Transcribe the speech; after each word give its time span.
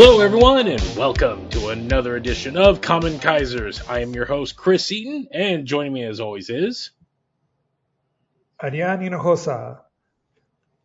Hello, 0.00 0.20
everyone, 0.20 0.68
and 0.68 0.80
welcome 0.96 1.48
to 1.48 1.70
another 1.70 2.14
edition 2.14 2.56
of 2.56 2.80
Kamen 2.80 3.18
Kaizers. 3.18 3.82
I 3.90 3.98
am 4.02 4.14
your 4.14 4.26
host, 4.26 4.54
Chris 4.54 4.92
Eaton, 4.92 5.26
and 5.32 5.66
joining 5.66 5.92
me 5.92 6.04
as 6.04 6.20
always 6.20 6.50
is. 6.50 6.92
Arian 8.62 9.00
Hinojosa. 9.00 9.80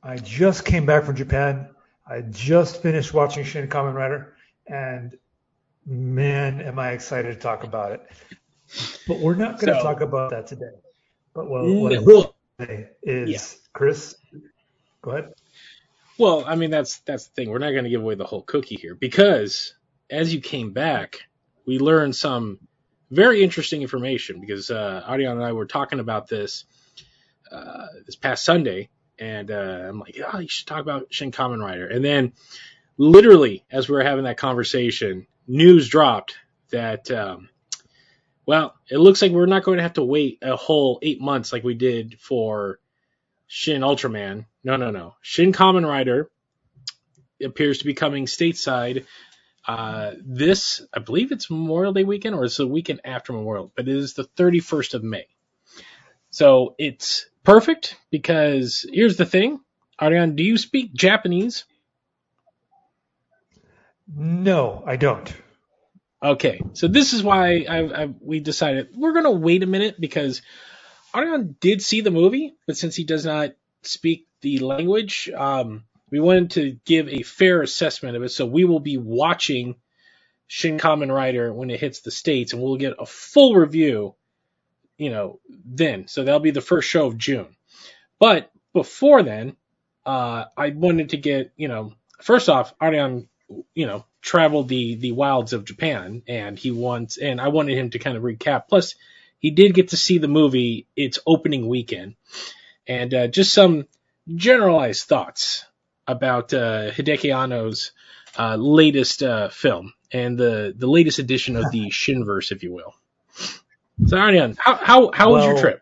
I 0.02 0.18
just 0.18 0.66
came 0.66 0.88
back 0.88 1.04
from 1.04 1.16
Japan. 1.16 1.70
I 2.10 2.22
just 2.22 2.82
finished 2.82 3.14
watching 3.14 3.44
Shin 3.44 3.68
Kamen 3.68 3.94
Rider, 3.94 4.36
and 4.66 5.16
man, 5.86 6.60
am 6.62 6.80
I 6.80 6.94
excited 6.94 7.36
to 7.36 7.40
talk 7.40 7.64
about 7.66 7.92
it. 7.92 8.02
But 9.08 9.20
we're 9.20 9.36
not 9.36 9.60
going 9.60 9.74
to 9.76 9.80
So- 9.80 9.84
talk 9.84 10.02
about 10.02 10.32
that 10.32 10.48
today. 10.48 10.72
But 11.36 11.48
what, 11.52 11.66
what 11.66 11.94
I 11.94 11.98
Mm, 11.98 12.06
will 12.08 12.36
say 12.60 12.90
is, 13.04 13.30
Yeah. 13.30 13.60
Chris, 13.74 14.16
go 15.04 15.12
ahead. 15.12 15.34
Well, 16.18 16.44
I 16.46 16.56
mean 16.56 16.70
that's 16.70 17.00
that's 17.00 17.28
the 17.28 17.34
thing. 17.34 17.50
We're 17.50 17.60
not 17.60 17.72
going 17.72 17.86
to 17.86 17.90
give 17.90 18.02
away 18.02 18.16
the 18.16 18.26
whole 18.26 18.44
cookie 18.44 18.76
here 18.76 18.96
because 18.96 19.74
as 20.10 20.34
you 20.34 20.42
came 20.42 20.72
back, 20.72 21.22
we 21.66 21.80
learned 21.80 22.16
some 22.16 22.60
very 23.10 23.44
interesting 23.44 23.82
information. 23.82 24.40
Because 24.40 24.70
uh, 24.70 25.04
and 25.08 25.44
I 25.44 25.54
were 25.54 25.66
talking 25.66 26.00
about 26.00 26.28
this 26.28 26.66
uh, 27.52 27.88
this 28.06 28.16
past 28.16 28.46
Sunday, 28.46 28.90
and 29.20 29.52
uh, 29.52 29.86
I'm 29.88 30.00
like, 30.00 30.20
oh, 30.32 30.40
you 30.40 30.48
should 30.48 30.68
talk 30.68 30.82
about 30.82 31.14
Shin 31.14 31.32
Kamen 31.32 31.62
Rider. 31.62 31.88
And 31.88 32.04
then, 32.04 32.34
literally, 32.98 33.66
as 33.72 33.88
we 33.88 33.96
were 33.96 34.04
having 34.04 34.26
that 34.26 34.38
conversation, 34.38 35.28
news 35.48 35.88
dropped 35.90 36.36
that. 36.72 37.10
Um, 37.12 37.50
well, 38.46 38.76
it 38.90 38.98
looks 38.98 39.22
like 39.22 39.32
we're 39.32 39.46
not 39.46 39.64
going 39.64 39.78
to 39.78 39.84
have 39.84 39.94
to 39.94 40.04
wait 40.04 40.40
a 40.42 40.58
whole 40.58 41.00
eight 41.02 41.22
months 41.22 41.54
like 41.54 41.64
we 41.64 41.76
did 41.76 42.20
for 42.20 42.80
Shin 43.56 43.84
Ultraman. 43.84 44.48
No, 44.64 44.78
no, 44.78 44.90
no. 44.90 45.14
Shin 45.22 45.54
Kamen 45.54 45.88
Rider 45.88 46.28
appears 47.40 47.78
to 47.78 47.86
be 47.86 47.94
coming 47.94 48.26
stateside 48.26 49.06
uh, 49.68 50.14
this, 50.26 50.82
I 50.92 50.98
believe 51.02 51.32
it's 51.32 51.52
Memorial 51.52 51.94
Day 51.94 52.04
weekend 52.04 52.34
or 52.34 52.46
it's 52.46 52.58
the 52.58 52.66
weekend 52.66 53.02
after 53.06 53.32
Memorial, 53.32 53.72
but 53.76 53.88
it 53.88 53.96
is 53.96 54.16
the 54.16 54.24
31st 54.24 54.96
of 54.96 55.04
May. 55.04 55.28
So 56.32 56.74
it's 56.80 57.28
perfect 57.44 57.96
because 58.10 58.88
here's 58.92 59.18
the 59.18 59.26
thing. 59.26 59.60
Arian, 60.02 60.36
do 60.36 60.42
you 60.42 60.58
speak 60.58 60.92
Japanese? 60.92 61.66
No, 64.08 64.84
I 64.84 64.96
don't. 64.96 65.32
Okay, 66.24 66.60
so 66.74 66.88
this 66.88 67.14
is 67.14 67.22
why 67.22 67.68
I've, 67.70 67.94
I've, 67.94 68.16
we 68.20 68.40
decided 68.40 68.90
we're 68.96 69.14
going 69.14 69.26
to 69.26 69.32
wait 69.32 69.62
a 69.62 69.68
minute 69.68 70.02
because 70.02 70.42
Arian 71.14 71.56
did 71.60 71.82
see 71.82 72.02
the 72.02 72.12
movie, 72.12 72.56
but 72.66 72.78
since 72.78 72.96
he 72.96 73.04
does 73.04 73.26
not 73.26 73.52
speak 73.84 74.28
the 74.42 74.60
language, 74.60 75.30
um, 75.36 75.84
we 76.10 76.20
wanted 76.20 76.52
to 76.52 76.78
give 76.86 77.10
a 77.10 77.24
fair 77.24 77.62
assessment 77.62 78.16
of 78.16 78.24
it. 78.24 78.30
So 78.30 78.46
we 78.46 78.66
will 78.66 78.80
be 78.80 78.98
watching 78.98 79.76
Shin 80.48 80.78
Kamen 80.78 81.14
Rider 81.14 81.54
when 81.54 81.70
it 81.70 81.80
hits 81.80 82.02
the 82.02 82.12
states, 82.12 82.54
and 82.54 82.62
we'll 82.62 82.78
get 82.78 82.96
a 83.00 83.06
full 83.06 83.56
review, 83.56 84.16
you 84.98 85.10
know, 85.10 85.40
then. 85.66 86.08
So 86.08 86.24
that'll 86.24 86.40
be 86.40 86.52
the 86.52 86.62
first 86.62 86.90
show 86.90 87.08
of 87.08 87.18
June. 87.18 87.56
But 88.20 88.52
before 88.74 89.24
then, 89.24 89.56
uh, 90.06 90.46
I 90.56 90.70
wanted 90.70 91.10
to 91.10 91.18
get, 91.18 91.52
you 91.58 91.68
know, 91.68 91.94
first 92.22 92.50
off, 92.50 92.74
Arian, 92.82 93.28
you 93.74 93.86
know, 93.86 94.06
traveled 94.22 94.68
the 94.68 94.96
the 94.96 95.12
wilds 95.12 95.54
of 95.54 95.66
Japan, 95.66 96.24
and 96.28 96.58
he 96.58 96.72
wants, 96.72 97.18
and 97.18 97.40
I 97.42 97.50
wanted 97.50 97.78
him 97.78 97.90
to 97.92 98.00
kind 98.00 98.18
of 98.18 98.24
recap. 98.24 98.68
Plus, 98.68 98.96
he 99.44 99.52
did 99.52 99.76
get 99.76 99.90
to 99.90 99.98
see 99.98 100.20
the 100.20 100.30
movie 100.30 100.88
its 100.98 101.20
opening 101.28 101.70
weekend, 101.70 102.16
and 102.88 103.14
uh, 103.14 103.28
just 103.28 103.54
some 103.54 103.88
generalized 104.36 105.06
thoughts 105.08 105.66
about 106.08 106.54
uh, 106.56 106.92
Hideki 106.92 107.36
Anno's 107.36 107.92
uh, 108.40 108.56
latest 108.58 109.24
uh, 109.24 109.50
film 109.50 109.94
and 110.12 110.40
the 110.40 110.74
the 110.78 110.88
latest 110.88 111.20
edition 111.20 111.58
of 111.58 111.72
the 111.72 111.92
Shinverse, 111.92 112.52
if 112.54 112.64
you 112.64 112.74
will. 112.74 112.96
So, 114.08 114.18
Arian, 114.18 114.58
how 114.60 114.76
how 114.76 115.12
how 115.14 115.32
was 115.32 115.46
your 115.46 115.56
Well, 115.56 115.56
trip? 115.56 115.82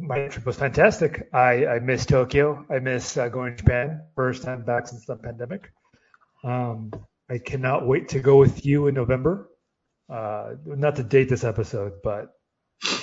My 0.00 0.28
trip 0.28 0.46
was 0.46 0.58
fantastic. 0.58 1.28
I, 1.32 1.66
I 1.66 1.78
miss 1.80 2.06
Tokyo. 2.06 2.66
I 2.70 2.80
miss 2.80 3.16
uh, 3.18 3.28
going 3.28 3.52
to 3.52 3.58
Japan. 3.58 4.02
First 4.16 4.44
time 4.44 4.64
back 4.64 4.88
since 4.88 5.06
the 5.06 5.16
pandemic. 5.16 5.72
Um, 6.44 6.92
I 7.30 7.38
cannot 7.38 7.86
wait 7.86 8.10
to 8.10 8.20
go 8.20 8.38
with 8.38 8.66
you 8.66 8.88
in 8.88 8.94
November. 8.96 9.50
Uh, 10.08 10.54
not 10.64 10.96
to 10.96 11.02
date 11.02 11.28
this 11.28 11.44
episode, 11.44 11.94
but 12.02 12.34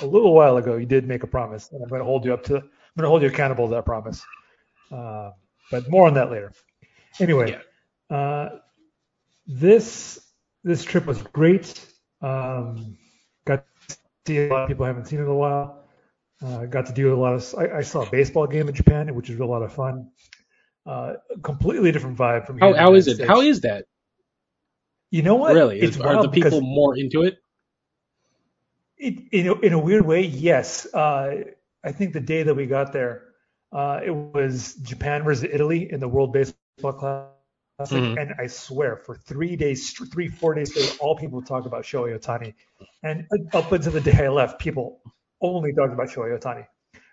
a 0.02 0.06
little 0.06 0.34
while 0.34 0.56
ago 0.56 0.76
you 0.76 0.86
did 0.86 1.06
make 1.06 1.22
a 1.22 1.26
promise, 1.26 1.70
and 1.72 1.82
I'm 1.82 1.88
going 1.88 2.00
to 2.00 2.04
hold 2.04 2.24
you 2.24 2.32
up 2.34 2.44
to. 2.44 2.56
I'm 2.56 2.62
going 2.96 3.04
to 3.04 3.08
hold 3.08 3.22
you 3.22 3.28
accountable 3.28 3.68
to 3.68 3.74
that 3.74 3.86
promise. 3.86 4.22
Uh, 4.90 5.30
but 5.70 5.88
more 5.88 6.06
on 6.06 6.14
that 6.14 6.30
later. 6.30 6.52
Anyway, 7.20 7.58
uh, 8.10 8.48
this 9.46 10.20
this 10.64 10.84
trip 10.84 11.06
was 11.06 11.22
great. 11.22 11.80
Um, 12.20 12.96
got 13.44 13.64
to 13.88 13.96
see 14.26 14.38
a 14.38 14.48
lot 14.48 14.62
of 14.62 14.68
people 14.68 14.84
I 14.84 14.88
haven't 14.88 15.06
seen 15.06 15.20
in 15.20 15.26
a 15.26 15.34
while. 15.34 15.84
Uh, 16.44 16.66
got 16.66 16.86
to 16.86 16.92
do 16.92 17.14
a 17.14 17.16
lot 17.16 17.34
of. 17.34 17.54
I, 17.56 17.78
I 17.78 17.82
saw 17.82 18.02
a 18.02 18.10
baseball 18.10 18.46
game 18.46 18.68
in 18.68 18.74
Japan, 18.74 19.14
which 19.14 19.28
was 19.28 19.40
a 19.40 19.44
lot 19.44 19.62
of 19.62 19.72
fun. 19.72 20.10
Uh, 20.86 21.14
completely 21.42 21.92
different 21.92 22.16
vibe 22.16 22.46
from 22.46 22.58
here. 22.58 22.74
How 22.74 22.86
how 22.86 22.94
is 22.94 23.06
it? 23.06 23.26
How 23.26 23.40
is 23.40 23.60
that? 23.62 23.84
You 25.10 25.22
know 25.22 25.34
what? 25.34 25.54
Really? 25.54 25.80
It's 25.80 25.98
are 26.00 26.22
the 26.22 26.28
people 26.28 26.60
more 26.60 26.96
into 26.96 27.22
it? 27.22 27.38
It, 28.96 29.14
in, 29.32 29.48
a, 29.48 29.54
in 29.60 29.72
a 29.72 29.78
weird 29.78 30.06
way, 30.06 30.22
yes. 30.22 30.86
Uh, 30.92 31.44
I 31.82 31.92
think 31.92 32.12
the 32.12 32.20
day 32.20 32.42
that 32.42 32.54
we 32.54 32.66
got 32.66 32.92
there, 32.92 33.28
uh, 33.72 34.00
it 34.04 34.10
was 34.10 34.74
Japan 34.82 35.24
versus 35.24 35.48
Italy 35.50 35.90
in 35.90 36.00
the 36.00 36.08
World 36.08 36.32
Baseball 36.32 36.92
Classic, 36.92 37.96
Mhm. 37.96 38.20
and 38.20 38.34
I 38.38 38.46
swear 38.46 38.96
for 38.96 39.14
three 39.16 39.56
days, 39.56 39.90
three 40.12 40.28
four 40.28 40.52
days 40.52 40.70
straight, 40.70 40.98
all 41.00 41.16
people 41.16 41.40
talk 41.40 41.64
about 41.64 41.84
Shohei 41.84 42.18
Ohtani, 42.18 42.52
and 43.02 43.26
up 43.54 43.72
until 43.72 43.92
the 43.92 44.02
day 44.02 44.26
I 44.26 44.28
left, 44.28 44.60
people 44.60 45.00
only 45.40 45.72
talked 45.72 45.94
about 45.94 46.08
Shohei 46.08 46.38
Ohtani, 46.38 46.66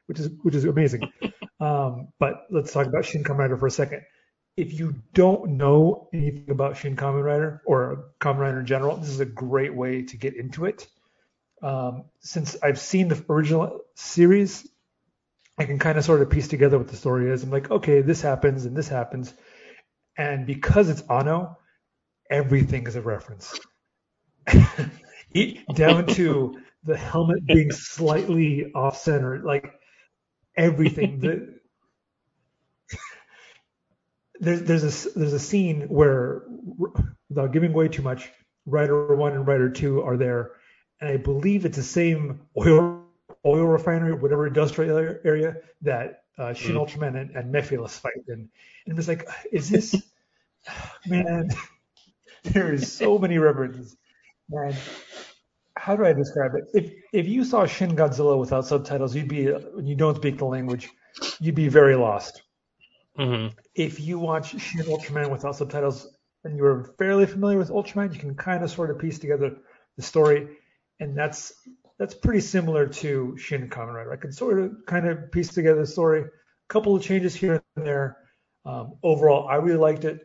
which 0.08 0.20
is 0.20 0.30
which 0.44 0.56
is 0.56 0.66
amazing. 0.66 1.10
um, 1.62 2.10
but 2.20 2.48
let's 2.52 2.74
talk 2.74 2.86
about 2.86 3.06
Shin 3.06 3.24
Rider 3.24 3.56
for 3.56 3.68
a 3.68 3.72
second. 3.72 4.02
If 4.58 4.78
you 4.80 4.96
don't 5.14 5.52
know 5.52 6.10
anything 6.14 6.50
about 6.50 6.78
Shin 6.78 6.96
Kamen 6.96 7.24
Rider 7.24 7.62
or 7.66 8.12
Kamen 8.20 8.40
Rider 8.40 8.60
in 8.60 8.66
general, 8.66 8.98
this 8.98 9.10
is 9.10 9.20
a 9.20 9.26
great 9.26 9.74
way 9.74 10.02
to 10.02 10.18
get 10.18 10.36
into 10.36 10.66
it 10.66 10.88
um, 11.62 12.06
since 12.20 12.56
I've 12.62 12.80
seen 12.80 13.08
the 13.08 13.24
original 13.30 13.82
series, 13.96 14.68
I 15.58 15.66
can 15.66 15.80
kind 15.80 15.98
of 15.98 16.06
sort 16.06 16.22
of 16.22 16.30
piece 16.30 16.48
together 16.48 16.78
what 16.78 16.88
the 16.88 16.96
story 16.96 17.32
is. 17.32 17.44
I'm 17.44 17.50
like, 17.50 17.72
okay, 17.72 18.02
this 18.02 18.22
happens 18.22 18.66
and 18.66 18.76
this 18.76 18.88
happens. 18.88 19.34
And 20.18 20.46
because 20.46 20.90
it's 20.90 21.02
Anno, 21.10 21.58
everything 22.30 22.86
is 22.88 22.96
a 22.96 23.02
reference. 23.02 23.60
Down 25.74 26.08
to 26.08 26.60
the 26.84 26.98
helmet 26.98 27.46
being 27.46 27.72
slightly 27.72 28.72
off 28.74 28.98
center, 28.98 29.40
like 29.40 29.72
everything. 30.56 31.20
The, 31.20 31.60
there's 34.40 34.62
there's 34.64 34.84
a 35.06 35.10
there's 35.20 35.34
a 35.34 35.40
scene 35.40 35.82
where, 35.88 36.44
without 37.30 37.52
giving 37.52 37.74
away 37.74 37.88
too 37.88 38.02
much, 38.02 38.30
Rider 38.66 39.16
One 39.16 39.34
and 39.34 39.48
Rider 39.48 39.70
Two 39.70 40.02
are 40.04 40.18
there, 40.18 40.52
and 41.02 41.10
I 41.10 41.18
believe 41.18 41.66
it's 41.66 41.78
the 41.78 41.84
same 41.84 42.42
oil 42.58 43.04
oil 43.46 43.66
refinery, 43.66 44.14
whatever 44.14 44.48
industrial 44.48 44.98
area- 45.24 45.58
that 45.82 46.24
uh, 46.38 46.54
Shin 46.54 46.76
Mhm. 46.76 46.88
Ultraman 46.88 47.20
and, 47.22 47.36
and 47.36 47.54
Mefilas 47.54 48.00
fight 48.00 48.14
in. 48.28 48.34
And 48.34 48.50
it 48.86 48.96
was 48.96 49.08
like, 49.08 49.28
is 49.52 49.70
this 49.70 49.96
man? 51.08 51.50
there 52.44 52.74
is 52.74 52.92
so 52.92 53.18
many 53.18 53.38
references, 53.38 53.98
and 54.52 54.76
how 55.78 55.96
do 55.96 56.06
I 56.06 56.14
describe 56.14 56.54
it? 56.56 56.66
If 56.74 56.94
if 57.14 57.28
you 57.28 57.44
saw 57.44 57.66
Shin 57.66 57.96
Godzilla 57.96 58.38
without 58.38 58.66
subtitles, 58.66 59.16
you'd 59.16 59.28
be 59.28 59.54
you 59.84 59.96
don't 59.96 60.16
speak 60.16 60.38
the 60.38 60.46
language, 60.46 60.90
you'd 61.40 61.56
be 61.56 61.68
very 61.68 61.96
lost 61.96 62.44
Mm-hmm. 63.18 63.58
if 63.76 64.00
you 64.00 64.20
watch 64.20 64.60
Shin 64.60 64.86
Ultraman 64.86 65.32
without 65.32 65.56
subtitles 65.56 66.08
and 66.44 66.56
you're 66.56 66.84
fairly 67.00 67.26
familiar 67.26 67.58
with 67.58 67.70
Ultraman, 67.70 68.14
you 68.14 68.20
can 68.20 68.36
kind 68.36 68.64
of 68.64 68.70
sort 68.70 68.92
of 68.92 69.00
piece 69.00 69.20
together 69.20 69.58
the 69.96 70.04
story, 70.04 70.58
and 71.00 71.18
that's 71.18 71.54
that's 71.98 72.14
pretty 72.14 72.42
similar 72.42 72.88
to 72.88 73.36
Shin 73.38 73.70
Kamen 73.70 73.94
Rider. 73.94 74.14
I 74.14 74.18
can 74.18 74.32
sort 74.32 74.60
of 74.60 74.86
kind 74.86 75.08
of 75.08 75.32
piece 75.32 75.50
together 75.50 75.82
the 75.82 75.88
story. 75.88 76.22
A 76.22 76.28
couple 76.68 76.96
of 76.96 77.02
changes 77.02 77.34
here 77.34 77.64
and 77.76 77.86
there. 77.86 78.18
Um, 78.66 78.96
overall, 79.02 79.48
I 79.48 79.56
really 79.56 79.80
liked 79.80 80.06
it. 80.06 80.20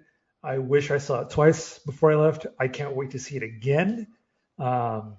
I 0.44 0.58
wish 0.58 0.90
I 0.90 0.98
saw 0.98 1.20
it 1.20 1.30
twice 1.30 1.78
before 1.78 2.12
I 2.12 2.16
left. 2.16 2.46
I 2.58 2.68
can't 2.68 2.96
wait 2.96 3.12
to 3.12 3.18
see 3.18 3.36
it 3.36 3.42
again. 3.42 4.08
Um, 4.58 5.16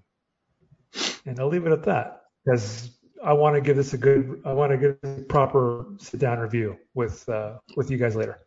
and 1.26 1.40
I'll 1.40 1.48
leave 1.48 1.66
it 1.66 1.72
at 1.72 1.84
that 1.84 2.24
because 2.46 2.92
I 3.24 3.34
want 3.34 3.56
to 3.56 3.62
give 3.62 3.78
this 3.78 3.94
a 3.94 3.98
good, 3.98 4.42
I 4.46 4.54
want 4.54 4.72
to 4.72 4.78
give 4.78 4.98
a 5.04 5.22
proper 5.24 5.86
sit 5.98 6.20
down 6.20 6.40
review 6.40 6.78
with 6.94 7.28
uh, 7.30 7.58
with 7.76 7.90
you 7.90 7.98
guys 7.98 8.16
later. 8.16 8.40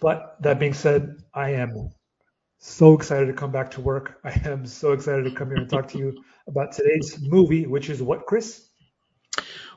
But 0.00 0.36
that 0.40 0.58
being 0.58 0.74
said, 0.74 1.22
I 1.32 1.50
am 1.50 1.90
so 2.58 2.94
excited 2.94 3.26
to 3.26 3.32
come 3.32 3.50
back 3.50 3.70
to 3.72 3.80
work. 3.80 4.20
I 4.24 4.40
am 4.44 4.66
so 4.66 4.92
excited 4.92 5.24
to 5.24 5.30
come 5.30 5.48
here 5.48 5.56
and 5.56 5.70
talk 5.70 5.88
to 5.88 5.98
you 5.98 6.22
about 6.46 6.72
today's 6.72 7.18
movie, 7.20 7.66
which 7.66 7.88
is 7.88 8.02
what, 8.02 8.26
Chris? 8.26 8.68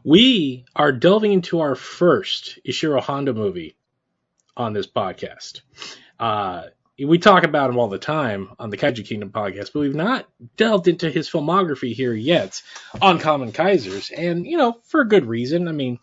We 0.04 0.66
are 0.76 0.92
delving 0.92 1.32
into 1.32 1.62
our 1.62 1.76
first 1.76 2.60
Ishiro 2.68 3.02
Honda 3.02 3.34
movie, 3.34 3.76
on 4.58 4.74
this 4.74 4.88
podcast. 4.88 5.62
Uh, 6.20 6.64
we 6.98 7.18
talk 7.18 7.44
about 7.44 7.70
him 7.70 7.78
all 7.78 7.90
the 7.90 7.98
time 7.98 8.52
on 8.58 8.70
the 8.70 8.78
Kaiju 8.78 9.06
Kingdom 9.06 9.32
podcast, 9.32 9.72
but 9.74 9.82
we've 9.82 9.96
not 9.96 10.28
delved 10.56 10.88
into 10.88 11.10
his 11.10 11.30
filmography 11.30 11.94
here 11.94 12.14
yet 12.14 12.62
on 13.02 13.20
Kamen 13.20 13.52
Kaizers, 13.52 14.12
and 14.16 14.46
you 14.46 14.58
know 14.58 14.80
for 14.86 15.02
a 15.02 15.08
good 15.08 15.26
reason. 15.26 15.68
I 15.68 15.74
mean, 15.74 16.00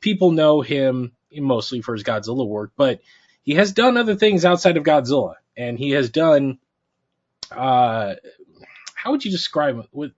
people 0.00 0.30
know 0.30 0.60
him 0.60 1.12
mostly 1.32 1.82
for 1.82 1.94
his 1.94 2.04
Godzilla 2.04 2.46
work, 2.46 2.72
but 2.76 3.00
he 3.42 3.54
has 3.54 3.72
done 3.72 3.96
other 3.96 4.14
things 4.14 4.44
outside 4.44 4.76
of 4.76 4.84
Godzilla, 4.84 5.34
and 5.56 5.78
he 5.78 5.90
has 5.90 6.10
done. 6.10 6.58
Uh, 7.50 8.14
how 8.94 9.10
would 9.12 9.24
you 9.24 9.30
describe 9.30 9.78
it? 9.78 9.86
With, 9.92 10.12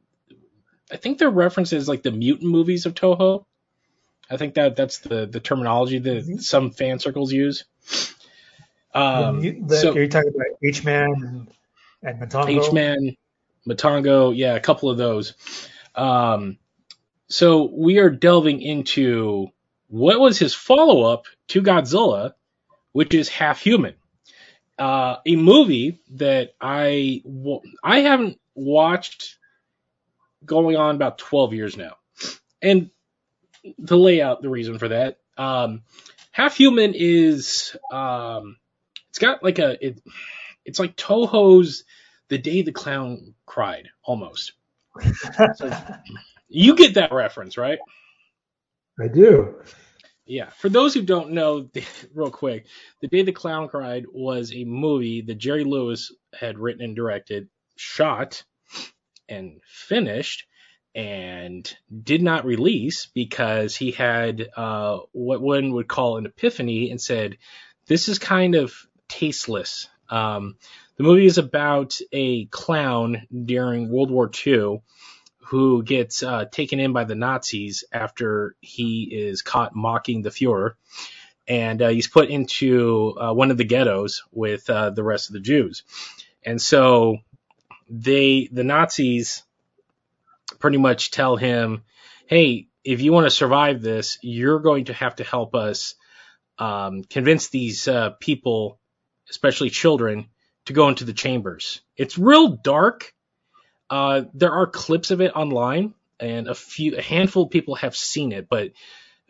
I 0.90 0.96
think 0.96 1.18
they're 1.18 1.30
references 1.30 1.88
like 1.88 2.02
the 2.02 2.10
mutant 2.10 2.50
movies 2.50 2.84
of 2.84 2.94
Toho. 2.94 3.44
I 4.30 4.36
think 4.36 4.54
that 4.54 4.76
that's 4.76 4.98
the 4.98 5.26
the 5.26 5.40
terminology 5.40 5.98
that 5.98 6.24
mm-hmm. 6.24 6.36
some 6.36 6.70
fan 6.70 6.98
circles 6.98 7.32
use. 7.32 7.64
Um, 8.94 9.40
the, 9.40 9.60
the, 9.60 9.76
so, 9.76 9.94
you're 9.94 10.08
talking 10.08 10.32
about 10.34 10.46
H 10.62 10.84
Man 10.84 11.48
and 12.02 12.20
Matango. 12.20 12.66
H 12.66 12.72
Man, 12.72 13.16
Matango, 13.68 14.36
yeah, 14.36 14.54
a 14.54 14.60
couple 14.60 14.90
of 14.90 14.98
those. 14.98 15.34
Um, 15.94 16.58
so 17.28 17.70
we 17.72 17.98
are 17.98 18.10
delving 18.10 18.62
into 18.62 19.48
what 19.88 20.20
was 20.20 20.38
his 20.38 20.54
follow 20.54 21.02
up 21.02 21.26
to 21.48 21.62
Godzilla, 21.62 22.32
which 22.92 23.14
is 23.14 23.28
Half 23.28 23.60
Human, 23.60 23.94
uh, 24.78 25.16
a 25.26 25.36
movie 25.36 26.00
that 26.12 26.54
I 26.60 27.22
I 27.82 28.00
haven't 28.00 28.38
watched 28.54 29.36
going 30.44 30.76
on 30.76 30.94
about 30.94 31.18
12 31.18 31.52
years 31.54 31.76
now, 31.76 31.96
and 32.62 32.90
to 33.86 33.96
lay 33.96 34.22
out 34.22 34.40
the 34.40 34.48
reason 34.48 34.78
for 34.78 34.88
that. 34.88 35.18
Um, 35.36 35.82
Half 36.30 36.56
Human 36.56 36.94
is 36.94 37.76
um, 37.92 38.56
it's 39.18 39.24
got 39.24 39.42
like 39.42 39.58
a 39.58 39.84
it, 39.84 40.00
it's 40.64 40.78
like 40.78 40.96
Toho's 40.96 41.82
The 42.28 42.38
Day 42.38 42.62
the 42.62 42.70
Clown 42.70 43.34
Cried 43.46 43.88
almost. 44.04 44.52
so, 45.56 45.72
you 46.48 46.76
get 46.76 46.94
that 46.94 47.12
reference, 47.12 47.58
right? 47.58 47.80
I 49.00 49.08
do. 49.08 49.56
Yeah. 50.24 50.50
For 50.50 50.68
those 50.68 50.94
who 50.94 51.02
don't 51.02 51.32
know, 51.32 51.68
real 52.14 52.30
quick, 52.30 52.66
The 53.00 53.08
Day 53.08 53.22
the 53.22 53.32
Clown 53.32 53.66
Cried 53.66 54.04
was 54.08 54.52
a 54.52 54.62
movie 54.64 55.22
that 55.22 55.38
Jerry 55.38 55.64
Lewis 55.64 56.12
had 56.32 56.58
written 56.58 56.84
and 56.84 56.94
directed, 56.94 57.48
shot, 57.76 58.44
and 59.28 59.60
finished, 59.66 60.46
and 60.94 61.76
did 62.04 62.22
not 62.22 62.44
release 62.44 63.06
because 63.06 63.74
he 63.74 63.90
had 63.90 64.46
uh, 64.56 64.98
what 65.10 65.40
one 65.40 65.72
would 65.72 65.88
call 65.88 66.18
an 66.18 66.26
epiphany 66.26 66.92
and 66.92 67.00
said, 67.00 67.36
This 67.88 68.08
is 68.08 68.20
kind 68.20 68.54
of 68.54 68.87
tasteless. 69.08 69.88
Um, 70.10 70.56
the 70.96 71.04
movie 71.04 71.26
is 71.26 71.38
about 71.38 71.98
a 72.12 72.46
clown 72.46 73.26
during 73.44 73.88
World 73.88 74.10
War 74.10 74.30
II 74.46 74.82
who 75.48 75.82
gets 75.82 76.22
uh, 76.22 76.44
taken 76.44 76.78
in 76.78 76.92
by 76.92 77.04
the 77.04 77.14
Nazis 77.14 77.84
after 77.90 78.54
he 78.60 79.04
is 79.04 79.40
caught 79.40 79.74
mocking 79.74 80.20
the 80.22 80.30
Fuhrer. 80.30 80.72
And 81.46 81.80
uh, 81.80 81.88
he's 81.88 82.08
put 82.08 82.28
into 82.28 83.16
uh, 83.18 83.32
one 83.32 83.50
of 83.50 83.56
the 83.56 83.64
ghettos 83.64 84.22
with 84.30 84.68
uh, 84.68 84.90
the 84.90 85.02
rest 85.02 85.30
of 85.30 85.32
the 85.32 85.40
Jews. 85.40 85.84
And 86.44 86.60
so 86.60 87.18
they, 87.88 88.48
the 88.52 88.64
Nazis, 88.64 89.42
pretty 90.58 90.76
much 90.76 91.10
tell 91.10 91.36
him, 91.36 91.84
"Hey, 92.26 92.68
if 92.84 93.00
you 93.00 93.12
want 93.12 93.24
to 93.26 93.30
survive 93.30 93.80
this, 93.80 94.18
you're 94.20 94.60
going 94.60 94.86
to 94.86 94.92
have 94.92 95.16
to 95.16 95.24
help 95.24 95.54
us 95.54 95.94
um, 96.58 97.04
convince 97.04 97.48
these 97.48 97.88
uh, 97.88 98.10
people 98.20 98.78
especially 99.30 99.70
children, 99.70 100.28
to 100.66 100.72
go 100.72 100.88
into 100.88 101.04
the 101.04 101.12
chambers. 101.12 101.80
It's 101.96 102.18
real 102.18 102.48
dark. 102.48 103.12
Uh, 103.88 104.22
there 104.34 104.52
are 104.52 104.66
clips 104.66 105.10
of 105.10 105.20
it 105.20 105.32
online, 105.34 105.94
and 106.20 106.48
a 106.48 106.54
few, 106.54 106.96
a 106.96 107.02
handful 107.02 107.44
of 107.44 107.50
people 107.50 107.76
have 107.76 107.96
seen 107.96 108.32
it, 108.32 108.48
but 108.48 108.72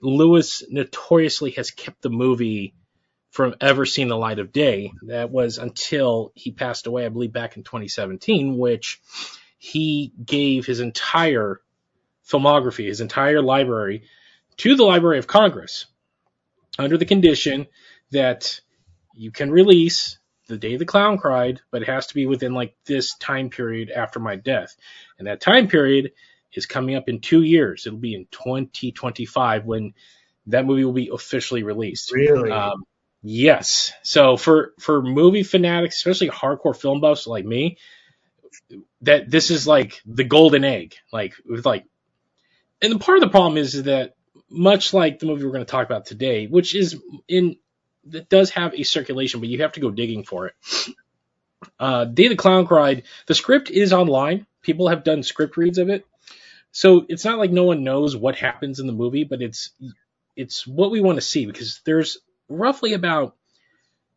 Lewis 0.03 0.65
notoriously 0.69 1.53
has 1.53 1.71
kept 1.71 2.03
the 2.03 2.11
movie 2.11 2.75
from 3.31 3.55
ever 3.61 3.85
seeing 3.87 4.09
the 4.09 4.17
light 4.17 4.39
of 4.39 4.53
day. 4.53 4.93
That 5.03 5.31
was 5.31 5.59
until 5.59 6.33
he 6.35 6.51
passed 6.51 6.87
away, 6.87 7.05
I 7.05 7.11
believe, 7.11 7.33
back 7.33 7.57
in 7.57 7.63
2017, 7.63 8.57
which 8.57 9.01
he 9.59 10.13
gave 10.25 10.67
his 10.67 10.81
entire 10.81 11.61
filmography, 12.29 12.87
his 12.87 13.01
entire 13.01 13.43
library, 13.43 14.05
to 14.59 14.75
the 14.75 14.85
Library 14.85 15.19
of 15.19 15.27
Congress 15.27 15.87
under 16.79 16.97
the 16.97 17.07
condition 17.07 17.67
that 18.11 18.61
you 19.19 19.33
can 19.33 19.51
release 19.51 20.19
the 20.47 20.57
day 20.57 20.77
the 20.77 20.87
clown 20.87 21.19
cried, 21.19 21.61
but 21.71 21.83
it 21.83 21.89
has 21.89 22.07
to 22.07 22.15
be 22.15 22.27
within 22.27 22.55
like 22.55 22.75
this 22.87 23.17
time 23.17 23.51
period 23.51 23.91
after 23.91 24.21
my 24.21 24.37
death. 24.37 24.77
And 25.19 25.27
that 25.27 25.41
time 25.41 25.69
period 25.69 26.13
is 26.55 26.67
coming 26.67 26.95
up 26.95 27.09
in 27.09 27.21
two 27.21 27.43
years. 27.43 27.87
It'll 27.87 27.99
be 27.99 28.15
in 28.15 28.27
2025 28.31 29.67
when 29.67 29.93
that 30.47 30.65
movie 30.65 30.85
will 30.85 30.93
be 30.93 31.11
officially 31.13 31.65
released. 31.65 32.13
Really? 32.13 32.51
Um, 32.51 32.85
yes. 33.23 33.93
So 34.03 34.37
for 34.37 34.73
for 34.79 35.03
movie 35.03 35.43
fanatics, 35.43 35.97
especially 35.97 36.31
hardcore 36.31 36.77
film 36.77 37.01
buffs 37.01 37.27
like 37.27 37.45
me, 37.45 37.77
that 39.03 39.29
this 39.29 39.51
is 39.51 39.67
like 39.67 40.01
the 40.07 40.25
golden 40.25 40.65
egg. 40.65 40.95
Like 41.13 41.35
with 41.45 41.67
like, 41.67 41.85
and 42.81 42.93
the 42.93 42.99
part 43.01 43.19
of 43.19 43.23
the 43.23 43.31
problem 43.31 43.59
is, 43.59 43.75
is 43.75 43.83
that 43.83 44.15
much 44.49 44.95
like 44.95 45.19
the 45.19 45.27
movie 45.27 45.45
we're 45.45 45.53
going 45.53 45.67
to 45.67 45.71
talk 45.71 45.87
about 45.87 46.07
today, 46.07 46.47
which 46.47 46.75
is 46.75 46.97
in 47.27 47.57
that 48.13 48.29
does 48.29 48.51
have 48.51 48.75
a 48.75 48.83
circulation, 48.83 49.41
but 49.41 49.49
you 49.49 49.63
have 49.63 49.73
to 49.73 49.81
go 49.81 49.91
digging 49.91 50.25
for 50.25 50.49
it. 50.49 50.55
Uh, 51.79 52.05
Day 52.05 52.29
the 52.29 52.37
Clown 52.37 52.67
Cried, 52.67 53.05
the 53.27 53.35
script 53.35 53.71
is 53.71 53.93
online. 53.93 54.47
People 54.63 54.89
have 54.89 55.05
done 55.05 55.23
script 55.23 55.57
reads 55.57 55.79
of 55.79 55.89
it. 55.89 56.07
So 56.73 57.05
it's 57.09 57.25
not 57.25 57.39
like 57.39 57.51
no 57.51 57.65
one 57.65 57.85
knows 57.85 58.17
what 58.17 58.37
happens 58.37 58.81
in 58.81 58.87
the 58.87 58.93
movie, 58.93 59.25
but 59.25 59.43
it's 59.43 59.71
it's 60.37 60.67
what 60.67 60.91
we 60.91 61.01
want 61.01 61.17
to 61.17 61.23
see 61.23 61.47
because 61.47 61.81
there's 61.85 62.19
roughly 62.49 62.93
about 62.93 63.35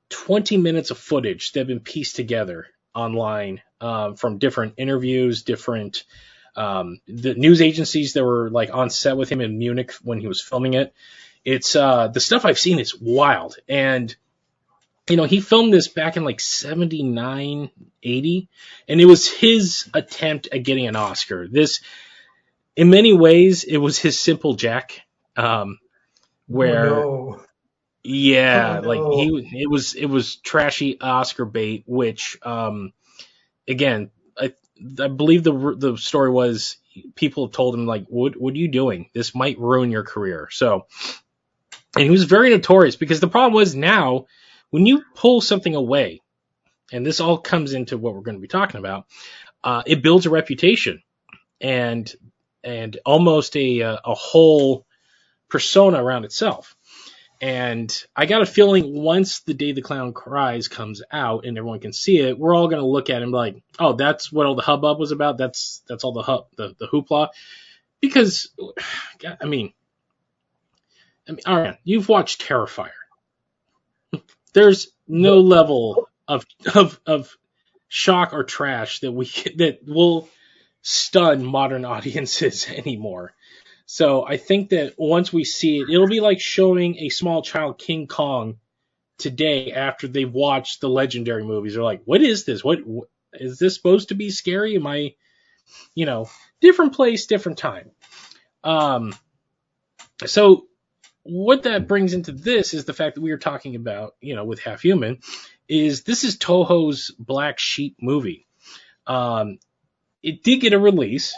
20 0.10 0.57
minutes 0.57 0.91
of 0.91 0.98
footage 0.98 1.51
that 1.51 1.62
have 1.62 1.67
been 1.67 1.79
pieced 1.79 2.15
together 2.15 2.67
online 2.93 3.62
uh, 3.79 4.13
from 4.13 4.38
different 4.38 4.75
interviews, 4.77 5.43
different 5.43 6.03
um, 6.55 7.00
the 7.07 7.33
news 7.33 7.62
agencies 7.62 8.13
that 8.13 8.25
were 8.25 8.50
like 8.50 8.74
on 8.74 8.89
set 8.89 9.17
with 9.17 9.29
him 9.29 9.41
in 9.41 9.57
Munich 9.57 9.93
when 10.03 10.19
he 10.19 10.27
was 10.27 10.41
filming 10.41 10.74
it. 10.74 10.93
It's 11.43 11.75
uh, 11.75 12.07
the 12.07 12.19
stuff 12.19 12.45
I've 12.45 12.60
seen 12.60 12.79
is 12.79 13.00
wild. 13.00 13.55
And, 13.67 14.15
you 15.10 15.17
know, 15.17 15.24
he 15.24 15.41
filmed 15.41 15.74
this 15.74 15.88
back 15.88 16.17
in 16.17 16.24
like 16.24 16.39
79, 16.39 17.71
80, 18.03 18.50
and 18.88 19.01
it 19.01 19.05
was 19.05 19.29
his 19.29 19.89
attempt 19.93 20.50
at 20.51 20.63
getting 20.63 20.88
an 20.88 20.95
Oscar. 20.95 21.48
This, 21.48 21.81
in 22.75 22.89
many 22.89 23.13
ways, 23.13 23.63
it 23.63 23.77
was 23.77 23.98
his 23.98 24.19
simple 24.19 24.53
Jack, 24.53 25.01
um, 25.36 25.79
where, 26.48 26.93
oh, 26.93 27.29
no. 27.38 27.41
yeah, 28.03 28.77
oh, 28.77 28.81
no. 28.81 28.88
like 28.88 29.13
he, 29.19 29.62
it 29.62 29.69
was, 29.69 29.95
it 29.95 30.05
was 30.05 30.36
trashy 30.36 31.00
Oscar 31.01 31.45
bait, 31.45 31.83
which, 31.88 32.38
um, 32.43 32.93
again, 33.67 34.12
I, 34.38 34.53
I 35.00 35.07
believe 35.07 35.43
the 35.43 35.75
the 35.77 35.98
story 35.98 36.31
was 36.31 36.77
people 37.15 37.50
told 37.50 37.75
him 37.75 37.86
like, 37.86 38.05
"What 38.07 38.39
what 38.39 38.53
are 38.53 38.57
you 38.57 38.67
doing? 38.67 39.10
This 39.13 39.36
might 39.36 39.60
ruin 39.60 39.91
your 39.91 40.03
career." 40.03 40.48
So 40.51 40.88
and 41.95 42.03
he 42.03 42.10
was 42.10 42.24
very 42.24 42.50
notorious 42.50 42.95
because 42.95 43.19
the 43.19 43.27
problem 43.27 43.53
was 43.53 43.75
now 43.75 44.25
when 44.69 44.86
you 44.86 45.03
pull 45.15 45.41
something 45.41 45.75
away, 45.75 46.21
and 46.91 47.05
this 47.05 47.19
all 47.19 47.38
comes 47.38 47.74
into 47.74 47.98
what 47.98 48.15
we're 48.15 48.21
going 48.21 48.38
to 48.38 48.41
be 48.41 48.48
talking 48.48 48.79
about, 48.79 49.05
uh, 49.63 49.83
it 49.86 50.01
builds 50.01 50.25
a 50.25 50.29
reputation 50.29 51.01
and 51.60 52.12
and 52.63 52.98
almost 53.05 53.55
a 53.57 53.81
a 53.81 54.13
whole 54.13 54.86
persona 55.50 56.03
around 56.03 56.25
itself. 56.25 56.75
And 57.41 57.91
I 58.15 58.27
got 58.27 58.43
a 58.43 58.45
feeling 58.45 59.01
once 59.01 59.39
the 59.41 59.55
day 59.55 59.71
the 59.71 59.81
clown 59.81 60.13
cries 60.13 60.67
comes 60.67 61.01
out 61.12 61.45
and 61.45 61.57
everyone 61.57 61.79
can 61.79 61.91
see 61.91 62.19
it, 62.19 62.38
we're 62.38 62.55
all 62.55 62.67
going 62.67 62.81
to 62.81 62.88
look 62.88 63.10
at 63.10 63.24
him 63.24 63.31
like, 63.31 63.63
oh, 63.79 63.93
that's 63.93 64.31
what 64.31 64.45
all 64.45 64.53
the 64.55 64.62
hubbub 64.62 65.00
was 65.00 65.12
about. 65.12 65.39
That's 65.39 65.81
that's 65.88 66.03
all 66.03 66.13
the 66.13 66.21
hu- 66.21 66.45
the, 66.55 66.75
the 66.79 66.88
hoopla. 66.88 67.29
Because, 68.00 68.51
I 69.41 69.45
mean, 69.45 69.74
I 71.28 71.32
mean, 71.32 71.42
all 71.46 71.60
right, 71.60 71.78
you've 71.84 72.10
watched 72.10 72.42
Terrifier. 72.48 72.90
There's 74.54 74.88
no 75.08 75.40
level 75.40 76.10
of 76.28 76.46
of 76.74 77.00
of 77.06 77.38
shock 77.88 78.34
or 78.34 78.44
trash 78.44 79.00
that 79.00 79.12
we 79.12 79.25
that 79.58 79.80
will 79.86 80.28
stun 80.82 81.46
modern 81.46 81.86
audiences 81.96 82.68
anymore. 82.70 83.34
So 83.86 84.25
I 84.25 84.38
think 84.38 84.70
that 84.70 84.94
once 84.98 85.34
we 85.34 85.44
see 85.44 85.80
it, 85.80 85.90
it'll 85.90 86.08
be 86.08 86.22
like 86.22 86.40
showing 86.40 86.98
a 86.98 87.10
small 87.10 87.42
child 87.42 87.78
King 87.78 88.08
Kong 88.08 88.58
today 89.18 89.74
after 89.74 90.08
they've 90.08 90.32
watched 90.32 90.80
the 90.80 90.90
legendary 90.90 91.44
movies. 91.44 91.74
They're 91.74 91.84
like, 91.84 92.01
"What 92.06 92.22
is 92.22 92.46
this? 92.46 92.63
What, 92.63 92.86
what 92.86 93.10
is 93.34 93.60
this 93.60 93.75
supposed 93.75 94.10
to 94.10 94.16
be 94.16 94.30
scary? 94.30 94.75
Am 94.75 94.88
I, 94.88 95.16
you 95.94 96.06
know, 96.06 96.30
different 96.62 96.94
place, 96.94 97.25
different 97.25 97.58
time." 97.58 97.92
Um, 98.63 99.13
so 100.25 100.68
what 101.24 101.63
that 101.63 101.88
brings 101.88 102.13
into 102.13 102.32
this 102.32 102.74
is 102.74 102.86
the 102.86 102.94
fact 102.94 103.16
that 103.16 103.22
we 103.22 103.32
are 103.32 103.38
talking 103.38 103.75
about, 103.75 104.16
you 104.22 104.36
know, 104.36 104.46
with 104.46 104.60
Half 104.60 104.82
Human, 104.82 105.20
is 105.68 106.04
this 106.04 106.24
is 106.24 106.38
Toho's 106.38 107.12
Black 107.20 107.60
Sheep 107.60 107.98
movie. 108.01 108.48
Um, 109.06 109.60
it 110.24 110.44
did 110.44 110.62
get 110.62 110.74
a 110.74 110.80
release 110.80 111.38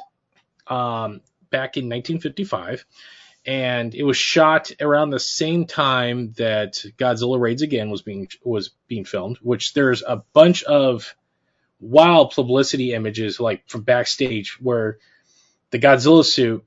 um, 0.67 1.21
back 1.49 1.77
in 1.77 1.85
1955, 1.85 2.85
and 3.45 3.93
it 3.93 4.03
was 4.03 4.17
shot 4.17 4.71
around 4.79 5.09
the 5.09 5.19
same 5.19 5.65
time 5.65 6.33
that 6.37 6.73
Godzilla 6.97 7.39
Raids 7.39 7.61
Again 7.61 7.89
was 7.89 8.01
being 8.01 8.29
was 8.43 8.71
being 8.87 9.05
filmed. 9.05 9.37
Which 9.41 9.73
there's 9.73 10.01
a 10.01 10.23
bunch 10.33 10.63
of 10.63 11.13
wild 11.79 12.31
publicity 12.31 12.93
images, 12.93 13.39
like 13.39 13.67
from 13.67 13.81
backstage, 13.81 14.57
where 14.61 14.97
the 15.71 15.79
Godzilla 15.79 16.23
suit 16.23 16.63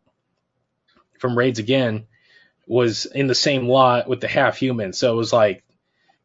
from 1.18 1.36
Raids 1.36 1.58
Again 1.58 2.06
was 2.66 3.06
in 3.06 3.26
the 3.26 3.34
same 3.34 3.68
lot 3.68 4.08
with 4.08 4.20
the 4.20 4.28
half 4.28 4.56
human. 4.56 4.92
So 4.92 5.12
it 5.12 5.16
was 5.16 5.32
like 5.32 5.64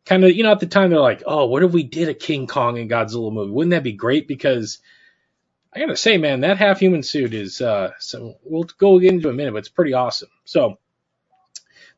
kind 0.05 0.23
of, 0.23 0.31
you 0.31 0.43
know, 0.43 0.51
at 0.51 0.59
the 0.59 0.65
time 0.65 0.89
they're 0.89 0.99
like, 0.99 1.23
oh, 1.25 1.45
what 1.45 1.63
if 1.63 1.71
we 1.71 1.83
did 1.83 2.09
a 2.09 2.13
King 2.13 2.47
Kong 2.47 2.77
and 2.77 2.89
Godzilla 2.89 3.31
movie? 3.31 3.51
Wouldn't 3.51 3.71
that 3.71 3.83
be 3.83 3.93
great? 3.93 4.27
Because 4.27 4.79
I 5.73 5.79
gotta 5.79 5.95
say, 5.95 6.17
man, 6.17 6.41
that 6.41 6.57
half 6.57 6.79
human 6.79 7.03
suit 7.03 7.33
is, 7.33 7.61
uh, 7.61 7.91
so 7.99 8.35
we'll 8.43 8.63
go 8.63 8.99
into 8.99 9.29
a 9.29 9.33
minute, 9.33 9.53
but 9.53 9.59
it's 9.59 9.69
pretty 9.69 9.93
awesome. 9.93 10.29
So 10.43 10.79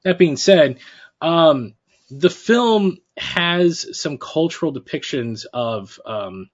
that 0.03 0.19
being 0.19 0.37
said, 0.37 0.79
um, 1.21 1.73
the 2.11 2.29
film 2.29 2.97
has 3.17 3.97
some 3.97 4.17
cultural 4.17 4.73
depictions 4.73 5.45
of, 5.51 5.99
um, 6.05 6.49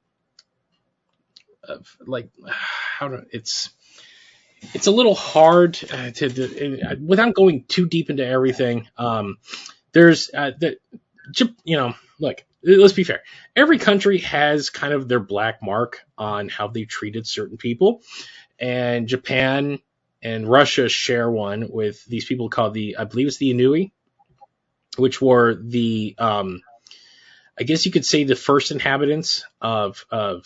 of 1.63 1.97
like, 2.05 2.29
how 2.47 3.09
do 3.09 3.25
it's, 3.31 3.71
it's 4.73 4.87
a 4.87 4.91
little 4.91 5.15
hard 5.15 5.79
uh, 5.91 6.11
to, 6.11 6.29
to, 6.29 6.97
without 7.05 7.33
going 7.33 7.63
too 7.67 7.87
deep 7.87 8.09
into 8.09 8.25
everything. 8.25 8.87
Um, 8.97 9.37
there's 9.93 10.29
uh, 10.33 10.51
the 10.57 10.77
you 11.63 11.77
know 11.77 11.93
look 12.19 12.43
let's 12.63 12.93
be 12.93 13.03
fair 13.03 13.21
every 13.55 13.77
country 13.77 14.19
has 14.19 14.69
kind 14.69 14.93
of 14.93 15.07
their 15.07 15.19
black 15.19 15.61
mark 15.61 16.01
on 16.17 16.49
how 16.49 16.67
they 16.67 16.85
treated 16.85 17.25
certain 17.27 17.57
people 17.57 18.01
and 18.59 19.07
japan 19.07 19.79
and 20.21 20.47
russia 20.47 20.89
share 20.89 21.29
one 21.29 21.67
with 21.69 22.03
these 22.05 22.25
people 22.25 22.49
called 22.49 22.73
the 22.73 22.97
i 22.97 23.03
believe 23.03 23.27
it's 23.27 23.37
the 23.37 23.53
inui 23.53 23.91
which 24.97 25.21
were 25.21 25.55
the 25.55 26.15
um, 26.17 26.61
i 27.57 27.63
guess 27.63 27.85
you 27.85 27.91
could 27.91 28.05
say 28.05 28.23
the 28.23 28.35
first 28.35 28.71
inhabitants 28.71 29.45
of 29.61 30.05
of 30.11 30.45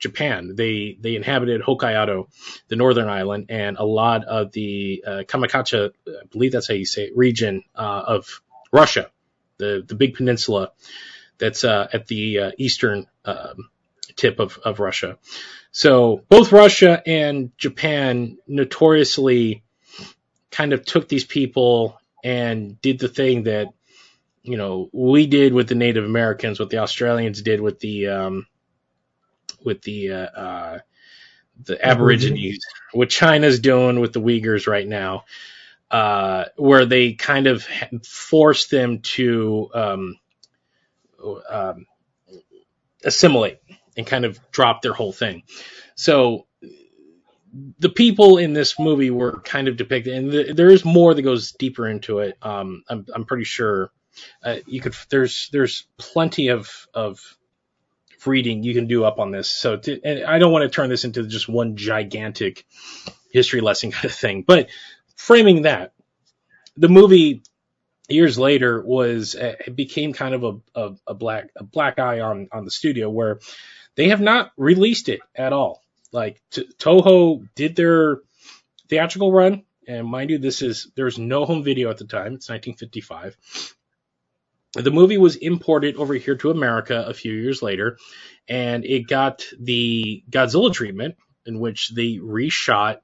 Japan. 0.00 0.54
They 0.56 0.96
they 0.98 1.14
inhabited 1.14 1.60
Hokkaido, 1.62 2.28
the 2.68 2.76
northern 2.76 3.08
island, 3.08 3.46
and 3.50 3.76
a 3.76 3.84
lot 3.84 4.24
of 4.24 4.50
the 4.52 5.04
uh, 5.06 5.22
Kamchatka, 5.28 5.92
I 6.08 6.26
believe 6.32 6.52
that's 6.52 6.68
how 6.68 6.74
you 6.74 6.86
say 6.86 7.04
it, 7.04 7.16
region 7.16 7.62
uh, 7.76 8.02
of 8.06 8.40
Russia, 8.72 9.10
the 9.58 9.84
the 9.86 9.94
big 9.94 10.14
peninsula 10.14 10.72
that's 11.38 11.64
uh, 11.64 11.88
at 11.92 12.06
the 12.06 12.38
uh, 12.38 12.50
eastern 12.58 13.06
um, 13.24 13.70
tip 14.16 14.40
of, 14.40 14.58
of 14.64 14.80
Russia. 14.80 15.18
So 15.72 16.24
both 16.28 16.52
Russia 16.52 17.02
and 17.06 17.56
Japan 17.56 18.38
notoriously 18.46 19.62
kind 20.50 20.72
of 20.72 20.84
took 20.84 21.08
these 21.08 21.24
people 21.24 21.98
and 22.22 22.80
did 22.80 22.98
the 22.98 23.08
thing 23.08 23.44
that 23.44 23.68
you 24.42 24.56
know 24.56 24.88
we 24.92 25.26
did 25.26 25.52
with 25.52 25.68
the 25.68 25.74
Native 25.74 26.04
Americans, 26.04 26.58
what 26.58 26.70
the 26.70 26.78
Australians 26.78 27.42
did 27.42 27.60
with 27.60 27.80
the 27.80 28.08
um, 28.08 28.46
with 29.62 29.82
the 29.82 30.12
uh, 30.12 30.16
uh, 30.16 30.78
the 31.64 31.84
Aborigines, 31.84 32.64
what 32.92 33.10
China's 33.10 33.60
doing 33.60 34.00
with 34.00 34.12
the 34.12 34.20
Uyghurs 34.20 34.66
right 34.66 34.86
now, 34.86 35.24
uh, 35.90 36.44
where 36.56 36.86
they 36.86 37.12
kind 37.12 37.46
of 37.46 37.66
force 38.06 38.68
them 38.68 39.00
to 39.00 39.70
um, 39.74 40.16
um, 41.48 41.86
assimilate 43.04 43.58
and 43.96 44.06
kind 44.06 44.24
of 44.24 44.38
drop 44.50 44.82
their 44.82 44.92
whole 44.92 45.12
thing. 45.12 45.42
So 45.94 46.46
the 47.78 47.88
people 47.88 48.38
in 48.38 48.52
this 48.52 48.78
movie 48.78 49.10
were 49.10 49.40
kind 49.40 49.68
of 49.68 49.76
depicted, 49.76 50.14
and 50.14 50.30
th- 50.30 50.56
there 50.56 50.70
is 50.70 50.84
more 50.84 51.14
that 51.14 51.22
goes 51.22 51.52
deeper 51.52 51.88
into 51.88 52.20
it. 52.20 52.36
Um, 52.42 52.84
I'm, 52.88 53.06
I'm 53.14 53.24
pretty 53.24 53.44
sure 53.44 53.90
uh, 54.42 54.56
you 54.66 54.80
could. 54.80 54.94
There's 55.08 55.48
there's 55.52 55.86
plenty 55.98 56.48
of 56.48 56.70
of 56.94 57.20
reading 58.26 58.62
you 58.62 58.74
can 58.74 58.86
do 58.86 59.04
up 59.04 59.18
on 59.18 59.30
this. 59.30 59.50
So 59.50 59.76
to, 59.76 60.00
and 60.02 60.24
I 60.24 60.38
don't 60.38 60.52
want 60.52 60.62
to 60.62 60.74
turn 60.74 60.88
this 60.88 61.04
into 61.04 61.26
just 61.26 61.48
one 61.48 61.76
gigantic 61.76 62.66
history 63.32 63.60
lesson 63.60 63.90
kind 63.92 64.04
of 64.04 64.12
thing, 64.12 64.42
but 64.42 64.68
framing 65.16 65.62
that, 65.62 65.92
the 66.76 66.88
movie 66.88 67.42
years 68.08 68.38
later 68.38 68.82
was 68.82 69.34
uh, 69.34 69.54
it 69.66 69.76
became 69.76 70.12
kind 70.12 70.34
of 70.34 70.44
a, 70.44 70.80
a, 70.80 70.94
a, 71.08 71.14
black 71.14 71.50
a 71.56 71.64
black 71.64 71.98
eye 71.98 72.20
on 72.20 72.48
on 72.52 72.64
the 72.64 72.70
studio 72.70 73.08
where 73.08 73.40
they 73.94 74.08
have 74.08 74.20
not 74.20 74.52
released 74.56 75.08
it 75.08 75.20
at 75.34 75.52
all. 75.52 75.82
Like 76.12 76.40
Toho 76.50 77.46
did 77.54 77.76
their 77.76 78.18
theatrical 78.88 79.32
run, 79.32 79.64
and 79.86 80.06
mind 80.06 80.30
you, 80.30 80.38
this 80.38 80.62
is 80.62 80.90
there's 80.96 81.18
no 81.18 81.44
home 81.44 81.62
video 81.62 81.90
at 81.90 81.98
the 81.98 82.06
time. 82.06 82.34
It's 82.34 82.48
1955. 82.48 83.36
The 84.72 84.90
movie 84.90 85.18
was 85.18 85.36
imported 85.36 85.96
over 85.96 86.14
here 86.14 86.36
to 86.36 86.50
America 86.50 87.04
a 87.06 87.14
few 87.14 87.32
years 87.32 87.60
later, 87.60 87.98
and 88.48 88.84
it 88.84 89.08
got 89.08 89.44
the 89.58 90.22
Godzilla 90.30 90.72
treatment, 90.72 91.16
in 91.44 91.58
which 91.58 91.90
they 91.90 92.18
reshot. 92.18 92.98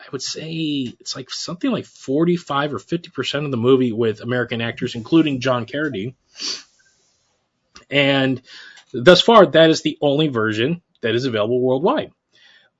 I 0.00 0.04
would 0.10 0.22
say 0.22 0.94
it's 0.98 1.14
like 1.14 1.30
something 1.30 1.70
like 1.70 1.84
45 1.84 2.74
or 2.74 2.78
50 2.78 3.10
percent 3.10 3.44
of 3.44 3.50
the 3.50 3.56
movie 3.56 3.92
with 3.92 4.20
American 4.20 4.60
actors, 4.60 4.94
including 4.94 5.40
John 5.40 5.66
Carradine. 5.66 6.14
And 7.90 8.42
thus 8.92 9.20
far, 9.20 9.46
that 9.46 9.70
is 9.70 9.82
the 9.82 9.98
only 10.00 10.28
version 10.28 10.82
that 11.00 11.14
is 11.14 11.24
available 11.24 11.60
worldwide. 11.60 12.12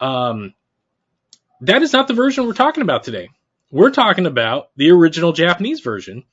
Um, 0.00 0.54
that 1.60 1.82
is 1.82 1.92
not 1.92 2.08
the 2.08 2.14
version 2.14 2.46
we're 2.46 2.52
talking 2.52 2.82
about 2.82 3.04
today. 3.04 3.30
We're 3.70 3.90
talking 3.90 4.26
about 4.26 4.70
the 4.76 4.90
original 4.90 5.32
Japanese 5.32 5.80
version, 5.80 6.24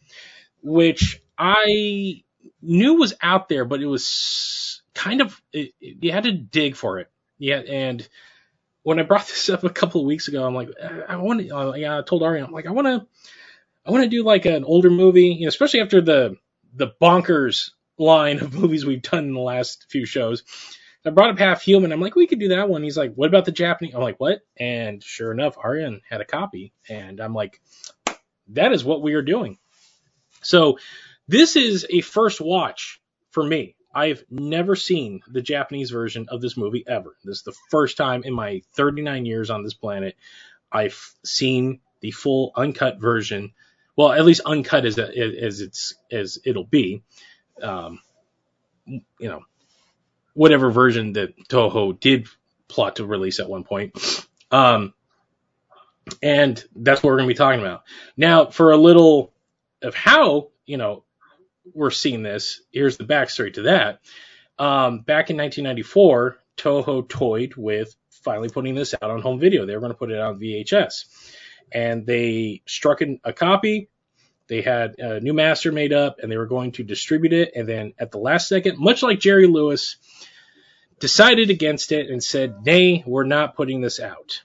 which 0.61 1.21
I 1.37 2.23
knew 2.61 2.95
was 2.95 3.13
out 3.21 3.49
there, 3.49 3.65
but 3.65 3.81
it 3.81 3.87
was 3.87 4.81
kind 4.93 5.21
of 5.21 5.41
it, 5.51 5.71
it, 5.79 5.97
you 6.01 6.11
had 6.11 6.23
to 6.23 6.31
dig 6.31 6.75
for 6.75 6.99
it. 6.99 7.09
Yeah, 7.37 7.59
and 7.59 8.07
when 8.83 8.99
I 8.99 9.03
brought 9.03 9.27
this 9.27 9.49
up 9.49 9.63
a 9.63 9.69
couple 9.69 10.01
of 10.01 10.07
weeks 10.07 10.27
ago, 10.27 10.45
I'm 10.45 10.55
like, 10.55 10.69
I 11.07 11.17
want 11.17 11.41
to. 11.41 11.49
Uh, 11.49 11.73
yeah, 11.73 11.99
I 11.99 12.01
told 12.01 12.23
Arian, 12.23 12.45
I'm 12.45 12.51
like, 12.51 12.67
I 12.67 12.71
want 12.71 12.87
to, 12.87 13.05
I 13.85 13.91
want 13.91 14.03
to 14.03 14.09
do 14.09 14.23
like 14.23 14.45
an 14.45 14.63
older 14.63 14.89
movie, 14.89 15.27
you 15.27 15.41
know, 15.41 15.49
especially 15.49 15.81
after 15.81 16.01
the 16.01 16.37
the 16.73 16.93
bonkers 17.01 17.71
line 17.97 18.39
of 18.41 18.53
movies 18.53 18.85
we've 18.85 19.01
done 19.01 19.25
in 19.25 19.33
the 19.33 19.39
last 19.39 19.85
few 19.89 20.05
shows. 20.05 20.43
I 21.07 21.11
brought 21.11 21.29
up 21.29 21.37
Half 21.37 21.61
Human. 21.61 21.91
I'm 21.91 22.01
like, 22.01 22.15
we 22.15 22.25
could 22.25 22.39
do 22.39 22.47
that 22.47 22.67
one. 22.67 22.81
He's 22.81 22.97
like, 22.97 23.13
what 23.13 23.27
about 23.27 23.45
the 23.45 23.51
Japanese? 23.51 23.93
I'm 23.93 24.01
like, 24.01 24.19
what? 24.19 24.39
And 24.57 25.03
sure 25.03 25.31
enough, 25.31 25.55
Arian 25.63 26.01
had 26.09 26.19
a 26.19 26.25
copy, 26.25 26.73
and 26.89 27.19
I'm 27.19 27.35
like, 27.35 27.61
that 28.49 28.71
is 28.71 28.83
what 28.83 29.03
we 29.03 29.13
are 29.13 29.21
doing. 29.21 29.59
So 30.41 30.79
this 31.27 31.55
is 31.55 31.85
a 31.89 32.01
first 32.01 32.41
watch 32.41 33.01
for 33.31 33.43
me. 33.43 33.75
I've 33.93 34.25
never 34.29 34.75
seen 34.75 35.21
the 35.27 35.41
Japanese 35.41 35.89
version 35.89 36.27
of 36.29 36.41
this 36.41 36.57
movie 36.57 36.83
ever. 36.85 37.15
This 37.23 37.37
is 37.37 37.43
the 37.43 37.55
first 37.69 37.95
time 37.95 38.23
in 38.23 38.33
my 38.33 38.61
39 38.73 39.25
years 39.25 39.49
on 39.49 39.63
this 39.63 39.73
planet 39.73 40.15
I've 40.75 41.13
seen 41.23 41.79
the 42.01 42.11
full 42.11 42.51
uncut 42.53 42.99
version. 42.99 43.53
Well, 43.95 44.11
at 44.11 44.25
least 44.25 44.41
uncut 44.45 44.85
as 44.85 44.99
as 44.99 45.61
it's 45.61 45.95
as 46.11 46.37
it'll 46.43 46.65
be. 46.65 47.01
Um, 47.61 48.01
you 48.85 49.01
know, 49.19 49.45
whatever 50.33 50.69
version 50.69 51.13
that 51.13 51.33
Toho 51.47 51.97
did 51.97 52.27
plot 52.67 52.97
to 52.97 53.05
release 53.05 53.39
at 53.39 53.49
one 53.49 53.63
point. 53.63 54.27
Um, 54.51 54.93
and 56.21 56.61
that's 56.75 57.01
what 57.01 57.09
we're 57.09 57.17
going 57.17 57.29
to 57.29 57.33
be 57.33 57.37
talking 57.37 57.61
about. 57.61 57.83
Now, 58.17 58.47
for 58.47 58.71
a 58.71 58.77
little 58.77 59.31
of 59.81 59.95
how, 59.95 60.49
you 60.65 60.75
know, 60.75 61.04
we're 61.75 61.91
seeing 61.91 62.23
this. 62.23 62.61
Here's 62.71 62.97
the 62.97 63.03
backstory 63.03 63.53
to 63.53 63.63
that. 63.63 63.99
Um, 64.57 65.01
back 65.01 65.29
in 65.29 65.37
1994, 65.37 66.37
Toho 66.57 67.07
toyed 67.07 67.55
with 67.55 67.95
finally 68.23 68.49
putting 68.49 68.73
this 68.73 68.95
out 68.95 69.11
on 69.11 69.21
home 69.21 69.39
video. 69.39 69.65
They 69.65 69.75
were 69.75 69.81
going 69.81 69.91
to 69.91 69.97
put 69.97 70.11
it 70.11 70.19
on 70.19 70.39
VHS, 70.39 71.05
and 71.71 72.05
they 72.05 72.61
struck 72.65 73.01
a 73.01 73.33
copy. 73.33 73.89
They 74.47 74.61
had 74.61 74.95
a 74.99 75.19
new 75.19 75.33
master 75.33 75.71
made 75.71 75.91
up, 75.91 76.17
and 76.21 76.31
they 76.31 76.37
were 76.37 76.45
going 76.45 76.71
to 76.73 76.83
distribute 76.83 77.33
it. 77.33 77.51
And 77.55 77.67
then 77.67 77.93
at 77.99 78.11
the 78.11 78.19
last 78.19 78.47
second, 78.47 78.79
much 78.79 79.03
like 79.03 79.19
Jerry 79.19 79.47
Lewis, 79.47 79.97
decided 80.99 81.49
against 81.49 81.91
it 81.91 82.09
and 82.09 82.23
said, 82.23 82.65
"Nay, 82.65 83.03
we're 83.05 83.25
not 83.25 83.55
putting 83.55 83.81
this 83.81 83.99
out." 83.99 84.41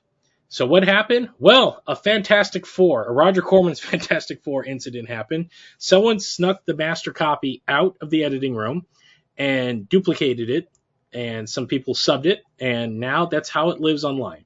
So 0.51 0.67
what 0.67 0.85
happened? 0.85 1.31
Well, 1.39 1.83
a 1.89 1.97
Fantastic 1.97 2.67
Four, 2.67 3.07
a 3.07 3.13
Roger 3.13 3.43
Corman's 3.43 3.81
Fantastic 3.93 4.45
Four 4.45 4.67
incident 4.67 5.09
happened. 5.09 5.51
Someone 5.79 6.21
snuck 6.21 6.67
the 6.67 6.77
master 6.77 7.13
copy 7.13 7.63
out 7.69 7.99
of 8.03 8.11
the 8.11 8.25
editing 8.25 8.57
room 8.57 8.87
and 9.39 9.89
duplicated 9.89 10.51
it, 10.51 10.69
and 11.13 11.49
some 11.49 11.69
people 11.69 11.95
subbed 11.95 12.27
it, 12.27 12.43
and 12.61 13.01
now 13.01 13.27
that's 13.27 13.49
how 13.51 13.71
it 13.71 13.81
lives 13.81 14.05
online. 14.05 14.45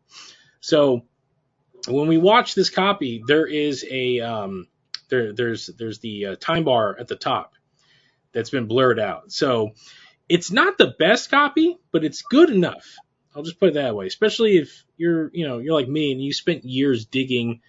So 0.60 1.06
when 1.88 2.08
we 2.08 2.18
watch 2.18 2.54
this 2.54 2.70
copy, 2.70 3.22
there 3.26 3.46
is 3.46 3.84
a 3.90 4.20
um, 4.20 4.68
There, 5.10 5.32
there's 5.34 5.68
there's 5.78 6.00
the 6.00 6.26
uh, 6.28 6.36
time 6.40 6.64
bar 6.64 6.96
at 7.00 7.08
the 7.08 7.16
top 7.16 7.54
that's 8.32 8.50
been 8.50 8.66
blurred 8.68 9.00
out. 9.00 9.32
So 9.32 9.72
it's 10.28 10.50
not 10.52 10.78
the 10.78 10.94
best 10.98 11.30
copy, 11.30 11.78
but 11.92 12.04
it's 12.04 12.22
good 12.22 12.50
enough. 12.50 12.96
I'll 13.34 13.42
just 13.42 13.58
put 13.58 13.70
it 13.70 13.74
that 13.74 13.96
way. 13.96 14.06
Especially 14.06 14.56
if 14.56 14.84
you're 14.96 15.30
you 15.32 15.46
know 15.46 15.58
you're 15.58 15.74
like 15.74 15.88
me 15.88 16.12
and 16.12 16.22
you 16.22 16.32
spent 16.32 16.64
years 16.64 17.04
digging 17.04 17.60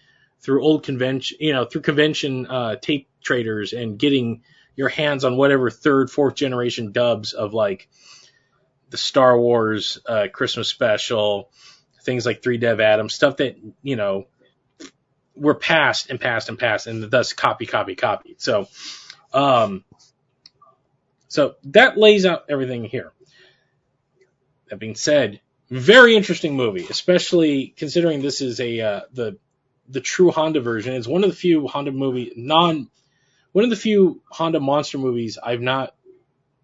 through 0.42 0.64
old 0.64 0.84
convention 0.84 1.38
you 1.40 1.54
know 1.54 1.66
through 1.66 1.82
convention 1.82 2.46
uh, 2.48 2.76
tape 2.76 3.10
traders 3.22 3.74
and 3.74 3.98
getting 3.98 4.44
your 4.76 4.90
hands 4.90 5.24
on 5.24 5.38
whatever 5.38 5.70
third 5.70 6.12
fourth 6.12 6.36
generation 6.36 6.92
dubs 6.92 7.34
of 7.34 7.54
like 7.54 7.90
the 8.90 8.98
Star 8.98 9.40
Wars 9.40 10.00
uh, 10.06 10.28
Christmas 10.32 10.70
special, 10.70 11.50
things 12.04 12.26
like 12.26 12.44
Three 12.44 12.58
Dev 12.58 12.80
Adam, 12.80 13.10
stuff 13.10 13.38
that 13.38 13.58
you 13.82 13.96
know 13.96 14.28
were 15.36 15.56
passed 15.56 16.10
and 16.10 16.20
passed 16.20 16.50
and 16.50 16.58
passed, 16.60 16.88
and 16.88 17.04
thus 17.10 17.34
copy, 17.34 17.66
copy, 17.66 17.96
copy. 17.96 18.36
So, 18.38 18.68
um, 19.34 19.84
so 21.28 21.56
that 21.66 21.98
lays 21.98 22.26
out 22.26 22.46
everything 22.50 22.86
here. 22.86 23.12
That 24.70 24.80
being 24.80 24.96
said, 24.96 25.42
very 25.70 26.16
interesting 26.16 26.56
movie, 26.56 26.86
especially 26.90 27.74
considering 27.76 28.22
this 28.22 28.42
is 28.42 28.60
a 28.60 28.82
uh, 28.82 29.02
the 29.14 29.38
the 29.90 30.02
true 30.02 30.32
Honda 30.32 30.62
version. 30.62 30.94
It's 30.94 31.08
one 31.08 31.24
of 31.24 31.30
the 31.30 31.36
few 31.36 31.68
Honda 31.68 31.92
movie 31.92 32.34
non 32.36 32.90
one 33.52 33.64
of 33.64 33.70
the 33.70 33.76
few 33.76 34.22
Honda 34.30 34.60
monster 34.60 34.98
movies 34.98 35.38
I've 35.42 35.62
not 35.62 35.96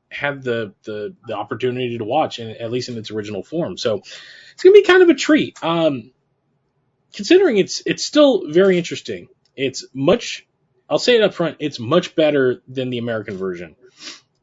had 0.10 0.44
the 0.44 0.74
the, 0.84 1.16
the 1.26 1.36
opportunity 1.36 1.98
to 1.98 2.04
watch, 2.04 2.40
in, 2.40 2.50
at 2.50 2.72
least 2.72 2.90
in 2.90 2.98
its 2.98 3.12
original 3.12 3.44
form. 3.44 3.78
So 3.78 4.02
it's 4.54 4.64
gonna 4.64 4.74
be 4.74 4.84
kind 4.84 5.02
of 5.02 5.10
a 5.10 5.16
treat. 5.16 5.58
Um, 5.64 6.12
considering 7.14 7.58
it's 7.58 7.82
it's 7.86 8.04
still 8.04 8.52
very 8.52 8.78
interesting. 8.78 9.30
It's 9.56 9.86
much. 9.94 10.46
I'll 10.90 11.00
say 11.00 11.16
it 11.16 11.24
up 11.24 11.34
front. 11.34 11.58
It's 11.60 11.80
much 11.80 12.16
better 12.16 12.62
than 12.68 12.90
the 12.90 12.98
American 12.98 13.38
version. 13.38 13.76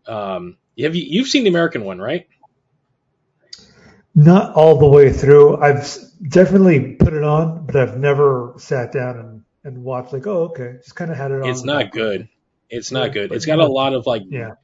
Um, 0.07 0.57
have 0.81 0.95
you 0.95 1.05
you've 1.07 1.29
seen 1.29 1.45
the 1.45 1.51
American 1.51 1.85
one, 1.85 1.99
right? 1.99 2.27
Not 4.19 4.55
all 4.57 4.79
the 4.81 4.89
way 4.89 5.13
through. 5.13 5.59
I've 5.59 5.97
definitely 6.29 6.97
put 6.97 7.13
it 7.13 7.23
on, 7.23 7.67
but 7.67 7.77
I've 7.77 7.97
never 7.97 8.55
sat 8.57 8.91
down 8.91 9.17
and, 9.17 9.45
and 9.63 9.85
watched 9.85 10.13
like, 10.13 10.27
oh, 10.27 10.47
okay, 10.47 10.79
just 10.83 10.97
kind 10.97 11.13
of 11.13 11.17
had 11.17 11.31
it 11.31 11.41
on. 11.41 11.49
It's 11.49 11.63
not 11.63 11.93
good. 11.93 12.29
It's 12.69 12.91
not 12.91 13.13
good. 13.13 13.31
It's 13.31 13.47
got 13.47 13.61
a 13.61 13.67
lot 13.69 13.95
of 13.95 14.07
like 14.07 14.23
yeah. 14.29 14.55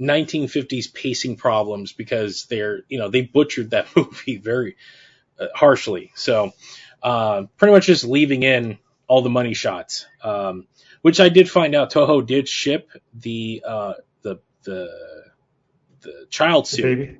1950s 0.00 0.94
pacing 0.94 1.36
problems 1.36 1.92
because 1.92 2.46
they're 2.46 2.80
you 2.88 2.98
know 2.98 3.10
they 3.10 3.20
butchered 3.20 3.72
that 3.72 3.86
movie 3.96 4.38
very 4.38 4.76
uh, 5.38 5.48
harshly. 5.54 6.10
So 6.14 6.52
uh, 7.02 7.42
pretty 7.58 7.72
much 7.74 7.84
just 7.84 8.04
leaving 8.04 8.44
in 8.44 8.78
all 9.06 9.20
the 9.20 9.28
money 9.28 9.52
shots, 9.52 10.06
um, 10.24 10.66
which 11.02 11.20
I 11.20 11.28
did 11.28 11.50
find 11.50 11.74
out 11.74 11.92
Toho 11.92 12.26
did 12.26 12.48
ship 12.48 12.88
the 13.12 13.62
uh, 13.66 13.92
the 14.22 14.40
the 14.62 14.88
the 16.00 16.26
child 16.30 16.66
suit, 16.66 16.82
The 16.82 16.94
baby. 16.96 17.18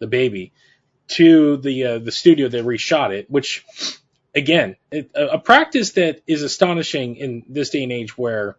the 0.00 0.06
baby, 0.08 0.52
to 1.08 1.56
the 1.58 1.84
uh, 1.84 1.98
the 1.98 2.12
studio 2.12 2.48
that 2.48 2.64
reshot 2.64 3.10
it, 3.10 3.30
which 3.30 3.64
again 4.34 4.76
it, 4.90 5.10
a, 5.14 5.26
a 5.26 5.38
practice 5.38 5.92
that 5.92 6.22
is 6.26 6.42
astonishing 6.42 7.16
in 7.16 7.44
this 7.48 7.70
day 7.70 7.82
and 7.82 7.92
age 7.92 8.16
where 8.16 8.56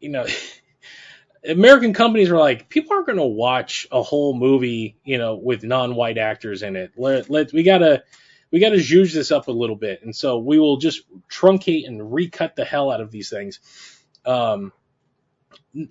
you 0.00 0.10
know 0.10 0.26
American 1.48 1.94
companies 1.94 2.30
are 2.30 2.38
like 2.38 2.68
people 2.68 2.92
aren't 2.92 3.06
going 3.06 3.18
to 3.18 3.24
watch 3.24 3.86
a 3.92 4.02
whole 4.02 4.34
movie 4.34 4.96
you 5.04 5.18
know 5.18 5.36
with 5.36 5.62
non-white 5.62 6.18
actors 6.18 6.62
in 6.62 6.76
it. 6.76 6.92
Let, 6.96 7.30
let 7.30 7.52
we 7.52 7.62
gotta 7.62 8.02
we 8.50 8.60
got 8.60 8.70
to 8.70 8.76
zhuzh 8.76 9.12
this 9.12 9.30
up 9.30 9.48
a 9.48 9.52
little 9.52 9.76
bit. 9.76 10.02
And 10.02 10.14
so 10.14 10.38
we 10.38 10.58
will 10.58 10.78
just 10.78 11.02
truncate 11.28 11.86
and 11.86 12.12
recut 12.12 12.56
the 12.56 12.64
hell 12.64 12.90
out 12.90 13.00
of 13.00 13.10
these 13.10 13.30
things. 13.30 13.60
Um, 14.24 14.72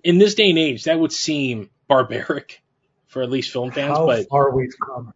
in 0.03 0.17
this 0.17 0.35
day 0.35 0.49
and 0.49 0.59
age, 0.59 0.85
that 0.85 0.99
would 0.99 1.11
seem 1.11 1.69
barbaric 1.87 2.61
for 3.07 3.21
at 3.21 3.29
least 3.29 3.51
film 3.51 3.71
fans, 3.71 3.97
How 3.97 4.05
but 4.05 4.27
far 4.27 4.51
we've 4.55 4.73
come. 4.83 5.13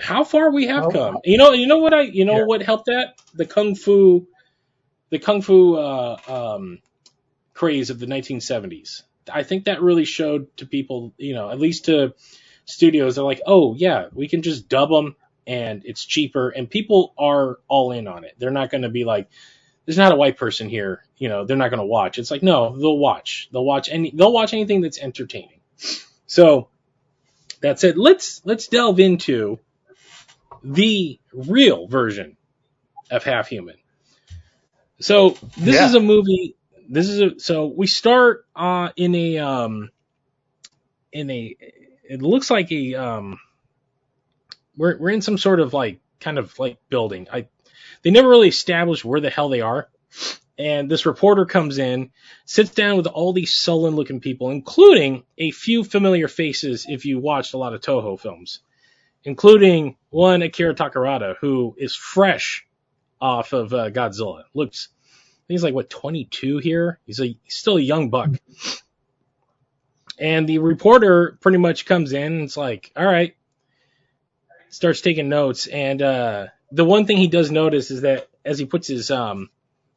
How 0.00 0.24
far 0.24 0.50
we 0.50 0.66
have 0.66 0.84
How- 0.84 0.90
come. 0.90 1.18
You 1.24 1.38
know, 1.38 1.52
you 1.52 1.66
know 1.66 1.78
what 1.78 1.94
I, 1.94 2.02
you 2.02 2.24
know 2.24 2.38
Yeah. 2.38 2.44
what 2.44 2.62
helped 2.62 2.86
that? 2.86 3.14
The 3.34 3.46
kung 3.46 3.74
fu, 3.74 4.26
the 5.10 5.18
kung 5.18 5.42
fu 5.42 5.74
uh, 5.76 6.16
um, 6.28 6.78
craze 7.54 7.90
of 7.90 7.98
the 7.98 8.06
1970s. 8.06 9.02
I 9.32 9.42
think 9.42 9.64
that 9.64 9.82
really 9.82 10.04
showed 10.04 10.54
to 10.58 10.66
people, 10.66 11.12
you 11.16 11.34
know, 11.34 11.50
at 11.50 11.58
least 11.58 11.86
to 11.86 12.14
studios. 12.64 13.14
They're 13.16 13.24
like, 13.24 13.40
oh 13.46 13.74
yeah, 13.74 14.06
we 14.12 14.28
can 14.28 14.42
just 14.42 14.68
dub 14.68 14.88
them, 14.90 15.16
and 15.46 15.82
it's 15.84 16.04
cheaper, 16.04 16.48
and 16.50 16.68
people 16.70 17.14
are 17.18 17.58
all 17.68 17.92
in 17.92 18.06
on 18.06 18.24
it. 18.24 18.34
They're 18.38 18.50
not 18.50 18.70
going 18.70 18.82
to 18.82 18.88
be 18.88 19.04
like, 19.04 19.28
there's 19.84 19.98
not 19.98 20.12
a 20.12 20.16
white 20.16 20.36
person 20.36 20.68
here, 20.68 21.04
you 21.16 21.28
know, 21.28 21.44
they're 21.44 21.56
not 21.56 21.70
going 21.70 21.80
to 21.80 21.86
watch. 21.86 22.18
It's 22.18 22.30
like, 22.30 22.42
no, 22.42 22.76
they'll 22.76 22.98
watch. 22.98 23.48
They'll 23.52 23.64
watch 23.64 23.88
any. 23.90 24.10
They'll 24.12 24.32
watch 24.32 24.52
anything 24.52 24.80
that's 24.80 24.98
entertaining. 24.98 25.60
So 26.26 26.68
that 27.62 27.78
said, 27.80 27.96
let's 27.96 28.42
let's 28.44 28.68
delve 28.68 29.00
into 29.00 29.58
the 30.72 31.18
real 31.32 31.86
version 31.86 32.36
of 33.10 33.24
Half 33.24 33.48
Human. 33.48 33.76
So 35.00 35.30
this 35.56 35.76
Yeah. 35.76 35.86
is 35.86 35.94
a 35.94 36.00
movie. 36.00 36.56
This 36.88 37.08
is 37.08 37.20
a 37.20 37.40
so 37.40 37.66
we 37.66 37.86
start 37.86 38.46
uh, 38.54 38.90
in 38.96 39.14
a 39.14 39.38
um 39.38 39.90
in 41.12 41.30
a 41.30 41.56
it 42.08 42.22
looks 42.22 42.50
like 42.50 42.70
a 42.72 42.94
um 42.94 43.38
we're 44.76 44.96
we're 44.98 45.10
in 45.10 45.22
some 45.22 45.38
sort 45.38 45.60
of 45.60 45.72
like 45.74 46.00
kind 46.20 46.38
of 46.38 46.58
like 46.58 46.78
building. 46.88 47.28
I 47.32 47.46
they 48.02 48.10
never 48.10 48.28
really 48.28 48.48
established 48.48 49.04
where 49.04 49.20
the 49.20 49.30
hell 49.30 49.48
they 49.48 49.60
are. 49.60 49.88
And 50.58 50.90
this 50.90 51.04
reporter 51.04 51.44
comes 51.44 51.76
in, 51.76 52.12
sits 52.46 52.70
down 52.70 52.96
with 52.96 53.06
all 53.06 53.34
these 53.34 53.54
sullen 53.54 53.94
looking 53.94 54.20
people, 54.20 54.50
including 54.50 55.24
a 55.36 55.50
few 55.50 55.84
familiar 55.84 56.28
faces 56.28 56.86
if 56.88 57.04
you 57.04 57.18
watched 57.18 57.52
a 57.52 57.58
lot 57.58 57.74
of 57.74 57.82
Toho 57.82 58.18
films, 58.18 58.60
including 59.26 59.96
one 60.08 60.40
Akira 60.40 60.74
Takarada, 60.74 61.34
who 61.40 61.74
is 61.76 61.94
fresh 61.94 62.66
off 63.20 63.52
of 63.52 63.74
uh, 63.74 63.90
Godzilla. 63.90 64.44
Looks, 64.54 64.88
he's 65.48 65.64
like, 65.64 65.74
what, 65.74 65.90
22 65.90 66.58
here? 66.58 67.00
He's, 67.04 67.20
a, 67.20 67.26
he's 67.26 67.54
still 67.54 67.76
a 67.76 67.82
young 67.82 68.08
buck. 68.08 68.30
And 70.18 70.48
the 70.48 70.58
reporter 70.58 71.36
pretty 71.40 71.58
much 71.58 71.84
comes 71.84 72.12
in 72.12 72.32
and 72.32 72.42
it's 72.42 72.56
like, 72.56 72.92
all 72.96 73.04
right, 73.04 73.36
starts 74.70 75.00
taking 75.00 75.28
notes. 75.28 75.66
And 75.66 76.00
uh, 76.00 76.46
the 76.70 76.84
one 76.84 77.04
thing 77.04 77.16
he 77.16 77.28
does 77.28 77.50
notice 77.50 77.90
is 77.90 78.02
that 78.02 78.28
as 78.44 78.58
he 78.58 78.64
puts 78.64 78.86
his 78.86 79.10
um, 79.10 79.50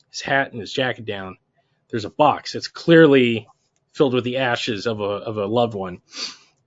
his 0.10 0.22
hat 0.22 0.52
and 0.52 0.60
his 0.60 0.74
jacket 0.74 1.06
down, 1.06 1.38
there's 1.90 2.06
a 2.06 2.10
box 2.10 2.54
that's 2.54 2.68
clearly 2.68 3.48
filled 3.94 4.14
with 4.14 4.24
the 4.24 4.38
ashes 4.38 4.88
of 4.88 5.00
a 5.00 5.04
of 5.04 5.38
a 5.38 5.46
loved 5.46 5.76
one, 5.76 6.02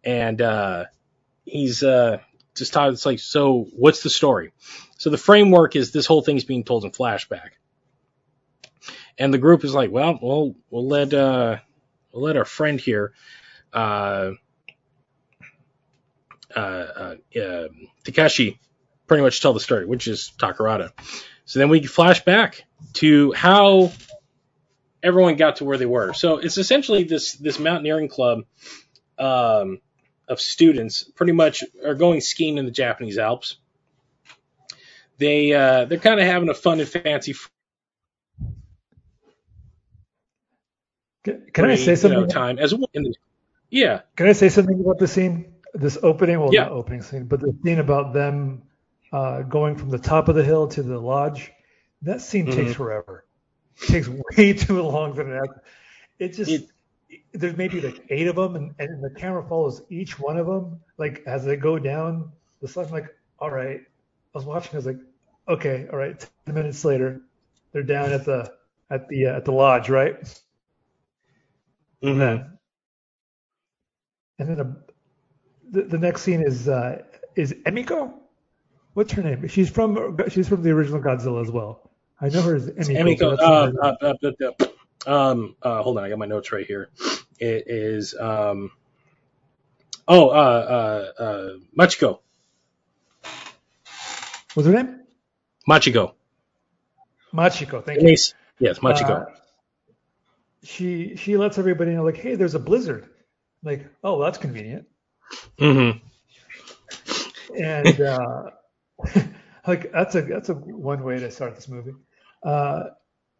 and 0.04 0.40
uh, 0.40 0.84
he's 1.44 1.82
uh, 1.82 2.18
just 2.54 2.72
taught. 2.72 2.92
It's 2.92 3.06
like, 3.06 3.18
so 3.18 3.66
what's 3.76 4.02
the 4.02 4.10
story? 4.10 4.52
So 4.98 5.10
the 5.10 5.18
framework 5.18 5.76
is 5.76 5.92
this 5.92 6.06
whole 6.06 6.22
thing's 6.22 6.44
being 6.44 6.64
told 6.64 6.84
in 6.84 6.90
flashback, 6.90 7.50
and 9.18 9.32
the 9.32 9.38
group 9.38 9.64
is 9.64 9.74
like, 9.74 9.90
well, 9.90 10.18
we'll 10.20 10.54
we'll 10.70 10.86
let 10.86 11.12
uh, 11.12 11.58
we'll 12.12 12.24
let 12.24 12.36
our 12.36 12.44
friend 12.44 12.80
here. 12.80 13.12
Uh, 13.72 14.32
uh, 16.54 16.58
uh, 16.58 17.14
uh, 17.38 17.68
Takashi 18.04 18.58
pretty 19.06 19.22
much 19.22 19.40
tell 19.40 19.52
the 19.54 19.60
story, 19.60 19.86
which 19.86 20.06
is 20.06 20.32
Takarada. 20.38 20.90
So 21.44 21.58
then 21.58 21.68
we 21.68 21.82
flash 21.84 22.24
back 22.24 22.64
to 22.94 23.32
how 23.32 23.92
everyone 25.02 25.36
got 25.36 25.56
to 25.56 25.64
where 25.64 25.78
they 25.78 25.86
were. 25.86 26.12
So 26.12 26.38
it's 26.38 26.58
essentially 26.58 27.04
this 27.04 27.32
this 27.34 27.58
mountaineering 27.58 28.08
club 28.08 28.44
um, 29.18 29.80
of 30.28 30.40
students, 30.40 31.02
pretty 31.04 31.32
much 31.32 31.64
are 31.84 31.94
going 31.94 32.20
skiing 32.20 32.58
in 32.58 32.64
the 32.64 32.70
Japanese 32.70 33.18
Alps. 33.18 33.56
They 35.18 35.52
uh, 35.52 35.84
they're 35.84 35.98
kind 35.98 36.18
of 36.20 36.26
having 36.26 36.48
a 36.48 36.54
fun 36.54 36.80
and 36.80 36.88
fancy 36.88 37.34
Can, 41.24 41.46
can 41.52 41.64
I 41.66 41.76
say 41.76 41.94
something? 41.94 42.18
you 42.18 42.26
know, 42.26 42.32
time 42.32 42.58
as 42.58 42.74
well. 42.74 42.88
In 42.94 43.04
the, 43.04 43.14
yeah, 43.70 44.00
Can 44.16 44.26
I 44.26 44.32
say 44.32 44.48
something 44.48 44.80
about 44.80 44.98
the 44.98 45.06
scene? 45.06 45.54
This 45.74 45.96
opening, 46.02 46.38
well, 46.40 46.52
Yeah. 46.52 46.64
not 46.64 46.72
opening 46.72 47.02
scene, 47.02 47.24
but 47.26 47.40
the 47.40 47.56
scene 47.64 47.78
about 47.78 48.12
them 48.12 48.62
uh, 49.12 49.42
going 49.42 49.76
from 49.76 49.90
the 49.90 49.98
top 49.98 50.28
of 50.28 50.34
the 50.34 50.44
hill 50.44 50.68
to 50.68 50.82
the 50.82 50.98
lodge. 50.98 51.50
That 52.02 52.20
scene 52.20 52.46
Mm-hmm. 52.46 52.56
takes 52.56 52.74
forever. 52.74 53.24
It 53.82 53.86
takes 53.88 54.08
way 54.08 54.52
too 54.54 54.82
long 54.82 55.14
for 55.14 55.24
that. 55.24 55.48
It 56.18 56.34
just 56.34 56.50
It- 56.50 56.68
there's 57.32 57.56
maybe 57.56 57.80
like 57.80 58.04
eight 58.10 58.26
of 58.26 58.36
them, 58.36 58.56
and, 58.56 58.74
and 58.78 59.02
the 59.02 59.10
camera 59.10 59.46
follows 59.48 59.82
each 59.90 60.18
one 60.18 60.36
of 60.36 60.46
them 60.46 60.80
like 60.98 61.22
as 61.26 61.44
they 61.44 61.56
go 61.56 61.78
down 61.78 62.30
the 62.60 62.68
slide. 62.68 62.86
I'm 62.86 62.92
like, 62.92 63.14
all 63.38 63.50
right. 63.50 63.80
I 63.80 64.38
was 64.38 64.44
watching. 64.44 64.72
I 64.74 64.76
was 64.76 64.86
like, 64.86 65.00
okay, 65.48 65.86
all 65.92 65.98
right. 65.98 66.18
Ten 66.46 66.54
minutes 66.54 66.84
later, 66.84 67.20
they're 67.72 67.82
down 67.82 68.12
at 68.12 68.24
the 68.24 68.52
at 68.90 69.08
the 69.08 69.26
uh, 69.26 69.36
at 69.36 69.44
the 69.44 69.52
lodge, 69.52 69.88
right? 69.88 70.20
Mm-hmm. 72.02 72.18
then 72.18 72.58
and 74.38 74.48
then 74.48 74.60
a, 74.60 74.76
the, 75.70 75.82
the 75.82 75.98
next 75.98 76.22
scene 76.22 76.42
is 76.42 76.68
uh, 76.68 77.02
is 77.36 77.52
Emiko. 77.66 78.12
What's 78.94 79.12
her 79.12 79.22
name? 79.22 79.46
She's 79.48 79.70
from 79.70 80.18
she's 80.28 80.48
from 80.48 80.62
the 80.62 80.70
original 80.70 81.00
Godzilla 81.00 81.42
as 81.42 81.50
well. 81.50 81.90
I 82.20 82.28
know 82.28 82.42
her 82.42 82.56
as 82.56 82.68
Emiko. 82.70 82.98
Emiko, 82.98 83.38
uh, 83.38 83.72
uh, 83.82 83.96
uh, 84.00 84.14
uh, 84.22 84.46
uh, 84.60 84.66
Um, 85.06 85.56
uh, 85.62 85.82
hold 85.82 85.98
on, 85.98 86.04
I 86.04 86.08
got 86.08 86.18
my 86.18 86.26
notes 86.26 86.52
right 86.52 86.66
here. 86.66 86.90
It 87.38 87.64
is 87.66 88.14
um, 88.14 88.70
oh, 90.06 90.28
uh, 90.28 91.12
uh, 91.18 91.22
uh, 91.22 91.48
Machiko. 91.78 92.20
What's 94.54 94.66
her 94.66 94.74
name? 94.74 95.00
Machiko. 95.68 96.14
Machiko. 97.34 97.84
Thank 97.84 98.00
you. 98.00 98.06
Denise. 98.06 98.34
Yes, 98.58 98.78
Machiko. 98.80 99.26
Uh, 99.26 99.30
she 100.62 101.16
she 101.16 101.36
lets 101.36 101.58
everybody 101.58 101.92
know 101.92 102.04
like, 102.04 102.16
hey, 102.16 102.36
there's 102.36 102.54
a 102.54 102.60
blizzard. 102.60 103.08
Like, 103.64 103.86
oh, 104.04 104.22
that's 104.22 104.38
convenient. 104.38 104.86
mm-hmm. 105.58 105.98
And 107.56 108.00
uh, 108.00 108.50
like 109.66 109.92
that's 109.92 110.14
a 110.14 110.22
that's 110.22 110.48
a 110.48 110.54
one 110.54 111.02
way 111.02 111.18
to 111.18 111.30
start 111.30 111.54
this 111.54 111.68
movie. 111.68 111.94
Uh, 112.42 112.84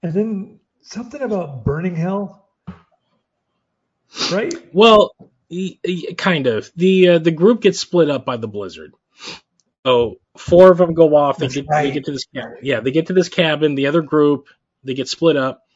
and 0.02 0.12
then 0.12 0.60
something 0.82 1.20
about 1.20 1.64
burning 1.64 1.94
hell, 1.96 2.48
right? 4.30 4.54
Well, 4.72 5.14
kind 6.16 6.46
of. 6.46 6.70
The 6.76 7.08
uh, 7.08 7.18
the 7.18 7.30
group 7.30 7.60
gets 7.62 7.80
split 7.80 8.10
up 8.10 8.24
by 8.24 8.36
the 8.36 8.48
blizzard. 8.48 8.94
So 9.86 10.16
four 10.36 10.70
of 10.70 10.78
them 10.78 10.94
go 10.94 11.16
off. 11.16 11.38
They 11.38 11.48
get 11.48 11.66
they 11.68 11.90
get 11.90 12.04
to 12.04 12.12
this 12.12 12.26
cabin. 12.26 12.58
Yeah, 12.62 12.80
they 12.80 12.90
get 12.90 13.08
to 13.08 13.12
this 13.12 13.28
cabin. 13.28 13.74
The 13.74 13.88
other 13.88 14.02
group 14.02 14.48
they 14.84 14.94
get 14.94 15.08
split 15.08 15.36
up, 15.36 15.66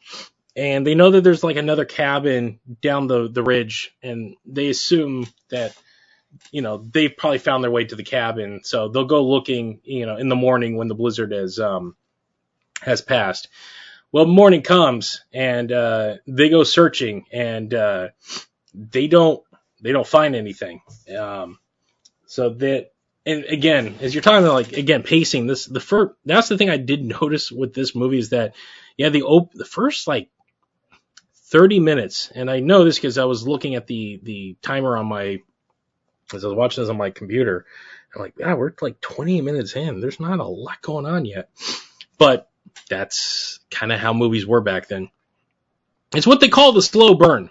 and 0.55 0.85
they 0.85 0.95
know 0.95 1.11
that 1.11 1.23
there's 1.23 1.43
like 1.43 1.57
another 1.57 1.85
cabin 1.85 2.59
down 2.81 3.07
the 3.07 3.29
the 3.29 3.43
ridge, 3.43 3.95
and 4.01 4.35
they 4.45 4.69
assume 4.69 5.27
that 5.49 5.75
you 6.51 6.61
know 6.61 6.77
they've 6.77 7.15
probably 7.15 7.39
found 7.39 7.63
their 7.63 7.71
way 7.71 7.85
to 7.85 7.95
the 7.95 8.03
cabin. 8.03 8.61
So 8.63 8.87
they'll 8.87 9.05
go 9.05 9.25
looking, 9.25 9.81
you 9.83 10.05
know, 10.05 10.17
in 10.17 10.29
the 10.29 10.35
morning 10.35 10.77
when 10.77 10.87
the 10.87 10.95
blizzard 10.95 11.31
has 11.33 11.59
um 11.59 11.95
has 12.81 13.01
passed. 13.01 13.49
Well, 14.11 14.25
morning 14.25 14.61
comes 14.61 15.23
and 15.33 15.71
uh, 15.71 16.15
they 16.25 16.49
go 16.49 16.63
searching, 16.63 17.25
and 17.31 17.73
uh, 17.73 18.07
they 18.73 19.07
don't 19.07 19.43
they 19.81 19.91
don't 19.91 20.07
find 20.07 20.35
anything. 20.35 20.81
Um, 21.17 21.59
so 22.25 22.49
that 22.49 22.91
and 23.25 23.43
again, 23.45 23.95
as 23.99 24.13
you're 24.15 24.23
talking 24.23 24.45
about 24.45 24.53
like 24.53 24.73
again 24.73 25.03
pacing, 25.03 25.47
this 25.47 25.65
the 25.65 25.81
first 25.81 26.13
that's 26.25 26.47
the 26.47 26.57
thing 26.57 26.69
I 26.69 26.77
did 26.77 27.03
notice 27.21 27.51
with 27.51 27.73
this 27.73 27.95
movie 27.95 28.19
is 28.19 28.29
that 28.29 28.55
yeah 28.95 29.09
the 29.09 29.23
op- 29.23 29.53
the 29.53 29.65
first 29.65 30.07
like 30.07 30.29
30 31.47 31.79
minutes, 31.79 32.31
and 32.33 32.49
I 32.49 32.59
know 32.59 32.83
this 32.83 32.97
because 32.97 33.17
I 33.17 33.25
was 33.25 33.47
looking 33.47 33.75
at 33.75 33.87
the 33.87 34.19
the 34.23 34.57
timer 34.61 34.97
on 34.97 35.07
my 35.07 35.39
as 36.33 36.43
I 36.43 36.47
was 36.47 36.55
watching 36.55 36.83
this 36.83 36.89
on 36.89 36.97
my 36.97 37.09
computer. 37.09 37.65
I'm 38.15 38.21
like, 38.21 38.33
yeah, 38.37 38.53
we're 38.53 38.73
like 38.81 38.99
20 39.01 39.41
minutes 39.41 39.75
in. 39.75 39.99
There's 39.99 40.19
not 40.19 40.39
a 40.39 40.45
lot 40.45 40.81
going 40.81 41.05
on 41.05 41.25
yet, 41.25 41.49
but 42.17 42.49
that's 42.89 43.59
kind 43.71 43.91
of 43.91 43.99
how 43.99 44.13
movies 44.13 44.45
were 44.45 44.61
back 44.61 44.87
then. 44.87 45.09
It's 46.13 46.27
what 46.27 46.39
they 46.39 46.49
call 46.49 46.71
the 46.71 46.81
slow 46.81 47.15
burn. 47.15 47.49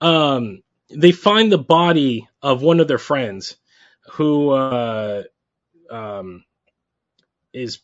Um, 0.00 0.62
they 0.90 1.12
find 1.12 1.50
the 1.50 1.58
body 1.58 2.28
of 2.42 2.62
one 2.62 2.80
of 2.80 2.88
their 2.88 2.98
friends 2.98 3.56
who 4.12 4.50
uh, 4.50 5.22
um, 5.90 6.44
is. 7.52 7.78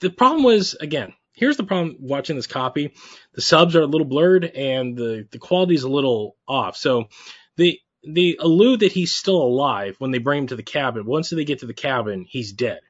The 0.00 0.10
problem 0.10 0.42
was 0.44 0.74
again. 0.74 1.12
Here's 1.36 1.56
the 1.56 1.64
problem 1.64 1.96
watching 1.98 2.36
this 2.36 2.46
copy: 2.46 2.94
the 3.32 3.40
subs 3.40 3.74
are 3.74 3.82
a 3.82 3.86
little 3.86 4.06
blurred 4.06 4.44
and 4.44 4.96
the 4.96 5.26
the 5.30 5.38
quality 5.38 5.74
is 5.74 5.82
a 5.82 5.88
little 5.88 6.36
off. 6.46 6.76
So 6.76 7.08
they 7.56 7.80
they 8.06 8.36
allude 8.38 8.80
that 8.80 8.92
he's 8.92 9.14
still 9.14 9.42
alive 9.42 9.96
when 9.98 10.10
they 10.10 10.18
bring 10.18 10.42
him 10.42 10.46
to 10.48 10.56
the 10.56 10.62
cabin. 10.62 11.06
Once 11.06 11.30
they 11.30 11.44
get 11.44 11.60
to 11.60 11.66
the 11.66 11.74
cabin, 11.74 12.24
he's 12.28 12.52
dead, 12.52 12.80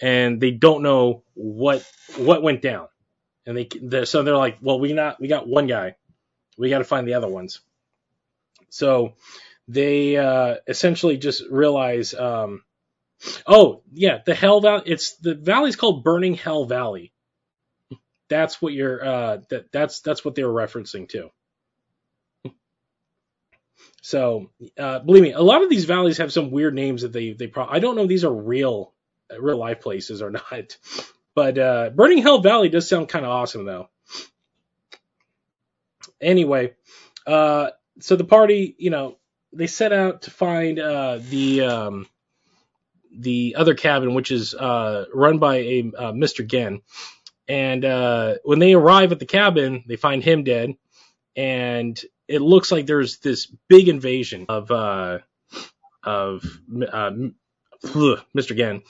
and 0.00 0.40
they 0.40 0.50
don't 0.50 0.82
know 0.82 1.22
what 1.34 1.86
what 2.16 2.42
went 2.42 2.62
down. 2.62 2.88
And 3.46 3.56
they 3.56 3.68
they're, 3.80 4.06
so 4.06 4.22
they're 4.22 4.36
like, 4.36 4.58
well, 4.60 4.80
we 4.80 4.92
not 4.92 5.20
we 5.20 5.28
got 5.28 5.48
one 5.48 5.66
guy, 5.66 5.96
we 6.58 6.70
got 6.70 6.78
to 6.78 6.84
find 6.84 7.06
the 7.06 7.14
other 7.14 7.28
ones. 7.28 7.60
So 8.70 9.14
they 9.68 10.16
uh, 10.16 10.56
essentially 10.66 11.16
just 11.16 11.44
realize, 11.50 12.14
um, 12.14 12.62
oh 13.46 13.82
yeah, 13.92 14.18
the 14.24 14.34
Hell 14.34 14.60
Valley. 14.60 14.82
It's 14.86 15.16
the 15.16 15.34
valley's 15.34 15.76
called 15.76 16.04
Burning 16.04 16.34
Hell 16.34 16.64
Valley. 16.64 17.12
That's 18.28 18.62
what 18.62 18.72
you're. 18.72 19.04
Uh, 19.04 19.38
that 19.50 19.72
that's 19.72 20.00
that's 20.00 20.24
what 20.24 20.34
they 20.34 20.44
were 20.44 20.52
referencing 20.52 21.08
to. 21.10 21.30
So 24.02 24.50
uh, 24.78 25.00
believe 25.00 25.22
me, 25.22 25.32
a 25.32 25.42
lot 25.42 25.62
of 25.62 25.70
these 25.70 25.84
valleys 25.84 26.18
have 26.18 26.32
some 26.32 26.50
weird 26.50 26.74
names 26.74 27.02
that 27.02 27.12
they 27.12 27.32
they. 27.32 27.48
Pro- 27.48 27.66
I 27.66 27.80
don't 27.80 27.96
know 27.96 28.06
these 28.06 28.24
are 28.24 28.32
real 28.32 28.92
real 29.38 29.58
life 29.58 29.80
places 29.80 30.22
or 30.22 30.30
not, 30.30 30.76
but 31.34 31.58
uh, 31.58 31.90
Burning 31.90 32.22
Hell 32.22 32.40
Valley 32.40 32.68
does 32.68 32.88
sound 32.88 33.08
kind 33.08 33.24
of 33.24 33.30
awesome 33.30 33.64
though. 33.64 33.88
Anyway, 36.20 36.74
uh, 37.26 37.70
so 38.00 38.16
the 38.16 38.24
party, 38.24 38.74
you 38.78 38.90
know, 38.90 39.16
they 39.52 39.66
set 39.66 39.92
out 39.92 40.22
to 40.22 40.30
find 40.30 40.78
uh, 40.78 41.18
the 41.18 41.62
um, 41.62 42.06
the 43.12 43.56
other 43.58 43.74
cabin, 43.74 44.14
which 44.14 44.30
is 44.30 44.54
uh, 44.54 45.06
run 45.12 45.38
by 45.38 45.56
a 45.56 45.92
uh, 45.96 46.12
Mr. 46.12 46.46
Gen. 46.46 46.82
And 47.48 47.84
uh, 47.84 48.34
when 48.44 48.60
they 48.60 48.74
arrive 48.74 49.12
at 49.12 49.18
the 49.18 49.26
cabin, 49.26 49.82
they 49.88 49.96
find 49.96 50.22
him 50.22 50.44
dead, 50.44 50.74
and 51.34 52.00
it 52.28 52.40
looks 52.40 52.70
like 52.70 52.86
there's 52.86 53.18
this 53.18 53.46
big 53.68 53.88
invasion 53.88 54.46
of 54.48 54.70
of 54.70 56.42
Mr. 56.72 58.56
Gen. 58.56 58.82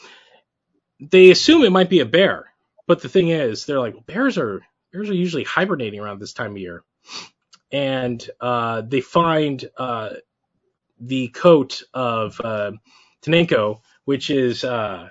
They 1.01 1.31
assume 1.31 1.63
it 1.65 1.71
might 1.71 1.89
be 1.91 2.01
a 2.01 2.07
bear, 2.07 2.53
but 2.87 3.01
the 3.03 3.09
thing 3.09 3.29
is, 3.29 3.65
they're 3.67 3.81
like 3.81 4.07
bears 4.07 4.37
are 4.39 4.61
bears 4.93 5.09
are 5.09 5.15
usually 5.15 5.45
hibernating 5.45 6.01
around 6.01 6.21
this 6.21 6.33
time 6.33 6.53
of 6.53 6.59
year, 6.59 6.83
and 7.73 8.29
uh, 8.41 8.83
they 8.83 9.01
find 9.01 9.69
uh, 9.77 10.11
the 11.01 11.29
coat 11.29 11.83
of 11.95 12.41
uh, 12.43 12.73
Tenenko, 13.23 13.81
which 14.05 14.31
is 14.31 14.65
uh, 14.65 15.09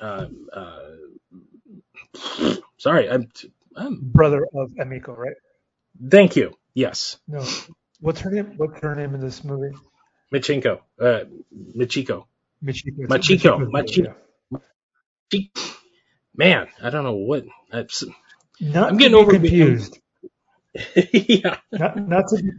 uh, 0.00 0.26
uh, 0.52 0.80
sorry, 2.78 3.08
I'm, 3.08 3.28
I'm 3.76 3.98
Brother 4.02 4.46
of 4.54 4.72
Emiko, 4.72 5.16
right? 5.16 5.36
thank 6.08 6.36
you. 6.36 6.56
Yes, 6.74 7.18
No. 7.28 7.44
What's 8.00 8.20
her 8.20 8.30
name? 8.30 8.54
What's 8.56 8.80
her 8.80 8.94
name 8.94 9.14
in 9.14 9.20
this 9.20 9.44
movie? 9.44 9.76
Michinko, 10.32 10.80
uh, 11.00 11.24
Michiko. 11.76 12.24
Michiko. 12.64 13.06
Machiko, 13.06 13.08
Michiko, 13.08 13.70
Machi- 13.72 14.06
Man, 16.34 16.68
I 16.82 16.90
don't 16.90 17.04
know 17.04 17.14
what. 17.14 17.44
That's, 17.70 18.04
Not 18.60 18.90
I'm 18.90 18.96
getting 18.96 19.16
over- 19.16 19.32
confused. 19.32 19.98
yeah, 21.12 21.56
Not, 21.72 21.96
not 22.08 22.28
to 22.28 22.42
be 22.42 22.50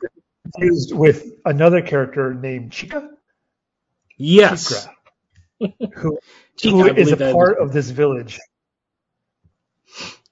confused 0.53 0.93
with 0.93 1.25
another 1.45 1.81
character 1.81 2.33
named 2.33 2.71
Chica. 2.73 3.09
yes. 4.17 4.87
Chikra, 5.61 5.73
who, 5.95 6.19
Chica, 6.57 6.75
who 6.75 6.93
is 6.95 7.11
a 7.13 7.17
part 7.17 7.59
of 7.59 7.71
this 7.71 7.89
village. 7.89 8.37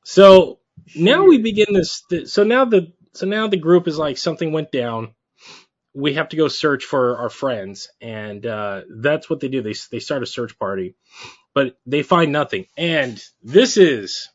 So 0.04 0.60
now 0.96 1.24
we 1.26 1.38
begin 1.38 1.68
this. 1.74 2.02
th- 2.10 2.28
So 2.28 2.44
now 2.44 2.66
the 2.66 2.92
so 3.14 3.26
now 3.26 3.48
the 3.48 3.58
group 3.58 3.88
is 3.88 3.98
like 3.98 4.18
something 4.18 4.52
went 4.52 4.72
down. 4.72 5.14
We 5.94 6.16
have 6.16 6.30
to 6.30 6.38
go 6.38 6.48
search 6.48 6.86
for 6.86 7.18
our 7.18 7.30
friends, 7.30 7.90
and 8.02 8.46
uh, 8.46 8.82
that's 8.90 9.30
what 9.30 9.40
they 9.40 9.48
do. 9.48 9.62
They 9.62 9.74
they 9.92 10.00
start 10.00 10.24
a 10.24 10.28
search 10.28 10.58
party, 10.60 10.96
but 11.60 11.78
they 11.86 12.04
find 12.04 12.32
nothing. 12.32 12.68
And 12.78 13.22
this 13.44 13.76
is 13.76 14.30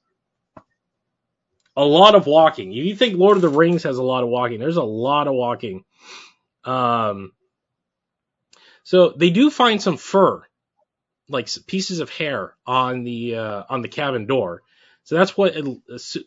a 1.74 1.82
lot 1.82 2.14
of 2.14 2.26
walking. 2.26 2.70
You 2.70 2.94
think 2.94 3.16
Lord 3.16 3.36
of 3.36 3.40
the 3.40 3.48
Rings 3.48 3.84
has 3.84 3.96
a 3.96 4.02
lot 4.02 4.22
of 4.22 4.28
walking? 4.28 4.60
There's 4.60 4.76
a 4.76 4.82
lot 4.82 5.26
of 5.26 5.32
walking. 5.32 5.84
Um, 6.64 7.32
so 8.82 9.14
they 9.16 9.30
do 9.30 9.48
find 9.48 9.80
some 9.80 9.96
fur, 9.96 10.42
like 11.30 11.48
pieces 11.66 12.00
of 12.00 12.10
hair 12.10 12.56
on 12.66 13.04
the 13.04 13.36
uh, 13.36 13.62
on 13.70 13.80
the 13.80 13.88
cabin 13.88 14.26
door. 14.26 14.60
So 15.04 15.14
that's 15.14 15.34
what 15.34 15.54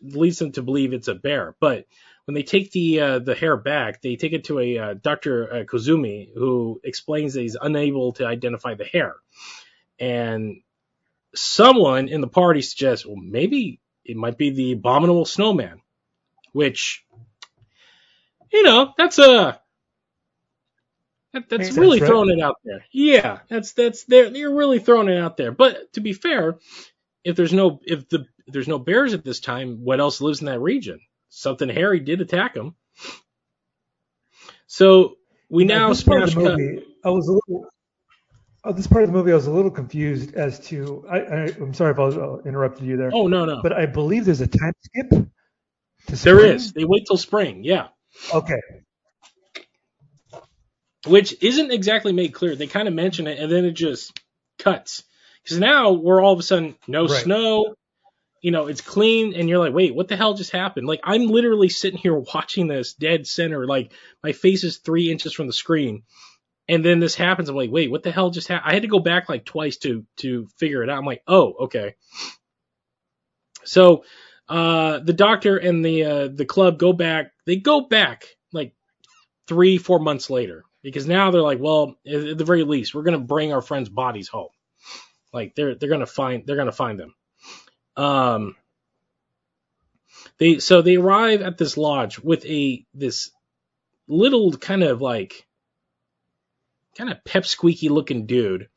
leads 0.02 0.40
them 0.40 0.50
to 0.50 0.62
believe 0.62 0.92
it's 0.92 1.06
a 1.06 1.14
bear. 1.14 1.54
But 1.60 1.86
when 2.24 2.34
they 2.34 2.42
take 2.42 2.72
the 2.72 3.00
uh, 3.00 3.18
the 3.20 3.36
hair 3.36 3.56
back, 3.56 4.02
they 4.02 4.16
take 4.16 4.32
it 4.32 4.46
to 4.46 4.58
a 4.58 4.78
uh, 4.78 4.94
Dr. 4.94 5.48
Uh, 5.48 5.56
Kozumi 5.62 6.30
who 6.34 6.80
explains 6.82 7.34
that 7.34 7.42
he's 7.42 7.56
unable 7.60 8.14
to 8.14 8.26
identify 8.26 8.74
the 8.74 8.84
hair. 8.84 9.14
And 10.00 10.62
someone 11.38 12.08
in 12.08 12.20
the 12.20 12.28
party 12.28 12.62
suggests, 12.62 13.06
well, 13.06 13.16
maybe 13.16 13.80
it 14.04 14.16
might 14.16 14.38
be 14.38 14.50
the 14.50 14.72
abominable 14.72 15.24
snowman, 15.24 15.80
which 16.52 17.04
you 18.52 18.62
know 18.62 18.92
that's 18.96 19.18
a 19.18 19.60
that, 21.32 21.48
that's 21.48 21.64
Makes 21.64 21.76
really 21.76 21.98
sense, 21.98 22.02
right? 22.02 22.08
throwing 22.08 22.38
it 22.38 22.42
out 22.42 22.56
there. 22.64 22.84
Yeah, 22.90 23.40
that's 23.48 23.72
that's 23.72 24.04
they're 24.04 24.30
they're 24.30 24.54
really 24.54 24.78
throwing 24.78 25.08
it 25.08 25.18
out 25.18 25.36
there. 25.36 25.52
But 25.52 25.92
to 25.92 26.00
be 26.00 26.12
fair, 26.12 26.58
if 27.22 27.36
there's 27.36 27.52
no 27.52 27.80
if 27.84 28.08
the 28.08 28.26
if 28.46 28.52
there's 28.54 28.68
no 28.68 28.78
bears 28.78 29.12
at 29.12 29.24
this 29.24 29.40
time, 29.40 29.84
what 29.84 30.00
else 30.00 30.20
lives 30.20 30.40
in 30.40 30.46
that 30.46 30.60
region? 30.60 31.00
Something 31.28 31.68
hairy 31.68 32.00
did 32.00 32.22
attack 32.22 32.54
them. 32.54 32.74
So 34.66 35.16
we 35.50 35.64
now 35.64 35.92
smash 35.92 36.34
cut. 36.34 36.58
movie, 36.58 36.82
I 37.04 37.10
was 37.10 37.28
a 37.28 37.32
little. 37.32 37.68
Oh, 38.64 38.72
this 38.72 38.86
part 38.86 39.04
of 39.04 39.10
the 39.10 39.16
movie, 39.16 39.30
I 39.32 39.36
was 39.36 39.46
a 39.46 39.52
little 39.52 39.70
confused 39.70 40.34
as 40.34 40.58
to. 40.68 41.04
I, 41.08 41.18
I, 41.20 41.42
I'm 41.60 41.72
sorry 41.72 41.92
if 41.92 41.98
I 41.98 42.04
was 42.04 42.16
uh, 42.16 42.38
interrupted 42.44 42.86
you 42.86 42.96
there, 42.96 43.10
Oh 43.14 43.26
no 43.28 43.44
no. 43.44 43.62
but 43.62 43.72
I 43.72 43.86
believe 43.86 44.24
there's 44.24 44.40
a 44.40 44.46
time 44.48 44.72
skip 44.84 45.10
To 45.10 46.16
There. 46.16 46.58
They 46.58 46.84
wait 46.84 47.06
till 47.06 47.16
spring. 47.16 47.62
Yeah. 47.64 47.88
Okay. 48.34 48.58
which 51.06 51.34
isn't 51.42 51.70
exactly 51.70 52.12
made 52.12 52.34
clear. 52.34 52.56
They 52.56 52.66
kind 52.66 52.88
of 52.88 52.94
mention 52.94 53.26
it 53.28 53.38
and 53.38 53.50
then 53.50 53.64
it 53.64 53.72
just 53.72 54.18
cuts. 54.58 55.04
Because 55.42 55.58
now 55.58 55.92
we're 55.92 56.20
all 56.22 56.32
of 56.32 56.40
a 56.40 56.42
sudden 56.42 56.74
no 56.86 57.06
Right. 57.06 57.22
snow, 57.22 57.74
you 58.42 58.50
know, 58.50 58.66
it's 58.66 58.80
clean, 58.80 59.34
and 59.34 59.48
you're 59.48 59.58
like, 59.58 59.72
wait, 59.72 59.94
what 59.94 60.08
the 60.08 60.16
hell 60.16 60.34
just 60.34 60.50
happened? 60.50 60.86
Like 60.86 61.00
I'm 61.04 61.26
literally 61.26 61.68
sitting 61.68 61.98
here 61.98 62.14
watching 62.34 62.66
this 62.66 62.94
dead 62.94 63.26
center, 63.26 63.66
like 63.66 63.92
my 64.22 64.32
face 64.32 64.64
is 64.64 64.78
three 64.78 65.10
inches 65.10 65.32
from 65.32 65.46
the 65.46 65.52
screen, 65.52 66.02
and 66.68 66.84
then 66.84 67.00
this 67.00 67.14
happens. 67.14 67.48
I'm 67.48 67.56
like, 67.56 67.70
wait, 67.70 67.90
what 67.90 68.02
the 68.02 68.12
hell 68.12 68.30
just 68.30 68.48
happened? 68.48 68.70
I 68.70 68.74
had 68.74 68.82
to 68.82 68.88
go 68.88 68.98
back 68.98 69.28
like 69.28 69.44
twice 69.44 69.78
to 69.78 70.04
to 70.18 70.46
figure 70.58 70.82
it 70.82 70.90
out. 70.90 70.98
I'm 70.98 71.06
like, 71.06 71.22
oh, 71.26 71.54
okay. 71.60 71.94
So 73.64 74.04
uh, 74.48 74.98
the 74.98 75.12
doctor 75.12 75.56
and 75.56 75.84
the 75.84 76.04
uh, 76.04 76.28
the 76.28 76.44
club 76.44 76.78
go 76.78 76.92
back. 76.92 77.32
They 77.46 77.56
go 77.56 77.82
back 77.82 78.26
like 78.52 78.74
three, 79.46 79.78
four 79.78 79.98
months 79.98 80.30
later 80.30 80.64
because 80.82 81.06
now 81.06 81.30
they're 81.30 81.42
like, 81.42 81.60
well, 81.60 81.96
at 82.06 82.38
the 82.38 82.44
very 82.44 82.64
least, 82.64 82.94
we're 82.94 83.02
gonna 83.02 83.18
bring 83.18 83.52
our 83.52 83.62
friends' 83.62 83.88
bodies 83.88 84.28
home. 84.28 84.50
Like 85.32 85.54
they're 85.54 85.74
they're 85.74 85.88
gonna 85.88 86.06
find 86.06 86.46
they're 86.46 86.56
gonna 86.56 86.72
find 86.72 87.00
them. 87.00 87.14
Um, 87.96 88.56
they 90.38 90.58
so 90.58 90.82
they 90.82 90.96
arrive 90.96 91.40
at 91.40 91.58
this 91.58 91.76
lodge 91.76 92.18
with 92.18 92.44
a 92.44 92.84
this 92.94 93.30
little 94.06 94.52
kind 94.52 94.82
of 94.82 95.00
like 95.00 95.47
kind 96.98 97.10
of 97.10 97.24
pep 97.24 97.46
squeaky 97.46 97.88
looking 97.88 98.26
dude 98.26 98.68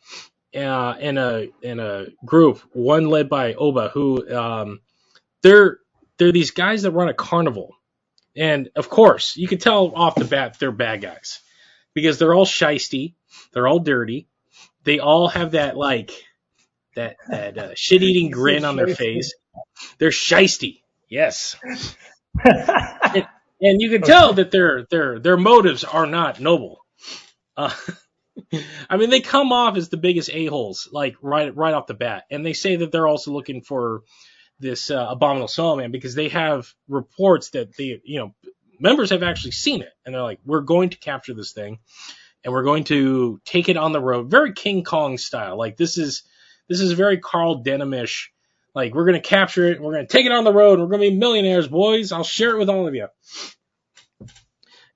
uh, 0.56 0.96
in 1.00 1.18
a 1.18 1.48
in 1.62 1.80
a 1.80 2.06
group, 2.24 2.62
one 2.72 3.08
led 3.08 3.28
by 3.30 3.54
Oba, 3.54 3.90
who 3.90 4.30
um, 4.34 4.80
they're 5.42 5.80
they're 6.18 6.32
these 6.32 6.52
guys 6.52 6.84
that 6.84 6.92
run 6.92 7.10
a 7.10 7.14
carnival, 7.14 7.76
and 8.36 8.70
of 8.76 8.90
course 8.90 9.36
you 9.36 9.48
can 9.48 9.58
tell 9.58 9.94
off 9.96 10.16
the 10.16 10.26
bat 10.26 10.58
they're 10.60 10.72
bad 10.72 11.02
guys 11.02 11.40
because 11.94 12.20
they're 12.20 12.34
all 12.34 12.46
shisty, 12.46 13.16
they're 13.54 13.68
all 13.68 13.80
dirty, 13.80 14.28
they 14.84 15.00
all 15.00 15.28
have 15.28 15.52
that 15.52 15.76
like 15.76 16.12
that 16.96 17.16
that 17.28 17.58
uh, 17.58 17.72
shit 17.76 18.04
eating 18.04 18.30
grin 18.32 18.66
on 18.66 18.76
their 18.76 18.96
face. 18.96 19.34
They're 19.98 20.10
shisty, 20.10 20.82
yes, 21.10 21.56
and 22.44 23.82
you 23.82 23.90
can 23.90 24.02
tell 24.02 24.34
that 24.34 24.52
their 24.52 24.86
their 24.90 25.20
their 25.20 25.38
motives 25.38 25.84
are 25.84 26.06
not 26.06 26.40
noble. 26.40 26.86
Uh, 27.58 27.74
I 28.90 28.98
mean, 28.98 29.10
they 29.10 29.22
come 29.22 29.52
off 29.52 29.78
as 29.78 29.90
the 29.90 29.98
biggest 29.98 30.30
a 30.32 30.46
holes, 30.48 30.90
like 30.92 31.16
right 31.22 31.56
right 31.56 31.74
off 31.74 31.88
the 31.88 31.94
bat, 31.94 32.26
and 32.32 32.46
they 32.46 32.54
say 32.54 32.78
that 32.78 32.92
they're 32.92 33.08
also 33.08 33.32
looking 33.32 33.62
for 33.62 34.02
this 34.60 34.92
uh, 34.92 35.08
abominable 35.10 35.48
snowman 35.48 35.92
because 35.92 36.16
they 36.16 36.30
have 36.30 36.72
reports 36.88 37.52
that 37.52 37.74
the 37.76 38.00
you 38.04 38.20
know 38.20 38.36
members 38.80 39.10
have 39.10 39.24
actually 39.24 39.52
seen 39.52 39.82
it, 39.82 39.92
and 40.06 40.14
they're 40.14 40.22
like, 40.22 40.40
we're 40.46 40.62
going 40.62 40.90
to 40.90 40.98
capture 40.98 41.34
this 41.34 41.52
thing, 41.54 41.80
and 42.44 42.54
we're 42.54 42.64
going 42.64 42.84
to 42.86 43.40
take 43.46 43.70
it 43.70 43.78
on 43.78 43.92
the 43.92 44.02
road, 44.02 44.30
very 44.30 44.54
King 44.54 44.84
Kong 44.84 45.18
style. 45.18 45.58
Like 45.58 45.78
this 45.78 45.98
is 45.98 46.24
this 46.70 46.80
is 46.80 46.94
very 46.94 47.20
Carl 47.20 47.64
Denhamish. 47.64 48.28
Like 48.74 48.96
we're 48.96 49.06
gonna 49.06 49.20
capture 49.20 49.68
it, 49.68 49.82
we're 49.82 49.94
gonna 49.94 50.08
take 50.08 50.26
it 50.26 50.32
on 50.32 50.46
the 50.46 50.54
road, 50.54 50.80
we're 50.80 50.88
gonna 50.88 51.02
be 51.02 51.16
millionaires, 51.16 51.68
boys. 51.68 52.12
I'll 52.12 52.24
share 52.24 52.52
it 52.52 52.60
with 52.60 52.70
all 52.70 52.88
of 52.88 52.96
you. 52.96 53.08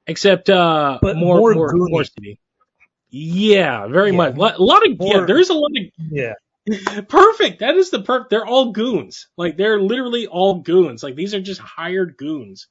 Except 0.07 0.49
uh, 0.49 0.99
But 1.01 1.17
more 1.17 1.39
more 1.39 1.53
more 1.73 1.89
more. 1.89 2.03
Yeah, 3.17 3.87
very 3.87 4.11
Yeah. 4.11 4.17
much. 4.17 4.35
A 4.35 4.61
lot 4.63 4.85
of 4.85 4.97
yeah. 4.99 5.25
There 5.25 5.39
is 5.39 5.49
a 5.49 5.53
lot 5.53 5.71
of 5.77 5.83
yeah. 6.11 6.33
perfect. 7.07 7.59
That 7.59 7.75
is 7.75 7.89
the 7.91 8.01
perfect. 8.01 8.29
They're 8.29 8.45
all 8.45 8.71
goons. 8.73 9.27
Like 9.37 9.55
they're 9.55 9.79
literally 9.79 10.27
all 10.27 10.55
goons. 10.61 11.01
Like 11.03 11.15
these 11.15 11.33
are 11.33 11.39
just 11.41 11.61
hired 11.61 12.17
goons. 12.17 12.67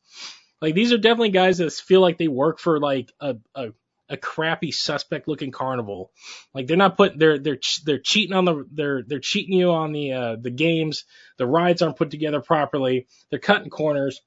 Like 0.61 0.75
these 0.75 0.93
are 0.93 0.99
definitely 0.99 1.31
guys 1.31 1.59
that 1.59 1.73
feel 1.73 2.03
like 2.03 2.19
they 2.19 2.29
work 2.29 2.59
for 2.59 2.79
like 2.79 3.11
a 3.21 3.37
a, 3.55 3.69
a 4.11 4.17
crappy 4.19 4.71
suspect 4.73 5.29
looking 5.29 5.51
carnival. 5.51 6.11
Like 6.53 6.67
they're 6.67 6.77
not 6.77 6.99
putting 6.99 7.19
they're 7.19 7.39
they're 7.39 7.59
they're 7.87 7.99
cheating 7.99 8.37
on 8.37 8.45
the 8.45 8.67
they're 8.71 9.03
they're 9.07 9.21
cheating 9.21 9.59
you 9.59 9.71
on 9.71 9.93
the 9.93 10.13
uh, 10.13 10.37
the 10.39 10.51
games. 10.51 11.05
The 11.39 11.47
rides 11.47 11.81
aren't 11.81 11.97
put 11.97 12.11
together 12.11 12.43
properly. 12.43 13.07
They're 13.31 13.39
cutting 13.39 13.71
corners. 13.71 14.21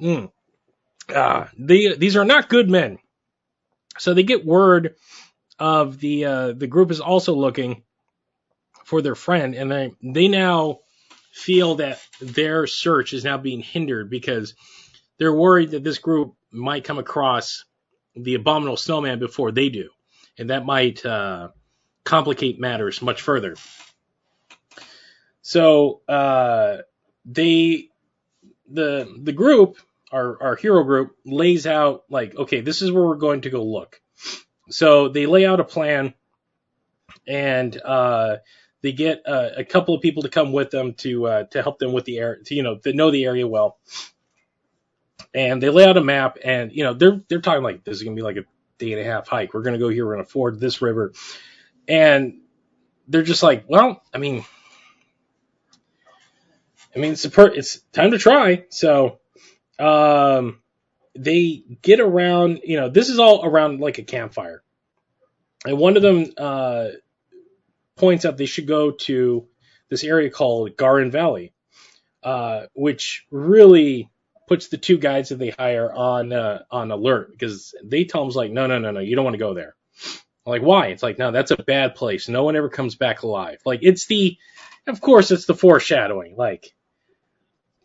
Mm. 0.00 0.30
They, 1.58 1.94
these 1.96 2.16
are 2.16 2.24
not 2.24 2.48
good 2.48 2.68
men. 2.68 2.98
So 3.98 4.14
they 4.14 4.22
get 4.22 4.44
word 4.44 4.96
of 5.58 5.98
the 5.98 6.24
uh, 6.24 6.52
the 6.52 6.66
group 6.66 6.90
is 6.90 7.00
also 7.00 7.34
looking 7.34 7.82
for 8.84 9.02
their 9.02 9.14
friend, 9.14 9.54
and 9.54 9.70
they 9.70 9.92
they 10.02 10.28
now 10.28 10.80
feel 11.32 11.76
that 11.76 12.00
their 12.20 12.66
search 12.66 13.12
is 13.12 13.24
now 13.24 13.38
being 13.38 13.60
hindered 13.60 14.10
because 14.10 14.54
they're 15.18 15.34
worried 15.34 15.72
that 15.72 15.84
this 15.84 15.98
group 15.98 16.34
might 16.50 16.84
come 16.84 16.98
across 16.98 17.64
the 18.14 18.34
abominable 18.34 18.76
snowman 18.76 19.18
before 19.18 19.52
they 19.52 19.68
do, 19.68 19.90
and 20.38 20.50
that 20.50 20.64
might 20.64 21.04
uh, 21.04 21.48
complicate 22.04 22.60
matters 22.60 23.02
much 23.02 23.22
further. 23.22 23.56
So 25.42 26.00
uh, 26.08 26.78
they 27.24 27.88
the 28.68 29.08
the 29.22 29.32
group 29.32 29.76
our 30.14 30.42
our 30.42 30.56
hero 30.56 30.84
group 30.84 31.16
lays 31.26 31.66
out 31.66 32.04
like 32.08 32.36
okay 32.36 32.60
this 32.60 32.82
is 32.82 32.92
where 32.92 33.04
we're 33.04 33.16
going 33.16 33.42
to 33.42 33.50
go 33.50 33.64
look. 33.64 34.00
So 34.70 35.08
they 35.08 35.26
lay 35.26 35.44
out 35.44 35.60
a 35.60 35.64
plan 35.64 36.14
and 37.26 37.80
uh 37.82 38.36
they 38.82 38.92
get 38.92 39.22
uh, 39.26 39.48
a 39.56 39.64
couple 39.64 39.94
of 39.94 40.02
people 40.02 40.24
to 40.24 40.28
come 40.28 40.52
with 40.52 40.70
them 40.70 40.92
to 40.98 41.26
uh, 41.26 41.44
to 41.44 41.62
help 41.62 41.78
them 41.78 41.94
with 41.94 42.04
the 42.04 42.18
area 42.18 42.42
to, 42.44 42.54
you 42.54 42.62
know 42.62 42.76
to 42.78 42.92
know 42.92 43.10
the 43.10 43.24
area 43.24 43.46
well. 43.48 43.78
And 45.34 45.62
they 45.62 45.70
lay 45.70 45.86
out 45.86 45.96
a 45.96 46.04
map 46.04 46.38
and 46.44 46.70
you 46.70 46.84
know 46.84 46.94
they're 46.94 47.20
they're 47.28 47.40
talking 47.40 47.62
like 47.62 47.84
this 47.84 47.96
is 47.96 48.02
gonna 48.02 48.16
be 48.16 48.22
like 48.22 48.36
a 48.36 48.44
day 48.78 48.92
and 48.92 49.00
a 49.00 49.04
half 49.04 49.26
hike. 49.26 49.54
We're 49.54 49.62
gonna 49.62 49.78
go 49.78 49.88
here 49.88 50.06
we're 50.06 50.14
gonna 50.14 50.26
ford 50.26 50.60
this 50.60 50.82
river. 50.82 51.12
And 51.88 52.40
they're 53.08 53.22
just 53.22 53.42
like 53.42 53.66
well 53.68 54.02
i 54.14 54.18
mean 54.18 54.46
i 56.96 56.98
mean 56.98 57.12
it's 57.12 57.26
per- 57.26 57.52
it's 57.52 57.80
time 57.92 58.12
to 58.12 58.18
try. 58.18 58.64
So 58.70 59.20
um, 59.78 60.60
they 61.16 61.62
get 61.82 62.00
around, 62.00 62.60
you 62.64 62.78
know, 62.78 62.88
this 62.88 63.08
is 63.08 63.18
all 63.18 63.44
around 63.44 63.80
like 63.80 63.98
a 63.98 64.02
campfire. 64.02 64.62
And 65.66 65.78
one 65.78 65.96
of 65.96 66.02
them 66.02 66.26
uh, 66.36 66.88
points 67.96 68.24
out 68.24 68.36
they 68.36 68.46
should 68.46 68.66
go 68.66 68.90
to 68.92 69.46
this 69.88 70.04
area 70.04 70.30
called 70.30 70.76
Garin 70.76 71.10
Valley, 71.10 71.52
uh, 72.22 72.66
which 72.74 73.26
really 73.30 74.10
puts 74.46 74.68
the 74.68 74.76
two 74.76 74.98
guides 74.98 75.30
that 75.30 75.38
they 75.38 75.50
hire 75.50 75.92
on 75.92 76.32
uh, 76.32 76.62
on 76.70 76.90
alert 76.90 77.30
because 77.30 77.74
they 77.82 78.04
tell 78.04 78.26
them 78.26 78.34
like, 78.34 78.50
no, 78.50 78.66
no, 78.66 78.78
no, 78.78 78.90
no, 78.90 79.00
you 79.00 79.16
don't 79.16 79.24
want 79.24 79.34
to 79.34 79.38
go 79.38 79.54
there. 79.54 79.74
I'm 80.46 80.50
like, 80.50 80.62
why? 80.62 80.88
It's 80.88 81.02
like, 81.02 81.18
no, 81.18 81.30
that's 81.30 81.50
a 81.50 81.62
bad 81.62 81.94
place. 81.94 82.28
No 82.28 82.44
one 82.44 82.56
ever 82.56 82.68
comes 82.68 82.96
back 82.96 83.22
alive. 83.22 83.60
Like, 83.64 83.80
it's 83.82 84.06
the, 84.06 84.36
of 84.86 85.00
course, 85.00 85.30
it's 85.30 85.46
the 85.46 85.54
foreshadowing. 85.54 86.36
Like, 86.36 86.74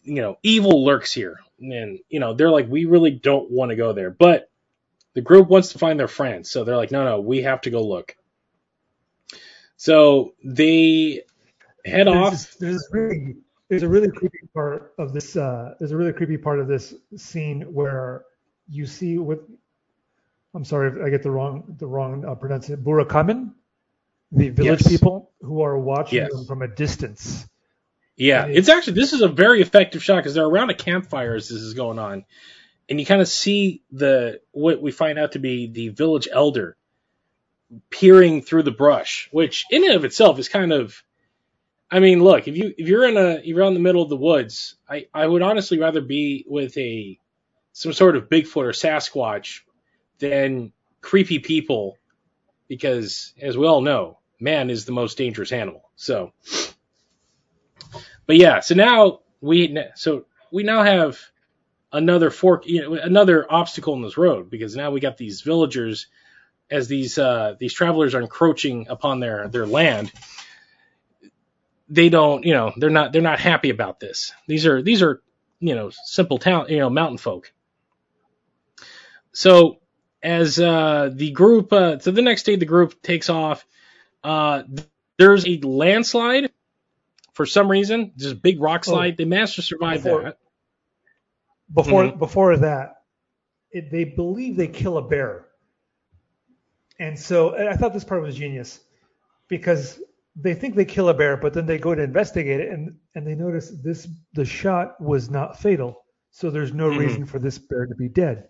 you 0.04 0.22
know, 0.22 0.38
evil 0.44 0.84
lurks 0.84 1.14
here. 1.14 1.40
And, 1.62 2.00
you 2.10 2.20
know, 2.20 2.34
they're 2.34 2.52
like, 2.52 2.70
we 2.70 2.86
really 2.86 3.12
don't 3.12 3.52
want 3.52 3.70
to 3.72 3.76
go 3.76 3.94
there. 3.94 4.12
But 4.12 4.50
the 5.14 5.22
group 5.22 5.50
wants 5.50 5.74
to 5.74 5.80
find 5.80 6.00
their 6.00 6.08
friends. 6.08 6.52
So 6.52 6.64
they're 6.64 6.78
like, 6.78 6.92
no, 6.92 7.04
no, 7.04 7.22
we 7.22 7.44
have 7.44 7.62
to 7.62 7.70
go 7.70 7.84
look. 7.86 8.16
So 9.78 10.34
they 10.44 11.24
head 11.86 12.08
There's, 12.08 12.08
off. 12.08 12.32
this, 12.32 12.56
there's 12.60 12.90
really 12.92 13.36
there's 13.70 13.84
a 13.84 13.90
really 13.90 14.10
creepy 14.12 14.40
part 14.54 14.94
of 14.98 15.14
this. 15.14 15.36
Uh, 15.36 15.76
there's 15.80 15.92
a 15.92 15.98
really 15.98 16.14
creepy 16.14 16.38
part 16.38 16.60
of 16.60 16.68
this 16.68 16.94
scene 17.18 17.62
where 17.74 18.26
you 18.70 18.86
see 18.86 19.18
what. 19.18 19.40
I'm 20.56 20.66
sorry 20.66 20.90
if 20.90 21.06
I 21.06 21.10
get 21.10 21.24
the 21.24 21.32
wrong 21.32 21.76
the 21.80 21.88
wrong 21.88 22.26
uh, 22.26 22.36
pronunciation. 22.36 22.84
Burakamen, 22.84 23.54
the 24.32 24.50
village 24.50 24.82
Yes. 24.82 24.88
people 24.88 25.32
who 25.42 25.62
are 25.64 25.80
watching 25.80 26.22
Yes. 26.22 26.30
them 26.30 26.46
from 26.46 26.64
a 26.64 26.70
distance. 26.70 27.49
Yeah, 28.20 28.44
And 28.44 28.56
it's 28.56 28.68
actually 28.70 28.94
this 28.94 29.14
is 29.14 29.22
a 29.22 29.30
very 29.30 29.62
effective 29.62 30.04
shot 30.04 30.18
because 30.18 30.34
they're 30.34 30.46
around 30.46 30.70
a 30.70 30.76
campfire 30.76 31.36
as 31.36 31.48
this 31.48 31.62
is 31.62 31.74
going 31.74 32.00
on, 32.00 32.26
and 32.90 33.00
you 33.00 33.06
kind 33.06 33.22
of 33.22 33.30
see 33.30 33.82
the 33.94 34.42
what 34.52 34.82
we 34.82 34.92
find 34.92 35.18
out 35.18 35.32
to 35.34 35.40
be 35.40 35.68
the 35.68 35.90
village 35.90 36.28
elder 36.32 36.76
peering 37.90 38.42
through 38.42 38.64
the 38.64 38.72
brush, 38.72 39.30
which 39.32 39.66
in 39.72 39.86
and 39.86 39.94
of 39.94 40.06
itself 40.06 40.38
is 40.38 40.50
kind 40.50 40.74
of. 40.74 41.02
I 41.92 42.00
mean, 42.02 42.22
look 42.22 42.48
if 42.48 42.58
you 42.58 42.74
if 42.78 42.88
you're 42.90 43.08
in 43.08 43.18
a 43.18 43.40
you're 43.44 43.64
out 43.64 43.70
in 43.70 43.74
the 43.74 43.80
middle 43.80 44.04
of 44.04 44.10
the 44.10 44.18
woods, 44.18 44.76
I 44.88 45.08
I 45.14 45.26
would 45.26 45.42
honestly 45.42 45.80
rather 45.80 46.02
be 46.02 46.46
with 46.48 46.78
a 46.78 47.18
some 47.72 47.94
sort 47.94 48.18
of 48.18 48.30
Bigfoot 48.30 48.66
or 48.66 48.74
Sasquatch 48.74 49.62
than 50.20 50.74
creepy 51.02 51.40
people, 51.40 51.98
because 52.68 53.34
as 53.42 53.58
we 53.58 53.66
all 53.66 53.82
know, 53.82 54.20
man 54.42 54.70
is 54.70 54.84
the 54.84 54.92
most 54.92 55.18
dangerous 55.18 55.54
animal. 55.54 55.90
So 55.96 56.34
but 58.30 58.38
yeah, 58.38 58.60
so 58.60 58.76
now 58.76 59.22
we 59.42 59.76
so 59.96 60.28
we 60.52 60.62
now 60.62 60.84
have 60.84 61.20
another 61.92 62.30
fork, 62.30 62.68
you 62.68 62.84
know, 62.84 62.94
another 62.94 63.52
obstacle 63.52 63.96
in 63.96 64.04
this 64.04 64.20
road 64.20 64.52
because 64.52 64.76
now 64.76 64.92
we 64.92 65.00
got 65.00 65.18
these 65.18 65.42
villagers 65.42 66.06
as 66.70 66.88
these 66.88 67.18
uh, 67.18 67.56
these 67.60 67.74
travelers 67.74 68.14
are 68.14 68.22
encroaching 68.22 68.88
upon 68.88 69.20
their 69.20 69.48
their 69.48 69.66
land. 69.66 70.12
They 71.88 72.10
don't, 72.10 72.46
you 72.46 72.54
know, 72.54 72.72
they're 72.78 72.92
not 72.92 73.14
they're 73.14 73.24
not 73.24 73.40
happy 73.40 73.72
about 73.72 74.00
this. 74.00 74.32
These 74.48 74.68
are 74.68 74.84
these 74.84 75.02
are 75.02 75.24
you 75.60 75.74
know 75.74 75.90
simple 75.90 76.38
town 76.38 76.68
you 76.70 76.78
know 76.78 76.92
mountain 76.92 77.18
folk. 77.18 77.52
So 79.32 79.80
as 80.22 80.60
uh, 80.60 81.10
the 81.12 81.32
group, 81.32 81.74
uh, 81.74 81.98
so 81.98 82.12
the 82.12 82.22
next 82.22 82.44
day 82.44 82.58
the 82.58 82.68
group 82.68 83.02
takes 83.02 83.32
off. 83.32 83.66
Uh, 84.24 84.62
there's 85.18 85.48
a 85.48 85.58
landslide 85.62 86.52
for 87.40 87.46
some 87.46 87.72
reason. 87.72 88.12
A 88.30 88.34
big 88.36 88.60
rock 88.60 88.82
Oh. 88.86 88.92
slide. 88.92 89.16
they 89.16 89.24
managed 89.24 89.56
to 89.56 89.62
survive 89.62 90.04
Before- 90.04 90.24
that. 90.24 90.38
Before 91.74 92.04
Mhm. 92.04 92.20
before 92.20 92.58
that, 92.58 92.96
it, 93.72 93.90
they 93.92 94.04
believe 94.04 94.58
they 94.58 94.68
kill 94.68 94.98
a 94.98 95.08
bear, 95.08 95.46
and 97.00 97.18
so 97.18 97.54
and 97.54 97.70
I 97.70 97.76
thought 97.78 97.94
this 97.94 98.04
part 98.04 98.22
was 98.22 98.36
genius 98.36 98.82
because 99.48 100.02
they 100.36 100.54
think 100.54 100.76
they 100.76 100.84
kill 100.84 101.08
a 101.08 101.14
bear, 101.14 101.38
but 101.38 101.54
then 101.54 101.66
they 101.66 101.78
go 101.78 101.96
to 101.96 102.02
investigate 102.04 102.60
it 102.60 102.72
and 102.74 102.98
and 103.16 103.26
they 103.26 103.36
notice 103.36 103.70
this 103.70 104.06
the 104.34 104.44
shot 104.44 105.00
was 105.00 105.30
not 105.30 105.58
fatal, 105.62 106.04
so 106.32 106.50
there's 106.50 106.74
no 106.74 106.90
Mhm. 106.90 106.98
reason 107.00 107.26
for 107.26 107.40
this 107.40 107.58
bear 107.58 107.86
to 107.86 107.96
be 107.96 108.10
dead. 108.10 108.50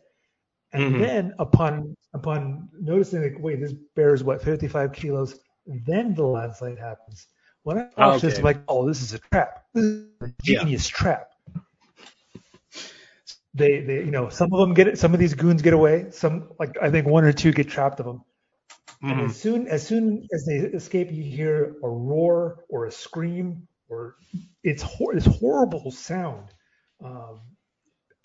And 0.73 0.95
Mhm. 0.95 0.99
then 0.99 1.33
upon 1.37 1.95
upon 2.15 2.69
noticing 2.79 3.21
like 3.21 3.37
wait 3.39 3.59
this 3.59 3.73
bear 3.95 4.15
is 4.15 4.23
what 4.23 4.41
55 4.41 4.93
kilos, 4.93 5.39
then 5.85 6.15
the 6.15 6.25
landslide 6.25 6.79
happens. 6.79 7.27
When 7.69 7.89
I 7.93 8.01
watched 8.07 8.23
this, 8.23 8.39
I'm 8.39 8.45
like, 8.45 8.61
oh, 8.67 8.87
this 8.87 9.01
is 9.03 9.13
a 9.13 9.19
trap. 9.19 9.65
This 9.75 9.83
is 9.85 10.21
a 10.21 10.33
Yeah. 10.45 10.59
genius 10.59 10.87
trap 10.87 11.27
they 13.53 13.81
they 13.81 13.97
you 13.97 14.11
know 14.11 14.29
some 14.29 14.53
of 14.53 14.59
them 14.59 14.73
get 14.73 14.87
it 14.87 14.97
some 14.97 15.13
of 15.13 15.19
these 15.19 15.33
goons 15.33 15.61
get 15.61 15.73
away 15.73 16.07
some 16.11 16.49
like 16.59 16.75
i 16.81 16.89
think 16.89 17.07
one 17.07 17.23
or 17.25 17.33
two 17.33 17.51
get 17.51 17.67
trapped 17.69 17.99
of 17.99 18.05
them 18.05 18.21
and 19.09 19.21
Mhm. 19.21 19.25
as 19.29 19.35
soon 19.35 19.67
as 19.67 19.85
soon 19.87 20.27
as 20.33 20.45
they 20.45 20.57
escape 20.57 21.11
you 21.11 21.23
hear 21.23 21.75
a 21.83 21.89
roar 21.89 22.63
or 22.69 22.85
a 22.85 22.91
scream 22.91 23.67
or 23.89 24.15
it's 24.63 24.83
hor- 24.83 25.13
this 25.15 25.25
horrible 25.25 25.91
sound 25.91 26.47
um, 27.03 27.39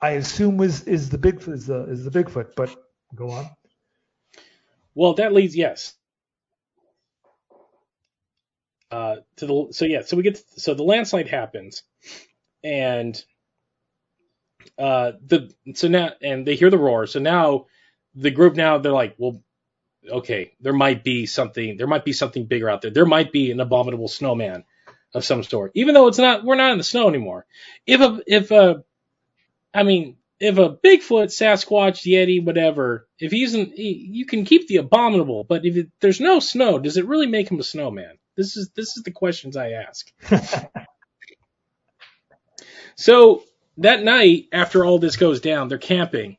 i 0.01 0.11
assume 0.11 0.57
was 0.57 0.83
is 0.85 1.11
the 1.11 1.19
big 1.19 1.41
is 1.49 1.67
the 1.67 1.85
is 1.91 2.05
the 2.05 2.11
bigfoot 2.11 2.49
but 2.57 2.75
go 3.15 3.31
on 3.31 3.47
Well, 4.95 5.15
that 5.15 5.33
leads 5.33 5.57
yes. 5.57 5.95
Uh, 8.95 9.17
to 9.39 9.47
the 9.47 9.69
so 9.73 9.87
yeah, 9.87 10.03
so 10.03 10.17
we 10.17 10.23
get 10.23 10.41
so 10.57 10.75
the 10.75 10.85
landslide 10.85 11.29
happens, 11.29 11.83
and 12.63 13.21
uh 14.79 15.13
the 15.27 15.53
so 15.75 15.89
now 15.89 16.11
and 16.23 16.47
they 16.47 16.55
hear 16.55 16.71
the 16.71 16.79
roar. 16.79 17.07
So 17.07 17.19
now 17.19 17.67
the 18.15 18.31
group 18.31 18.55
now 18.55 18.79
they're 18.79 18.93
like, 18.93 19.17
well, 19.19 19.43
okay, 20.09 20.53
there 20.61 20.73
might 20.73 21.05
be 21.05 21.27
something. 21.27 21.77
There 21.77 21.89
might 21.89 22.05
be 22.05 22.13
something 22.13 22.47
bigger 22.47 22.71
out 22.71 22.83
there. 22.83 22.93
There 22.93 23.07
might 23.07 23.33
be 23.33 23.51
an 23.51 23.61
abominable 23.61 24.09
snowman 24.09 24.65
of 25.15 25.25
some 25.25 25.43
sort. 25.43 25.73
Even 25.75 25.95
though 25.95 26.09
it's 26.09 26.19
not, 26.19 26.45
we're 26.45 26.57
not 26.57 26.73
in 26.73 26.79
the 26.79 26.85
snow 26.85 27.09
anymore. 27.09 27.47
If 27.87 28.01
a 28.01 28.21
if 28.27 28.51
a, 28.53 28.85
I 29.75 29.83
mean, 29.83 30.17
if 30.41 30.59
a 30.59 30.71
Bigfoot, 30.71 31.31
Sasquatch, 31.31 32.07
Yeti, 32.07 32.45
whatever, 32.45 33.09
if 33.19 33.33
he's 33.33 33.55
he, 33.55 34.09
you 34.13 34.27
can 34.27 34.45
keep 34.45 34.69
the 34.69 34.79
abominable, 34.79 35.45
but 35.45 35.65
if 35.65 35.77
it, 35.77 35.89
there's 36.01 36.21
no 36.21 36.41
snow, 36.41 36.79
does 36.79 36.97
it 36.97 37.07
really 37.07 37.27
make 37.27 37.51
him 37.51 37.61
a 37.61 37.65
snowman? 37.65 38.19
This 38.37 38.57
is 38.57 38.71
this 38.75 38.97
is 38.97 39.03
the 39.05 39.11
questions 39.11 39.57
I 39.57 39.71
ask. 39.73 40.11
so 42.97 43.43
that 43.79 44.03
night, 44.03 44.47
after 44.53 44.85
all 44.85 44.99
this 44.99 45.17
goes 45.17 45.41
down, 45.41 45.69
they're 45.69 45.79
camping, 45.79 46.37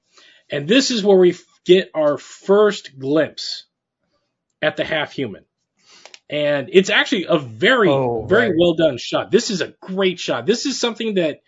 and 0.50 0.68
this 0.68 0.92
is 0.92 1.04
where 1.04 1.18
we 1.18 1.36
get 1.66 1.92
our 1.94 2.18
first 2.18 2.98
glimpse 2.98 3.66
at 4.62 4.78
the 4.78 4.84
half 4.86 5.12
human. 5.12 5.46
And 6.30 6.70
it's 6.72 6.90
actually 6.90 7.26
a 7.26 7.38
very, 7.38 7.90
Oh, 7.90 8.26
very 8.26 8.48
right. 8.50 8.56
well 8.60 8.74
done 8.74 8.98
shot. 8.98 9.30
This 9.32 9.52
is 9.52 9.62
a 9.62 9.76
great 9.80 10.20
shot. 10.20 10.46
This 10.46 10.66
is 10.66 10.80
something 10.80 11.16
that 11.16 11.42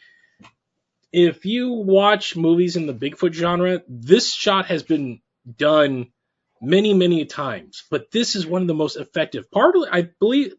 if 1.11 1.45
you 1.45 1.71
watch 1.71 2.35
movies 2.35 2.75
in 2.75 2.85
the 2.85 2.93
Bigfoot 2.93 3.33
genre, 3.33 3.81
this 3.87 4.33
shot 4.33 4.67
has 4.67 4.83
been 4.83 5.21
done 5.57 6.11
many, 6.61 6.93
many 6.93 7.25
times. 7.25 7.83
But 7.89 8.11
this 8.11 8.35
is 8.35 8.45
one 8.45 8.61
of 8.61 8.67
the 8.67 8.73
most 8.73 8.97
effective. 8.97 9.49
Partly, 9.51 9.89
I 9.91 10.09
believe, 10.19 10.53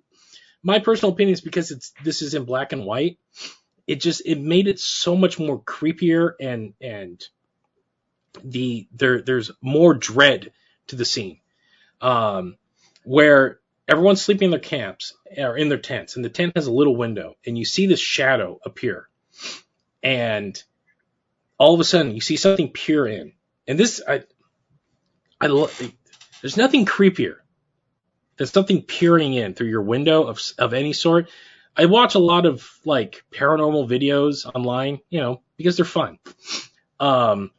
my 0.62 0.78
personal 0.78 1.12
opinion 1.12 1.34
is 1.34 1.40
because 1.40 1.70
it's 1.70 1.92
this 2.04 2.22
is 2.22 2.34
in 2.34 2.44
black 2.44 2.72
and 2.72 2.84
white. 2.84 3.18
It 3.87 4.00
just 4.00 4.22
it 4.26 4.38
made 4.38 4.68
it 4.68 4.78
so 4.78 5.16
much 5.16 5.38
more 5.38 5.61
creepier 5.61 6.32
and 6.40 6.74
and 6.80 7.22
the 8.44 8.87
there 8.92 9.22
there's 9.22 9.50
more 9.61 9.94
dread 9.94 10.52
to 10.88 10.96
the 10.96 11.04
scene, 11.04 11.40
um, 12.00 12.56
where 13.04 13.61
everyone's 13.87 14.22
sleeping 14.22 14.46
in 14.46 14.50
their 14.50 14.61
camps 14.61 15.14
or 15.37 15.56
in 15.56 15.68
their 15.68 15.78
tents, 15.78 16.16
and 16.16 16.24
the 16.24 16.30
tent 16.30 16.52
has 16.56 16.66
a 16.66 16.72
little 16.72 16.96
window, 16.96 17.34
and 17.46 17.56
you 17.56 17.64
see 17.64 17.87
this 17.87 18.00
shadow 18.00 18.58
appear, 18.64 19.08
and 20.02 20.62
all 21.58 21.74
of 21.74 21.80
a 21.80 21.84
sudden 21.84 22.14
you 22.14 22.20
see 22.20 22.37
something 22.37 22.70
peer 22.70 23.06
in, 23.06 23.32
and 23.66 23.78
this 23.78 24.02
I 24.06 24.24
I 25.40 25.46
love. 25.46 25.92
There's 26.40 26.57
nothing 26.57 26.87
creepier 26.87 27.37
than 28.37 28.46
something 28.46 28.83
peering 28.83 29.35
in 29.35 29.55
through 29.55 29.68
your 29.68 29.83
window 29.83 30.24
of 30.24 30.40
of 30.59 30.74
any 30.74 30.92
sort. 30.92 31.29
I 31.77 31.87
watch 31.87 32.14
a 32.16 32.20
lot 32.20 32.46
of 32.46 32.68
like 32.85 33.22
paranormal 33.33 33.88
videos 33.88 34.46
online, 34.46 34.98
you 35.11 35.20
know, 35.20 35.42
because 35.57 35.77
they're 35.77 35.85
fun. 35.85 36.18
Um, 36.98 37.53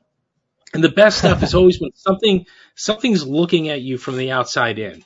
and 0.73 0.83
the 0.83 0.89
best 0.89 1.19
stuff 1.19 1.41
is 1.41 1.55
always 1.55 1.79
when 1.79 1.91
something 1.95 2.45
something's 2.75 3.25
looking 3.25 3.69
at 3.69 3.81
you 3.81 3.97
from 3.97 4.17
the 4.17 4.31
outside 4.31 4.77
in, 4.77 5.03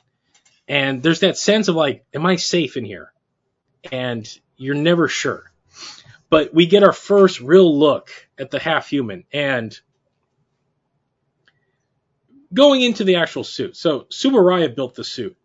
and 0.66 1.02
there's 1.02 1.20
that 1.20 1.38
sense 1.38 1.68
of 1.68 1.76
like, 1.76 2.04
am 2.12 2.26
I 2.26 2.36
safe 2.36 2.76
in 2.76 2.84
here? 2.84 3.12
And 3.92 4.28
you're 4.56 4.74
never 4.74 5.08
sure. 5.08 5.50
But 6.30 6.52
we 6.52 6.66
get 6.66 6.82
our 6.82 6.92
first 6.92 7.40
real 7.40 7.78
look 7.78 8.10
at 8.38 8.50
the 8.50 8.58
half 8.58 8.88
human, 8.88 9.24
and 9.32 9.78
going 12.54 12.82
into 12.82 13.04
the 13.04 13.16
actual 13.16 13.44
suit. 13.44 13.76
So 13.76 14.02
Tsuburaya 14.02 14.74
built 14.74 14.94
the 14.94 15.04
suit. 15.04 15.36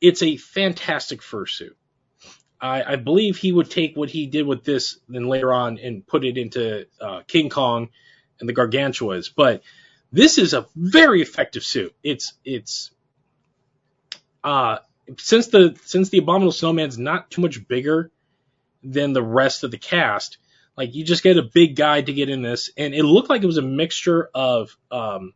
It's 0.00 0.22
a 0.22 0.36
fantastic 0.36 1.20
fursuit. 1.20 1.74
I, 2.60 2.92
I 2.92 2.96
believe 2.96 3.36
he 3.36 3.52
would 3.52 3.70
take 3.70 3.96
what 3.96 4.10
he 4.10 4.26
did 4.26 4.46
with 4.46 4.64
this 4.64 4.98
then 5.08 5.26
later 5.26 5.52
on 5.52 5.78
and 5.78 6.06
put 6.06 6.24
it 6.24 6.36
into 6.36 6.86
uh, 7.00 7.22
King 7.26 7.48
Kong 7.48 7.88
and 8.40 8.48
the 8.48 8.52
Gargantuas. 8.52 9.30
But 9.34 9.62
this 10.12 10.38
is 10.38 10.54
a 10.54 10.66
very 10.76 11.22
effective 11.22 11.64
suit. 11.64 11.94
It's 12.02 12.34
it's 12.44 12.90
uh 14.44 14.78
since 15.18 15.48
the 15.48 15.76
since 15.84 16.10
the 16.10 16.18
Abominable 16.18 16.52
Snowman's 16.52 16.98
not 16.98 17.30
too 17.30 17.40
much 17.40 17.66
bigger 17.66 18.10
than 18.84 19.12
the 19.12 19.22
rest 19.22 19.64
of 19.64 19.70
the 19.70 19.78
cast, 19.78 20.38
like 20.76 20.94
you 20.94 21.04
just 21.04 21.22
get 21.22 21.38
a 21.38 21.42
big 21.42 21.76
guy 21.76 22.02
to 22.02 22.12
get 22.12 22.28
in 22.28 22.42
this, 22.42 22.70
and 22.76 22.94
it 22.94 23.04
looked 23.04 23.30
like 23.30 23.42
it 23.42 23.46
was 23.46 23.58
a 23.58 23.62
mixture 23.62 24.28
of 24.34 24.76
um, 24.90 25.32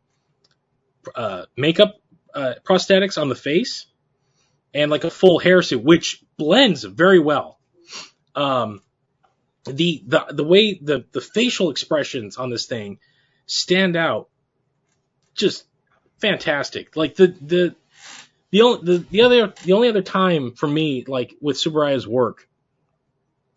uh, 1.15 1.47
makeup 1.57 1.97
uh, 2.35 2.55
prosthetics 2.65 3.21
on 3.21 3.29
the 3.29 3.35
face 3.35 3.87
and 4.75 4.91
like 4.91 5.05
a 5.05 5.11
full 5.11 5.39
hair 5.39 5.63
suit, 5.63 5.83
which 5.83 6.23
blends 6.37 6.85
very 6.85 7.19
well. 7.19 7.59
Um, 8.35 8.83
the 9.65 10.03
the 10.07 10.27
the 10.31 10.45
way 10.45 10.75
the 10.75 11.05
the 11.13 11.21
facial 11.21 11.71
expressions 11.71 12.37
on 12.37 12.51
this 12.51 12.67
thing 12.67 12.99
stand 13.47 13.97
out, 13.97 14.29
just 15.35 15.65
fantastic. 16.21 16.97
Like 16.97 17.17
the 17.17 17.29
the 17.29 17.75
the 18.51 18.63
only 18.63 18.85
the, 18.85 18.99
the 19.11 19.23
other 19.23 19.55
the 19.65 19.73
only 19.73 19.89
other 19.89 20.03
time 20.03 20.53
for 20.53 20.67
me 20.67 21.05
like 21.07 21.35
with 21.41 21.57
Tsuburaya's 21.57 22.07
work 22.07 22.49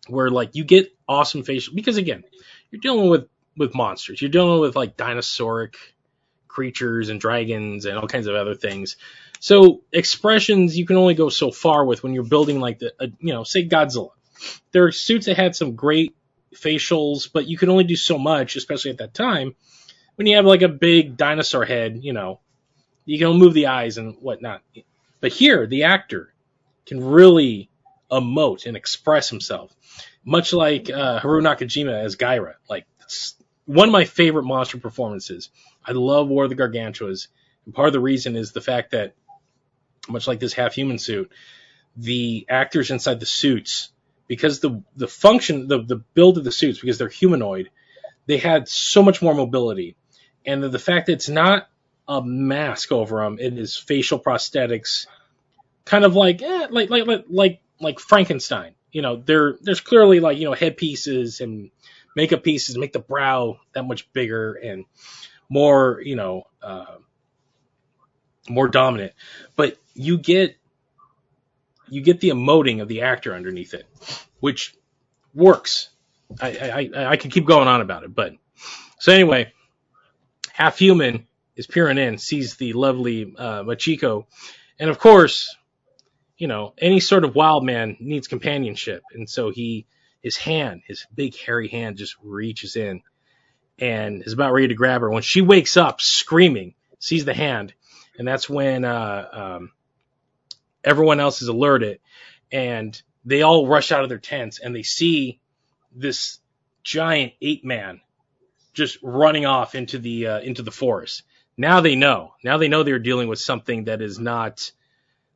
where 0.08 0.30
like 0.30 0.54
you 0.54 0.64
get 0.64 0.92
awesome 1.08 1.42
facial 1.42 1.74
because 1.74 1.96
again 1.96 2.24
you're 2.70 2.80
dealing 2.80 3.08
with 3.08 3.28
with 3.56 3.74
monsters 3.74 4.20
you're 4.20 4.30
dealing 4.30 4.60
with 4.60 4.76
like 4.76 4.96
dinosauric 4.96 5.74
creatures 6.50 7.08
and 7.08 7.20
dragons 7.20 7.84
and 7.84 7.96
all 7.96 8.08
kinds 8.08 8.26
of 8.26 8.34
other 8.34 8.54
things 8.54 8.96
so 9.38 9.82
expressions 9.92 10.76
you 10.76 10.86
can 10.86 10.96
only 10.96 11.14
go 11.14 11.28
so 11.28 11.50
far 11.50 11.84
with 11.84 12.02
when 12.02 12.12
you're 12.12 12.24
building 12.24 12.60
like 12.60 12.78
the 12.78 12.92
uh, 13.00 13.06
you 13.20 13.32
know 13.32 13.44
say 13.44 13.66
Godzilla 13.66 14.10
there 14.72 14.84
are 14.84 14.92
suits 14.92 15.26
that 15.26 15.36
had 15.36 15.54
some 15.54 15.76
great 15.76 16.14
facials 16.54 17.28
but 17.32 17.46
you 17.46 17.56
can 17.56 17.70
only 17.70 17.84
do 17.84 17.96
so 17.96 18.18
much 18.18 18.56
especially 18.56 18.90
at 18.90 18.98
that 18.98 19.14
time 19.14 19.54
when 20.16 20.26
you 20.26 20.36
have 20.36 20.44
like 20.44 20.62
a 20.62 20.68
big 20.68 21.16
dinosaur 21.16 21.64
head 21.64 22.00
you 22.02 22.12
know 22.12 22.40
you 23.04 23.18
can 23.18 23.38
move 23.38 23.54
the 23.54 23.68
eyes 23.68 23.96
and 23.98 24.16
whatnot 24.20 24.62
but 25.20 25.32
here 25.32 25.66
the 25.66 25.84
actor 25.84 26.34
can 26.86 27.02
really 27.02 27.70
emote 28.10 28.66
and 28.66 28.76
express 28.76 29.28
himself 29.28 29.74
much 30.24 30.52
like 30.52 30.90
uh, 30.90 31.18
Haru 31.20 31.40
Nakajima 31.42 32.04
as 32.04 32.16
Gaira. 32.16 32.54
Like 32.68 32.86
one 33.66 33.88
of 33.88 33.92
my 33.92 34.04
favorite 34.04 34.44
monster 34.44 34.78
performances. 34.78 35.50
I 35.90 35.92
love 35.92 36.28
War 36.28 36.44
of 36.44 36.50
the 36.50 36.56
Gargantuas, 36.56 37.26
and 37.64 37.74
part 37.74 37.88
of 37.88 37.92
the 37.92 38.00
reason 38.00 38.36
is 38.36 38.52
the 38.52 38.60
fact 38.60 38.92
that, 38.92 39.14
much 40.08 40.28
like 40.28 40.38
this 40.38 40.52
half-human 40.52 40.98
suit, 40.98 41.32
the 41.96 42.46
actors 42.48 42.92
inside 42.92 43.18
the 43.18 43.26
suits, 43.26 43.90
because 44.28 44.60
the 44.60 44.84
the 44.94 45.08
function, 45.08 45.66
the 45.66 45.82
the 45.82 45.96
build 45.96 46.38
of 46.38 46.44
the 46.44 46.52
suits, 46.52 46.78
because 46.78 46.96
they're 46.98 47.08
humanoid, 47.08 47.70
they 48.26 48.38
had 48.38 48.68
so 48.68 49.02
much 49.02 49.20
more 49.20 49.34
mobility, 49.34 49.96
and 50.46 50.62
the, 50.62 50.68
the 50.68 50.78
fact 50.78 51.06
that 51.06 51.14
it's 51.14 51.28
not 51.28 51.68
a 52.06 52.22
mask 52.22 52.92
over 52.92 53.24
them, 53.24 53.38
it 53.40 53.58
is 53.58 53.76
facial 53.76 54.20
prosthetics, 54.20 55.08
kind 55.84 56.04
of 56.04 56.14
like 56.14 56.40
eh, 56.40 56.68
like 56.70 56.88
like 56.88 57.06
like 57.08 57.24
like 57.28 57.60
like 57.80 57.98
Frankenstein. 57.98 58.76
You 58.92 59.02
know, 59.02 59.16
there 59.16 59.56
there's 59.60 59.80
clearly 59.80 60.20
like 60.20 60.38
you 60.38 60.44
know 60.44 60.54
headpieces 60.54 61.40
and 61.40 61.72
makeup 62.14 62.44
pieces 62.44 62.78
make 62.78 62.92
the 62.92 63.00
brow 63.00 63.58
that 63.72 63.82
much 63.82 64.12
bigger 64.12 64.54
and 64.54 64.84
more, 65.50 66.00
you 66.02 66.16
know, 66.16 66.44
uh, 66.62 66.96
more 68.48 68.68
dominant. 68.68 69.12
But 69.56 69.76
you 69.92 70.16
get 70.16 70.56
you 71.90 72.00
get 72.00 72.20
the 72.20 72.30
emoting 72.30 72.80
of 72.80 72.88
the 72.88 73.02
actor 73.02 73.34
underneath 73.34 73.74
it, 73.74 73.84
which 74.38 74.74
works. 75.34 75.90
I 76.40 76.90
I, 76.94 77.10
I 77.12 77.16
could 77.18 77.32
keep 77.32 77.44
going 77.44 77.68
on 77.68 77.82
about 77.82 78.04
it, 78.04 78.14
but 78.14 78.32
so 78.98 79.12
anyway, 79.12 79.52
half 80.52 80.78
human 80.78 81.26
is 81.56 81.66
peering 81.66 81.98
in, 81.98 82.16
sees 82.16 82.54
the 82.56 82.72
lovely 82.72 83.34
uh, 83.36 83.62
Machiko, 83.64 84.26
and 84.78 84.88
of 84.88 84.98
course, 84.98 85.54
you 86.38 86.46
know, 86.46 86.72
any 86.78 87.00
sort 87.00 87.24
of 87.24 87.34
wild 87.34 87.64
man 87.64 87.96
needs 87.98 88.28
companionship, 88.28 89.02
and 89.12 89.28
so 89.28 89.50
he 89.50 89.86
his 90.22 90.36
hand, 90.36 90.82
his 90.86 91.06
big 91.14 91.34
hairy 91.34 91.68
hand, 91.68 91.96
just 91.96 92.14
reaches 92.22 92.76
in 92.76 93.02
and 93.80 94.22
is 94.24 94.32
about 94.32 94.52
ready 94.52 94.68
to 94.68 94.74
grab 94.74 95.00
her 95.00 95.10
when 95.10 95.22
she 95.22 95.40
wakes 95.40 95.76
up 95.76 96.00
screaming, 96.00 96.74
sees 96.98 97.24
the 97.24 97.34
hand, 97.34 97.72
and 98.18 98.28
that's 98.28 98.48
when 98.48 98.84
uh, 98.84 99.28
um, 99.32 99.72
everyone 100.84 101.20
else 101.20 101.42
is 101.42 101.48
alerted, 101.48 102.00
and 102.52 103.00
they 103.24 103.42
all 103.42 103.66
rush 103.66 103.92
out 103.92 104.02
of 104.02 104.08
their 104.08 104.18
tents 104.18 104.58
and 104.58 104.74
they 104.74 104.82
see 104.82 105.40
this 105.94 106.38
giant 106.82 107.32
ape 107.42 107.64
man 107.64 108.00
just 108.72 108.98
running 109.02 109.46
off 109.46 109.74
into 109.74 109.98
the 109.98 110.26
uh, 110.26 110.40
into 110.40 110.62
the 110.62 110.70
forest. 110.70 111.22
Now 111.56 111.80
they 111.80 111.96
know. 111.96 112.32
Now 112.42 112.56
they 112.58 112.68
know 112.68 112.82
they're 112.82 112.98
dealing 112.98 113.28
with 113.28 113.38
something 113.38 113.84
that 113.84 114.00
is 114.00 114.18
not 114.18 114.72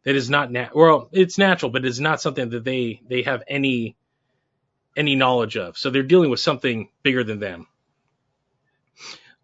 that 0.04 0.14
is 0.14 0.30
not 0.30 0.50
nat- 0.50 0.74
well, 0.74 1.08
it's 1.12 1.38
natural, 1.38 1.70
but 1.70 1.84
it's 1.84 1.98
not 1.98 2.20
something 2.20 2.50
that 2.50 2.64
they 2.64 3.00
they 3.08 3.22
have 3.22 3.42
any 3.48 3.96
any 4.96 5.16
knowledge 5.16 5.56
of. 5.56 5.76
So 5.76 5.90
they're 5.90 6.02
dealing 6.02 6.30
with 6.30 6.40
something 6.40 6.88
bigger 7.02 7.24
than 7.24 7.40
them. 7.40 7.66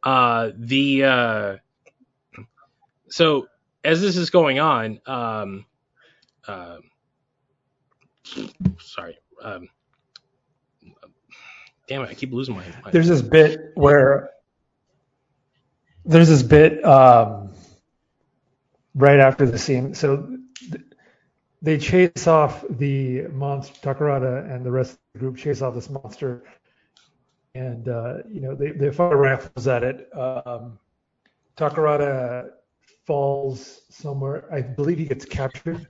Uh, 0.02 0.50
the 0.56 1.04
uh, 1.04 1.56
so 3.08 3.48
as 3.84 4.00
this 4.02 4.16
is 4.16 4.30
going 4.30 4.58
on, 4.60 5.00
um, 5.06 5.66
uh, 6.48 6.78
sorry, 8.80 9.18
um, 9.42 9.68
damn 11.88 12.02
it, 12.02 12.10
I 12.10 12.14
keep 12.14 12.32
losing 12.32 12.56
my. 12.56 12.64
my 12.84 12.90
There's 12.92 13.08
this 13.08 13.22
bit 13.22 13.72
where 13.74 14.30
there's 16.04 16.28
this 16.28 16.42
bit 16.42 16.84
um, 16.84 17.52
right 18.94 19.20
after 19.20 19.46
the 19.46 19.58
scene. 19.58 19.94
So 19.94 20.38
th- 20.70 20.84
they 21.62 21.78
chase 21.78 22.26
off 22.26 22.64
the 22.70 23.22
monster. 23.28 23.74
Takarada 23.94 24.50
and 24.54 24.64
the 24.64 24.70
rest 24.70 24.92
of 24.92 24.98
the 25.14 25.18
group 25.20 25.36
chase 25.38 25.62
off 25.62 25.74
this 25.74 25.90
monster, 25.90 26.44
and 27.54 27.88
uh, 27.88 28.18
you 28.30 28.40
know 28.40 28.54
they 28.54 28.70
they 28.70 28.90
fire 28.90 29.16
rifles 29.16 29.66
at 29.66 29.82
it. 29.82 30.08
Um, 30.16 30.78
Takarada 31.56 32.50
falls 33.06 33.82
somewhere. 33.90 34.52
I 34.52 34.62
believe 34.62 34.98
he 34.98 35.04
gets 35.06 35.24
captured. 35.24 35.86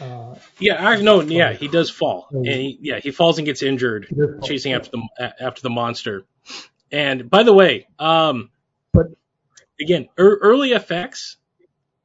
Uh, 0.00 0.34
yeah, 0.58 0.86
I 0.86 1.00
no, 1.00 1.20
yeah, 1.20 1.52
he 1.52 1.68
does 1.68 1.90
fall, 1.90 2.28
and 2.30 2.46
he, 2.46 2.78
yeah, 2.80 3.00
he 3.00 3.10
falls 3.10 3.38
and 3.38 3.44
gets 3.46 3.62
injured 3.62 4.08
chasing 4.42 4.72
after 4.72 4.90
the 4.90 5.34
after 5.40 5.62
the 5.62 5.70
monster. 5.70 6.24
And 6.90 7.28
by 7.28 7.42
the 7.42 7.52
way, 7.52 7.86
um, 7.98 8.50
But- 8.92 9.08
again, 9.80 10.08
er, 10.18 10.38
early 10.40 10.72
effects. 10.72 11.36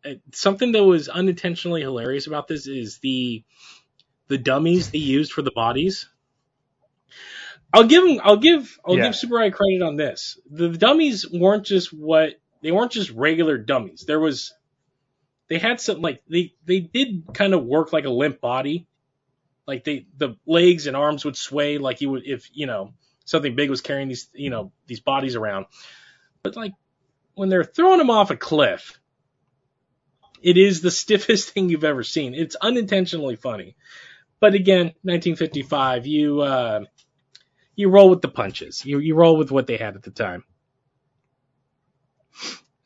uh, 0.03 0.15
Something 0.33 0.71
that 0.73 0.83
was 0.83 1.09
unintentionally 1.09 1.81
hilarious 1.81 2.27
about 2.27 2.47
this 2.47 2.67
is 2.67 2.97
the 2.99 3.43
the 4.27 4.37
dummies 4.37 4.91
they 4.91 4.99
used 4.99 5.31
for 5.31 5.41
the 5.41 5.51
bodies. 5.51 6.09
I'll 7.73 7.85
give 7.85 8.03
them. 8.03 8.19
I'll 8.23 8.37
give. 8.37 8.79
I'll 8.85 8.97
Yeah. 8.97 9.03
give 9.03 9.13
Tsuburaya 9.13 9.53
credit 9.53 9.81
on 9.81 9.95
this. 9.95 10.39
The, 10.49 10.69
the 10.69 10.77
dummies 10.77 11.29
weren't 11.29 11.65
just 11.65 11.93
what 11.93 12.33
they 12.61 12.71
weren't 12.71 12.91
just 12.91 13.11
regular 13.11 13.57
dummies. 13.57 14.05
There 14.07 14.19
was 14.19 14.53
they 15.49 15.59
had 15.59 15.81
some 15.81 16.01
like 16.01 16.21
they 16.29 16.53
they 16.65 16.79
did 16.79 17.25
kind 17.33 17.53
of 17.53 17.65
work 17.65 17.91
like 17.93 18.05
a 18.05 18.09
limp 18.09 18.39
body 18.41 18.87
like 19.67 19.83
they 19.83 20.07
the 20.17 20.35
legs 20.47 20.87
and 20.87 20.97
arms 20.97 21.23
would 21.25 21.35
sway 21.35 21.77
like 21.77 22.01
you 22.01 22.09
would 22.09 22.23
if 22.25 22.49
you 22.53 22.65
know 22.65 22.93
something 23.25 23.55
big 23.55 23.69
was 23.69 23.81
carrying 23.81 24.07
these 24.07 24.27
you 24.33 24.49
know 24.49 24.71
these 24.87 24.99
bodies 24.99 25.35
around 25.35 25.67
but 26.41 26.55
like 26.55 26.73
when 27.35 27.49
they're 27.49 27.63
throwing 27.63 27.99
them 27.99 28.09
off 28.09 28.31
a 28.31 28.35
cliff 28.35 28.99
it 30.41 30.57
is 30.57 30.81
the 30.81 30.91
stiffest 31.03 31.51
thing 31.51 31.69
you've 31.69 31.83
ever 31.83 32.03
seen 32.03 32.33
it's 32.33 32.55
unintentionally 32.55 33.35
funny 33.35 33.75
but 34.39 34.55
again 34.55 34.87
1955 35.03 36.07
you 36.07 36.41
uh 36.41 36.81
you 37.79 37.89
roll 37.89 38.09
with 38.09 38.21
the 38.21 38.29
punches 38.29 38.85
you 38.85 38.99
you 38.99 39.15
roll 39.15 39.37
with 39.37 39.51
what 39.51 39.67
they 39.67 39.77
had 39.77 39.95
at 39.95 40.03
the 40.03 40.11
time 40.11 40.43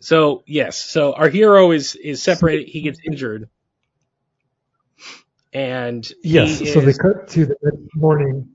so 0.01 0.43
yes, 0.47 0.83
so 0.83 1.13
our 1.13 1.29
hero 1.29 1.71
is 1.71 1.95
is 1.95 2.21
separated. 2.23 2.67
He 2.69 2.81
gets 2.81 2.99
injured, 3.05 3.49
and 5.53 6.07
Yes. 6.23 6.51
he 6.55 6.65
So 6.69 6.81
they 6.81 6.93
cut 6.93 7.27
to 7.29 7.45
the 7.45 7.55
next 7.63 7.95
morning. 7.95 8.49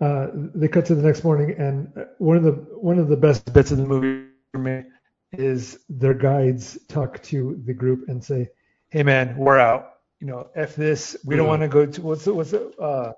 Uh, 0.00 0.28
they 0.54 0.68
cut 0.68 0.84
to 0.86 0.94
the 0.94 1.02
next 1.02 1.24
morning, 1.24 1.54
and 1.58 1.92
one 2.18 2.36
of 2.36 2.44
the 2.44 2.52
one 2.80 2.98
of 2.98 3.08
the 3.08 3.16
best 3.16 3.46
bits 3.52 3.70
of 3.70 3.78
the 3.78 3.86
movie 3.86 4.12
for 4.52 4.58
me 4.58 4.84
is 5.32 5.84
their 5.88 6.14
guides 6.14 6.78
talk 6.88 7.22
to 7.24 7.60
the 7.66 7.72
group 7.74 8.08
and 8.08 8.22
say, 8.22 8.48
"Hey, 8.90 9.02
man, 9.02 9.36
we're 9.36 9.58
out. 9.58 9.94
You 10.20 10.26
know, 10.26 10.48
f 10.54 10.74
this. 10.76 11.16
We 11.24 11.36
don't 11.36 11.46
Mhm. 11.46 11.48
want 11.48 11.62
to 11.62 11.68
go 11.68 11.86
to 11.86 12.02
what's 12.02 12.26
it, 12.26 12.34
what's 12.34 12.52
it, 12.52 12.62
uh, 12.80 13.12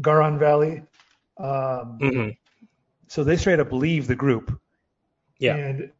Garon 0.00 0.38
Valley." 0.38 0.82
Um, 1.38 1.98
Mhm. 2.00 2.36
So 3.08 3.22
they 3.24 3.36
straight 3.36 3.60
up 3.60 3.72
leave 3.72 4.06
the 4.06 4.16
group. 4.16 4.58
Yeah. 5.38 5.56
And 5.56 5.92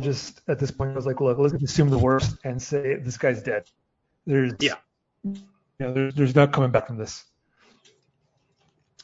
just 0.00 0.40
at 0.48 0.58
this 0.58 0.70
point, 0.70 0.92
I 0.92 0.94
was 0.94 1.06
like, 1.06 1.20
look, 1.20 1.38
let's 1.38 1.54
assume 1.54 1.90
the 1.90 1.98
worst 1.98 2.36
and 2.44 2.60
say 2.62 2.96
this 2.96 3.16
guy's 3.18 3.42
dead. 3.42 3.64
There's 4.26 4.52
Yeah. 4.60 4.76
You 5.24 5.34
know, 5.80 5.92
there's 5.92 6.14
there's 6.14 6.34
no 6.34 6.46
coming 6.46 6.70
back 6.70 6.86
from 6.86 6.96
this. 6.98 7.24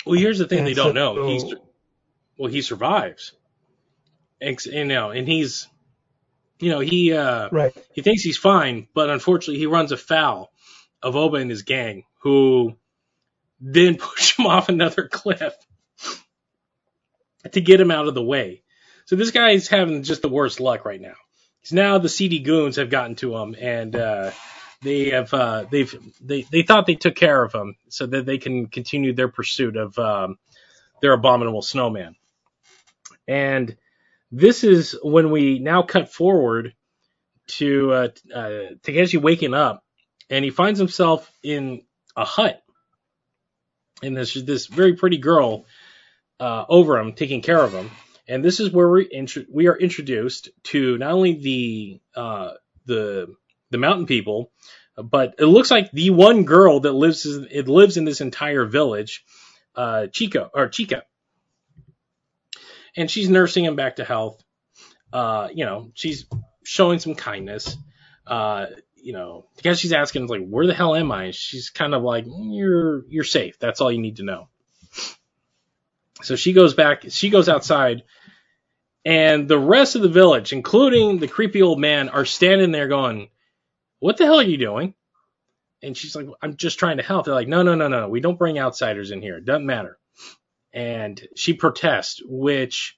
Well, 0.06 0.18
here's 0.18 0.38
the 0.38 0.46
thing 0.46 0.58
And 0.58 0.66
they 0.66 0.74
don't 0.74 0.94
know. 0.94 1.26
He's 1.28 1.44
well, 2.38 2.50
he 2.50 2.62
survives. 2.62 3.32
Ex- 4.40 4.66
you 4.66 4.84
know, 4.84 5.10
and 5.10 5.26
he's, 5.26 5.68
you 6.58 6.68
know, 6.70 6.80
he 6.80 7.12
uh, 7.12 7.48
Right. 7.50 7.72
he 7.94 8.02
thinks 8.02 8.22
he's 8.22 8.36
fine, 8.36 8.88
but 8.94 9.08
unfortunately, 9.08 9.58
he 9.58 9.66
runs 9.66 9.92
afoul 9.92 10.52
of 11.02 11.16
Oba 11.16 11.36
and 11.36 11.50
his 11.50 11.62
gang, 11.62 12.04
who 12.20 12.76
then 13.64 13.96
push 13.98 14.38
him 14.38 14.46
off 14.46 14.68
another 14.68 15.08
cliff 15.08 15.54
to 17.50 17.60
get 17.60 17.80
him 17.80 17.90
out 17.90 18.06
of 18.06 18.14
the 18.14 18.22
way. 18.22 18.62
So 19.06 19.16
this 19.16 19.30
guy 19.30 19.50
is 19.50 19.68
having 19.68 20.02
just 20.02 20.22
the 20.22 20.28
worst 20.28 20.60
luck 20.60 20.84
right 20.84 21.00
now. 21.00 21.14
Because 21.60 21.72
now 21.72 21.98
the 21.98 22.08
seedy 22.08 22.40
goons 22.40 22.76
have 22.76 22.90
gotten 22.90 23.16
to 23.16 23.36
him, 23.36 23.56
and 23.58 23.96
uh, 23.96 24.30
they 24.82 25.10
have 25.10 25.32
uh, 25.32 25.64
they've 25.70 25.94
they 26.20 26.42
they 26.42 26.62
thought 26.62 26.86
they 26.86 26.94
took 26.94 27.14
care 27.14 27.42
of 27.42 27.54
him 27.54 27.76
so 27.88 28.06
that 28.06 28.26
they 28.26 28.36
can 28.36 28.66
continue 28.66 29.14
their 29.14 29.28
pursuit 29.28 29.76
of 29.76 29.98
um, 29.98 30.38
their 31.00 31.12
abominable 31.12 31.62
snowman. 31.62 32.16
And 33.26 33.76
this 34.30 34.62
is 34.62 34.98
when 35.02 35.30
we 35.30 35.58
now 35.58 35.82
cut 35.82 36.12
forward 36.12 36.74
to 37.46 37.92
uh, 37.92 38.08
uh, 38.34 38.60
Takeshi 38.82 39.16
waking 39.16 39.54
up, 39.54 39.84
and 40.28 40.44
he 40.44 40.50
finds 40.50 40.78
himself 40.78 41.30
in 41.42 41.82
a 42.16 42.24
hut, 42.24 42.62
and 44.04 44.16
there's 44.16 44.34
this 44.34 44.66
very 44.66 44.94
pretty 44.94 45.18
girl 45.18 45.64
uh, 46.40 46.64
over 46.68 46.98
him 46.98 47.14
taking 47.14 47.42
care 47.42 47.62
of 47.62 47.72
him. 47.72 47.90
And 48.26 48.44
this 48.44 48.60
is 48.60 48.70
where 48.70 48.88
we 48.88 49.26
we 49.50 49.66
are 49.66 49.76
introduced 49.76 50.50
to 50.64 50.98
not 50.98 51.12
only 51.12 51.34
the 51.34 52.00
uh, 52.16 52.52
the 52.86 53.34
the 53.70 53.78
mountain 53.78 54.06
people, 54.06 54.50
but 54.96 55.34
it 55.38 55.46
looks 55.46 55.70
like 55.70 55.90
the 55.90 56.10
one 56.10 56.44
girl 56.44 56.80
that 56.80 56.92
lives 56.92 57.26
it 57.26 57.68
lives 57.68 57.96
in 57.96 58.04
this 58.04 58.20
entire 58.20 58.64
village, 58.64 59.24
uh, 59.74 60.06
Chico 60.06 60.50
or 60.54 60.68
Chica, 60.68 61.02
and 62.96 63.10
she's 63.10 63.28
nursing 63.28 63.64
him 63.64 63.76
back 63.76 63.96
to 63.96 64.04
health. 64.04 64.42
Uh, 65.12 65.48
you 65.54 65.66
know, 65.66 65.90
she's 65.94 66.24
showing 66.64 66.98
some 66.98 67.14
kindness. 67.14 67.76
Uh, 68.26 68.66
you 69.04 69.12
know, 69.12 69.44
because 69.56 69.78
she's 69.78 69.92
asking 69.92 70.28
like, 70.28 70.46
"Where 70.46 70.66
the 70.66 70.74
hell 70.74 70.96
am 70.96 71.12
I?" 71.12 71.30
She's 71.30 71.68
kind 71.68 71.94
of 71.94 72.02
like, 72.02 72.24
"You're 72.26 73.04
you're 73.08 73.22
safe. 73.24 73.58
That's 73.58 73.82
all 73.82 73.92
you 73.92 74.00
need 74.00 74.16
to 74.16 74.24
know." 74.24 74.48
So 76.22 76.36
she 76.36 76.54
goes 76.54 76.72
back. 76.72 77.04
She 77.10 77.28
goes 77.28 77.48
outside, 77.50 78.04
and 79.04 79.46
the 79.46 79.58
rest 79.58 79.94
of 79.94 80.02
the 80.02 80.08
village, 80.08 80.54
including 80.54 81.18
the 81.18 81.28
creepy 81.28 81.60
old 81.60 81.78
man, 81.78 82.08
are 82.08 82.24
standing 82.24 82.72
there 82.72 82.88
going, 82.88 83.28
"What 83.98 84.16
the 84.16 84.24
hell 84.24 84.40
are 84.40 84.42
you 84.42 84.56
doing?" 84.56 84.94
And 85.82 85.94
she's 85.94 86.16
like, 86.16 86.28
"I'm 86.40 86.56
just 86.56 86.78
trying 86.78 86.96
to 86.96 87.02
help." 87.02 87.26
They're 87.26 87.34
like, 87.34 87.48
"No, 87.48 87.62
no, 87.62 87.74
no, 87.74 87.88
no. 87.88 88.08
We 88.08 88.20
don't 88.20 88.38
bring 88.38 88.58
outsiders 88.58 89.10
in 89.10 89.20
here. 89.20 89.36
It 89.36 89.44
doesn't 89.44 89.66
matter." 89.66 89.98
And 90.72 91.20
she 91.36 91.52
protests, 91.52 92.22
which 92.24 92.96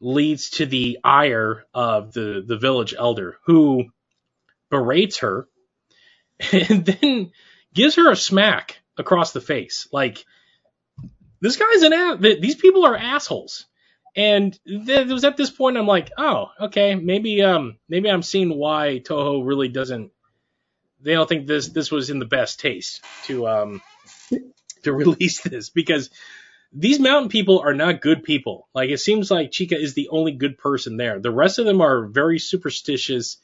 leads 0.00 0.50
to 0.50 0.64
the 0.64 1.00
ire 1.04 1.66
of 1.74 2.14
the 2.14 2.42
the 2.46 2.56
village 2.56 2.94
elder, 2.96 3.38
who 3.44 3.90
berates 4.74 5.18
her 5.18 5.46
and 6.52 6.84
then 6.84 7.30
gives 7.72 7.94
her 7.94 8.10
a 8.10 8.16
smack 8.16 8.80
across 8.98 9.32
the 9.32 9.40
face. 9.40 9.86
Like 9.92 10.24
this 11.40 11.56
guy's 11.56 11.82
an 11.82 11.92
ass. 11.92 12.18
These 12.20 12.56
people 12.56 12.84
are 12.84 12.96
assholes. 12.96 13.66
And 14.16 14.58
it 14.64 15.08
was 15.08 15.24
at 15.24 15.36
this 15.36 15.50
point 15.50 15.76
I'm 15.76 15.86
like, 15.86 16.10
oh, 16.16 16.50
okay, 16.60 16.94
maybe 16.94 17.42
um 17.42 17.78
maybe 17.88 18.10
I'm 18.10 18.22
seeing 18.22 18.56
why 18.56 19.00
Toho 19.04 19.46
really 19.46 19.68
doesn't. 19.68 20.10
They 21.00 21.12
don't 21.12 21.28
think 21.28 21.46
this 21.46 21.68
this 21.68 21.90
was 21.90 22.10
in 22.10 22.18
the 22.18 22.26
best 22.26 22.60
taste 22.60 23.04
to 23.24 23.46
um 23.46 23.82
to 24.82 24.92
release 25.04 25.42
this 25.42 25.70
because 25.70 26.10
these 26.72 26.98
mountain 26.98 27.28
people 27.28 27.60
are 27.60 27.74
not 27.74 28.00
good 28.00 28.24
people. 28.24 28.68
Like 28.74 28.90
it 28.90 28.98
seems 28.98 29.30
like 29.30 29.50
Chika 29.50 29.76
is 29.76 29.94
the 29.94 30.08
only 30.10 30.32
good 30.32 30.58
person 30.58 30.96
there. 30.96 31.20
The 31.20 31.30
rest 31.30 31.58
of 31.58 31.66
them 31.66 31.80
are 31.80 32.06
very 32.06 32.38
superstitious. 32.38 33.38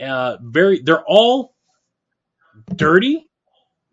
Uh, 0.00 0.38
very, 0.40 0.80
they're 0.82 1.04
all 1.04 1.54
dirty. 2.74 3.28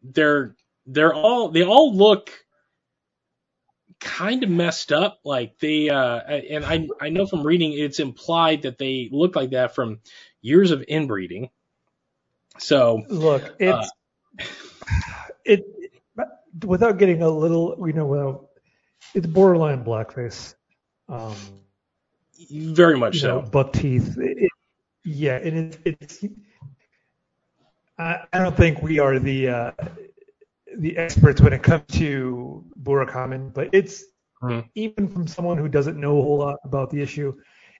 They're 0.03 0.55
they're 0.85 1.13
all 1.13 1.49
they 1.49 1.63
all 1.63 1.95
look 1.95 2.31
kind 3.99 4.43
of 4.43 4.49
messed 4.49 4.91
up. 4.91 5.19
Like 5.23 5.59
they 5.59 5.89
uh, 5.89 6.19
and 6.19 6.65
I 6.65 6.87
I 7.01 7.09
know 7.09 7.25
from 7.25 7.45
reading 7.45 7.73
it's 7.73 7.99
implied 7.99 8.63
that 8.63 8.77
they 8.77 9.09
look 9.11 9.35
like 9.35 9.51
that 9.51 9.75
from 9.75 9.99
years 10.41 10.71
of 10.71 10.83
inbreeding. 10.87 11.49
So 12.59 13.03
look, 13.09 13.55
it's 13.59 13.91
uh, 14.39 14.45
it 15.45 15.65
without 16.65 16.97
getting 16.97 17.21
a 17.21 17.29
little, 17.29 17.75
you 17.85 17.93
know, 17.93 18.05
without 18.05 18.47
it's 19.13 19.27
borderline 19.27 19.83
blackface. 19.83 20.55
Um, 21.09 21.35
very 22.51 22.97
much 22.97 23.19
so. 23.19 23.41
Know, 23.41 23.41
buck 23.41 23.73
teeth. 23.73 24.17
It, 24.17 24.46
yeah, 25.07 25.35
and 25.37 25.73
it, 25.85 25.97
it's. 26.01 26.25
I, 27.97 28.19
I 28.31 28.39
don't 28.39 28.55
think 28.55 28.81
we 28.81 28.99
are 28.99 29.19
the 29.19 29.49
uh, 29.49 29.71
the 30.77 30.97
experts 30.97 31.41
when 31.41 31.53
it 31.53 31.63
comes 31.63 31.85
to 31.93 32.65
Burakumin, 32.81 33.53
but 33.53 33.69
it's 33.73 34.03
mm-hmm. 34.41 34.67
even 34.75 35.07
from 35.07 35.27
someone 35.27 35.57
who 35.57 35.67
doesn't 35.67 35.99
know 35.99 36.19
a 36.19 36.21
whole 36.21 36.37
lot 36.37 36.57
about 36.63 36.89
the 36.89 37.01
issue, 37.01 37.33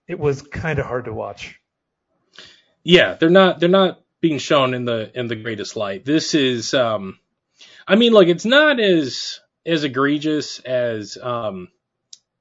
it 0.07 0.17
was 0.17 0.41
kind 0.41 0.80
of 0.80 0.86
hard 0.86 1.05
to 1.05 1.13
watch. 1.13 1.59
Yeah, 2.84 3.15
they're 3.15 3.30
not 3.30 3.59
they're 3.59 3.69
not 3.69 4.01
being 4.21 4.39
shown 4.39 4.73
in 4.73 4.86
the 4.86 5.11
in 5.13 5.28
the 5.28 5.36
greatest 5.36 5.75
light. 5.75 6.05
This 6.05 6.34
is 6.34 6.73
um 6.73 7.19
I 7.88 7.95
mean, 7.95 8.13
like 8.13 8.28
it's 8.28 8.45
not 8.45 8.80
as 8.80 9.39
as 9.65 9.84
egregious 9.84 10.59
as 10.59 11.17
um, 11.21 11.69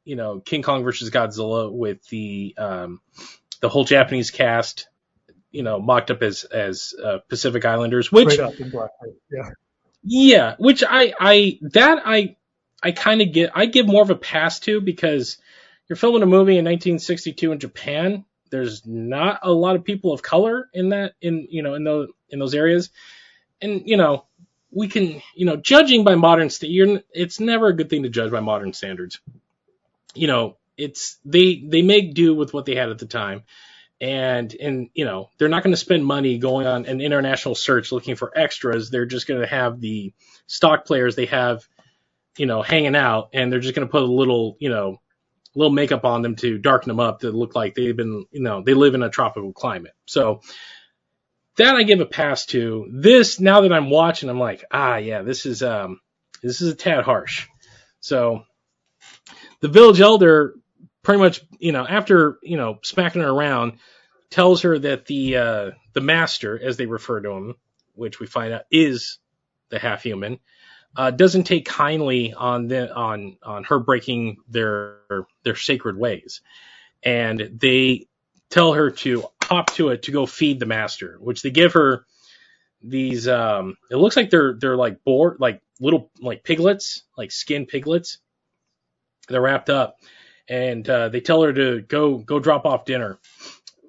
you 0.04 0.16
know 0.16 0.40
King 0.40 0.62
Kong 0.62 0.82
versus 0.82 1.10
Godzilla 1.10 1.72
with 1.72 2.06
the 2.08 2.54
um, 2.58 3.00
the 3.60 3.68
whole 3.68 3.84
Japanese 3.84 4.30
cast, 4.30 4.88
you 5.50 5.62
know, 5.62 5.80
mocked 5.80 6.10
up 6.10 6.22
as 6.22 6.44
as 6.44 6.94
uh, 7.02 7.18
Pacific 7.28 7.64
Islanders, 7.64 8.10
which 8.10 8.38
yeah, 9.30 9.50
yeah, 10.02 10.54
which 10.58 10.84
I 10.88 11.14
I 11.18 11.58
that 11.62 12.02
I 12.04 12.36
I 12.82 12.92
kind 12.92 13.22
of 13.22 13.32
get 13.32 13.50
I 13.54 13.66
give 13.66 13.86
more 13.86 14.02
of 14.02 14.10
a 14.10 14.16
pass 14.16 14.60
to 14.60 14.80
because 14.80 15.38
you're 15.88 15.96
filming 15.96 16.22
a 16.22 16.26
movie 16.26 16.58
in 16.58 16.64
1962 16.64 17.52
in 17.52 17.58
Japan. 17.58 18.24
There's 18.50 18.86
not 18.86 19.40
a 19.42 19.50
lot 19.50 19.76
of 19.76 19.84
people 19.84 20.12
of 20.12 20.22
color 20.22 20.68
in 20.72 20.90
that 20.90 21.14
in 21.20 21.48
you 21.50 21.62
know 21.62 21.74
in 21.74 21.84
those 21.84 22.08
in 22.28 22.38
those 22.38 22.54
areas, 22.54 22.90
and 23.60 23.82
you 23.86 23.96
know 23.96 24.26
we 24.76 24.88
can, 24.88 25.22
you 25.34 25.46
know, 25.46 25.56
judging 25.56 26.04
by 26.04 26.16
modern, 26.16 26.50
st- 26.50 27.02
it's 27.12 27.40
never 27.40 27.68
a 27.68 27.72
good 27.72 27.88
thing 27.88 28.02
to 28.02 28.10
judge 28.10 28.30
by 28.30 28.40
modern 28.40 28.74
standards. 28.74 29.20
You 30.14 30.26
know, 30.26 30.56
it's 30.76 31.18
they 31.24 31.62
they 31.66 31.82
make 31.82 32.14
do 32.14 32.34
with 32.34 32.52
what 32.52 32.66
they 32.66 32.74
had 32.74 32.90
at 32.90 32.98
the 32.98 33.06
time, 33.06 33.44
and 34.00 34.54
and 34.54 34.90
you 34.94 35.04
know 35.04 35.30
they're 35.38 35.48
not 35.48 35.62
going 35.62 35.72
to 35.72 35.78
spend 35.78 36.04
money 36.04 36.38
going 36.38 36.66
on 36.66 36.86
an 36.86 37.00
international 37.00 37.54
search 37.54 37.92
looking 37.92 38.16
for 38.16 38.36
extras. 38.36 38.90
They're 38.90 39.06
just 39.06 39.26
going 39.26 39.40
to 39.40 39.46
have 39.46 39.80
the 39.80 40.12
stock 40.46 40.84
players 40.86 41.16
they 41.16 41.26
have, 41.26 41.66
you 42.36 42.46
know, 42.46 42.62
hanging 42.62 42.96
out, 42.96 43.30
and 43.32 43.50
they're 43.50 43.60
just 43.60 43.74
going 43.74 43.86
to 43.86 43.92
put 43.92 44.02
a 44.02 44.06
little, 44.06 44.56
you 44.60 44.70
know, 44.70 45.00
little 45.54 45.72
makeup 45.72 46.04
on 46.04 46.22
them 46.22 46.36
to 46.36 46.58
darken 46.58 46.88
them 46.88 47.00
up 47.00 47.20
to 47.20 47.30
look 47.30 47.54
like 47.54 47.74
they've 47.74 47.96
been, 47.96 48.26
you 48.30 48.42
know, 48.42 48.62
they 48.62 48.74
live 48.74 48.94
in 48.94 49.02
a 49.02 49.10
tropical 49.10 49.52
climate. 49.52 49.92
So 50.04 50.40
that 51.56 51.74
I 51.74 51.82
give 51.82 52.00
a 52.00 52.06
pass 52.06 52.46
to. 52.46 52.86
This 52.92 53.40
now 53.40 53.62
that 53.62 53.72
I'm 53.72 53.90
watching, 53.90 54.28
I'm 54.28 54.38
like, 54.38 54.64
ah, 54.70 54.96
yeah, 54.96 55.22
this 55.22 55.46
is 55.46 55.62
um, 55.62 56.00
this 56.42 56.60
is 56.60 56.70
a 56.70 56.74
tad 56.74 57.04
harsh. 57.04 57.46
So 58.00 58.44
the 59.60 59.68
village 59.68 60.00
elder 60.00 60.54
pretty 61.06 61.20
much, 61.20 61.40
you 61.60 61.70
know, 61.70 61.86
after 61.86 62.36
you 62.42 62.56
know 62.56 62.80
smacking 62.82 63.22
her 63.22 63.30
around, 63.30 63.74
tells 64.28 64.62
her 64.62 64.76
that 64.76 65.06
the 65.06 65.36
uh, 65.36 65.70
the 65.92 66.00
master, 66.00 66.60
as 66.60 66.76
they 66.76 66.86
refer 66.86 67.20
to 67.20 67.30
him, 67.30 67.54
which 67.94 68.18
we 68.18 68.26
find 68.26 68.52
out 68.52 68.62
is 68.72 69.18
the 69.68 69.78
half 69.78 70.02
human, 70.02 70.40
uh, 70.96 71.12
doesn't 71.12 71.44
take 71.44 71.64
kindly 71.64 72.34
on 72.34 72.66
the 72.66 72.92
on 72.92 73.36
on 73.44 73.62
her 73.62 73.78
breaking 73.78 74.38
their 74.48 74.98
their 75.44 75.54
sacred 75.54 75.96
ways, 75.96 76.40
and 77.04 77.52
they 77.54 78.08
tell 78.50 78.72
her 78.72 78.90
to 78.90 79.26
hop 79.44 79.72
to 79.74 79.90
it 79.90 80.02
to 80.02 80.10
go 80.10 80.26
feed 80.26 80.58
the 80.58 80.66
master, 80.66 81.18
which 81.20 81.40
they 81.40 81.50
give 81.50 81.74
her 81.74 82.04
these 82.82 83.28
um 83.28 83.76
it 83.92 83.96
looks 83.96 84.16
like 84.16 84.30
they're 84.30 84.54
they're 84.54 84.76
like 84.76 85.04
boar 85.04 85.36
like 85.38 85.62
little 85.78 86.10
like 86.20 86.42
piglets, 86.42 87.04
like 87.16 87.30
skin 87.30 87.64
piglets. 87.64 88.18
They're 89.28 89.40
wrapped 89.40 89.70
up 89.70 89.98
and 90.48 90.88
uh, 90.88 91.08
they 91.08 91.20
tell 91.20 91.42
her 91.42 91.52
to 91.52 91.80
go 91.82 92.18
go 92.18 92.38
drop 92.38 92.66
off 92.66 92.84
dinner. 92.84 93.18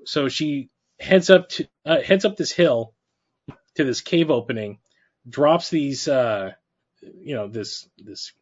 So 0.05 0.29
she 0.29 0.69
heads 0.99 1.29
up 1.29 1.49
to 1.49 1.67
uh, 1.85 2.01
heads 2.01 2.25
up 2.25 2.37
this 2.37 2.51
hill 2.51 2.93
to 3.75 3.83
this 3.83 4.01
cave 4.01 4.31
opening, 4.31 4.79
drops 5.27 5.69
these 5.69 6.07
uh 6.07 6.51
you 7.01 7.35
know 7.35 7.47
this 7.47 7.87
this 7.97 8.33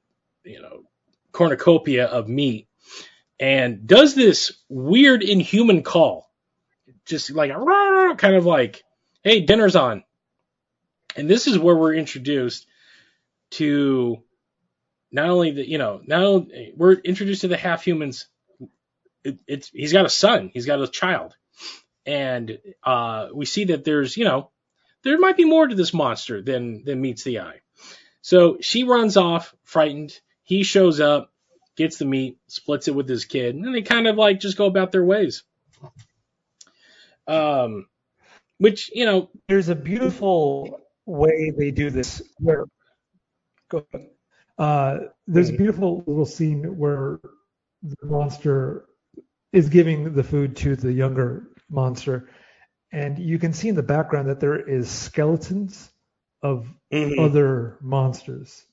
you 0.44 0.62
know 0.62 0.84
cornucopia 1.32 2.06
of 2.06 2.30
meat 2.30 2.68
and 3.40 3.86
does 3.86 4.16
this 4.16 4.54
weird 4.70 5.22
inhuman 5.22 5.84
call 5.84 6.26
just 7.06 7.32
like 7.32 7.52
kind 8.18 8.36
of 8.36 8.46
like, 8.46 8.84
hey, 9.24 9.42
dinner's 9.42 9.76
on. 9.76 10.04
And 11.16 11.30
this 11.30 11.48
is 11.48 11.58
where 11.58 11.76
we're 11.76 11.96
introduced 11.96 12.68
to 13.52 14.22
not 15.16 15.30
only 15.30 15.52
the, 15.52 15.68
you 15.68 15.78
know, 15.80 16.02
now 16.06 16.46
we're 16.76 16.94
introduced 16.94 17.42
to 17.42 17.48
the 17.48 17.58
half 17.58 17.84
humans. 17.84 18.28
It, 19.24 19.40
it's 19.48 19.70
he's 19.70 19.94
got 19.94 20.06
a 20.06 20.10
son, 20.10 20.52
he's 20.54 20.68
got 20.68 20.82
a 20.82 20.88
child, 20.88 21.36
and 22.06 22.60
uh, 22.84 23.30
we 23.34 23.46
see 23.46 23.66
that 23.66 23.84
there's, 23.86 24.18
you 24.18 24.26
know, 24.26 24.52
there 25.04 25.18
might 25.20 25.38
be 25.38 25.46
more 25.46 25.68
to 25.68 25.76
this 25.76 25.94
monster 25.94 26.42
than 26.42 26.84
than 26.84 27.02
meets 27.02 27.24
the 27.24 27.40
eye. 27.40 27.62
So 28.22 28.58
she 28.62 28.84
runs 28.84 29.18
off, 29.18 29.56
frightened. 29.64 30.20
He 30.44 30.64
shows 30.64 31.00
up, 31.00 31.32
gets 31.78 31.98
the 31.98 32.06
meat, 32.06 32.38
splits 32.48 32.88
it 32.88 32.96
with 32.96 33.10
his 33.10 33.26
kid, 33.26 33.56
and 33.56 33.74
they 33.74 33.82
kind 33.84 34.08
of 34.08 34.18
like 34.18 34.40
just 34.40 34.58
go 34.58 34.66
about 34.68 34.92
their 34.92 35.04
ways. 35.06 35.44
Um, 37.28 37.88
which 38.60 38.92
you 38.94 39.06
know, 39.06 39.30
there's 39.48 39.70
a 39.70 39.76
beautiful 39.76 40.82
way 41.06 41.54
they 41.58 41.72
do 41.72 41.90
this 41.90 42.22
where. 42.40 42.66
Go 43.70 43.86
ahead. 43.94 44.10
Uh, 44.58 44.98
there's 45.28 45.50
a 45.50 45.52
mm-hmm. 45.52 45.64
beautiful 45.64 46.04
little 46.08 46.26
scene 46.26 46.78
where 46.78 47.20
the 47.84 48.06
monster 48.06 48.86
is 49.52 49.70
giving 49.70 50.14
the 50.14 50.24
food 50.24 50.56
to 50.58 50.76
the 50.76 50.92
younger 50.92 51.48
monster, 51.70 52.30
and 52.92 53.20
you 53.20 53.38
can 53.40 53.54
see 53.54 53.70
in 53.70 53.76
the 53.76 53.84
background 53.84 54.30
that 54.30 54.40
there 54.40 54.60
is 54.60 54.90
skeletons 54.90 55.92
of 56.42 56.68
mm-hmm. 56.92 57.20
other 57.20 57.78
monsters, 57.82 58.66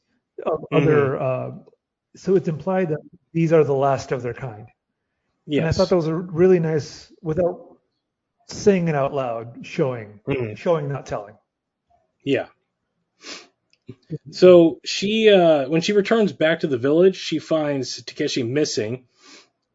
of 0.44 0.60
mm-hmm. 0.60 0.76
other. 0.76 1.20
Uh, 1.20 1.50
so 2.14 2.36
it's 2.36 2.48
implied 2.48 2.90
that 2.90 3.00
these 3.32 3.52
are 3.52 3.64
the 3.64 3.74
last 3.74 4.12
of 4.12 4.22
their 4.22 4.34
kind. 4.34 4.68
Yes. 5.46 5.58
And 5.58 5.68
I 5.68 5.72
thought 5.72 5.88
that 5.88 5.96
was 5.96 6.06
a 6.06 6.14
really 6.14 6.60
nice, 6.60 7.12
without 7.22 7.78
saying 8.48 8.88
it 8.88 8.94
out 8.94 9.12
loud, 9.12 9.66
showing, 9.66 10.20
mm. 10.28 10.56
showing, 10.56 10.88
not 10.88 11.06
telling. 11.06 11.34
Yeah. 12.24 12.46
So 14.30 14.80
she, 14.84 15.30
uh, 15.30 15.68
when 15.68 15.82
she 15.82 15.92
returns 15.92 16.32
back 16.32 16.60
to 16.60 16.66
the 16.66 16.78
village, 16.78 17.16
she 17.16 17.38
finds 17.38 18.02
Takeshi 18.02 18.42
missing, 18.42 19.04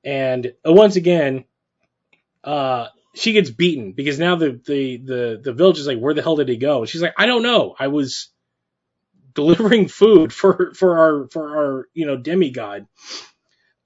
and 0.03 0.53
uh, 0.67 0.73
once 0.73 0.95
again, 0.95 1.45
uh, 2.43 2.87
she 3.13 3.33
gets 3.33 3.49
beaten 3.49 3.93
because 3.93 4.19
now 4.19 4.35
the, 4.35 4.59
the 4.65 4.97
the 4.97 5.41
the 5.43 5.53
village 5.53 5.79
is 5.79 5.87
like, 5.87 5.99
where 5.99 6.13
the 6.13 6.21
hell 6.21 6.35
did 6.35 6.49
he 6.49 6.57
go? 6.57 6.85
she's 6.85 7.01
like, 7.01 7.13
I 7.17 7.25
don't 7.25 7.43
know. 7.43 7.75
I 7.77 7.87
was 7.87 8.29
delivering 9.33 9.87
food 9.99 10.33
for 10.33 10.73
for 10.73 10.97
our 10.97 11.27
for 11.29 11.57
our 11.57 11.85
you 11.93 12.05
know 12.05 12.17
demigod. 12.17 12.87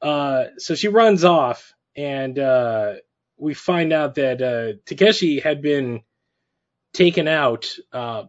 Uh, 0.02 0.46
so 0.58 0.76
she 0.76 0.88
runs 0.88 1.24
off, 1.24 1.74
and 1.96 2.38
uh, 2.40 2.94
we 3.38 3.54
find 3.54 3.94
out 3.94 4.16
that 4.16 4.42
uh, 4.42 4.80
Takeshi 4.86 5.40
had 5.40 5.62
been 5.62 6.02
taken 6.94 7.28
out, 7.28 7.76
uh, 7.94 8.24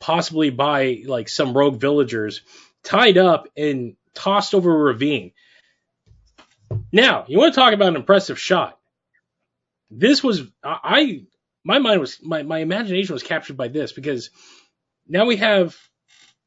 possibly 0.00 0.50
by 0.50 1.02
like 1.06 1.28
some 1.28 1.56
rogue 1.56 1.80
villagers, 1.80 2.42
tied 2.82 3.18
up 3.18 3.48
and 3.56 3.96
tossed 4.14 4.54
over 4.54 4.72
a 4.74 4.92
ravine. 4.92 5.32
Now, 6.92 7.24
you 7.28 7.38
want 7.38 7.54
to 7.54 7.60
talk 7.60 7.72
about 7.72 7.88
an 7.88 7.96
impressive 7.96 8.38
shot? 8.38 8.78
This 9.90 10.22
was 10.22 10.42
I 10.62 11.22
my 11.64 11.78
mind 11.78 12.00
was 12.00 12.18
my, 12.22 12.42
my 12.42 12.58
imagination 12.58 13.12
was 13.12 13.22
captured 13.22 13.56
by 13.56 13.68
this 13.68 13.92
because 13.92 14.30
now 15.06 15.26
we 15.26 15.36
have 15.36 15.76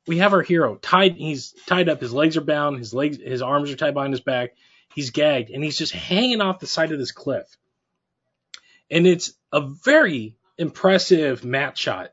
we 0.08 0.18
have 0.18 0.34
our 0.34 0.42
hero 0.42 0.76
tied. 0.76 1.16
He's 1.16 1.54
tied 1.68 1.90
up. 1.90 2.02
His 2.02 2.14
legs 2.14 2.38
are 2.38 2.42
bound. 2.42 2.80
His 2.80 2.94
legs, 2.94 3.18
his 3.18 3.42
arms 3.42 3.72
are 3.72 3.76
tied 3.76 3.94
behind 3.94 4.14
his 4.14 4.22
back. 4.22 4.56
He's 4.94 5.12
gagged, 5.12 5.50
and 5.52 5.64
he's 5.64 5.78
just 5.78 5.94
hanging 5.94 6.42
off 6.42 6.60
the 6.60 6.68
side 6.68 6.92
of 6.92 7.00
this 7.00 7.12
cliff. 7.12 7.46
And 8.90 9.08
it's 9.08 9.34
a 9.54 9.62
very 9.62 10.36
impressive 10.58 11.46
matte 11.46 11.78
shot. 11.78 12.12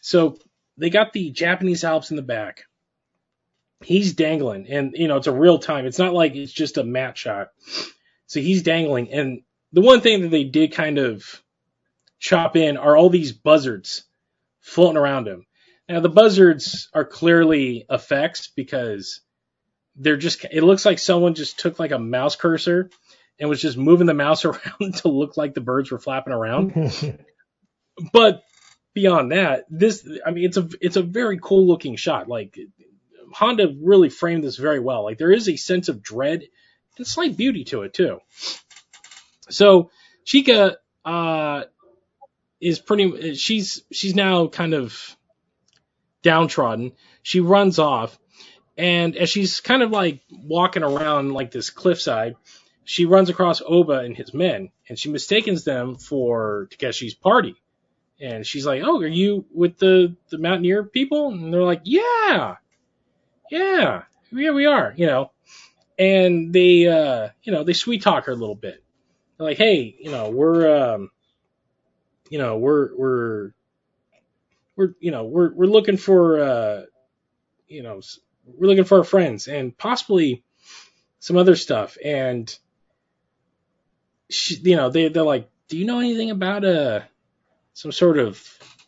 So 0.00 0.38
they 0.78 0.90
got 0.90 1.12
the 1.12 1.30
Japanese 1.30 1.84
Alps 1.84 2.10
in 2.10 2.16
the 2.16 2.22
back. 2.22 2.64
He's 3.82 4.14
dangling, 4.14 4.66
and 4.68 4.94
you 4.94 5.08
know 5.08 5.16
it's 5.16 5.26
a 5.26 5.32
real 5.32 5.58
time. 5.58 5.86
It's 5.86 5.98
not 5.98 6.14
like 6.14 6.34
it's 6.34 6.52
just 6.52 6.78
a 6.78 6.84
matte 6.84 7.18
shot. 7.18 7.48
So 8.26 8.40
he's 8.40 8.62
dangling, 8.62 9.12
and 9.12 9.42
the 9.72 9.80
one 9.80 10.00
thing 10.00 10.22
that 10.22 10.30
they 10.30 10.44
did 10.44 10.72
kind 10.72 10.98
of 10.98 11.42
chop 12.18 12.56
in 12.56 12.76
are 12.76 12.96
all 12.96 13.10
these 13.10 13.32
buzzards 13.32 14.04
floating 14.60 14.96
around 14.96 15.28
him. 15.28 15.46
Now 15.88 16.00
the 16.00 16.08
buzzards 16.08 16.88
are 16.92 17.04
clearly 17.04 17.86
effects 17.88 18.48
because 18.48 19.20
they're 19.96 20.16
just 20.16 20.44
it 20.50 20.62
looks 20.62 20.84
like 20.84 20.98
someone 20.98 21.34
just 21.34 21.58
took 21.58 21.78
like 21.78 21.92
a 21.92 21.98
mouse 21.98 22.36
cursor 22.36 22.90
and 23.38 23.48
was 23.48 23.60
just 23.60 23.76
moving 23.76 24.06
the 24.06 24.14
mouse 24.14 24.44
around 24.44 24.94
to 24.96 25.08
look 25.08 25.36
like 25.36 25.54
the 25.54 25.60
birds 25.60 25.90
were 25.90 25.98
flapping 25.98 26.32
around. 26.32 26.72
but 28.12 28.42
beyond 28.98 29.30
that, 29.30 29.64
this 29.70 30.06
I 30.26 30.32
mean 30.32 30.44
it's 30.44 30.56
a 30.56 30.68
it's 30.80 30.96
a 30.96 31.02
very 31.02 31.38
cool 31.40 31.68
looking 31.68 31.94
shot. 31.94 32.28
Like 32.28 32.58
Honda 33.32 33.72
really 33.80 34.08
framed 34.08 34.42
this 34.42 34.56
very 34.56 34.80
well. 34.80 35.04
Like 35.04 35.18
there 35.18 35.30
is 35.30 35.48
a 35.48 35.56
sense 35.56 35.88
of 35.88 36.02
dread 36.02 36.42
and 36.96 37.06
slight 37.06 37.36
beauty 37.36 37.62
to 37.64 37.82
it 37.82 37.94
too. 37.94 38.18
So 39.50 39.90
Chika 40.26 40.76
uh, 41.04 41.62
is 42.60 42.80
pretty. 42.80 43.34
She's 43.34 43.84
she's 43.92 44.16
now 44.16 44.48
kind 44.48 44.74
of 44.74 45.16
downtrodden. 46.22 46.92
She 47.22 47.38
runs 47.38 47.78
off, 47.78 48.18
and 48.76 49.16
as 49.16 49.30
she's 49.30 49.60
kind 49.60 49.84
of 49.84 49.92
like 49.92 50.22
walking 50.32 50.82
around 50.82 51.32
like 51.32 51.52
this 51.52 51.70
cliffside, 51.70 52.34
she 52.84 53.04
runs 53.04 53.30
across 53.30 53.62
Oba 53.64 54.00
and 54.00 54.16
his 54.16 54.34
men, 54.34 54.70
and 54.88 54.98
she 54.98 55.08
mistakes 55.08 55.62
them 55.62 55.94
for 55.94 56.68
Takeshi's 56.72 57.14
party. 57.14 57.54
And 58.20 58.44
she's 58.44 58.66
like, 58.66 58.82
"Oh, 58.84 59.00
are 59.00 59.06
you 59.06 59.44
with 59.54 59.78
the 59.78 60.14
the 60.30 60.38
mountaineer 60.38 60.84
people?" 60.84 61.30
And 61.30 61.52
they're 61.52 61.62
like, 61.62 61.82
"Yeah, 61.84 62.56
yeah, 63.50 64.02
yeah, 64.32 64.50
we 64.50 64.66
are." 64.66 64.92
You 64.96 65.06
know, 65.06 65.30
and 65.98 66.52
they, 66.52 66.86
uh, 66.88 67.28
you 67.42 67.52
know, 67.52 67.64
they 67.64 67.74
sweet 67.74 68.02
talk 68.02 68.26
her 68.26 68.32
a 68.32 68.36
little 68.36 68.56
bit. 68.56 68.82
They're 69.36 69.46
like, 69.46 69.56
"Hey, 69.56 69.96
you 70.00 70.10
know, 70.10 70.30
we're, 70.30 70.94
um, 70.94 71.10
you 72.28 72.38
know, 72.38 72.58
we're 72.58 72.96
we're 72.96 73.50
we're 74.74 74.94
you 75.00 75.12
know 75.12 75.24
we're 75.24 75.52
we're 75.52 75.66
looking 75.66 75.96
for, 75.96 76.40
uh, 76.40 76.82
you 77.68 77.82
know, 77.82 78.00
we're 78.46 78.68
looking 78.68 78.84
for 78.84 78.98
our 78.98 79.04
friends 79.04 79.46
and 79.46 79.76
possibly 79.76 80.42
some 81.20 81.36
other 81.36 81.54
stuff." 81.54 81.96
And 82.04 82.56
she, 84.28 84.56
you 84.56 84.76
know, 84.76 84.90
they 84.90 85.08
they're 85.08 85.22
like, 85.22 85.48
"Do 85.68 85.78
you 85.78 85.84
know 85.84 86.00
anything 86.00 86.32
about 86.32 86.64
uh 86.64 87.00
some 87.78 87.92
sort 87.92 88.18
of 88.18 88.42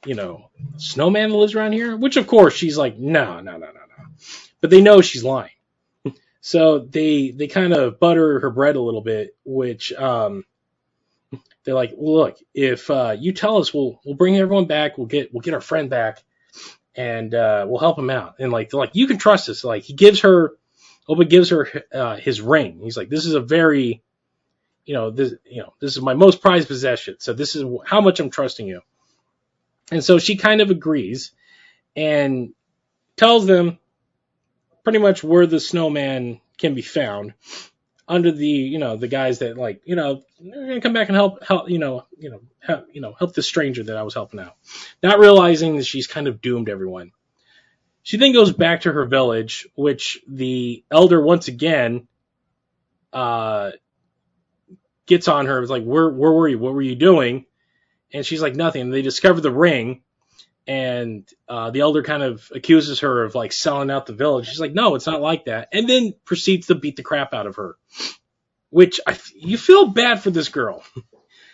you 0.04 0.14
know 0.14 0.50
snowman 0.76 1.30
that 1.30 1.36
lives 1.36 1.54
around 1.54 1.72
here?" 1.72 1.96
Which 1.96 2.16
of 2.16 2.26
course 2.26 2.54
she's 2.54 2.76
like, 2.76 2.98
"No, 2.98 3.40
no, 3.40 3.52
no, 3.52 3.66
no, 3.66 3.72
no," 3.72 4.04
but 4.60 4.70
they 4.70 4.80
know 4.80 5.00
she's 5.00 5.24
lying. 5.24 5.50
So 6.42 6.78
they 6.78 7.32
they 7.32 7.48
kind 7.48 7.74
of 7.74 8.00
butter 8.00 8.40
her 8.40 8.50
bread 8.50 8.76
a 8.76 8.80
little 8.80 9.02
bit, 9.02 9.36
which 9.44 9.92
um, 9.92 10.46
they're 11.64 11.74
like, 11.74 11.92
look, 11.96 12.38
if 12.54 12.90
uh, 12.90 13.14
you 13.18 13.32
tell 13.32 13.58
us, 13.58 13.74
we'll 13.74 14.00
we'll 14.04 14.14
bring 14.14 14.38
everyone 14.38 14.66
back. 14.66 14.96
We'll 14.96 15.06
get 15.06 15.32
we'll 15.32 15.42
get 15.42 15.54
our 15.54 15.60
friend 15.60 15.90
back, 15.90 16.22
and 16.94 17.34
uh, 17.34 17.66
we'll 17.68 17.80
help 17.80 17.98
him 17.98 18.10
out. 18.10 18.36
And 18.38 18.50
like 18.52 18.70
they're 18.70 18.80
like, 18.80 18.94
you 18.94 19.06
can 19.06 19.18
trust 19.18 19.48
us. 19.48 19.64
Like 19.64 19.82
he 19.82 19.92
gives 19.92 20.20
her, 20.20 20.54
Oba 21.08 21.24
gives 21.24 21.50
her 21.50 21.68
uh, 21.92 22.16
his 22.16 22.40
ring. 22.40 22.80
He's 22.82 22.96
like, 22.96 23.10
this 23.10 23.26
is 23.26 23.34
a 23.34 23.40
very, 23.40 24.02
you 24.90 24.96
know, 24.96 25.12
this 25.12 25.34
you 25.48 25.62
know 25.62 25.72
this 25.78 25.96
is 25.96 26.02
my 26.02 26.14
most 26.14 26.42
prized 26.42 26.66
possession. 26.66 27.14
So 27.20 27.32
this 27.32 27.54
is 27.54 27.64
how 27.86 28.00
much 28.00 28.18
I'm 28.18 28.28
trusting 28.28 28.66
you. 28.66 28.80
And 29.92 30.02
so 30.02 30.18
she 30.18 30.36
kind 30.36 30.60
of 30.60 30.70
agrees, 30.70 31.30
and 31.94 32.54
tells 33.16 33.46
them 33.46 33.78
pretty 34.82 34.98
much 34.98 35.22
where 35.22 35.46
the 35.46 35.60
snowman 35.60 36.40
can 36.58 36.74
be 36.74 36.82
found 36.82 37.34
under 38.08 38.32
the 38.32 38.48
you 38.48 38.80
know 38.80 38.96
the 38.96 39.06
guys 39.06 39.38
that 39.38 39.56
like 39.56 39.80
you 39.84 39.94
know 39.94 40.24
they're 40.40 40.66
gonna 40.66 40.80
come 40.80 40.92
back 40.92 41.06
and 41.08 41.14
help 41.14 41.44
help 41.44 41.70
you 41.70 41.78
know 41.78 42.04
you 42.18 42.28
know 42.28 42.40
help 42.58 42.88
you 42.92 43.00
know 43.00 43.14
help 43.16 43.32
the 43.32 43.44
stranger 43.44 43.84
that 43.84 43.96
I 43.96 44.02
was 44.02 44.14
helping 44.14 44.40
out, 44.40 44.56
not 45.04 45.20
realizing 45.20 45.76
that 45.76 45.86
she's 45.86 46.08
kind 46.08 46.26
of 46.26 46.40
doomed 46.40 46.68
everyone. 46.68 47.12
She 48.02 48.16
then 48.16 48.32
goes 48.32 48.52
back 48.52 48.80
to 48.80 48.92
her 48.92 49.04
village, 49.04 49.68
which 49.76 50.18
the 50.26 50.82
elder 50.90 51.22
once 51.22 51.46
again 51.46 52.08
uh 53.12 53.70
gets 55.10 55.28
on 55.28 55.46
her. 55.46 55.60
It's 55.60 55.70
like 55.70 55.84
where 55.84 56.08
where 56.08 56.32
were 56.32 56.48
you? 56.48 56.58
What 56.58 56.72
were 56.72 56.80
you 56.80 56.94
doing? 56.94 57.44
And 58.14 58.24
she's 58.24 58.40
like 58.40 58.56
nothing. 58.56 58.82
And 58.82 58.94
they 58.94 59.02
discover 59.02 59.42
the 59.42 59.52
ring, 59.52 60.02
and 60.66 61.28
uh, 61.48 61.70
the 61.70 61.80
elder 61.80 62.02
kind 62.02 62.22
of 62.22 62.50
accuses 62.54 63.00
her 63.00 63.24
of 63.24 63.34
like 63.34 63.52
selling 63.52 63.90
out 63.90 64.06
the 64.06 64.14
village. 64.14 64.48
She's 64.48 64.60
like, 64.60 64.72
no, 64.72 64.94
it's 64.94 65.06
not 65.06 65.20
like 65.20 65.44
that, 65.44 65.68
and 65.72 65.88
then 65.88 66.14
proceeds 66.24 66.68
to 66.68 66.74
beat 66.74 66.96
the 66.96 67.02
crap 67.02 67.34
out 67.34 67.46
of 67.46 67.56
her. 67.56 67.76
Which 68.70 69.00
I, 69.06 69.18
you 69.34 69.58
feel 69.58 69.88
bad 69.88 70.22
for 70.22 70.30
this 70.30 70.48
girl 70.48 70.84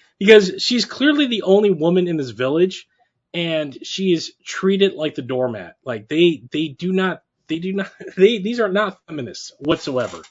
because 0.18 0.62
she's 0.62 0.84
clearly 0.84 1.26
the 1.26 1.42
only 1.42 1.70
woman 1.70 2.08
in 2.08 2.18
this 2.18 2.30
village, 2.30 2.86
and 3.34 3.76
she 3.82 4.12
is 4.12 4.32
treated 4.44 4.94
like 4.94 5.14
the 5.14 5.22
doormat. 5.22 5.76
Like 5.84 6.08
they 6.08 6.42
they 6.52 6.68
do 6.68 6.92
not 6.92 7.22
they 7.48 7.58
do 7.58 7.72
not 7.72 7.90
they 8.16 8.38
these 8.38 8.60
are 8.60 8.68
not 8.68 8.98
feminists 9.08 9.52
whatsoever. 9.58 10.22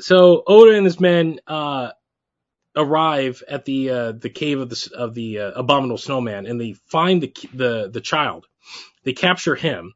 So 0.00 0.42
Oda 0.46 0.76
and 0.76 0.84
his 0.84 1.00
men 1.00 1.40
uh, 1.46 1.90
arrive 2.76 3.42
at 3.48 3.64
the 3.64 3.90
uh, 3.90 4.12
the 4.12 4.30
cave 4.30 4.60
of 4.60 4.70
the 4.70 4.90
of 4.94 5.14
the 5.14 5.40
uh, 5.40 5.50
abominable 5.52 5.98
snowman 5.98 6.46
and 6.46 6.60
they 6.60 6.74
find 6.86 7.22
the 7.22 7.34
the 7.52 7.90
the 7.92 8.00
child. 8.00 8.46
They 9.04 9.12
capture 9.12 9.54
him 9.54 9.94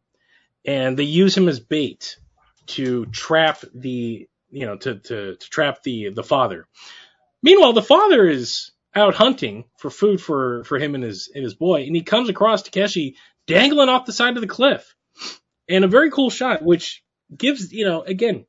and 0.64 0.98
they 0.98 1.04
use 1.04 1.36
him 1.36 1.48
as 1.48 1.60
bait 1.60 2.16
to 2.66 3.06
trap 3.06 3.64
the 3.74 4.28
you 4.50 4.66
know 4.66 4.76
to 4.76 4.96
to, 4.96 5.36
to 5.36 5.50
trap 5.50 5.82
the 5.82 6.10
the 6.10 6.22
father. 6.22 6.66
Meanwhile, 7.42 7.72
the 7.72 7.82
father 7.82 8.28
is 8.28 8.70
out 8.94 9.14
hunting 9.14 9.64
for 9.78 9.90
food 9.90 10.20
for 10.20 10.64
for 10.64 10.78
him 10.78 10.94
and 10.94 11.04
his 11.04 11.30
and 11.34 11.42
his 11.42 11.54
boy, 11.54 11.82
and 11.82 11.96
he 11.96 12.02
comes 12.02 12.28
across 12.28 12.62
Takeshi 12.62 13.16
dangling 13.46 13.88
off 13.88 14.06
the 14.06 14.12
side 14.12 14.36
of 14.36 14.42
the 14.42 14.48
cliff. 14.48 14.94
And 15.68 15.84
a 15.84 15.88
very 15.88 16.10
cool 16.10 16.30
shot, 16.30 16.62
which 16.62 17.02
gives 17.36 17.72
you 17.72 17.84
know 17.84 18.02
again, 18.02 18.46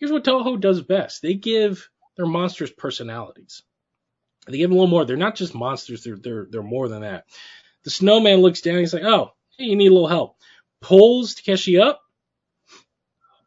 here's 0.00 0.10
what 0.10 0.24
Toho 0.24 0.58
does 0.60 0.82
best: 0.82 1.22
they 1.22 1.34
give 1.34 1.88
their 2.16 2.26
monsters 2.26 2.70
personalities. 2.72 3.62
They 4.48 4.58
give 4.58 4.70
them 4.70 4.78
a 4.78 4.80
little 4.80 4.90
more. 4.90 5.04
They're 5.04 5.16
not 5.16 5.36
just 5.36 5.54
monsters. 5.54 6.02
They're 6.02 6.16
they're 6.16 6.46
they're 6.50 6.62
more 6.62 6.88
than 6.88 7.02
that. 7.02 7.26
The 7.84 7.90
snowman 7.90 8.40
looks 8.40 8.62
down. 8.62 8.78
He's 8.78 8.94
like, 8.94 9.04
"Oh, 9.04 9.32
hey, 9.56 9.66
you 9.66 9.76
need 9.76 9.90
a 9.90 9.94
little 9.94 10.08
help." 10.08 10.36
Pulls 10.80 11.34
Takeshi 11.34 11.78
up, 11.78 12.00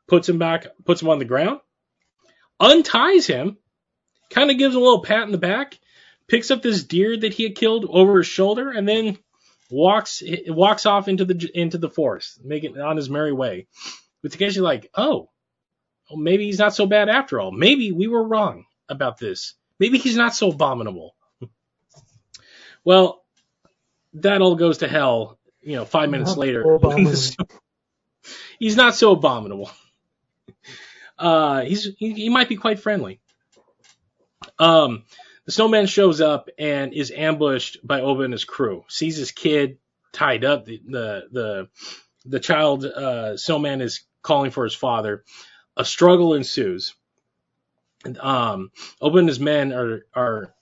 puts 0.08 0.30
him 0.30 0.38
back, 0.38 0.68
puts 0.86 1.02
him 1.02 1.10
on 1.10 1.20
the 1.20 1.26
ground, 1.26 1.60
unties 2.60 3.26
him, 3.26 3.58
kind 4.30 4.52
of 4.52 4.58
gives 4.58 4.76
him 4.76 4.82
a 4.82 4.84
little 4.84 5.02
pat 5.02 5.24
in 5.24 5.32
the 5.32 5.38
back, 5.40 5.80
picks 6.28 6.52
up 6.52 6.62
this 6.62 6.84
deer 6.84 7.18
that 7.18 7.34
he 7.34 7.44
had 7.44 7.56
killed 7.56 7.86
over 7.90 8.20
his 8.20 8.28
shoulder, 8.28 8.70
and 8.70 8.88
then 8.88 9.18
walks 9.72 10.22
walks 10.48 10.86
off 10.86 11.08
into 11.08 11.26
the 11.26 11.50
into 11.54 11.80
the 11.80 11.90
forest, 11.90 12.40
making 12.44 12.80
on 12.80 12.98
his 12.98 13.10
merry 13.10 13.34
way. 13.34 13.68
But 14.22 14.32
Takeshi 14.32 14.62
like, 14.62 14.90
oh, 14.96 15.30
well, 16.14 16.22
maybe 16.22 16.46
he's 16.46 16.60
not 16.60 16.76
so 16.76 16.86
bad 16.86 17.10
after 17.10 17.40
all. 17.40 17.52
Maybe 17.52 17.92
we 17.92 18.08
were 18.08 18.24
wrong 18.24 18.66
about 18.88 19.18
this. 19.18 19.56
Maybe 19.80 19.98
he's 19.98 20.16
not 20.16 20.36
so 20.36 20.52
abominable. 20.52 21.16
well, 22.84 23.24
that 24.14 24.42
all 24.42 24.56
goes 24.56 24.80
to 24.80 24.88
hell, 24.88 25.40
you 25.62 25.76
know, 25.76 25.86
five 25.86 26.10
minutes 26.12 26.38
later. 26.38 26.64
he's 28.60 28.76
not 28.76 28.96
so 28.96 29.14
abominable. 29.14 29.72
Uh, 31.18 31.62
he's 31.62 31.90
he, 31.98 32.14
he, 32.14 32.30
might 32.30 32.50
be 32.50 32.58
quite 32.58 32.80
friendly. 32.80 33.20
Um, 34.60 35.06
the 35.46 35.52
snowman 35.52 35.88
shows 35.88 36.22
up 36.22 36.50
and 36.60 36.94
is 36.94 37.12
ambushed 37.12 37.78
by 37.84 38.02
Oba 38.02 38.24
and 38.24 38.34
his 38.34 38.46
crew. 38.46 38.84
Sees 38.88 39.18
his 39.18 39.32
kid 39.32 39.78
tied 40.12 40.46
up. 40.46 40.66
The 40.66 40.82
the 40.86 41.24
the, 41.32 41.70
the 42.26 42.40
child 42.40 42.86
uh, 42.86 43.38
snowman 43.38 43.82
is 43.82 44.06
calling 44.22 44.52
for 44.52 44.64
his 44.64 44.76
father. 44.76 45.24
A 45.76 45.86
struggle 45.86 46.34
ensues 46.34 46.94
um, 48.20 48.72
Oba 49.02 49.20
and 49.20 49.28
his 49.28 49.40
men 49.40 49.74
are 49.74 50.06
are 50.14 50.54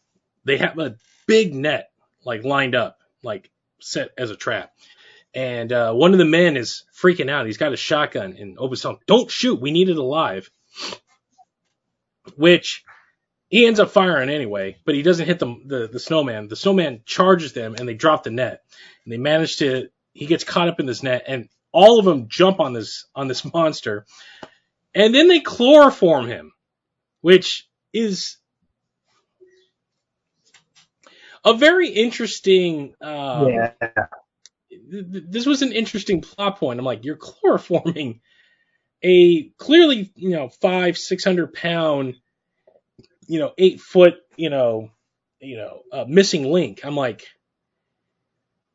they 0.46 0.58
have 0.58 0.78
a 0.80 0.96
big 1.28 1.54
net 1.54 1.92
like 2.24 2.44
lined 2.44 2.76
up, 2.76 3.00
like 3.24 3.50
set 3.80 4.12
as 4.18 4.30
a 4.30 4.36
trap. 4.36 4.72
And 5.34 5.72
uh, 5.72 5.94
one 5.94 6.12
of 6.12 6.18
the 6.18 6.26
men 6.26 6.58
is 6.58 6.84
freaking 6.96 7.30
out. 7.30 7.46
He's 7.46 7.58
got 7.58 7.74
a 7.74 7.78
shotgun, 7.78 8.36
and 8.38 8.60
Oba's 8.60 8.82
telling, 8.82 9.00
"Don't 9.08 9.32
shoot. 9.32 9.62
We 9.62 9.72
need 9.72 9.90
it 9.90 9.98
alive." 9.98 10.50
Which 12.36 12.84
he 13.50 13.66
ends 13.66 13.80
up 13.80 13.92
firing 13.92 14.30
anyway, 14.30 14.78
but 14.86 14.96
he 14.96 15.02
doesn't 15.02 15.26
hit 15.26 15.40
the, 15.40 15.56
the 15.66 15.90
the 15.92 16.00
snowman. 16.00 16.48
The 16.48 16.56
snowman 16.56 17.02
charges 17.06 17.54
them, 17.54 17.76
and 17.76 17.88
they 17.88 17.94
drop 17.94 18.24
the 18.24 18.30
net. 18.30 18.62
And 19.06 19.14
they 19.14 19.18
manage 19.18 19.58
to 19.58 19.90
he 20.14 20.26
gets 20.26 20.44
caught 20.44 20.68
up 20.68 20.80
in 20.80 20.86
this 20.86 21.02
net, 21.02 21.24
and 21.28 21.48
all 21.72 21.98
of 21.98 22.06
them 22.06 22.28
jump 22.28 22.60
on 22.60 22.74
this 22.74 23.06
on 23.16 23.28
this 23.30 23.46
monster, 23.54 24.06
and 24.94 25.14
then 25.14 25.28
they 25.28 25.40
chloroform 25.40 26.28
him, 26.28 26.52
which 27.22 27.68
is 27.94 28.38
a 31.44 31.54
very 31.54 31.90
interesting. 31.90 32.94
Um, 33.02 33.50
yeah. 33.50 33.72
th- 34.70 35.24
this 35.30 35.46
was 35.46 35.62
an 35.62 35.72
interesting 35.72 36.22
plot 36.22 36.58
point. 36.58 36.80
I'm 36.80 36.86
like, 36.86 37.06
you're 37.06 37.18
chloroforming 37.18 38.20
a 39.04 39.50
clearly, 39.58 40.12
you 40.16 40.32
know, 40.32 40.50
five, 40.50 40.98
six 40.98 41.24
hundred 41.24 41.54
pound, 41.54 42.16
you 43.28 43.40
know, 43.40 43.54
eight 43.58 43.82
foot, 43.82 44.16
you 44.36 44.50
know, 44.50 44.92
you 45.40 45.58
know, 45.58 45.82
uh, 45.92 46.06
missing 46.08 46.52
link. 46.52 46.82
I'm 46.84 46.96
like, 46.96 47.26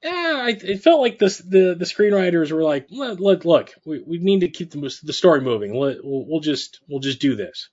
yeah, 0.02 0.48
it 0.48 0.82
felt 0.82 1.00
like 1.00 1.18
the 1.18 1.74
the 1.78 1.84
screenwriters 1.84 2.52
were 2.52 2.62
like, 2.62 2.86
look, 2.90 3.18
look, 3.18 3.44
look 3.44 3.70
we, 3.84 4.02
we 4.06 4.18
need 4.18 4.40
to 4.40 4.48
keep 4.48 4.70
the, 4.70 4.98
the 5.02 5.12
story 5.12 5.40
moving. 5.40 5.74
Let, 5.74 6.04
we'll, 6.04 6.26
we'll 6.26 6.40
just 6.40 6.80
we'll 6.88 7.00
just 7.00 7.20
do 7.20 7.34
this. 7.34 7.70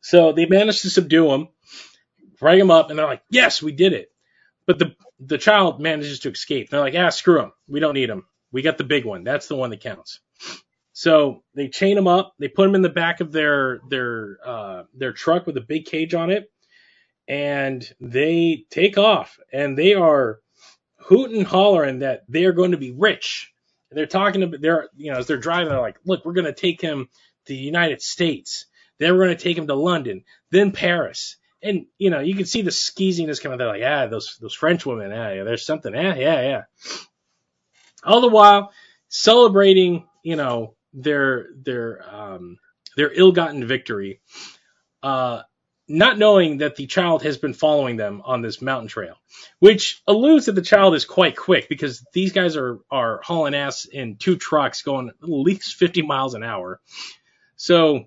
So 0.00 0.32
they 0.32 0.46
managed 0.46 0.82
to 0.82 0.90
subdue 0.90 1.30
him, 1.32 1.48
drag 2.38 2.58
him 2.58 2.70
up, 2.70 2.90
and 2.90 2.98
they're 2.98 3.06
like, 3.06 3.22
yes, 3.30 3.62
we 3.62 3.72
did 3.72 3.92
it. 3.92 4.08
But 4.66 4.78
the 4.78 4.94
the 5.20 5.38
child 5.38 5.80
manages 5.80 6.20
to 6.20 6.30
escape. 6.30 6.70
They're 6.70 6.80
like, 6.80 6.94
ah, 6.96 7.10
screw 7.10 7.40
him. 7.40 7.52
We 7.68 7.80
don't 7.80 7.94
need 7.94 8.08
him. 8.08 8.24
We 8.52 8.62
got 8.62 8.78
the 8.78 8.84
big 8.84 9.04
one. 9.04 9.24
That's 9.24 9.48
the 9.48 9.56
one 9.56 9.70
that 9.70 9.80
counts. 9.80 10.20
So 10.92 11.42
they 11.54 11.68
chain 11.68 11.98
him 11.98 12.08
up. 12.08 12.34
They 12.38 12.48
put 12.48 12.68
him 12.68 12.74
in 12.74 12.82
the 12.82 12.88
back 12.88 13.20
of 13.20 13.32
their 13.32 13.80
their 13.88 14.38
uh, 14.44 14.82
their 14.94 15.12
truck 15.12 15.46
with 15.46 15.56
a 15.56 15.62
big 15.62 15.86
cage 15.86 16.14
on 16.14 16.30
it, 16.30 16.50
and 17.26 17.88
they 18.00 18.64
take 18.70 18.96
off. 18.96 19.38
And 19.52 19.76
they 19.76 19.94
are 19.94 20.40
hooting 21.08 21.44
hollering 21.44 22.00
that 22.00 22.22
they 22.28 22.44
are 22.44 22.52
going 22.52 22.72
to 22.72 22.76
be 22.76 22.92
rich. 22.92 23.50
And 23.90 23.98
they're 23.98 24.06
talking 24.06 24.42
about 24.42 24.60
they're 24.60 24.88
you 24.96 25.10
know 25.10 25.18
as 25.18 25.26
they're 25.26 25.38
driving, 25.38 25.70
they're 25.70 25.80
like, 25.80 25.98
look, 26.04 26.24
we're 26.24 26.34
going 26.34 26.44
to 26.44 26.52
take 26.52 26.80
him 26.80 27.08
to 27.46 27.52
the 27.52 27.58
United 27.58 28.02
States. 28.02 28.66
Then 28.98 29.12
we're 29.12 29.24
going 29.24 29.36
to 29.36 29.42
take 29.42 29.56
him 29.56 29.68
to 29.68 29.74
London, 29.74 30.24
then 30.50 30.72
Paris. 30.72 31.36
And 31.62 31.86
you 31.96 32.10
know, 32.10 32.20
you 32.20 32.34
can 32.34 32.44
see 32.44 32.62
the 32.62 32.70
skeeziness 32.70 33.42
coming. 33.42 33.58
They're 33.58 33.66
like, 33.66 33.82
ah, 33.84 34.06
those 34.06 34.36
those 34.40 34.54
French 34.54 34.84
women, 34.84 35.12
ah, 35.12 35.32
yeah, 35.32 35.44
there's 35.44 35.64
something, 35.64 35.94
yeah, 35.94 36.14
yeah, 36.14 36.40
yeah. 36.42 36.62
All 38.04 38.20
the 38.20 38.28
while 38.28 38.70
celebrating, 39.08 40.06
you 40.22 40.36
know, 40.36 40.74
their 40.92 41.48
their 41.56 42.04
um, 42.14 42.58
their 42.96 43.10
ill-gotten 43.12 43.66
victory, 43.66 44.20
uh, 45.02 45.42
not 45.88 46.18
knowing 46.18 46.58
that 46.58 46.76
the 46.76 46.86
child 46.86 47.22
has 47.22 47.38
been 47.38 47.54
following 47.54 47.96
them 47.96 48.22
on 48.24 48.42
this 48.42 48.60
mountain 48.60 48.88
trail, 48.88 49.16
which 49.58 50.02
alludes 50.06 50.46
that 50.46 50.52
the 50.52 50.62
child 50.62 50.94
is 50.94 51.04
quite 51.04 51.36
quick 51.36 51.68
because 51.68 52.04
these 52.12 52.32
guys 52.32 52.56
are 52.56 52.80
are 52.90 53.20
hauling 53.22 53.54
ass 53.54 53.86
in 53.86 54.16
two 54.16 54.36
trucks 54.36 54.82
going 54.82 55.08
at 55.08 55.14
least 55.28 55.76
50 55.76 56.02
miles 56.02 56.34
an 56.34 56.42
hour. 56.42 56.80
So 57.56 58.04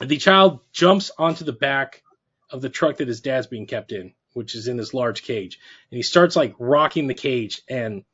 the 0.00 0.18
child 0.18 0.60
jumps 0.72 1.10
onto 1.18 1.44
the 1.44 1.52
back 1.52 2.02
of 2.50 2.62
the 2.62 2.70
truck 2.70 2.98
that 2.98 3.08
his 3.08 3.20
dad's 3.20 3.48
being 3.48 3.66
kept 3.66 3.90
in, 3.92 4.14
which 4.32 4.54
is 4.54 4.68
in 4.68 4.76
this 4.76 4.94
large 4.94 5.22
cage, 5.22 5.58
and 5.90 5.96
he 5.96 6.02
starts 6.02 6.36
like 6.36 6.54
rocking 6.58 7.08
the 7.08 7.14
cage 7.14 7.62
and 7.68 8.04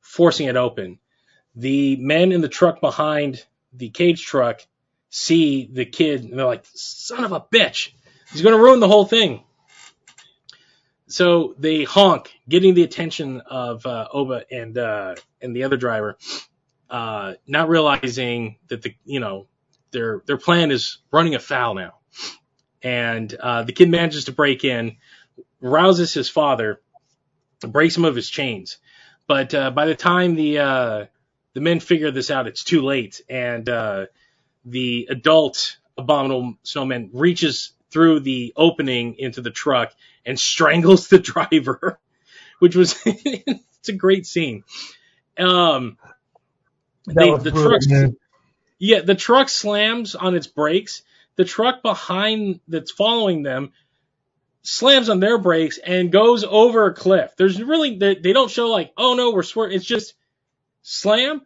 forcing 0.00 0.46
it 0.46 0.56
open. 0.56 0.98
The 1.56 1.96
men 1.96 2.30
in 2.30 2.40
the 2.40 2.48
truck 2.48 2.80
behind 2.80 3.44
the 3.72 3.90
cage 3.90 4.24
truck 4.24 4.64
see 5.10 5.68
the 5.72 5.84
kid 5.84 6.22
and 6.22 6.38
they're 6.38 6.46
like, 6.46 6.64
son 6.74 7.24
of 7.24 7.32
a 7.32 7.40
bitch, 7.40 7.92
he's 8.32 8.42
going 8.42 8.56
to 8.56 8.62
ruin 8.62 8.80
the 8.80 8.88
whole 8.88 9.04
thing. 9.04 9.44
So 11.08 11.54
they 11.58 11.82
honk, 11.82 12.32
getting 12.48 12.74
the 12.74 12.84
attention 12.84 13.40
of 13.40 13.84
uh, 13.84 14.06
Oba 14.12 14.44
and 14.50 14.78
uh, 14.78 15.16
and 15.40 15.56
the 15.56 15.64
other 15.64 15.76
driver, 15.76 16.16
uh, 16.88 17.34
not 17.46 17.68
realizing 17.68 18.56
that 18.68 18.82
the 18.82 18.94
you 19.04 19.18
know 19.18 19.48
their 19.90 20.22
their 20.26 20.36
plan 20.36 20.70
is 20.70 20.98
running 21.10 21.34
afoul 21.34 21.74
now. 21.74 21.94
And 22.82 23.34
uh, 23.34 23.64
the 23.64 23.72
kid 23.72 23.90
manages 23.90 24.26
to 24.26 24.32
break 24.32 24.64
in, 24.64 24.96
rouses 25.60 26.14
his 26.14 26.28
father, 26.28 26.80
breaks 27.60 27.96
him 27.96 28.04
of 28.04 28.14
his 28.14 28.30
chains. 28.30 28.78
But 29.26 29.52
uh, 29.52 29.70
by 29.72 29.86
the 29.86 29.96
time 29.96 30.36
the 30.36 30.58
uh, 30.60 31.06
the 31.54 31.60
men 31.60 31.80
figure 31.80 32.10
this 32.12 32.30
out, 32.30 32.46
it's 32.46 32.64
too 32.64 32.82
late, 32.82 33.20
and 33.28 33.68
uh, 33.68 34.06
the 34.64 35.08
adult 35.10 35.76
abominable 35.98 36.54
snowman 36.62 37.10
reaches 37.12 37.72
through 37.90 38.20
the 38.20 38.52
opening 38.56 39.16
into 39.18 39.40
the 39.40 39.50
truck 39.50 39.92
and 40.24 40.38
strangles 40.38 41.08
the 41.08 41.18
driver, 41.50 41.98
which 42.58 42.76
was 42.76 43.00
it's 43.04 43.88
a 43.88 43.92
great 43.92 44.26
scene. 44.26 44.64
Um, 45.38 45.96
they, 47.06 47.36
the 47.36 47.50
truck, 47.50 48.12
yeah, 48.78 49.00
the 49.00 49.14
truck 49.14 49.48
slams 49.48 50.14
on 50.14 50.34
its 50.34 50.46
brakes. 50.46 51.02
The 51.36 51.44
truck 51.44 51.82
behind 51.82 52.60
that's 52.68 52.90
following 52.90 53.42
them 53.42 53.72
slams 54.62 55.08
on 55.08 55.20
their 55.20 55.38
brakes 55.38 55.78
and 55.78 56.12
goes 56.12 56.44
over 56.44 56.86
a 56.86 56.94
cliff. 56.94 57.32
There's 57.36 57.62
really 57.62 57.96
they, 57.96 58.16
they 58.16 58.32
don't 58.32 58.50
show 58.50 58.68
like, 58.68 58.92
oh 58.96 59.14
no, 59.14 59.32
we're 59.32 59.42
swerving. 59.42 59.76
It's 59.76 59.86
just 59.86 60.14
slam 60.82 61.42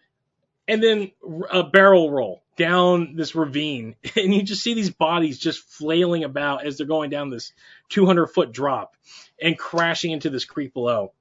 and 0.66 0.82
then 0.82 1.12
a 1.50 1.64
barrel 1.64 2.10
roll 2.10 2.43
down 2.56 3.16
this 3.16 3.34
ravine, 3.34 3.96
and 4.16 4.34
you 4.34 4.42
just 4.42 4.62
see 4.62 4.74
these 4.74 4.90
bodies 4.90 5.38
just 5.38 5.60
flailing 5.60 6.24
about 6.24 6.66
as 6.66 6.76
they're 6.76 6.86
going 6.86 7.10
down 7.10 7.30
this 7.30 7.52
200 7.90 8.26
foot 8.28 8.52
drop 8.52 8.96
and 9.40 9.58
crashing 9.58 10.12
into 10.12 10.30
this 10.30 10.44
creek 10.44 10.72
below. 10.72 11.12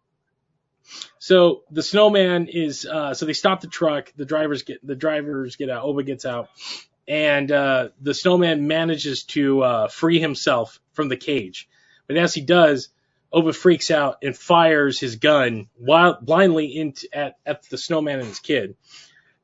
So 1.19 1.63
the 1.71 1.84
snowman 1.84 2.47
is 2.47 2.86
uh, 2.86 3.13
so 3.13 3.25
they 3.25 3.34
stop 3.34 3.61
the 3.61 3.67
truck. 3.67 4.11
The 4.15 4.25
drivers 4.25 4.63
get 4.63 4.86
the 4.86 4.95
drivers 4.95 5.55
get 5.55 5.69
out. 5.69 5.84
Oba 5.86 6.03
gets 6.03 6.25
out, 6.25 6.49
and 7.07 7.51
uh, 7.51 7.89
the 8.01 8.13
snowman 8.13 8.67
manages 8.67 9.23
to 9.23 9.61
uh, 9.61 9.88
free 9.88 10.19
himself 10.19 10.81
from 10.91 11.07
the 11.07 11.17
cage. 11.17 11.69
But 12.07 12.17
as 12.17 12.34
he 12.34 12.41
does, 12.41 12.89
Oba 13.31 13.53
freaks 13.53 13.89
out 13.89 14.17
and 14.21 14.38
fires 14.38 14.99
his 14.99 15.15
gun 15.15 15.67
wild, 15.79 16.25
blindly 16.25 16.75
into 16.75 17.07
at, 17.13 17.38
at 17.45 17.63
the 17.69 17.77
snowman 17.77 18.19
and 18.19 18.27
his 18.27 18.39
kid. 18.39 18.75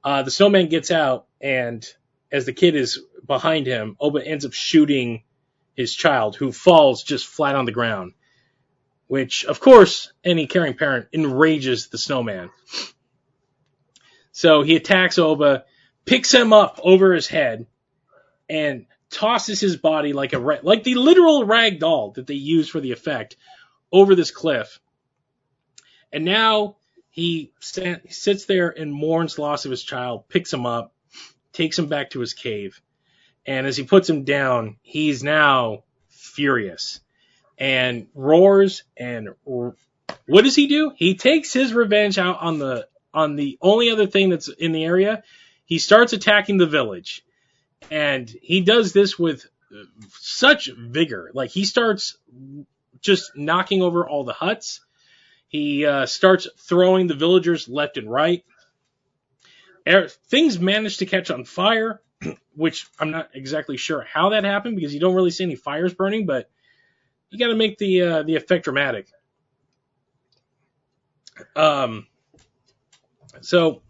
Uh, 0.03 0.23
the 0.23 0.31
snowman 0.31 0.67
gets 0.67 0.91
out, 0.91 1.25
and 1.41 1.85
as 2.31 2.45
the 2.45 2.53
kid 2.53 2.75
is 2.75 2.99
behind 3.25 3.65
him, 3.65 3.95
Oba 3.99 4.25
ends 4.25 4.45
up 4.45 4.53
shooting 4.53 5.23
his 5.75 5.93
child, 5.95 6.35
who 6.35 6.51
falls 6.51 7.03
just 7.03 7.25
flat 7.25 7.55
on 7.55 7.65
the 7.65 7.71
ground. 7.71 8.13
Which, 9.07 9.45
of 9.45 9.59
course, 9.59 10.11
any 10.23 10.45
caring 10.45 10.75
parent 10.75 11.07
enrages 11.13 11.87
the 11.87 11.97
snowman. 11.97 12.51
So 14.31 14.61
he 14.61 14.75
attacks 14.75 15.17
Oba, 15.17 15.65
picks 16.05 16.31
him 16.31 16.53
up 16.53 16.79
over 16.83 17.13
his 17.13 17.27
head, 17.27 17.65
and 18.47 18.85
tosses 19.09 19.59
his 19.59 19.77
body 19.77 20.13
like 20.13 20.33
a 20.33 20.39
ra- 20.39 20.59
like 20.61 20.83
the 20.83 20.95
literal 20.95 21.45
rag 21.45 21.79
doll 21.79 22.11
that 22.11 22.27
they 22.27 22.35
use 22.35 22.69
for 22.69 22.79
the 22.79 22.91
effect 22.91 23.35
over 23.91 24.13
this 24.15 24.31
cliff. 24.31 24.79
And 26.11 26.25
now 26.25 26.77
he 27.09 27.53
sits 27.59 28.45
there 28.45 28.69
and 28.69 28.93
mourns 28.93 29.35
the 29.35 29.41
loss 29.41 29.65
of 29.65 29.71
his 29.71 29.83
child, 29.83 30.29
picks 30.29 30.53
him 30.53 30.65
up, 30.65 30.93
takes 31.53 31.77
him 31.77 31.87
back 31.87 32.11
to 32.11 32.19
his 32.19 32.33
cave. 32.33 32.81
And 33.45 33.65
as 33.65 33.77
he 33.77 33.83
puts 33.83 34.09
him 34.09 34.23
down, 34.23 34.77
he's 34.81 35.23
now 35.23 35.83
furious 36.09 36.99
and 37.57 38.07
roars 38.13 38.83
and 38.95 39.29
what 39.43 40.43
does 40.43 40.55
he 40.55 40.67
do? 40.67 40.91
He 40.95 41.15
takes 41.15 41.51
his 41.51 41.73
revenge 41.73 42.17
out 42.17 42.41
on 42.41 42.59
the 42.59 42.87
on 43.13 43.35
the 43.35 43.57
only 43.61 43.89
other 43.89 44.07
thing 44.07 44.29
that's 44.29 44.47
in 44.47 44.71
the 44.71 44.85
area. 44.85 45.23
He 45.65 45.79
starts 45.79 46.13
attacking 46.13 46.57
the 46.57 46.67
village. 46.67 47.23
And 47.89 48.29
he 48.41 48.61
does 48.61 48.93
this 48.93 49.17
with 49.17 49.45
such 50.11 50.69
vigor. 50.75 51.31
Like 51.33 51.49
he 51.49 51.65
starts 51.65 52.17
just 53.01 53.35
knocking 53.35 53.81
over 53.81 54.07
all 54.07 54.23
the 54.23 54.33
huts. 54.33 54.81
He 55.47 55.85
uh, 55.85 56.05
starts 56.05 56.47
throwing 56.59 57.07
the 57.07 57.15
villagers 57.15 57.67
left 57.67 57.97
and 57.97 58.11
right. 58.11 58.43
Er, 59.89 60.07
things 60.07 60.59
managed 60.59 60.99
to 60.99 61.05
catch 61.07 61.31
on 61.31 61.45
fire, 61.45 62.01
which 62.55 62.87
I'm 62.99 63.09
not 63.09 63.29
exactly 63.33 63.77
sure 63.77 64.01
how 64.01 64.29
that 64.29 64.43
happened 64.43 64.75
because 64.75 64.93
you 64.93 64.99
don't 64.99 65.15
really 65.15 65.31
see 65.31 65.43
any 65.43 65.55
fires 65.55 65.93
burning, 65.93 66.25
but 66.27 66.49
you 67.29 67.39
got 67.39 67.47
to 67.47 67.55
make 67.55 67.77
the 67.77 68.01
uh, 68.01 68.23
the 68.23 68.35
effect 68.35 68.65
dramatic. 68.65 69.07
Um. 71.55 72.05
So, 73.41 73.81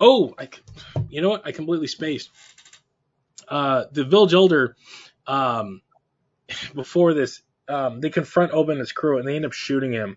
oh, 0.00 0.34
I, 0.38 0.48
you 1.08 1.20
know 1.20 1.28
what? 1.28 1.46
I 1.46 1.52
completely 1.52 1.86
spaced. 1.86 2.30
Uh, 3.46 3.84
the 3.92 4.04
village 4.04 4.32
elder, 4.32 4.76
um, 5.26 5.82
before 6.74 7.14
this, 7.14 7.42
um, 7.68 8.00
they 8.00 8.10
confront 8.10 8.52
Oba 8.52 8.72
and 8.72 8.80
his 8.80 8.92
crew, 8.92 9.18
and 9.18 9.28
they 9.28 9.36
end 9.36 9.44
up 9.44 9.52
shooting 9.52 9.92
him. 9.92 10.16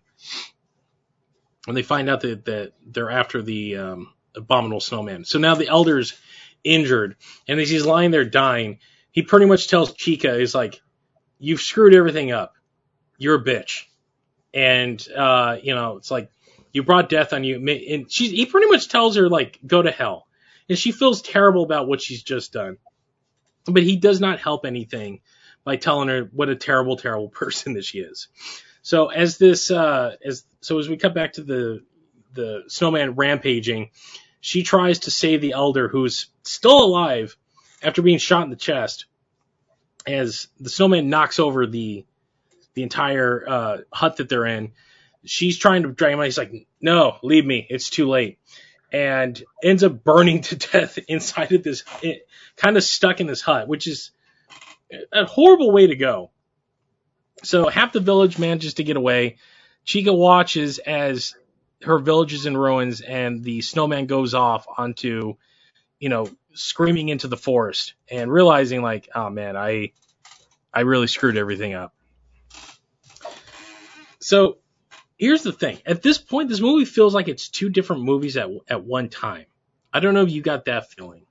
And 1.68 1.76
they 1.76 1.84
find 1.84 2.10
out 2.10 2.22
that, 2.22 2.46
that 2.46 2.74
they're 2.86 3.10
after 3.12 3.42
the 3.42 3.76
um, 3.78 4.14
abominable 4.38 4.80
snowman. 4.80 5.26
So 5.26 5.40
now 5.40 5.56
the 5.56 5.68
elder's 5.68 6.14
injured, 6.64 7.16
and 7.48 7.60
as 7.60 7.70
he's 7.70 7.86
lying 7.86 8.12
there 8.12 8.26
dying, 8.26 8.80
he 9.12 9.22
pretty 9.24 9.46
much 9.46 9.68
tells 9.68 9.94
Chika, 9.94 10.40
he's 10.40 10.56
like, 10.56 10.80
"You've 11.40 11.62
screwed 11.62 11.94
everything 11.94 12.32
up. 12.32 12.54
You're 13.18 13.36
a 13.36 13.44
bitch." 13.44 13.84
And 14.54 15.06
uh, 15.16 15.58
you 15.62 15.76
know, 15.76 15.98
it's 15.98 16.12
like 16.12 16.30
you 16.78 16.84
brought 16.84 17.10
death 17.10 17.34
on 17.34 17.44
you. 17.44 17.56
And 17.56 18.12
she, 18.12 18.30
he 18.30 18.46
pretty 18.46 18.68
much 18.68 18.88
tells 18.88 19.16
her 19.16 19.30
like, 19.30 19.60
go 19.66 19.82
to 19.82 19.92
hell. 19.92 20.28
And 20.70 20.78
she 20.78 20.92
feels 20.92 21.24
terrible 21.24 21.64
about 21.64 21.88
what 21.88 22.02
she's 22.02 22.22
just 22.22 22.54
done. 22.54 22.78
But 23.66 23.82
he 23.82 23.98
does 23.98 24.22
not 24.22 24.40
help 24.40 24.64
anything 24.64 25.22
by 25.64 25.78
telling 25.78 26.08
her 26.08 26.30
what 26.32 26.50
a 26.50 26.56
terrible, 26.56 26.96
terrible 26.96 27.30
person 27.42 27.74
that 27.74 27.84
she 27.84 28.00
is. 28.00 28.28
So 28.84 29.08
as 29.08 29.40
this, 29.40 29.72
uh, 29.72 30.16
as, 30.24 30.46
so 30.62 30.78
as 30.78 30.88
we 30.88 30.98
cut 30.98 31.16
back 31.16 31.34
to 31.34 31.44
the, 31.44 31.82
the 32.34 32.64
snowman 32.68 33.16
rampaging, 33.16 33.90
she 34.40 34.64
tries 34.64 35.00
to 35.00 35.12
save 35.12 35.42
the 35.42 35.54
elder 35.54 35.88
who's 35.88 36.28
still 36.44 36.84
alive 36.84 37.36
after 37.84 38.02
being 38.02 38.18
shot 38.18 38.44
in 38.44 38.50
the 38.50 38.56
chest 38.56 39.06
as 40.06 40.48
the 40.60 40.70
snowman 40.70 41.10
knocks 41.10 41.40
over 41.40 41.68
the, 41.68 42.06
the 42.74 42.84
entire, 42.84 43.44
uh, 43.48 43.78
hut 43.92 44.18
that 44.18 44.30
they're 44.30 44.46
in. 44.46 44.72
She's 45.26 45.58
trying 45.58 45.84
to 45.84 45.92
drag 45.92 46.14
him 46.14 46.20
out. 46.20 46.26
He's 46.26 46.38
like, 46.38 46.68
no, 46.82 47.18
leave 47.24 47.46
me. 47.46 47.66
It's 47.70 47.90
too 47.90 48.08
late. 48.08 48.40
And 48.92 49.42
ends 49.62 49.84
up 49.84 50.04
burning 50.04 50.42
to 50.44 50.56
death 50.56 50.98
inside 51.08 51.52
of 51.52 51.64
this, 51.64 51.84
kind 52.56 52.78
of 52.78 52.84
stuck 52.84 53.20
in 53.20 53.28
this 53.28 53.42
hut, 53.42 53.68
which 53.68 53.88
is 53.88 54.12
a 55.12 55.26
horrible 55.26 55.72
way 55.72 55.88
to 55.88 55.96
go. 55.96 56.32
So 57.44 57.68
half 57.68 57.94
the 57.94 58.00
village 58.00 58.40
manages 58.40 58.76
to 58.76 58.84
get 58.84 58.98
away. 58.98 59.38
Chika 59.86 60.16
watches 60.16 60.80
as 60.80 61.36
her 61.84 62.00
village 62.00 62.34
is 62.34 62.46
in 62.46 62.58
ruins 62.58 63.02
and 63.02 63.44
the 63.44 63.62
snowman 63.62 64.06
goes 64.06 64.34
off 64.34 64.66
onto, 64.78 65.36
you 66.00 66.10
know, 66.10 66.30
screaming 66.54 67.10
into 67.10 67.28
the 67.28 67.38
forest 67.38 67.94
and 68.10 68.32
realizing 68.32 68.82
like, 68.82 69.10
oh 69.14 69.30
man, 69.30 69.56
I, 69.56 69.92
I 70.74 70.82
really 70.82 71.08
screwed 71.08 71.38
everything 71.38 71.74
up. 71.74 71.94
So 74.20 74.58
here's 75.18 75.44
the 75.44 75.52
thing. 75.52 75.80
At 75.86 76.02
this 76.02 76.18
point, 76.18 76.50
this 76.50 76.60
movie 76.60 76.86
feels 76.86 77.14
like 77.14 77.28
it's 77.28 77.50
two 77.50 77.70
different 77.70 78.04
movies 78.04 78.38
at, 78.38 78.50
at 78.68 78.84
one 78.84 79.10
time. 79.10 79.46
I 79.94 80.00
don't 80.00 80.14
know 80.14 80.24
if 80.24 80.32
you 80.32 80.42
got 80.42 80.66
that 80.66 80.92
feeling. 80.92 81.26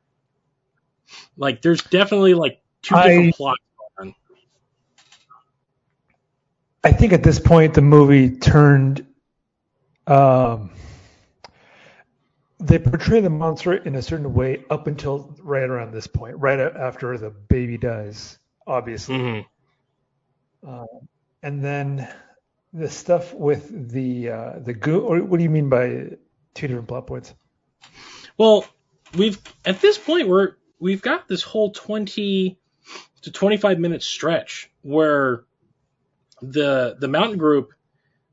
Like 1.36 1.62
there's 1.62 1.82
definitely 1.82 2.34
like 2.34 2.60
two 2.82 2.94
different 2.94 3.34
plots 3.34 3.62
going 3.98 4.08
on. 4.08 4.14
I 6.82 6.92
think 6.92 7.12
at 7.12 7.22
this 7.22 7.38
point 7.38 7.74
the 7.74 7.82
movie 7.82 8.30
turned. 8.30 9.06
Um, 10.06 10.70
they 12.58 12.78
portray 12.78 13.20
the 13.20 13.30
monster 13.30 13.74
in 13.74 13.94
a 13.96 14.02
certain 14.02 14.32
way 14.32 14.64
up 14.70 14.86
until 14.86 15.34
right 15.42 15.68
around 15.68 15.92
this 15.92 16.06
point, 16.06 16.36
right 16.38 16.58
after 16.58 17.16
the 17.18 17.30
baby 17.30 17.76
dies, 17.76 18.38
obviously. 18.66 19.16
Mm-hmm. 19.16 20.68
Uh, 20.68 20.86
and 21.42 21.62
then 21.62 22.08
the 22.72 22.88
stuff 22.88 23.32
with 23.34 23.90
the 23.90 24.30
uh, 24.30 24.58
the 24.58 24.74
goo. 24.74 25.00
Or 25.00 25.22
what 25.22 25.38
do 25.38 25.42
you 25.42 25.50
mean 25.50 25.68
by 25.68 26.16
two 26.54 26.66
different 26.66 26.88
plot 26.88 27.06
points? 27.06 27.34
Well, 28.38 28.66
we've 29.16 29.38
at 29.64 29.80
this 29.80 29.98
point 29.98 30.28
we're 30.28 30.56
we've 30.78 31.02
got 31.02 31.28
this 31.28 31.42
whole 31.42 31.70
20 31.70 32.58
to 33.22 33.30
25 33.30 33.78
minute 33.78 34.02
stretch 34.02 34.70
where 34.82 35.44
the 36.42 36.96
the 36.98 37.08
mountain 37.08 37.38
group 37.38 37.72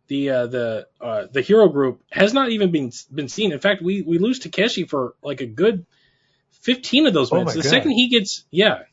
the 0.07 0.29
uh, 0.29 0.47
the 0.47 0.87
uh, 0.99 1.25
the 1.31 1.41
hero 1.41 1.69
group 1.69 2.01
has 2.11 2.33
not 2.33 2.49
even 2.49 2.71
been 2.71 2.91
been 3.11 3.29
seen. 3.29 3.51
In 3.51 3.59
fact, 3.59 3.81
we 3.81 4.01
we 4.01 4.17
lose 4.17 4.39
Takeshi 4.39 4.85
for 4.85 5.15
like 5.23 5.41
a 5.41 5.45
good 5.45 5.85
15 6.61 7.07
of 7.07 7.13
those 7.13 7.31
oh 7.31 7.35
minutes. 7.35 7.55
Oh 7.55 7.59
the 7.59 7.63
God. 7.63 7.69
second 7.69 7.91
he 7.91 8.09
gets 8.09 8.45
yeah, 8.51 8.83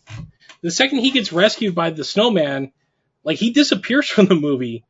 the 0.63 0.71
second 0.71 0.99
he 0.99 1.11
gets 1.11 1.33
rescued 1.33 1.75
by 1.75 1.91
the 1.91 2.05
snowman, 2.05 2.73
like 3.25 3.39
he 3.39 3.51
disappears 3.51 4.09
from 4.09 4.27
the 4.27 4.35
movie 4.35 4.85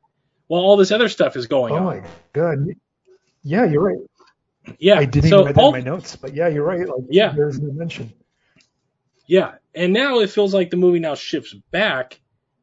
while 0.47 0.63
all 0.63 0.77
this 0.77 0.91
other 0.91 1.09
stuff 1.09 1.37
is 1.37 1.47
going 1.47 1.73
oh 1.73 1.77
on. 1.77 1.83
Oh 1.83 2.01
my 2.01 2.09
God. 2.33 2.67
Yeah, 3.43 3.65
you're 3.65 3.83
right. 3.83 3.99
Yeah, 4.79 4.99
I 4.99 5.05
didn't 5.07 5.31
so 5.31 5.37
even 5.37 5.47
write 5.47 5.55
that 5.55 5.61
all, 5.61 5.75
in 5.75 5.85
my 5.85 5.91
notes, 5.91 6.17
but 6.17 6.35
yeah, 6.35 6.49
you're 6.49 6.65
right. 6.65 6.87
Like, 6.87 7.07
yeah, 7.09 7.33
there's 7.33 7.59
no 7.59 7.73
mention. 7.73 8.13
Yeah, 9.27 9.53
and 9.75 9.93
now 9.93 10.19
it 10.21 10.31
feels 10.31 10.53
like 10.53 10.71
the 10.71 10.77
movie 10.77 10.99
now 10.99 11.15
shifts 11.15 11.55
back 11.71 12.21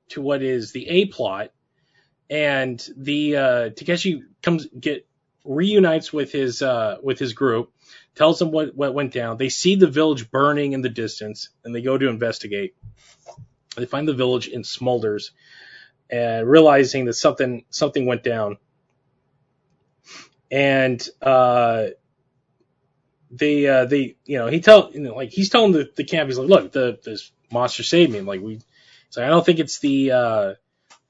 to 0.10 0.22
what 0.22 0.44
is 0.44 0.72
the 0.72 0.88
A 0.88 1.06
plot, 1.06 1.52
and 2.30 2.86
the 2.96 3.36
uh, 3.36 3.70
Takeshi 3.70 4.24
comes 4.42 4.68
get 4.68 5.08
reunites 5.46 6.12
with 6.12 6.32
his 6.32 6.62
uh, 6.62 6.98
with 7.02 7.20
his 7.20 7.34
group, 7.34 7.72
tells 8.16 8.40
them 8.40 8.52
what 8.52 8.76
what 8.76 8.94
went 8.94 9.14
down. 9.14 9.38
They 9.38 9.50
see 9.50 9.76
the 9.76 9.88
village 9.88 10.30
burning 10.30 10.74
in 10.74 10.82
the 10.82 10.90
distance, 10.90 11.50
and 11.64 11.74
they 11.74 11.82
go 11.82 11.98
to 11.98 12.08
investigate. 12.10 12.76
They 13.76 13.86
find 13.86 14.08
the 14.08 14.14
village 14.14 14.48
in 14.48 14.64
smolders, 14.64 15.32
and 16.10 16.48
realizing 16.48 17.06
that 17.06 17.14
something 17.14 17.66
something 17.70 18.06
went 18.06 18.24
down. 18.24 18.58
And 20.50 21.06
uh, 21.22 21.88
they 23.32 23.68
uh, 23.68 23.86
they 23.86 24.16
you 24.26 24.38
know 24.38 24.48
he 24.48 24.60
tell 24.60 24.92
you 24.94 25.02
know 25.02 25.16
like 25.16 25.30
he's 25.30 25.50
telling 25.50 25.72
the, 25.72 25.90
the 25.96 26.04
camp 26.04 26.30
he's 26.30 26.38
like 26.38 26.50
look 26.50 26.72
the 26.72 27.00
this 27.04 27.32
monster 27.52 27.84
saved 27.84 28.12
me 28.12 28.20
and 28.20 28.28
like 28.28 28.42
we 28.42 28.60
it's 29.08 29.18
like 29.18 29.26
I 29.26 29.30
don't 29.30 29.46
think 29.46 29.60
it's 29.60 29.80
the 29.80 30.12
uh, 30.12 30.54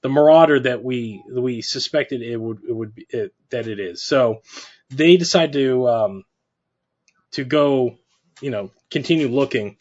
the 0.07 0.13
marauder 0.13 0.59
that 0.61 0.83
we 0.83 1.21
we 1.29 1.61
suspected 1.61 2.21
it 2.21 2.37
would 2.37 2.59
it 2.67 2.73
would 2.73 2.95
be 2.95 3.05
it, 3.09 3.33
that 3.49 3.67
it 3.67 3.79
is 3.79 4.01
so 4.01 4.41
they 4.89 5.17
decide 5.17 5.51
to 5.51 5.87
um, 5.87 6.23
to 7.31 7.43
go 7.43 7.97
you 8.41 8.49
know 8.49 8.71
continue 8.89 9.27
looking 9.27 9.77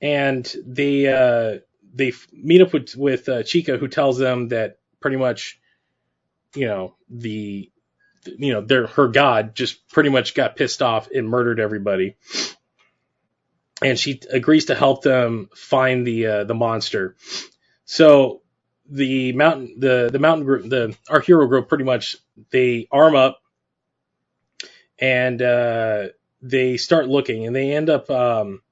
and 0.00 0.52
they 0.66 1.06
uh, 1.06 1.60
they 1.94 2.12
meet 2.32 2.60
up 2.60 2.72
with 2.72 2.96
with 2.96 3.28
uh, 3.28 3.42
Chika 3.42 3.78
who 3.78 3.86
tells 3.86 4.18
them 4.18 4.48
that 4.48 4.78
pretty 5.00 5.16
much 5.16 5.60
you 6.54 6.66
know 6.66 6.96
the 7.08 7.70
you 8.36 8.52
know, 8.52 8.60
their 8.60 8.86
her 8.88 9.08
god 9.08 9.54
just 9.54 9.88
pretty 9.88 10.10
much 10.10 10.34
got 10.34 10.56
pissed 10.56 10.82
off 10.82 11.08
and 11.10 11.28
murdered 11.28 11.60
everybody. 11.60 12.16
And 13.80 13.98
she 13.98 14.20
agrees 14.30 14.66
to 14.66 14.74
help 14.74 15.02
them 15.02 15.50
find 15.54 16.04
the 16.06 16.26
uh, 16.26 16.44
the 16.44 16.54
monster. 16.54 17.16
So 17.84 18.42
the 18.88 19.32
mountain 19.32 19.74
the 19.78 20.08
the 20.12 20.18
mountain 20.18 20.46
group 20.46 20.68
the 20.68 20.96
our 21.10 21.20
hero 21.20 21.46
group 21.46 21.68
pretty 21.68 21.84
much 21.84 22.16
they 22.50 22.88
arm 22.90 23.14
up 23.14 23.40
and 24.98 25.40
uh, 25.42 26.08
they 26.42 26.76
start 26.76 27.08
looking 27.08 27.46
and 27.46 27.54
they 27.54 27.72
end 27.72 27.90
up 27.90 28.10
um, 28.10 28.62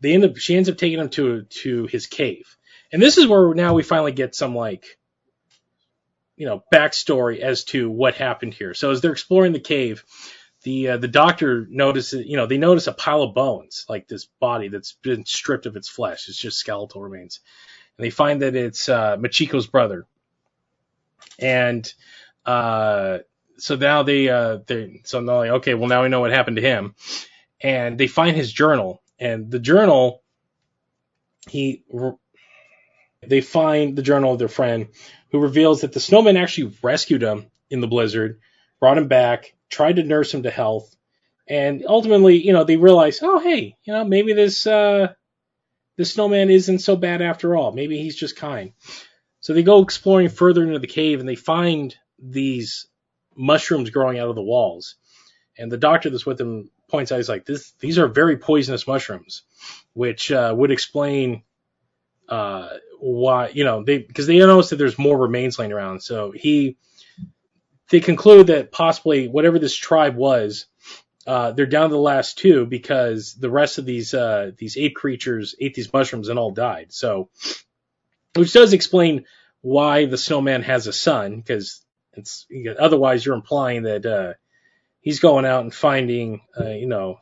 they 0.00 0.14
end 0.14 0.24
up 0.24 0.36
she 0.36 0.56
ends 0.56 0.68
up 0.68 0.76
taking 0.76 0.98
them 0.98 1.10
to 1.10 1.42
to 1.44 1.86
his 1.86 2.06
cave 2.06 2.56
and 2.92 3.02
this 3.02 3.18
is 3.18 3.26
where 3.26 3.54
now 3.54 3.74
we 3.74 3.82
finally 3.82 4.12
get 4.12 4.34
some 4.34 4.54
like 4.54 4.86
you 6.36 6.46
know 6.46 6.62
backstory 6.72 7.40
as 7.40 7.64
to 7.64 7.90
what 7.90 8.14
happened 8.14 8.54
here. 8.54 8.74
So 8.74 8.90
as 8.90 9.00
they're 9.00 9.12
exploring 9.12 9.52
the 9.52 9.60
cave, 9.60 10.04
the 10.62 10.90
uh, 10.90 10.96
the 10.96 11.08
doctor 11.08 11.66
notices 11.68 12.26
you 12.26 12.36
know 12.36 12.46
they 12.46 12.58
notice 12.58 12.86
a 12.86 12.92
pile 12.92 13.22
of 13.22 13.34
bones 13.34 13.84
like 13.88 14.08
this 14.08 14.26
body 14.40 14.68
that's 14.68 14.94
been 15.02 15.26
stripped 15.26 15.66
of 15.66 15.76
its 15.76 15.88
flesh. 15.88 16.28
It's 16.28 16.38
just 16.38 16.58
skeletal 16.58 17.02
remains, 17.02 17.40
and 17.98 18.04
they 18.04 18.10
find 18.10 18.42
that 18.42 18.54
it's 18.54 18.88
uh, 18.88 19.16
Machiko's 19.16 19.66
brother. 19.66 20.06
And 21.38 21.92
uh, 22.46 23.18
so 23.58 23.76
now 23.76 24.04
they 24.04 24.28
uh, 24.28 24.58
they 24.66 25.02
so 25.04 25.24
they're 25.24 25.36
like 25.36 25.50
okay, 25.50 25.74
well 25.74 25.88
now 25.88 26.02
we 26.02 26.08
know 26.08 26.20
what 26.20 26.30
happened 26.30 26.56
to 26.56 26.62
him, 26.62 26.94
and 27.60 27.98
they 27.98 28.06
find 28.06 28.36
his 28.36 28.52
journal, 28.52 29.02
and 29.18 29.50
the 29.50 29.58
journal 29.58 30.22
he 31.48 31.82
they 33.26 33.40
find 33.40 33.96
the 33.96 34.02
journal 34.02 34.32
of 34.32 34.38
their 34.38 34.48
friend 34.48 34.88
who 35.30 35.40
reveals 35.40 35.80
that 35.80 35.92
the 35.92 36.00
snowman 36.00 36.36
actually 36.36 36.74
rescued 36.82 37.22
him 37.22 37.50
in 37.68 37.80
the 37.80 37.86
blizzard, 37.86 38.40
brought 38.80 38.98
him 38.98 39.08
back, 39.08 39.54
tried 39.68 39.96
to 39.96 40.02
nurse 40.02 40.32
him 40.32 40.44
to 40.44 40.50
health, 40.50 40.94
and 41.48 41.84
ultimately, 41.86 42.36
you 42.36 42.52
know, 42.52 42.64
they 42.64 42.76
realize, 42.76 43.20
oh, 43.22 43.38
hey, 43.38 43.76
you 43.84 43.92
know, 43.92 44.04
maybe 44.04 44.32
this 44.32 44.66
uh, 44.66 45.12
this 45.98 46.14
snowman 46.14 46.48
isn't 46.48 46.78
so 46.78 46.96
bad 46.96 47.20
after 47.20 47.56
all. 47.56 47.72
Maybe 47.72 47.98
he's 47.98 48.16
just 48.16 48.36
kind. 48.36 48.72
So 49.40 49.52
they 49.52 49.62
go 49.62 49.82
exploring 49.82 50.30
further 50.30 50.62
into 50.62 50.78
the 50.78 50.86
cave 50.86 51.20
and 51.20 51.28
they 51.28 51.36
find 51.36 51.94
these 52.18 52.86
mushrooms 53.36 53.90
growing 53.90 54.18
out 54.18 54.28
of 54.28 54.34
the 54.34 54.42
walls. 54.42 54.94
And 55.58 55.70
the 55.70 55.76
doctor 55.76 56.08
that's 56.08 56.24
with 56.24 56.38
them 56.38 56.70
points 56.88 57.12
out, 57.12 57.16
he's 57.16 57.28
like, 57.28 57.44
this, 57.44 57.72
these 57.80 57.98
are 57.98 58.06
very 58.06 58.36
poisonous 58.36 58.86
mushrooms, 58.86 59.42
which 59.92 60.32
uh, 60.32 60.54
would 60.56 60.70
explain 60.70 61.42
uh, 62.28 62.68
why 63.00 63.48
you 63.48 63.64
know 63.64 63.82
they 63.82 63.98
because 63.98 64.26
they 64.26 64.38
notice 64.38 64.70
that 64.70 64.76
there's 64.76 64.98
more 64.98 65.16
remains 65.16 65.58
laying 65.58 65.72
around. 65.72 66.02
So 66.02 66.30
he 66.30 66.76
they 67.90 68.00
conclude 68.00 68.48
that 68.48 68.70
possibly 68.70 69.28
whatever 69.28 69.58
this 69.58 69.74
tribe 69.74 70.14
was, 70.16 70.66
uh, 71.28 71.52
they're 71.52 71.66
down 71.66 71.90
to 71.90 71.94
the 71.94 72.00
last 72.00 72.38
two 72.38 72.64
because 72.64 73.34
the 73.34 73.50
rest 73.50 73.76
of 73.76 73.84
these 73.84 74.14
uh, 74.14 74.50
these 74.56 74.78
ape 74.78 74.94
creatures 74.94 75.54
ate 75.60 75.74
these 75.74 75.92
mushrooms 75.92 76.30
and 76.30 76.38
all 76.38 76.52
died. 76.52 76.86
So, 76.88 77.28
which 78.34 78.54
does 78.54 78.72
explain 78.72 79.26
why 79.60 80.06
the 80.06 80.16
snowman 80.16 80.62
has 80.62 80.86
a 80.86 80.92
son 80.92 81.36
because 81.36 81.84
it's 82.14 82.46
otherwise 82.80 83.26
you're 83.26 83.34
implying 83.34 83.82
that 83.82 84.06
uh, 84.06 84.32
he's 85.00 85.20
going 85.20 85.44
out 85.44 85.64
and 85.64 85.74
finding 85.74 86.40
uh, 86.58 86.70
you 86.70 86.86
know 86.86 87.18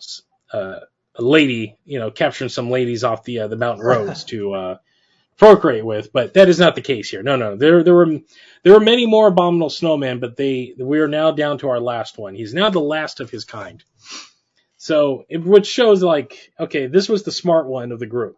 uh, 0.52 0.78
a 1.16 1.22
lady 1.22 1.76
you 1.84 1.98
know 1.98 2.12
capturing 2.12 2.48
some 2.48 2.70
ladies 2.70 3.02
off 3.02 3.24
the 3.24 3.48
the 3.48 3.56
mountain 3.56 3.84
roads 3.84 4.22
to 4.22 4.78
procreate 5.38 5.84
with, 5.84 6.12
but 6.12 6.34
that 6.34 6.48
is 6.48 6.58
not 6.58 6.74
the 6.74 6.80
case 6.80 7.10
here. 7.10 7.22
No, 7.22 7.36
no, 7.36 7.56
there 7.56 7.82
there 7.82 7.94
were 7.94 8.20
there 8.62 8.72
were 8.72 8.80
many 8.80 9.06
more 9.06 9.28
abominable 9.28 9.68
snowmen, 9.68 10.20
but 10.20 10.36
they 10.36 10.74
we 10.78 11.00
are 11.00 11.08
now 11.08 11.30
down 11.30 11.58
to 11.58 11.68
our 11.68 11.80
last 11.80 12.18
one. 12.18 12.34
He's 12.34 12.54
now 12.54 12.70
the 12.70 12.80
last 12.80 13.20
of 13.20 13.30
his 13.30 13.44
kind. 13.44 13.82
So, 14.78 15.24
it, 15.28 15.42
which 15.42 15.66
shows 15.66 16.02
like, 16.02 16.52
okay, 16.60 16.86
this 16.86 17.08
was 17.08 17.22
the 17.24 17.32
smart 17.32 17.66
one 17.66 17.92
of 17.92 17.98
the 17.98 18.06
group. 18.06 18.36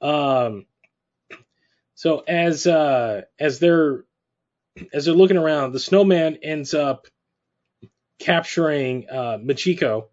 Um, 0.00 0.66
so 1.94 2.20
as 2.20 2.66
uh, 2.66 3.22
as 3.38 3.58
they're 3.58 4.04
as 4.92 5.06
they're 5.06 5.14
looking 5.14 5.38
around, 5.38 5.72
the 5.72 5.80
snowman 5.80 6.38
ends 6.42 6.74
up 6.74 7.06
capturing 8.18 9.08
uh, 9.08 9.38
Machiko 9.38 10.06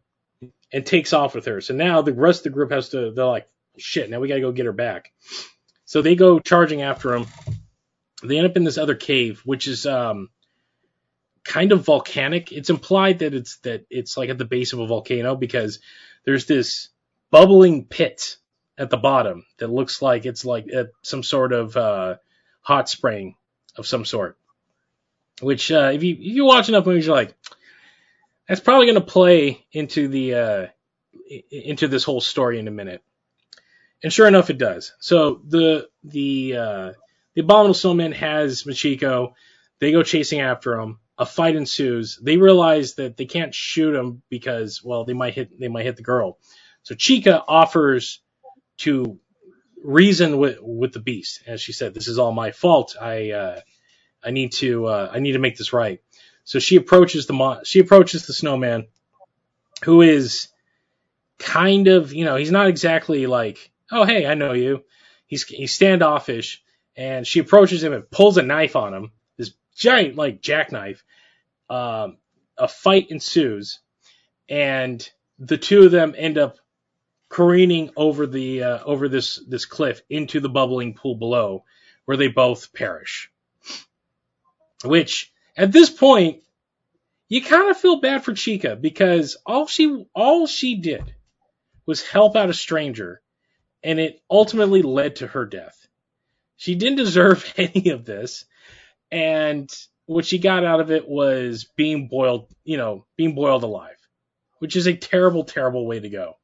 and 0.71 0.85
takes 0.85 1.13
off 1.13 1.35
with 1.35 1.45
her. 1.45 1.59
So 1.59 1.73
now 1.73 2.01
the 2.01 2.13
rest 2.13 2.39
of 2.39 2.43
the 2.43 2.49
group 2.51 2.71
has 2.71 2.89
to. 2.89 3.11
They're 3.11 3.25
like, 3.25 3.47
shit, 3.77 4.09
now 4.09 4.19
we 4.19 4.27
got 4.27 4.35
to 4.35 4.41
go 4.41 4.51
get 4.51 4.65
her 4.65 4.73
back. 4.73 5.11
So 5.85 6.01
they 6.01 6.15
go 6.15 6.39
charging 6.39 6.81
after 6.81 7.13
him. 7.13 7.27
They 8.23 8.37
end 8.37 8.47
up 8.47 8.57
in 8.57 8.63
this 8.63 8.77
other 8.77 8.95
cave, 8.95 9.41
which 9.45 9.67
is 9.67 9.85
um, 9.85 10.29
kind 11.43 11.71
of 11.71 11.85
volcanic. 11.85 12.51
It's 12.51 12.69
implied 12.69 13.19
that 13.19 13.33
it's 13.33 13.57
that 13.59 13.85
it's 13.89 14.17
like 14.17 14.29
at 14.29 14.37
the 14.37 14.45
base 14.45 14.73
of 14.73 14.79
a 14.79 14.87
volcano 14.87 15.35
because 15.35 15.79
there's 16.25 16.45
this 16.45 16.89
bubbling 17.31 17.85
pit 17.85 18.37
at 18.77 18.89
the 18.89 18.97
bottom 18.97 19.45
that 19.57 19.69
looks 19.69 20.01
like 20.01 20.25
it's 20.25 20.45
like 20.45 20.67
some 21.01 21.23
sort 21.23 21.53
of 21.53 21.75
uh, 21.77 22.15
hot 22.61 22.89
spring 22.89 23.35
of 23.75 23.85
some 23.85 24.05
sort. 24.05 24.37
Which, 25.41 25.71
uh, 25.71 25.91
if 25.93 26.03
you 26.03 26.13
if 26.13 26.21
you 26.21 26.45
watch 26.45 26.69
enough 26.69 26.85
movies, 26.85 27.05
you're 27.05 27.15
like, 27.15 27.35
that's 28.47 28.61
probably 28.61 28.85
going 28.85 28.95
to 28.95 29.01
play 29.01 29.65
into 29.71 30.07
the 30.07 30.35
uh, 30.35 30.67
into 31.51 31.87
this 31.87 32.03
whole 32.03 32.21
story 32.21 32.59
in 32.59 32.67
a 32.67 32.71
minute. 32.71 33.03
And 34.03 34.11
sure 34.11 34.27
enough, 34.27 34.49
it 34.49 34.57
does. 34.57 34.93
So 34.99 35.41
the 35.47 35.87
the 36.03 36.57
uh, 36.57 36.91
the 37.35 37.41
abominable 37.41 37.73
snowman 37.73 38.11
has 38.13 38.63
Machiko. 38.63 39.33
They 39.79 39.91
go 39.91 40.03
chasing 40.03 40.41
after 40.41 40.79
him. 40.79 40.99
A 41.17 41.25
fight 41.25 41.55
ensues. 41.55 42.19
They 42.21 42.37
realize 42.37 42.95
that 42.95 43.17
they 43.17 43.25
can't 43.25 43.53
shoot 43.53 43.95
him 43.95 44.23
because, 44.29 44.81
well, 44.83 45.05
they 45.05 45.13
might 45.13 45.35
hit 45.35 45.57
they 45.59 45.67
might 45.69 45.85
hit 45.85 45.95
the 45.95 46.03
girl. 46.03 46.39
So 46.83 46.95
Chika 46.95 47.43
offers 47.47 48.21
to 48.79 49.19
reason 49.83 50.37
with 50.37 50.59
with 50.61 50.93
the 50.93 50.99
beast, 50.99 51.43
as 51.47 51.61
she 51.61 51.71
said, 51.73 51.93
"This 51.93 52.07
is 52.07 52.19
all 52.19 52.31
my 52.31 52.51
fault. 52.51 52.95
I 52.99 53.31
uh, 53.31 53.61
I 54.23 54.31
need 54.31 54.53
to 54.53 54.87
uh, 54.87 55.11
I 55.13 55.19
need 55.19 55.33
to 55.33 55.39
make 55.39 55.57
this 55.57 55.73
right." 55.73 56.01
So 56.45 56.59
she 56.59 56.75
approaches 56.75 57.27
the 57.27 57.33
mo- 57.33 57.61
she 57.63 57.79
approaches 57.79 58.25
the 58.25 58.33
snowman, 58.33 58.87
who 59.83 60.01
is 60.01 60.49
kind 61.39 61.87
of 61.87 62.13
you 62.13 62.25
know 62.25 62.35
he's 62.35 62.51
not 62.51 62.67
exactly 62.67 63.27
like 63.27 63.71
oh 63.93 64.05
hey 64.05 64.25
I 64.25 64.33
know 64.33 64.53
you. 64.53 64.83
He's 65.27 65.43
he's 65.43 65.73
standoffish, 65.73 66.61
and 66.95 67.25
she 67.25 67.39
approaches 67.39 67.83
him 67.83 67.93
and 67.93 68.09
pulls 68.09 68.37
a 68.37 68.43
knife 68.43 68.75
on 68.75 68.93
him, 68.93 69.11
this 69.37 69.53
giant 69.75 70.15
like 70.15 70.41
jackknife. 70.41 71.03
Um, 71.69 72.17
a 72.57 72.67
fight 72.67 73.09
ensues, 73.09 73.79
and 74.49 75.07
the 75.39 75.57
two 75.57 75.83
of 75.83 75.91
them 75.91 76.13
end 76.17 76.37
up 76.37 76.57
careening 77.29 77.89
over 77.95 78.27
the 78.27 78.63
uh, 78.63 78.83
over 78.83 79.09
this 79.09 79.41
this 79.47 79.65
cliff 79.65 80.01
into 80.09 80.39
the 80.39 80.49
bubbling 80.49 80.93
pool 80.93 81.15
below, 81.15 81.63
where 82.05 82.17
they 82.17 82.27
both 82.27 82.73
perish. 82.73 83.31
Which 84.83 85.31
at 85.57 85.71
this 85.71 85.89
point, 85.89 86.43
you 87.29 87.41
kind 87.41 87.69
of 87.69 87.77
feel 87.77 88.01
bad 88.01 88.23
for 88.23 88.33
Chika 88.33 88.79
because 88.79 89.37
all 89.45 89.65
she 89.65 90.05
all 90.13 90.45
she 90.45 90.75
did 90.75 91.15
was 91.85 92.03
help 92.03 92.35
out 92.35 92.49
a 92.49 92.53
stranger, 92.53 93.21
and 93.83 93.99
it 93.99 94.21
ultimately 94.29 94.81
led 94.81 95.17
to 95.17 95.27
her 95.27 95.45
death. 95.45 95.87
She 96.57 96.75
didn't 96.75 96.97
deserve 96.97 97.51
any 97.57 97.89
of 97.89 98.05
this, 98.05 98.45
and 99.11 99.69
what 100.05 100.25
she 100.25 100.37
got 100.37 100.65
out 100.65 100.79
of 100.79 100.91
it 100.91 101.07
was 101.07 101.65
being 101.75 102.07
boiled, 102.07 102.47
you 102.63 102.77
know, 102.77 103.05
being 103.15 103.35
boiled 103.35 103.63
alive, 103.63 103.97
which 104.59 104.75
is 104.75 104.87
a 104.87 104.95
terrible, 104.95 105.43
terrible 105.43 105.85
way 105.85 105.99
to 105.99 106.09
go. 106.09 106.35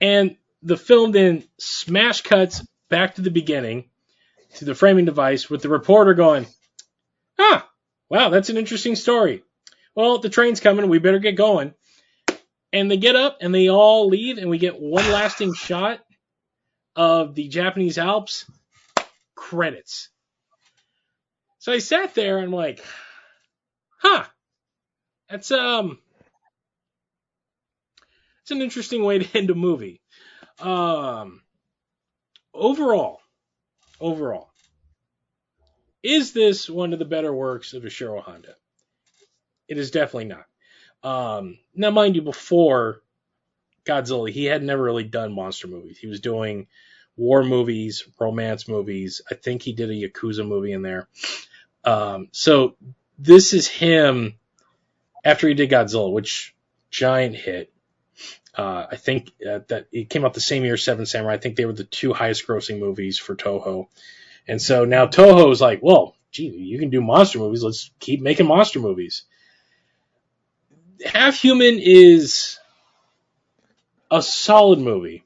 And 0.00 0.36
the 0.62 0.76
film 0.76 1.12
then 1.12 1.44
smash 1.58 2.22
cuts 2.22 2.64
back 2.88 3.14
to 3.14 3.22
the 3.22 3.30
beginning 3.30 3.84
to 4.56 4.64
the 4.64 4.74
framing 4.74 5.04
device 5.04 5.50
with 5.50 5.62
the 5.62 5.68
reporter 5.68 6.14
going, 6.14 6.46
Ah, 7.38 7.68
wow, 8.08 8.30
that's 8.30 8.50
an 8.50 8.56
interesting 8.56 8.96
story. 8.96 9.44
Well, 9.94 10.18
the 10.18 10.28
train's 10.28 10.60
coming. 10.60 10.88
We 10.88 10.98
better 10.98 11.18
get 11.18 11.36
going. 11.36 11.74
And 12.72 12.90
they 12.90 12.98
get 12.98 13.16
up 13.16 13.38
and 13.40 13.54
they 13.54 13.68
all 13.68 14.08
leave, 14.08 14.38
and 14.38 14.50
we 14.50 14.58
get 14.58 14.80
one 14.80 15.10
lasting 15.10 15.54
shot 15.54 16.00
of 16.94 17.34
the 17.34 17.48
Japanese 17.48 17.98
Alps. 17.98 18.44
Credits. 19.34 20.10
So 21.60 21.72
I 21.72 21.78
sat 21.78 22.14
there 22.14 22.38
and 22.38 22.46
I'm 22.46 22.52
like, 22.52 22.84
huh, 23.98 24.24
that's 25.30 25.50
um, 25.50 25.98
it's 28.42 28.50
an 28.50 28.62
interesting 28.62 29.04
way 29.04 29.18
to 29.18 29.28
end 29.38 29.50
a 29.50 29.54
movie. 29.54 30.00
Um, 30.58 31.42
overall, 32.52 33.20
overall, 34.00 34.50
is 36.02 36.32
this 36.32 36.68
one 36.68 36.92
of 36.92 36.98
the 36.98 37.04
better 37.04 37.32
works 37.32 37.74
of 37.74 37.82
Ishiro 37.82 38.22
Honda? 38.22 38.54
It 39.68 39.78
is 39.78 39.90
definitely 39.90 40.24
not. 40.24 40.47
Um, 41.02 41.58
now, 41.74 41.90
mind 41.90 42.16
you, 42.16 42.22
before 42.22 43.02
Godzilla, 43.84 44.30
he 44.30 44.44
had 44.44 44.62
never 44.62 44.82
really 44.82 45.04
done 45.04 45.32
monster 45.32 45.68
movies. 45.68 45.98
He 45.98 46.06
was 46.06 46.20
doing 46.20 46.66
war 47.16 47.42
movies, 47.42 48.06
romance 48.18 48.68
movies. 48.68 49.22
I 49.30 49.34
think 49.34 49.62
he 49.62 49.72
did 49.72 49.90
a 49.90 49.94
Yakuza 49.94 50.46
movie 50.46 50.72
in 50.72 50.82
there. 50.82 51.08
Um, 51.84 52.28
so 52.32 52.76
this 53.18 53.52
is 53.52 53.66
him 53.66 54.34
after 55.24 55.48
he 55.48 55.54
did 55.54 55.70
Godzilla, 55.70 56.12
which 56.12 56.54
giant 56.90 57.34
hit. 57.34 57.72
Uh, 58.56 58.86
I 58.90 58.96
think 58.96 59.30
uh, 59.48 59.60
that 59.68 59.86
it 59.92 60.10
came 60.10 60.24
out 60.24 60.34
the 60.34 60.40
same 60.40 60.64
year, 60.64 60.76
Seven 60.76 61.06
Samurai. 61.06 61.34
I 61.34 61.38
think 61.38 61.56
they 61.56 61.64
were 61.64 61.72
the 61.72 61.84
two 61.84 62.12
highest 62.12 62.46
grossing 62.46 62.80
movies 62.80 63.18
for 63.18 63.36
Toho. 63.36 63.86
And 64.48 64.60
so 64.60 64.84
now 64.84 65.06
Toho 65.06 65.52
is 65.52 65.60
like, 65.60 65.80
well, 65.82 66.16
gee, 66.32 66.48
you 66.48 66.78
can 66.78 66.90
do 66.90 67.00
monster 67.00 67.38
movies. 67.38 67.62
Let's 67.62 67.90
keep 68.00 68.20
making 68.20 68.46
monster 68.46 68.80
movies. 68.80 69.22
Half 71.04 71.36
Human 71.40 71.78
is 71.80 72.58
a 74.10 74.22
solid 74.22 74.80
movie. 74.80 75.24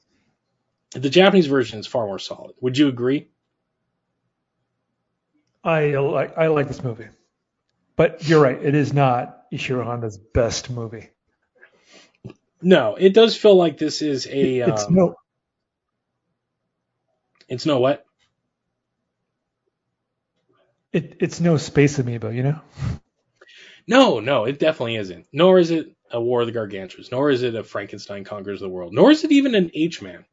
The 0.93 1.11
Japanese 1.11 1.47
version 1.47 1.81
is 1.81 1.87
far 1.87 2.07
more 2.07 2.19
solid. 2.21 2.55
Would 2.61 2.79
you 2.79 2.89
agree? 2.89 3.29
I 5.65 5.93
like 5.97 6.39
I 6.39 6.49
like 6.49 6.69
this 6.69 6.83
movie, 6.85 7.09
but 7.97 8.29
you're 8.29 8.43
right. 8.43 8.61
It 8.63 8.75
is 8.75 8.93
not 8.93 9.51
Ishiro 9.53 9.85
Honda's 9.85 10.19
best 10.19 10.71
movie. 10.71 11.11
No, 12.63 12.97
it 12.97 13.15
does 13.15 13.37
feel 13.37 13.57
like 13.57 13.79
this 13.79 14.03
is 14.03 14.27
a. 14.31 14.63
It's 14.67 14.89
um, 14.89 14.91
no. 14.91 15.17
It's 17.49 17.67
no 17.67 17.81
what? 17.81 18.05
It, 20.93 21.19
it's 21.21 21.41
no 21.41 21.59
space 21.59 21.99
amoeba, 22.01 22.35
you 22.35 22.43
know. 22.45 22.61
No, 23.87 24.21
no, 24.21 24.45
it 24.45 24.59
definitely 24.59 24.97
isn't. 24.97 25.27
Nor 25.33 25.59
is 25.59 25.71
it 25.71 25.95
a 26.11 26.21
War 26.21 26.43
of 26.43 26.47
the 26.47 26.53
Gargantuas. 26.53 27.11
Nor 27.11 27.31
is 27.31 27.43
it 27.43 27.55
a 27.55 27.65
Frankenstein 27.65 28.25
conquers 28.25 28.61
the 28.61 28.69
world. 28.69 28.93
Nor 28.93 29.11
is 29.11 29.25
it 29.25 29.33
even 29.33 29.55
an 29.55 29.71
H 29.75 30.03
Man. 30.03 30.25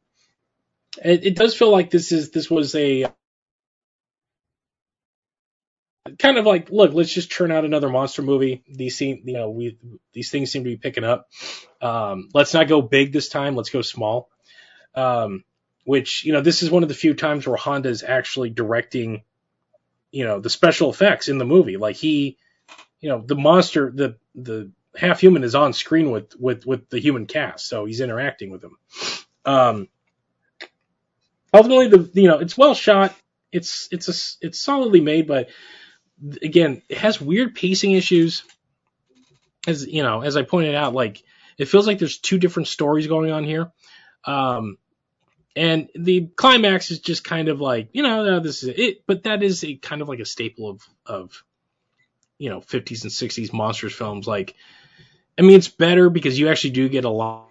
It, 1.04 1.24
it 1.24 1.36
does 1.36 1.56
feel 1.56 1.70
like 1.70 1.90
this 1.90 2.12
is 2.12 2.30
this 2.30 2.50
was 2.50 2.74
a 2.74 3.06
kind 6.18 6.38
of 6.38 6.46
like 6.46 6.70
look 6.70 6.92
let's 6.92 7.12
just 7.12 7.30
churn 7.30 7.52
out 7.52 7.64
another 7.64 7.88
monster 7.88 8.22
movie 8.22 8.64
these 8.68 8.96
seem 8.96 9.22
you 9.24 9.34
know 9.34 9.50
we 9.50 9.76
these 10.12 10.30
things 10.30 10.50
seem 10.50 10.64
to 10.64 10.70
be 10.70 10.76
picking 10.76 11.04
up 11.04 11.28
um, 11.82 12.28
let's 12.34 12.54
not 12.54 12.68
go 12.68 12.82
big 12.82 13.12
this 13.12 13.28
time 13.28 13.54
let's 13.54 13.70
go 13.70 13.82
small 13.82 14.28
um, 14.94 15.44
which 15.84 16.24
you 16.24 16.32
know 16.32 16.40
this 16.40 16.62
is 16.62 16.70
one 16.70 16.82
of 16.82 16.88
the 16.88 16.94
few 16.94 17.14
times 17.14 17.46
where 17.46 17.56
honda 17.56 17.88
is 17.88 18.02
actually 18.02 18.50
directing 18.50 19.22
you 20.10 20.24
know 20.24 20.40
the 20.40 20.50
special 20.50 20.90
effects 20.90 21.28
in 21.28 21.38
the 21.38 21.44
movie 21.44 21.76
like 21.76 21.96
he 21.96 22.38
you 23.00 23.08
know 23.08 23.22
the 23.24 23.36
monster 23.36 23.90
the 23.94 24.16
the 24.34 24.70
half 24.96 25.20
human 25.20 25.44
is 25.44 25.54
on 25.54 25.72
screen 25.72 26.10
with 26.10 26.34
with 26.38 26.66
with 26.66 26.88
the 26.90 26.98
human 26.98 27.26
cast 27.26 27.66
so 27.68 27.84
he's 27.84 28.00
interacting 28.00 28.50
with 28.50 28.60
them 28.60 28.76
um 29.44 29.88
ultimately 31.54 31.88
the 31.88 32.10
you 32.20 32.28
know 32.28 32.38
it's 32.38 32.58
well 32.58 32.74
shot 32.74 33.14
it's 33.52 33.88
it's 33.90 34.08
a 34.08 34.46
it's 34.46 34.60
solidly 34.60 35.00
made 35.00 35.26
but 35.26 35.48
again, 36.42 36.82
it 36.88 36.98
has 36.98 37.20
weird 37.20 37.54
pacing 37.54 37.92
issues. 37.92 38.42
As 39.66 39.86
you 39.86 40.02
know, 40.02 40.22
as 40.22 40.36
I 40.36 40.42
pointed 40.42 40.74
out, 40.74 40.94
like 40.94 41.22
it 41.58 41.66
feels 41.66 41.86
like 41.86 41.98
there's 41.98 42.18
two 42.18 42.38
different 42.38 42.68
stories 42.68 43.06
going 43.06 43.30
on 43.30 43.44
here. 43.44 43.70
Um, 44.24 44.78
and 45.54 45.90
the 45.94 46.28
climax 46.34 46.90
is 46.90 47.00
just 47.00 47.24
kind 47.24 47.48
of 47.48 47.60
like, 47.60 47.90
you 47.92 48.02
know, 48.02 48.40
this 48.40 48.62
is 48.62 48.70
it, 48.74 49.06
but 49.06 49.24
that 49.24 49.42
is 49.42 49.64
a 49.64 49.74
kind 49.74 50.00
of 50.00 50.08
like 50.08 50.20
a 50.20 50.24
staple 50.24 50.70
of, 50.70 50.82
of, 51.04 51.44
you 52.40 52.48
know, 52.48 52.60
50s 52.60 53.02
and 53.02 53.12
60s 53.12 53.52
monsters 53.52 53.92
films. 53.92 54.26
Like, 54.26 54.54
I 55.38 55.42
mean, 55.42 55.56
it's 55.56 55.68
better 55.68 56.08
because 56.08 56.38
you 56.38 56.48
actually 56.48 56.70
do 56.70 56.88
get 56.88 57.04
a 57.04 57.10
lot. 57.10 57.50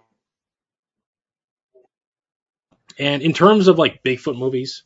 And 2.98 3.22
in 3.22 3.32
terms 3.32 3.68
of 3.68 3.78
like 3.78 4.04
Bigfoot 4.04 4.38
movies, 4.38 4.84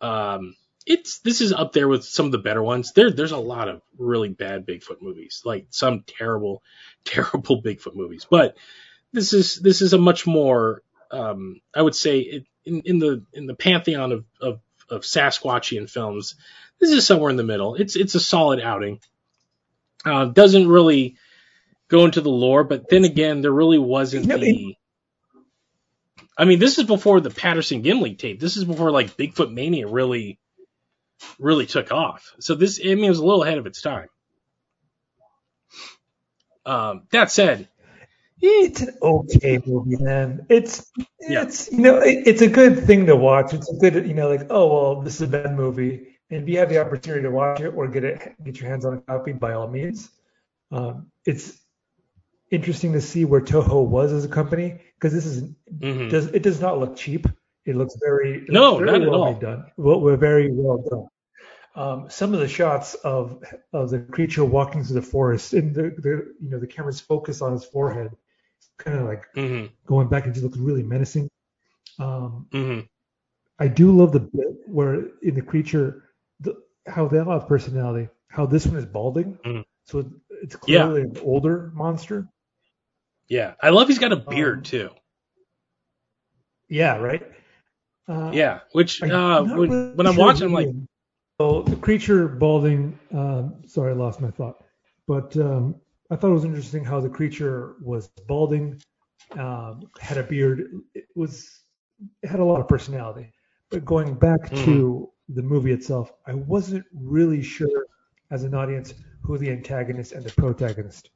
um, 0.00 0.54
it's 0.86 1.18
this 1.18 1.40
is 1.40 1.52
up 1.52 1.72
there 1.72 1.88
with 1.88 2.04
some 2.04 2.26
of 2.26 2.32
the 2.32 2.38
better 2.38 2.62
ones. 2.62 2.92
There 2.92 3.10
there's 3.10 3.32
a 3.32 3.36
lot 3.36 3.68
of 3.68 3.82
really 3.98 4.28
bad 4.28 4.64
Bigfoot 4.64 5.02
movies, 5.02 5.42
like 5.44 5.66
some 5.70 6.04
terrible, 6.06 6.62
terrible 7.04 7.60
Bigfoot 7.60 7.96
movies. 7.96 8.26
But 8.30 8.56
this 9.12 9.32
is 9.32 9.56
this 9.56 9.82
is 9.82 9.92
a 9.92 9.98
much 9.98 10.24
more 10.24 10.82
um, 11.10 11.60
I 11.74 11.82
would 11.82 11.96
say 11.96 12.20
it, 12.20 12.46
in 12.64 12.82
in 12.84 12.98
the 13.00 13.24
in 13.32 13.46
the 13.46 13.54
pantheon 13.54 14.12
of, 14.12 14.24
of 14.40 14.60
of 14.88 15.02
Sasquatchian 15.02 15.90
films, 15.90 16.36
this 16.80 16.90
is 16.90 17.06
somewhere 17.06 17.30
in 17.30 17.36
the 17.36 17.44
middle. 17.44 17.74
It's 17.74 17.96
it's 17.96 18.14
a 18.14 18.20
solid 18.20 18.60
outing. 18.60 19.00
Uh, 20.04 20.26
doesn't 20.26 20.66
really 20.66 21.16
go 21.88 22.04
into 22.04 22.20
the 22.20 22.30
lore, 22.30 22.64
but 22.64 22.88
then 22.88 23.04
again, 23.04 23.42
there 23.42 23.52
really 23.52 23.78
wasn't 23.78 24.26
the. 24.26 24.74
I 26.38 26.46
mean, 26.46 26.58
this 26.58 26.78
is 26.78 26.84
before 26.84 27.20
the 27.20 27.30
Patterson 27.30 27.82
Gimlin 27.82 28.18
tape. 28.18 28.40
This 28.40 28.56
is 28.56 28.64
before 28.64 28.90
like 28.90 29.16
Bigfoot 29.16 29.52
Mania 29.52 29.86
really, 29.86 30.38
really 31.38 31.66
took 31.66 31.92
off. 31.92 32.32
So 32.38 32.54
this, 32.54 32.80
I 32.82 32.94
mean, 32.94 33.04
it 33.04 33.08
was 33.10 33.18
a 33.18 33.24
little 33.24 33.42
ahead 33.42 33.58
of 33.58 33.66
its 33.66 33.82
time. 33.82 34.08
Um, 36.64 37.02
that 37.10 37.30
said, 37.30 37.68
it's 38.40 38.80
an 38.80 38.96
okay 39.02 39.60
movie, 39.66 39.96
man. 39.96 40.46
It's 40.48 40.90
it's 41.18 41.70
yeah. 41.70 41.76
you 41.76 41.82
know 41.82 41.98
it, 41.98 42.26
it's 42.26 42.42
a 42.42 42.48
good 42.48 42.84
thing 42.84 43.06
to 43.06 43.16
watch. 43.16 43.52
It's 43.52 43.70
a 43.70 43.74
good 43.74 44.06
you 44.06 44.14
know 44.14 44.28
like 44.28 44.46
oh 44.48 44.66
well 44.66 45.02
this 45.02 45.16
is 45.16 45.22
a 45.22 45.26
bad 45.26 45.54
movie, 45.54 46.09
and 46.30 46.42
if 46.42 46.48
you 46.48 46.58
have 46.58 46.68
the 46.68 46.80
opportunity 46.80 47.22
to 47.22 47.30
watch 47.30 47.60
it 47.60 47.68
or 47.68 47.88
get 47.88 48.04
it 48.04 48.34
get 48.44 48.60
your 48.60 48.70
hands 48.70 48.84
on 48.84 48.94
a 48.94 49.00
copy 49.00 49.32
by 49.32 49.52
all 49.52 49.68
means. 49.68 50.10
Um, 50.72 51.10
it's 51.26 51.58
interesting 52.50 52.92
to 52.92 53.00
see 53.00 53.24
where 53.24 53.40
Toho 53.40 53.86
was 53.86 54.12
as 54.12 54.24
a 54.24 54.28
company 54.28 54.80
because 54.94 55.12
this 55.12 55.26
is 55.26 55.42
mm-hmm. 55.42 56.08
does 56.08 56.26
it 56.26 56.42
does 56.42 56.60
not 56.60 56.78
look 56.78 56.96
cheap. 56.96 57.26
It 57.66 57.76
looks 57.76 57.96
very 58.02 58.38
it 58.38 58.50
no 58.50 58.74
looks 58.74 58.86
very 58.86 58.98
not 59.00 59.10
well 59.10 59.24
at 59.26 59.34
all. 59.34 59.40
done. 59.40 59.64
Well, 59.76 60.00
we're 60.00 60.16
very 60.16 60.50
well 60.52 60.78
done. 60.88 61.06
Um, 61.76 62.10
some 62.10 62.34
of 62.34 62.40
the 62.40 62.48
shots 62.48 62.94
of 62.94 63.42
of 63.72 63.90
the 63.90 64.00
creature 64.00 64.44
walking 64.44 64.84
through 64.84 64.96
the 64.96 65.06
forest 65.06 65.52
and 65.52 65.74
the, 65.74 65.82
the 65.82 66.34
you 66.40 66.50
know 66.50 66.58
the 66.58 66.66
camera's 66.66 67.00
focus 67.00 67.42
on 67.42 67.52
his 67.52 67.64
forehead 67.64 68.16
kind 68.78 68.98
of 68.98 69.06
like 69.06 69.24
mm-hmm. 69.36 69.66
going 69.86 70.08
back 70.08 70.24
and 70.24 70.34
just 70.34 70.44
looks 70.44 70.58
really 70.58 70.82
menacing. 70.82 71.28
Um, 71.98 72.46
mm-hmm. 72.50 72.80
I 73.58 73.68
do 73.68 73.94
love 73.96 74.12
the 74.12 74.20
bit 74.20 74.48
where 74.66 75.08
in 75.22 75.34
the 75.34 75.42
creature, 75.42 76.04
the, 76.40 76.54
how 76.86 77.08
they 77.08 77.18
all 77.18 77.38
have 77.38 77.48
personality. 77.48 78.08
How 78.28 78.46
this 78.46 78.66
one 78.66 78.76
is 78.76 78.86
balding, 78.86 79.38
mm-hmm. 79.44 79.62
so 79.84 80.08
it's 80.42 80.54
clearly 80.54 81.00
yeah. 81.00 81.06
an 81.08 81.18
older 81.22 81.72
monster. 81.74 82.28
Yeah, 83.28 83.54
I 83.60 83.70
love 83.70 83.88
he's 83.88 83.98
got 83.98 84.12
a 84.12 84.16
beard 84.16 84.58
um, 84.58 84.62
too. 84.62 84.90
Yeah, 86.68 86.96
right. 86.96 87.22
Uh, 88.08 88.30
yeah, 88.32 88.60
which 88.72 89.02
uh, 89.02 89.42
when, 89.42 89.54
really 89.54 89.90
when, 89.94 90.06
I'm 90.06 90.14
sure 90.14 90.24
watching, 90.24 90.46
I'm 90.46 90.52
like, 90.52 90.68
so 91.40 91.62
the 91.62 91.76
creature 91.76 92.28
balding. 92.28 92.98
Um, 93.12 93.62
sorry, 93.66 93.92
I 93.92 93.94
lost 93.94 94.20
my 94.20 94.30
thought. 94.30 94.64
But 95.06 95.36
um, 95.36 95.74
I 96.10 96.16
thought 96.16 96.30
it 96.30 96.34
was 96.34 96.44
interesting 96.44 96.84
how 96.84 97.00
the 97.00 97.08
creature 97.08 97.74
was 97.82 98.08
balding, 98.28 98.80
um, 99.38 99.82
had 100.00 100.18
a 100.18 100.22
beard. 100.22 100.70
It 100.94 101.06
was 101.14 101.62
it 102.22 102.28
had 102.28 102.40
a 102.40 102.44
lot 102.44 102.60
of 102.60 102.68
personality. 102.68 103.32
But 103.70 103.84
going 103.84 104.14
back 104.14 104.40
mm-hmm. 104.42 104.64
to 104.64 105.10
the 105.34 105.42
movie 105.42 105.72
itself, 105.72 106.12
I 106.26 106.34
wasn't 106.34 106.84
really 106.94 107.42
sure 107.42 107.86
as 108.30 108.44
an 108.44 108.54
audience 108.54 108.94
who 109.22 109.38
the 109.38 109.50
antagonist 109.50 110.12
and 110.12 110.24
the 110.24 110.32
protagonist 110.32 111.10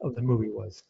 of 0.00 0.14
the 0.14 0.22
movie 0.22 0.50
was. 0.50 0.82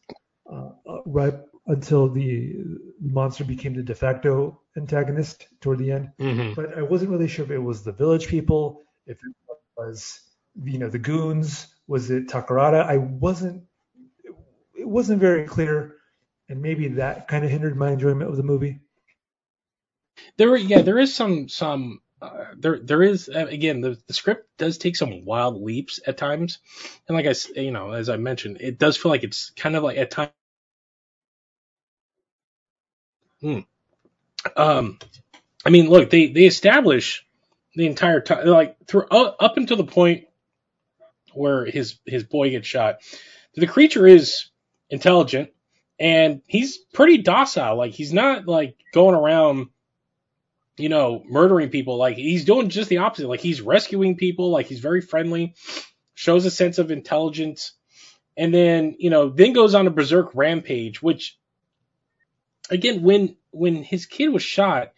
Uh, 0.51 0.69
uh, 0.87 1.01
right 1.05 1.35
until 1.67 2.09
the 2.09 2.55
monster 2.99 3.43
became 3.43 3.73
the 3.75 3.83
de 3.83 3.93
facto 3.95 4.59
antagonist 4.75 5.47
toward 5.61 5.79
the 5.79 5.91
end. 5.91 6.09
Mm-hmm. 6.19 6.53
But 6.53 6.77
I 6.77 6.81
wasn't 6.81 7.11
really 7.11 7.27
sure 7.27 7.45
if 7.45 7.51
it 7.51 7.59
was 7.59 7.83
the 7.83 7.91
village 7.91 8.27
people, 8.27 8.83
if 9.05 9.17
it 9.17 9.57
was 9.77 10.21
you 10.63 10.77
know 10.77 10.89
the 10.89 10.99
goons, 10.99 11.67
was 11.87 12.11
it 12.11 12.27
Takarada? 12.27 12.85
I 12.85 12.97
wasn't. 12.97 13.63
It 14.73 14.87
wasn't 14.87 15.19
very 15.19 15.45
clear, 15.45 15.97
and 16.49 16.61
maybe 16.61 16.87
that 16.89 17.27
kind 17.27 17.45
of 17.45 17.51
hindered 17.51 17.77
my 17.77 17.91
enjoyment 17.91 18.29
of 18.29 18.37
the 18.37 18.43
movie. 18.43 18.79
There, 20.37 20.49
were 20.49 20.57
yeah, 20.57 20.81
there 20.81 20.99
is 20.99 21.13
some 21.13 21.47
some 21.47 22.01
uh, 22.21 22.45
there 22.57 22.79
there 22.79 23.03
is 23.03 23.29
uh, 23.29 23.47
again 23.47 23.81
the, 23.81 23.97
the 24.07 24.13
script 24.13 24.47
does 24.57 24.77
take 24.77 24.95
some 24.95 25.25
wild 25.25 25.61
leaps 25.61 25.99
at 26.05 26.17
times, 26.17 26.59
and 27.07 27.15
like 27.17 27.25
I 27.25 27.59
you 27.59 27.71
know 27.71 27.91
as 27.91 28.09
I 28.09 28.17
mentioned, 28.17 28.57
it 28.61 28.77
does 28.79 28.97
feel 28.97 29.11
like 29.11 29.23
it's 29.23 29.51
kind 29.51 29.75
of 29.75 29.83
like 29.83 29.97
at 29.97 30.11
times. 30.11 30.31
Hmm. 33.41 33.59
Um, 34.55 34.99
I 35.65 35.69
mean, 35.69 35.89
look, 35.89 36.09
they 36.09 36.27
they 36.27 36.45
establish 36.45 37.25
the 37.75 37.87
entire 37.87 38.21
time 38.21 38.47
like 38.47 38.77
through 38.87 39.05
uh, 39.09 39.33
up 39.39 39.57
until 39.57 39.77
the 39.77 39.83
point 39.83 40.25
where 41.33 41.65
his 41.65 41.99
his 42.05 42.23
boy 42.23 42.51
gets 42.51 42.67
shot. 42.67 42.99
The 43.55 43.67
creature 43.67 44.07
is 44.07 44.49
intelligent 44.89 45.49
and 45.99 46.41
he's 46.47 46.77
pretty 46.77 47.19
docile. 47.19 47.77
Like 47.77 47.93
he's 47.93 48.11
not 48.11 48.47
like 48.47 48.75
going 48.93 49.15
around, 49.15 49.67
you 50.81 50.89
know, 50.89 51.23
murdering 51.27 51.69
people. 51.69 51.97
Like 51.97 52.17
he's 52.17 52.45
doing 52.45 52.69
just 52.69 52.89
the 52.89 52.99
opposite. 52.99 53.27
Like 53.27 53.41
he's 53.41 53.61
rescuing 53.61 54.17
people. 54.17 54.49
Like 54.49 54.67
he's 54.67 54.79
very 54.79 55.01
friendly, 55.01 55.55
shows 56.13 56.45
a 56.45 56.51
sense 56.51 56.77
of 56.77 56.91
intelligence, 56.91 57.73
and 58.35 58.53
then 58.53 58.95
you 58.99 59.09
know 59.09 59.29
then 59.29 59.53
goes 59.53 59.75
on 59.75 59.87
a 59.87 59.91
berserk 59.91 60.31
rampage. 60.33 61.01
Which 61.01 61.37
again, 62.69 63.03
when 63.03 63.37
when 63.51 63.83
his 63.83 64.05
kid 64.05 64.29
was 64.29 64.43
shot, 64.43 64.93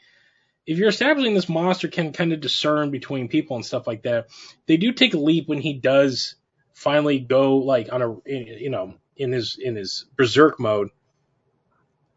if 0.66 0.78
you're 0.78 0.90
establishing 0.90 1.34
this 1.34 1.50
monster 1.50 1.88
can 1.88 2.14
kind 2.14 2.34
of 2.34 2.40
discern 2.40 2.92
between 2.92 3.28
people 3.28 3.56
and 3.56 3.66
stuff 3.66 3.88
like 3.88 4.04
that, 4.04 4.28
they 4.68 4.78
do 4.78 4.92
take 4.92 5.14
a 5.14 5.20
leap 5.20 5.48
when 5.48 5.60
he 5.60 5.74
does 5.74 6.36
finally 6.74 7.20
go 7.20 7.58
like 7.58 7.92
on 7.92 8.02
a 8.02 8.16
you 8.26 8.70
know 8.70 8.94
in 9.16 9.32
his 9.32 9.58
in 9.60 9.76
his 9.76 10.06
berserk 10.16 10.60
mode. 10.60 10.90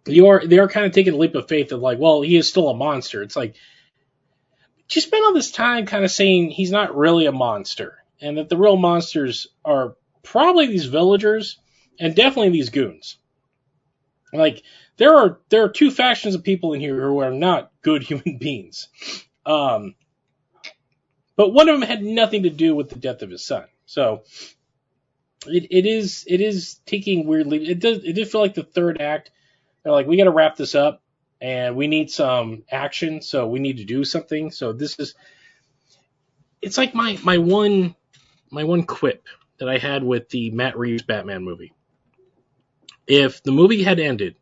You 0.07 0.29
are 0.29 0.47
they 0.47 0.59
are 0.59 0.69
kind 0.69 0.87
of 0.87 0.93
taking 0.93 1.15
a 1.15 1.17
leap 1.17 1.35
of 1.35 1.49
faith 1.49 1.73
of 1.73 1.81
like, 1.81 1.99
well, 1.99 2.23
he 2.23 2.37
is 2.37 2.49
still 2.49 2.69
a 2.69 2.77
monster. 2.77 3.23
It's 3.23 3.37
like 3.37 3.57
you 4.91 5.01
spend 5.01 5.25
all 5.25 5.35
this 5.35 5.51
time 5.51 5.87
kind 5.87 6.05
of 6.05 6.11
saying 6.11 6.51
he's 6.51 6.71
not 6.71 6.97
really 6.97 7.27
a 7.27 7.33
monster, 7.33 8.05
and 8.21 8.39
that 8.39 8.49
the 8.49 8.57
real 8.57 8.77
monsters 8.77 9.49
are 9.65 9.97
probably 10.23 10.67
these 10.67 10.87
villagers 10.87 11.59
and 11.99 12.15
definitely 12.15 12.51
these 12.51 12.71
goons. 12.71 13.19
Like 14.33 14.63
there 14.97 15.15
are 15.15 15.41
there 15.49 15.65
are 15.65 15.69
two 15.69 15.91
factions 15.91 16.35
of 16.35 16.45
people 16.45 16.73
in 16.73 16.81
here 16.81 17.01
who 17.01 17.19
are 17.19 17.33
not 17.33 17.73
good 17.83 18.03
human 18.05 18.39
beings. 18.39 18.89
Um, 19.45 19.95
but 21.37 21.51
one 21.51 21.69
of 21.69 21.79
them 21.79 21.89
had 21.89 22.03
nothing 22.03 22.45
to 22.45 22.51
do 22.51 22.75
with 22.75 22.89
the 22.89 22.99
death 22.99 23.23
of 23.23 23.31
his 23.31 23.45
son. 23.45 23.65
So 23.85 24.23
it, 25.47 25.67
it 25.71 25.87
is 25.87 26.25
it 26.27 26.41
is 26.41 26.81
taking 26.87 27.27
weirdly. 27.27 27.69
It 27.69 27.79
does 27.79 27.99
it 28.05 28.15
did 28.15 28.31
feel 28.31 28.41
like 28.41 28.55
the 28.55 28.63
third 28.63 29.01
act. 29.01 29.31
They're 29.87 29.93
like 29.93 30.09
we 30.09 30.17
got 30.17 30.25
to 30.25 30.33
wrap 30.33 30.57
this 30.57 30.75
up 30.75 31.01
and 31.41 31.77
we 31.77 31.87
need 31.87 32.11
some 32.11 32.65
action. 32.69 33.23
So 33.23 33.47
we 33.47 33.61
need 33.61 33.77
to 33.77 33.85
do 33.85 34.03
something. 34.03 34.51
So 34.51 34.73
this 34.73 34.99
is 34.99 35.15
it's 36.61 36.77
like 36.77 36.93
my 36.93 37.17
my 37.23 37.39
one 37.39 37.95
my 38.51 38.65
one 38.65 38.83
quip 38.83 39.29
that 39.59 39.69
I 39.69 39.79
had 39.79 40.03
with 40.03 40.29
the 40.29 40.51
Matt 40.51 40.77
Reeves 40.77 41.05
Batman 41.05 41.45
movie. 41.45 41.73
If 43.07 43.45
the 43.45 43.53
movie 43.53 43.85
had 43.85 44.01
ended 44.01 44.35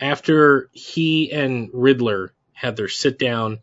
after 0.00 0.70
he 0.72 1.30
and 1.32 1.68
Riddler 1.74 2.32
had 2.54 2.76
their 2.76 2.88
sit 2.88 3.18
down 3.18 3.58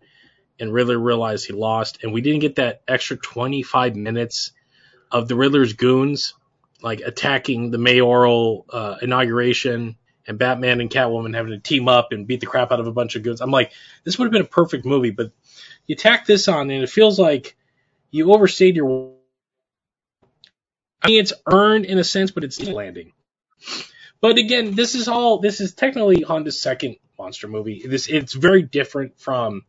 and 0.60 0.72
Riddler 0.72 1.00
realized 1.00 1.48
he 1.48 1.54
lost, 1.54 2.04
and 2.04 2.14
we 2.14 2.22
didn't 2.22 2.42
get 2.42 2.58
that 2.58 2.84
extra 2.88 3.18
25 3.18 3.96
minutes 3.96 4.52
of 5.10 5.28
the 5.28 5.36
Riddler's 5.36 5.74
goons 5.74 6.36
like 6.84 7.02
attacking 7.02 7.72
the 7.72 7.80
mayoral 7.80 8.68
uh, 8.70 8.98
inauguration 9.02 9.98
and 10.28 10.40
Batman 10.40 10.82
and 10.82 10.90
Catwoman 10.90 11.36
having 11.36 11.52
to 11.52 11.60
team 11.60 11.88
up 11.88 12.12
and 12.12 12.28
beat 12.28 12.40
the 12.40 12.46
crap 12.46 12.72
out 12.72 12.80
of 12.80 12.88
a 12.88 12.92
bunch 12.92 13.16
of 13.16 13.24
goons. 13.24 13.42
I'm 13.42 13.52
like, 13.52 13.72
this 14.04 14.18
would 14.18 14.26
have 14.26 14.32
been 14.32 14.42
a 14.42 14.46
perfect 14.46 14.86
movie, 14.86 15.12
but 15.12 15.32
you 15.86 15.96
tack 15.96 16.26
this 16.26 16.48
on 16.48 16.70
and 16.70 16.84
it 16.84 16.90
feels 16.90 17.20
like 17.20 17.56
you 18.12 18.32
overstayed 18.34 18.76
your. 18.76 19.14
I 21.02 21.10
mean, 21.10 21.20
it's 21.20 21.34
earned 21.52 21.86
in 21.86 21.98
a 21.98 22.04
sense, 22.04 22.32
but 22.32 22.44
it's 22.46 22.62
landing. 22.62 23.12
But 24.22 24.38
again, 24.38 24.74
this 24.74 24.96
is 24.96 25.10
all 25.10 25.40
this 25.40 25.60
is 25.60 25.74
technically 25.74 26.22
Honda's 26.22 26.62
second 26.62 26.96
monster 27.20 27.50
movie. 27.50 27.86
This 27.86 28.08
it's 28.08 28.34
very 28.34 28.62
different 28.62 29.20
from 29.20 29.64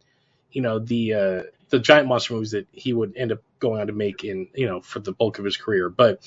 you 0.52 0.62
know 0.62 0.78
the 0.78 1.14
uh, 1.14 1.43
the 1.70 1.81
giant 1.81 2.06
monster 2.06 2.35
movies 2.35 2.52
that 2.52 2.68
he 2.70 2.93
would 2.93 3.16
end 3.16 3.32
up 3.32 3.40
going 3.59 3.81
on 3.81 3.89
to 3.89 3.93
make 3.93 4.22
in 4.22 4.48
you 4.55 4.66
know 4.66 4.81
for 4.81 5.01
the 5.01 5.10
bulk 5.10 5.40
of 5.40 5.44
his 5.44 5.56
career. 5.56 5.90
But 5.90 6.20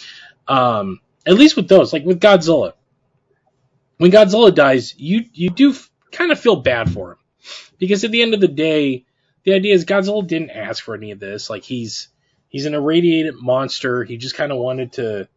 um, 0.48 0.99
at 1.26 1.36
least 1.36 1.56
with 1.56 1.70
those, 1.70 1.94
like 1.94 2.04
with 2.04 2.20
Godzilla, 2.20 2.74
when 3.98 4.11
Godzilla 4.11 4.53
dies, 4.53 4.94
you 4.98 5.26
you 5.34 5.49
do 5.49 5.72
f- 5.72 5.90
kind 6.11 6.32
of 6.32 6.40
feel 6.40 6.57
bad 6.57 6.91
for 6.91 7.11
him 7.11 7.18
because 7.80 8.03
at 8.03 8.11
the 8.11 8.22
end 8.22 8.34
of 8.34 8.40
the 8.40 8.48
day, 8.48 9.06
the 9.44 9.53
idea 9.53 9.74
is 9.74 9.86
Godzilla 9.86 10.26
didn't 10.26 10.52
ask 10.52 10.84
for 10.84 10.95
any 10.95 11.11
of 11.11 11.19
this. 11.19 11.49
Like 11.49 11.64
he's 11.64 12.10
he's 12.49 12.65
an 12.65 12.74
irradiated 12.74 13.36
monster. 13.36 14.03
He 14.03 14.18
just 14.18 14.36
kind 14.36 14.52
of 14.52 14.57
wanted 14.57 14.94
to 14.94 15.28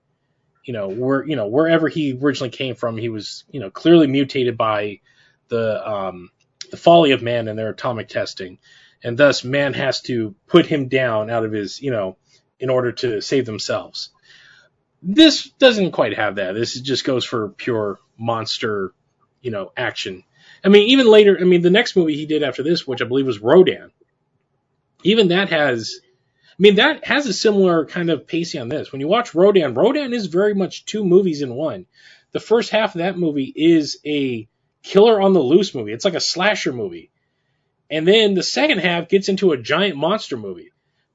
you 0.64 0.72
know, 0.72 0.88
where 0.88 1.26
you 1.26 1.36
know 1.36 1.46
wherever 1.46 1.88
he 1.88 2.18
originally 2.20 2.50
came 2.50 2.74
from, 2.74 2.96
he 2.96 3.08
was 3.08 3.44
you 3.50 3.60
know 3.60 3.70
clearly 3.70 4.06
mutated 4.06 4.56
by 4.56 5.00
the 5.48 5.88
um, 5.88 6.30
the 6.70 6.76
folly 6.76 7.12
of 7.12 7.22
man 7.22 7.48
and 7.48 7.58
their 7.58 7.70
atomic 7.70 8.08
testing, 8.08 8.58
and 9.02 9.16
thus 9.18 9.42
man 9.42 9.74
has 9.74 10.00
to 10.02 10.34
put 10.46 10.66
him 10.66 10.88
down 10.88 11.30
out 11.30 11.44
of 11.44 11.52
his, 11.52 11.80
you 11.80 11.90
know, 11.90 12.16
in 12.58 12.70
order 12.70 12.92
to 12.92 13.20
save 13.20 13.46
themselves. 13.46 14.10
This 15.02 15.48
doesn't 15.58 15.92
quite 15.92 16.16
have 16.16 16.36
that. 16.36 16.52
This 16.52 16.78
just 16.78 17.04
goes 17.04 17.24
for 17.24 17.48
pure 17.48 17.98
monster, 18.20 18.92
you 19.40 19.50
know, 19.50 19.72
action. 19.76 20.24
I 20.62 20.68
mean, 20.68 20.88
even 20.88 21.08
later, 21.08 21.38
I 21.40 21.44
mean, 21.44 21.62
the 21.62 21.70
next 21.70 21.96
movie 21.96 22.16
he 22.16 22.26
did 22.26 22.42
after 22.42 22.62
this, 22.62 22.86
which 22.86 23.02
I 23.02 23.06
believe 23.06 23.26
was 23.26 23.40
Rodan, 23.40 23.90
even 25.02 25.28
that 25.28 25.50
has, 25.50 26.00
I 26.04 26.56
mean, 26.58 26.76
that 26.76 27.04
has 27.06 27.26
a 27.26 27.32
similar 27.32 27.86
kind 27.86 28.10
of 28.10 28.26
pacing 28.26 28.60
on 28.60 28.68
this. 28.68 28.92
When 28.92 29.00
you 29.00 29.08
watch 29.08 29.34
Rodan, 29.34 29.74
Rodan 29.74 30.12
is 30.12 30.26
very 30.26 30.54
much 30.54 30.84
two 30.84 31.04
movies 31.04 31.42
in 31.42 31.54
one. 31.54 31.86
The 32.32 32.40
first 32.40 32.70
half 32.70 32.94
of 32.94 32.98
that 32.98 33.18
movie 33.18 33.52
is 33.54 33.98
a 34.04 34.46
killer 34.82 35.20
on 35.20 35.32
the 35.32 35.40
loose 35.40 35.74
movie. 35.74 35.92
It's 35.92 36.04
like 36.04 36.14
a 36.14 36.20
slasher 36.20 36.72
movie. 36.72 37.10
And 37.90 38.06
then 38.06 38.34
the 38.34 38.42
second 38.42 38.78
half 38.78 39.08
gets 39.08 39.28
into 39.28 39.52
a 39.52 39.58
giant 39.58 39.96
monster 39.96 40.36
movie. 40.36 40.72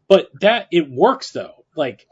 But 0.07 0.29
that 0.41 0.67
it 0.71 0.89
works 0.89 1.31
though. 1.31 1.65
Like 1.75 2.05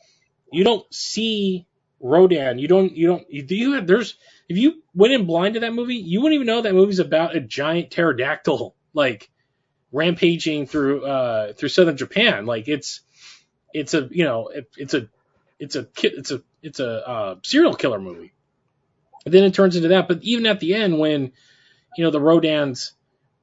you 0.51 0.63
don't 0.63 0.91
see 0.93 1.65
Rodan. 2.03 2.59
You 2.59 2.67
don't 2.67 2.95
you 2.95 3.07
don't 3.07 3.31
you, 3.31 3.41
do 3.41 3.55
you 3.55 3.73
have, 3.73 3.87
there's 3.87 4.15
if 4.49 4.57
you 4.57 4.83
went 4.93 5.13
in 5.13 5.25
blind 5.25 5.55
to 5.55 5.61
that 5.61 5.73
movie, 5.73 5.95
you 5.95 6.21
wouldn't 6.21 6.35
even 6.35 6.47
know 6.47 6.61
that 6.61 6.73
movie's 6.73 6.99
about 6.99 7.35
a 7.35 7.39
giant 7.39 7.91
pterodactyl 7.91 8.75
like 8.93 9.31
rampaging 9.91 10.67
through 10.67 11.05
uh 11.05 11.53
through 11.53 11.69
southern 11.69 11.97
Japan. 11.97 12.45
Like 12.45 12.67
it's 12.67 13.01
it's 13.73 13.93
a 13.93 14.07
you 14.11 14.25
know 14.25 14.49
it, 14.49 14.69
it's 14.77 14.93
a 14.93 15.07
it's 15.59 15.77
a 15.77 15.87
it's 16.03 16.31
a 16.31 16.41
it's 16.61 16.79
a 16.79 17.07
uh, 17.07 17.35
serial 17.41 17.73
killer 17.73 17.99
movie. 17.99 18.33
And 19.25 19.33
then 19.33 19.45
it 19.45 19.53
turns 19.53 19.77
into 19.77 19.89
that. 19.89 20.09
But 20.09 20.21
even 20.23 20.45
at 20.45 20.59
the 20.59 20.75
end, 20.75 20.99
when 20.99 21.31
you 21.97 22.03
know 22.03 22.11
the 22.11 22.19
Rodans 22.19 22.91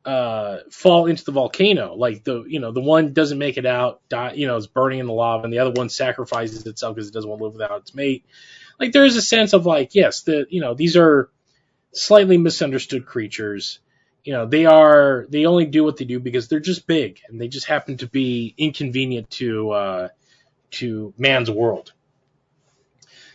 uh, 0.05 0.59
fall 0.71 1.07
into 1.07 1.25
the 1.25 1.33
volcano, 1.33 1.95
like 1.95 2.25
the 2.25 2.45
you 2.47 2.61
know 2.61 2.73
the 2.73 2.81
one 2.81 3.13
doesn't 3.13 3.39
make 3.39 3.59
it 3.59 3.67
out, 3.67 4.01
die, 4.09 4.33
you 4.33 4.47
know, 4.47 4.57
is 4.57 4.67
burning 4.67 4.99
in 4.99 5.07
the 5.07 5.13
lava, 5.13 5.45
and 5.45 5.53
the 5.53 5.59
other 5.59 5.73
one 5.73 5.89
sacrifices 5.89 6.67
itself 6.67 6.95
because 6.95 7.09
it 7.09 7.15
doesn't 7.15 7.29
want 7.29 7.41
to 7.41 7.45
live 7.45 7.53
without 7.55 7.81
its 7.83 7.95
mate. 7.95 8.25
Like 8.79 8.93
there 8.93 9.05
is 9.05 9.17
a 9.17 9.23
sense 9.23 9.53
of 9.53 9.67
like, 9.67 9.95
yes, 9.95 10.23
the 10.23 10.47
you 10.49 10.61
know 10.61 10.75
these 10.75 10.97
are 10.97 11.31
slightly 11.93 12.39
misunderstood 12.39 13.07
creatures. 13.07 13.81
You 14.25 14.33
know, 14.35 14.47
they 14.47 14.67
are 14.67 15.27
they 15.29 15.47
only 15.47 15.67
do 15.67 15.85
what 15.85 15.97
they 15.97 16.05
do 16.05 16.21
because 16.21 16.49
they're 16.49 16.61
just 16.61 16.87
big 16.87 17.21
and 17.29 17.41
they 17.41 17.49
just 17.49 17.67
happen 17.67 17.99
to 17.99 18.07
be 18.07 18.55
inconvenient 18.57 19.31
to 19.33 19.71
uh, 19.71 20.09
to 20.73 21.13
man's 21.19 21.51
world. 21.51 21.93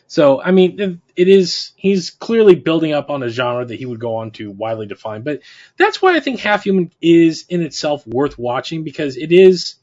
So, 0.08 0.42
I 0.42 0.52
mean, 0.52 1.02
it, 1.16 1.28
is, 1.28 1.72
he's 1.76 2.12
clearly 2.12 2.56
building 2.56 2.94
up 2.94 3.10
on 3.10 3.24
a 3.24 3.30
genre 3.30 3.66
that 3.66 3.76
he 3.76 3.86
would 3.86 4.00
go 4.00 4.18
on 4.18 4.32
to 4.32 4.52
widely 4.52 4.86
define. 4.86 5.24
But 5.24 5.42
that's 5.78 6.02
why 6.02 6.16
I 6.16 6.20
think 6.20 6.40
Half 6.40 6.64
Human 6.64 6.92
is 7.02 7.46
in 7.50 7.62
itself 7.62 8.06
worth 8.06 8.38
watching 8.38 8.84
because 8.84 9.18
it 9.18 9.32
is, 9.32 9.76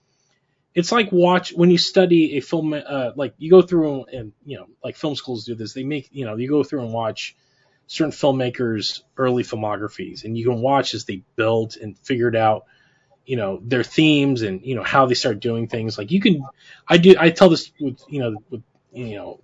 it's 0.74 0.92
like 0.92 1.10
watch, 1.10 1.52
when 1.52 1.70
you 1.70 1.78
study 1.78 2.36
a 2.36 2.40
film, 2.40 2.72
uh, 2.72 3.10
like 3.16 3.34
you 3.38 3.50
go 3.50 3.62
through 3.62 4.04
and, 4.04 4.32
you 4.46 4.58
know, 4.58 4.66
like 4.82 4.96
film 4.96 5.16
schools 5.16 5.44
do 5.44 5.54
this, 5.54 5.74
they 5.74 5.82
make, 5.82 6.08
you 6.12 6.24
know, 6.24 6.36
you 6.36 6.48
go 6.48 6.62
through 6.62 6.82
and 6.82 6.92
watch 6.92 7.36
certain 7.88 8.12
filmmakers' 8.12 9.02
early 9.16 9.42
filmographies 9.42 10.24
and 10.24 10.38
you 10.38 10.44
can 10.46 10.62
watch 10.62 10.94
as 10.94 11.04
they 11.04 11.22
built 11.36 11.76
and 11.76 11.98
figured 11.98 12.36
out, 12.36 12.64
you 13.26 13.36
know, 13.36 13.60
their 13.62 13.82
themes 13.82 14.42
and, 14.42 14.64
you 14.64 14.76
know, 14.76 14.82
how 14.84 15.06
they 15.06 15.14
start 15.14 15.40
doing 15.40 15.66
things. 15.66 15.98
Like 15.98 16.12
you 16.12 16.20
can, 16.20 16.42
I 16.88 16.96
do, 16.96 17.16
I 17.18 17.30
tell 17.30 17.48
this 17.48 17.72
with, 17.80 18.00
you 18.08 18.20
know, 18.20 18.36
with, 18.50 18.62
you 18.92 19.16
know, 19.16 19.40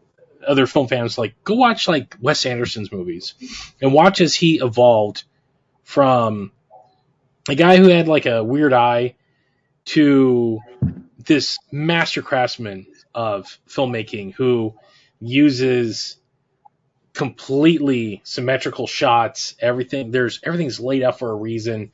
other 0.46 0.66
film 0.66 0.88
fans 0.88 1.18
like 1.18 1.34
go 1.44 1.54
watch 1.54 1.88
like 1.88 2.16
Wes 2.20 2.46
Anderson's 2.46 2.92
movies 2.92 3.34
and 3.80 3.92
watch 3.92 4.20
as 4.20 4.34
he 4.34 4.60
evolved 4.60 5.24
from 5.82 6.52
a 7.48 7.54
guy 7.54 7.76
who 7.76 7.88
had 7.88 8.08
like 8.08 8.26
a 8.26 8.44
weird 8.44 8.72
eye 8.72 9.14
to 9.86 10.60
this 11.18 11.58
master 11.72 12.22
craftsman 12.22 12.86
of 13.14 13.58
filmmaking 13.68 14.34
who 14.34 14.74
uses 15.20 16.16
completely 17.14 18.20
symmetrical 18.24 18.86
shots 18.86 19.56
everything 19.60 20.12
there's 20.12 20.40
everything's 20.44 20.78
laid 20.78 21.02
out 21.02 21.18
for 21.18 21.30
a 21.30 21.34
reason 21.34 21.90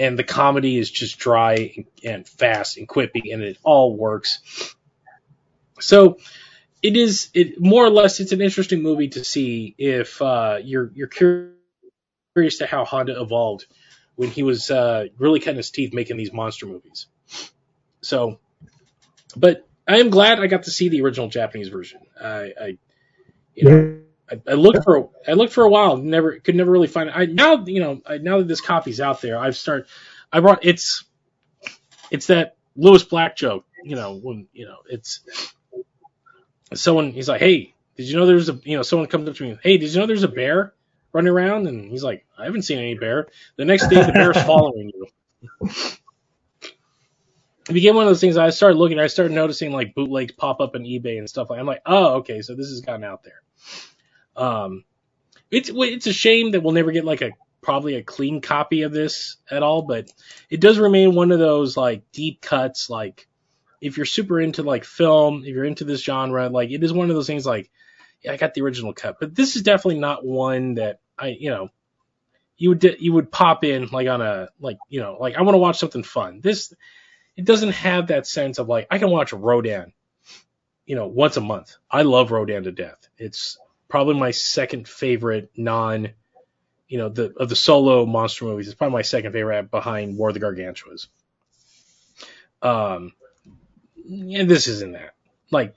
and 0.00 0.18
the 0.18 0.24
comedy 0.24 0.78
is 0.78 0.90
just 0.90 1.18
dry 1.18 1.84
and 2.02 2.26
fast 2.26 2.78
and 2.78 2.88
quippy 2.88 3.32
and 3.34 3.42
it 3.42 3.58
all 3.62 3.94
works. 3.94 4.74
So 5.78 6.16
it 6.82 6.96
is 6.96 7.30
it 7.34 7.60
more 7.60 7.84
or 7.84 7.90
less 7.90 8.20
it's 8.20 8.32
an 8.32 8.40
interesting 8.40 8.82
movie 8.82 9.08
to 9.08 9.24
see 9.24 9.74
if 9.78 10.20
uh, 10.22 10.58
you're 10.62 10.90
you're 10.94 11.08
curious 11.08 12.58
to 12.58 12.66
how 12.66 12.84
Honda 12.84 13.20
evolved 13.20 13.66
when 14.14 14.30
he 14.30 14.42
was 14.42 14.70
uh, 14.70 15.06
really 15.18 15.40
cutting 15.40 15.56
his 15.56 15.70
teeth 15.70 15.92
making 15.92 16.16
these 16.16 16.32
monster 16.32 16.66
movies. 16.66 17.06
So, 18.02 18.38
but 19.36 19.66
I 19.86 19.98
am 19.98 20.10
glad 20.10 20.40
I 20.40 20.46
got 20.46 20.64
to 20.64 20.70
see 20.70 20.88
the 20.88 21.02
original 21.02 21.28
Japanese 21.28 21.68
version. 21.68 22.00
I, 22.20 22.52
I 22.60 22.78
you 23.54 23.68
know, 23.68 24.00
I, 24.30 24.40
I, 24.52 24.54
looked 24.54 24.84
for 24.84 25.10
I 25.26 25.32
looked 25.32 25.52
for 25.52 25.64
a 25.64 25.68
while, 25.68 25.96
never 25.98 26.38
could 26.38 26.54
never 26.54 26.70
really 26.70 26.86
find 26.86 27.10
it. 27.10 27.14
I 27.16 27.26
now 27.26 27.64
you 27.66 27.80
know 27.80 28.00
I, 28.06 28.18
now 28.18 28.38
that 28.38 28.48
this 28.48 28.60
copy's 28.60 29.00
out 29.00 29.20
there, 29.20 29.38
I've 29.38 29.56
started. 29.56 29.86
I 30.32 30.40
brought 30.40 30.64
it's 30.64 31.04
it's 32.10 32.28
that 32.28 32.56
Lewis 32.76 33.04
Black 33.04 33.36
joke. 33.36 33.64
You 33.82 33.96
know 33.96 34.16
when 34.16 34.46
you 34.52 34.66
know 34.66 34.78
it's 34.88 35.20
someone 36.74 37.12
he's 37.12 37.28
like, 37.28 37.40
"Hey, 37.40 37.74
did 37.96 38.08
you 38.08 38.16
know 38.16 38.26
there's 38.26 38.48
a 38.48 38.58
you 38.64 38.76
know 38.76 38.82
someone 38.82 39.08
comes 39.08 39.28
up 39.28 39.36
to 39.36 39.42
me, 39.42 39.58
"Hey, 39.62 39.78
did 39.78 39.92
you 39.92 40.00
know 40.00 40.06
there's 40.06 40.22
a 40.22 40.28
bear 40.28 40.72
running 41.12 41.32
around?" 41.32 41.66
And 41.66 41.90
he's 41.90 42.02
like, 42.02 42.24
"I 42.38 42.44
haven't 42.44 42.62
seen 42.62 42.78
any 42.78 42.94
bear." 42.94 43.28
The 43.56 43.64
next 43.64 43.88
day, 43.88 44.02
the 44.02 44.12
bear's 44.12 44.42
following 44.46 44.92
you. 44.94 45.06
It 47.68 47.74
became 47.74 47.94
one 47.94 48.04
of 48.06 48.10
those 48.10 48.20
things. 48.20 48.36
I 48.36 48.50
started 48.50 48.78
looking. 48.78 48.98
I 48.98 49.06
started 49.06 49.32
noticing 49.32 49.72
like 49.72 49.94
bootlegs 49.94 50.32
pop 50.32 50.60
up 50.60 50.74
on 50.74 50.82
eBay 50.82 51.18
and 51.18 51.28
stuff 51.28 51.50
like. 51.50 51.60
I'm 51.60 51.66
like, 51.66 51.82
oh, 51.86 52.14
okay, 52.16 52.42
so 52.42 52.54
this 52.54 52.68
has 52.68 52.80
gotten 52.80 53.04
out 53.04 53.22
there. 53.22 53.42
Um, 54.36 54.84
it's 55.50 55.70
it's 55.72 56.06
a 56.06 56.12
shame 56.12 56.52
that 56.52 56.62
we'll 56.62 56.72
never 56.72 56.92
get 56.92 57.04
like 57.04 57.22
a 57.22 57.32
probably 57.62 57.96
a 57.96 58.02
clean 58.02 58.40
copy 58.40 58.82
of 58.82 58.92
this 58.92 59.36
at 59.50 59.62
all, 59.62 59.82
but 59.82 60.10
it 60.48 60.60
does 60.60 60.78
remain 60.78 61.14
one 61.14 61.32
of 61.32 61.38
those 61.38 61.76
like 61.76 62.10
deep 62.12 62.40
cuts, 62.40 62.88
like 62.88 63.28
if 63.80 63.96
you're 63.96 64.06
super 64.06 64.40
into 64.40 64.62
like 64.62 64.84
film, 64.84 65.42
if 65.44 65.48
you're 65.48 65.64
into 65.64 65.84
this 65.84 66.02
genre, 66.02 66.48
like 66.48 66.70
it 66.70 66.82
is 66.82 66.92
one 66.92 67.10
of 67.10 67.16
those 67.16 67.26
things 67.26 67.46
like, 67.46 67.70
yeah, 68.22 68.32
I 68.32 68.36
got 68.36 68.54
the 68.54 68.62
original 68.62 68.92
cut, 68.92 69.16
but 69.18 69.34
this 69.34 69.56
is 69.56 69.62
definitely 69.62 70.00
not 70.00 70.24
one 70.24 70.74
that 70.74 71.00
I, 71.18 71.28
you 71.28 71.50
know, 71.50 71.70
you 72.60 72.68
would 72.68 72.96
you 73.00 73.14
would 73.14 73.32
pop 73.32 73.64
in 73.64 73.86
like 73.86 74.06
on 74.06 74.20
a 74.20 74.50
like 74.60 74.76
you 74.90 75.00
know 75.00 75.16
like 75.18 75.34
I 75.34 75.42
want 75.42 75.54
to 75.54 75.58
watch 75.58 75.78
something 75.78 76.02
fun. 76.02 76.40
This 76.42 76.74
it 77.34 77.46
doesn't 77.46 77.72
have 77.72 78.08
that 78.08 78.26
sense 78.26 78.58
of 78.58 78.68
like 78.68 78.86
I 78.90 78.98
can 78.98 79.10
watch 79.10 79.32
Rodan, 79.32 79.94
you 80.84 80.94
know, 80.94 81.06
once 81.06 81.38
a 81.38 81.40
month. 81.40 81.74
I 81.90 82.02
love 82.02 82.30
Rodan 82.30 82.64
to 82.64 82.70
death. 82.70 83.08
It's 83.16 83.58
probably 83.88 84.14
my 84.14 84.30
second 84.32 84.86
favorite 84.86 85.50
non, 85.56 86.10
you 86.86 86.98
know, 86.98 87.08
the 87.08 87.32
of 87.38 87.48
the 87.48 87.56
solo 87.56 88.04
monster 88.04 88.44
movies. 88.44 88.68
It's 88.68 88.76
probably 88.76 88.92
my 88.92 89.02
second 89.02 89.32
favorite 89.32 89.70
behind 89.70 90.18
War 90.18 90.28
of 90.28 90.34
the 90.34 90.40
Gargantuas. 90.40 91.06
Um, 92.60 93.14
yeah, 94.04 94.44
this 94.44 94.68
isn't 94.68 94.92
that. 94.92 95.14
Like, 95.50 95.74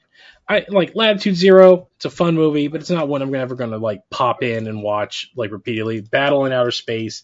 I 0.47 0.65
like 0.67 0.95
Latitude 0.95 1.35
Zero. 1.35 1.87
It's 1.95 2.05
a 2.05 2.09
fun 2.09 2.35
movie, 2.35 2.67
but 2.67 2.81
it's 2.81 2.89
not 2.89 3.07
one 3.07 3.21
I'm 3.21 3.33
ever 3.33 3.55
gonna 3.55 3.77
like 3.77 4.09
pop 4.09 4.43
in 4.43 4.67
and 4.67 4.83
watch 4.83 5.31
like 5.35 5.51
repeatedly. 5.51 6.01
Battle 6.01 6.45
in 6.45 6.51
Outer 6.51 6.71
Space. 6.71 7.23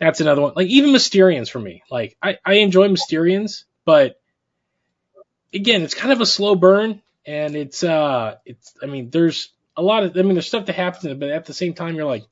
That's 0.00 0.20
another 0.20 0.42
one. 0.42 0.52
Like 0.56 0.68
even 0.68 0.90
Mysterians 0.90 1.50
for 1.50 1.58
me. 1.58 1.82
Like 1.90 2.16
I, 2.22 2.38
I 2.44 2.54
enjoy 2.54 2.88
Mysterians, 2.88 3.64
but 3.84 4.20
again, 5.52 5.82
it's 5.82 5.94
kind 5.94 6.12
of 6.12 6.20
a 6.20 6.26
slow 6.26 6.54
burn, 6.54 7.02
and 7.26 7.56
it's 7.56 7.82
uh, 7.82 8.36
it's. 8.44 8.74
I 8.82 8.86
mean, 8.86 9.10
there's 9.10 9.52
a 9.76 9.82
lot 9.82 10.04
of. 10.04 10.16
I 10.16 10.22
mean, 10.22 10.34
there's 10.34 10.46
stuff 10.46 10.66
that 10.66 10.76
happens, 10.76 11.18
but 11.18 11.30
at 11.30 11.44
the 11.44 11.54
same 11.54 11.74
time, 11.74 11.94
you're 11.94 12.06
like, 12.06 12.24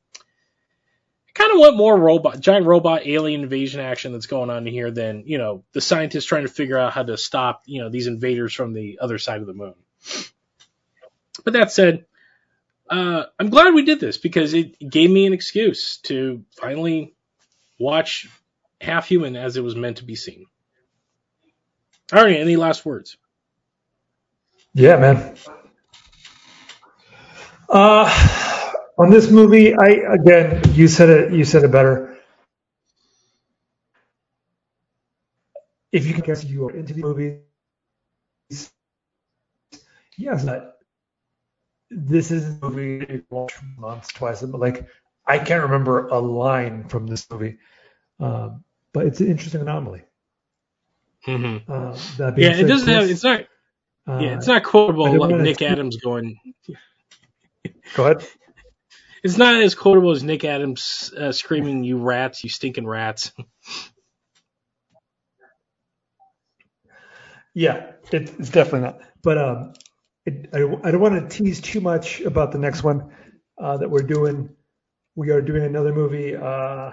kind 1.34 1.52
of 1.52 1.58
want 1.58 1.76
more 1.76 1.96
robot, 1.96 2.40
giant 2.40 2.66
robot 2.66 3.06
alien 3.06 3.42
invasion 3.42 3.80
action 3.80 4.12
that's 4.12 4.26
going 4.26 4.50
on 4.50 4.66
here 4.66 4.90
than, 4.90 5.24
you 5.26 5.38
know, 5.38 5.64
the 5.72 5.80
scientists 5.80 6.24
trying 6.24 6.46
to 6.46 6.52
figure 6.52 6.78
out 6.78 6.92
how 6.92 7.02
to 7.02 7.16
stop, 7.16 7.62
you 7.66 7.82
know, 7.82 7.88
these 7.88 8.06
invaders 8.06 8.52
from 8.54 8.72
the 8.72 8.98
other 9.00 9.18
side 9.18 9.40
of 9.40 9.46
the 9.46 9.54
moon. 9.54 9.74
But 11.44 11.54
that 11.54 11.72
said, 11.72 12.04
uh, 12.88 13.24
I'm 13.38 13.50
glad 13.50 13.72
we 13.72 13.84
did 13.84 14.00
this 14.00 14.18
because 14.18 14.52
it 14.52 14.78
gave 14.78 15.10
me 15.10 15.26
an 15.26 15.32
excuse 15.32 15.98
to 16.04 16.44
finally 16.60 17.14
watch 17.78 18.28
Half 18.80 19.06
Human 19.06 19.36
as 19.36 19.56
it 19.56 19.62
was 19.62 19.76
meant 19.76 19.98
to 19.98 20.04
be 20.04 20.16
seen. 20.16 20.46
All 22.12 22.22
right, 22.24 22.36
any 22.36 22.56
last 22.56 22.84
words? 22.84 23.16
Yeah, 24.74 24.96
man. 24.96 25.36
Uh, 27.68 28.49
on 29.00 29.10
this 29.10 29.30
movie, 29.30 29.74
I 29.76 29.88
again, 30.14 30.62
you 30.74 30.88
said 30.88 31.10
it. 31.10 31.32
You 31.34 31.44
said 31.44 31.64
it 31.64 31.72
better. 31.72 32.18
If 35.92 36.06
you 36.06 36.14
can 36.14 36.22
guess, 36.24 36.44
you 36.44 36.68
are 36.68 36.76
into 36.76 36.94
the 36.94 37.02
movies. 37.02 37.40
Yes, 40.18 40.44
but 40.44 40.78
this 41.90 42.30
is 42.30 42.44
a 42.62 42.70
movie 42.70 43.06
you 43.10 43.24
watch 43.30 43.54
once, 43.78 44.08
twice, 44.08 44.42
but 44.42 44.60
like 44.60 44.86
I 45.26 45.38
can't 45.38 45.62
remember 45.64 46.08
a 46.08 46.18
line 46.20 46.88
from 46.88 47.06
this 47.06 47.28
movie. 47.30 47.58
Um, 48.20 48.64
but 48.92 49.06
it's 49.06 49.20
an 49.20 49.28
interesting 49.28 49.62
anomaly. 49.62 50.02
Mm-hmm. 51.26 51.70
Uh, 51.72 51.96
that 52.18 52.36
being 52.36 52.52
Yeah, 52.52 52.58
it 52.58 52.64
doesn't 52.64 52.88
have. 52.88 53.10
It's 53.10 53.24
not. 53.24 53.42
uh, 54.06 54.20
Yeah, 54.20 54.36
it's 54.36 54.46
not 54.48 54.64
quotable 54.64 55.10
like 55.10 55.20
wanna 55.20 55.42
Nick 55.44 55.62
Adams 55.62 55.96
going. 55.98 56.38
Go 57.94 58.04
ahead. 58.04 58.26
It's 59.22 59.36
not 59.36 59.62
as 59.62 59.74
quotable 59.74 60.12
as 60.12 60.22
Nick 60.22 60.44
Adams 60.44 61.12
uh, 61.16 61.32
screaming, 61.32 61.84
"You 61.84 61.98
rats! 61.98 62.42
You 62.42 62.50
stinking 62.50 62.86
rats!" 62.86 63.32
Yeah, 67.54 67.92
it, 68.12 68.32
it's 68.38 68.50
definitely 68.50 68.82
not. 68.82 69.00
But 69.22 69.38
um, 69.38 69.72
it, 70.24 70.50
I, 70.52 70.58
I 70.58 70.90
don't 70.90 71.00
want 71.00 71.30
to 71.30 71.36
tease 71.36 71.60
too 71.60 71.80
much 71.80 72.20
about 72.20 72.52
the 72.52 72.58
next 72.58 72.82
one 72.82 73.10
uh, 73.60 73.76
that 73.78 73.90
we're 73.90 74.02
doing. 74.02 74.50
We 75.16 75.30
are 75.30 75.42
doing 75.42 75.64
another 75.64 75.92
movie. 75.92 76.36
Uh, 76.36 76.92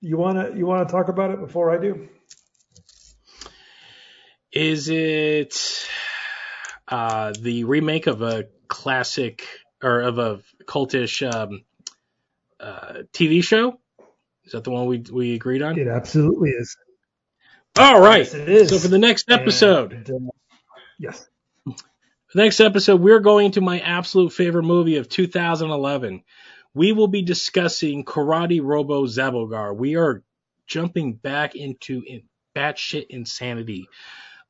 you 0.00 0.16
wanna 0.16 0.52
you 0.54 0.66
wanna 0.66 0.88
talk 0.88 1.08
about 1.08 1.30
it 1.30 1.40
before 1.40 1.70
I 1.70 1.80
do? 1.80 2.08
Is 4.52 4.88
it 4.88 5.88
uh, 6.86 7.32
the 7.38 7.64
remake 7.64 8.06
of 8.06 8.22
a 8.22 8.46
classic 8.68 9.46
or 9.82 10.00
of 10.00 10.18
a 10.18 10.40
cultish 10.64 11.22
um, 11.32 11.64
uh, 12.60 13.02
TV 13.12 13.42
show? 13.42 13.78
Is 14.44 14.52
that 14.52 14.64
the 14.64 14.70
one 14.70 14.86
we 14.86 15.04
we 15.12 15.34
agreed 15.34 15.62
on? 15.62 15.78
It 15.78 15.88
absolutely 15.88 16.50
is. 16.50 16.76
All 17.78 18.00
right. 18.00 18.24
Yes, 18.24 18.34
it 18.34 18.48
is. 18.48 18.68
So 18.70 18.78
for 18.78 18.88
the 18.88 18.98
next 18.98 19.30
episode, 19.30 19.92
And, 19.92 20.10
uh, 20.10 20.30
yes. 20.98 21.28
the 21.66 21.74
next 22.34 22.60
episode, 22.60 23.00
we're 23.00 23.20
going 23.20 23.52
to 23.52 23.60
my 23.60 23.78
absolute 23.80 24.32
favorite 24.32 24.64
movie 24.64 24.96
of 24.96 25.08
2011. 25.08 26.24
We 26.74 26.92
will 26.92 27.08
be 27.08 27.22
discussing 27.22 28.04
Karate 28.04 28.60
Robo 28.62 29.06
Zabogar. 29.06 29.76
We 29.76 29.96
are 29.96 30.22
jumping 30.66 31.14
back 31.14 31.54
into 31.54 32.02
in 32.06 32.22
batshit 32.56 33.06
insanity. 33.10 33.88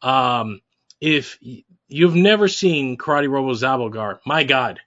Um, 0.01 0.61
if 1.01 1.39
you've 1.89 2.15
never 2.17 2.49
seen 2.49 2.97
Karate 2.97 3.29
Robo 3.29 3.53
Zabogar, 3.53 4.19
my 4.25 4.45
God, 4.45 4.81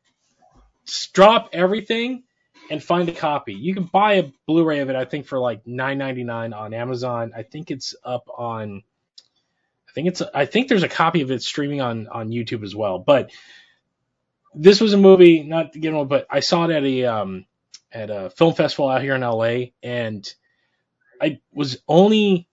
drop 1.13 1.49
everything 1.53 2.23
and 2.69 2.83
find 2.83 3.09
a 3.09 3.13
copy. 3.13 3.53
You 3.53 3.73
can 3.73 3.83
buy 3.83 4.13
a 4.13 4.31
Blu-ray 4.47 4.79
of 4.79 4.89
it, 4.89 4.95
I 4.95 5.05
think, 5.05 5.25
for 5.25 5.39
like 5.39 5.65
$9.99 5.65 6.55
on 6.55 6.73
Amazon. 6.73 7.33
I 7.35 7.43
think 7.43 7.71
it's 7.71 7.95
up 8.03 8.27
on. 8.35 8.83
I 9.89 9.91
think 9.93 10.07
it's. 10.07 10.21
I 10.33 10.45
think 10.45 10.69
there's 10.69 10.83
a 10.83 10.89
copy 10.89 11.21
of 11.21 11.31
it 11.31 11.43
streaming 11.43 11.81
on 11.81 12.07
on 12.07 12.29
YouTube 12.29 12.63
as 12.63 12.73
well. 12.73 12.99
But 12.99 13.31
this 14.55 14.79
was 14.79 14.93
a 14.93 14.97
movie, 14.97 15.43
not 15.43 15.73
to 15.73 15.79
get 15.79 15.93
on, 15.93 16.07
but 16.07 16.27
I 16.29 16.39
saw 16.39 16.65
it 16.65 16.71
at 16.71 16.83
a 16.83 17.05
um 17.05 17.45
at 17.91 18.09
a 18.09 18.29
film 18.29 18.53
festival 18.53 18.87
out 18.87 19.01
here 19.01 19.15
in 19.15 19.21
LA, 19.21 19.71
and 19.83 20.33
I 21.21 21.39
was 21.53 21.81
only. 21.87 22.47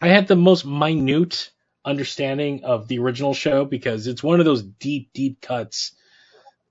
I 0.00 0.08
had 0.08 0.26
the 0.26 0.36
most 0.36 0.64
minute 0.64 1.50
understanding 1.84 2.64
of 2.64 2.88
the 2.88 2.98
original 2.98 3.34
show 3.34 3.64
because 3.64 4.06
it's 4.06 4.22
one 4.22 4.40
of 4.40 4.46
those 4.46 4.62
deep, 4.62 5.12
deep 5.12 5.40
cuts, 5.40 5.92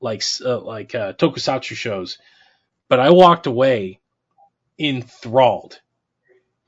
like 0.01 0.23
uh, 0.43 0.59
like 0.59 0.95
uh, 0.95 1.13
tokusatsu 1.13 1.75
shows. 1.75 2.17
But 2.89 2.99
I 2.99 3.11
walked 3.11 3.47
away 3.47 3.99
enthralled 4.77 5.79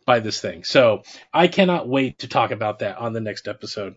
by 0.06 0.20
this 0.20 0.40
thing. 0.42 0.64
So 0.64 1.04
I 1.34 1.48
cannot 1.48 1.88
wait 1.88 2.20
to 2.20 2.28
talk 2.28 2.52
about 2.52 2.80
that 2.80 2.98
on 2.98 3.14
the 3.14 3.22
next 3.22 3.48
episode. 3.48 3.96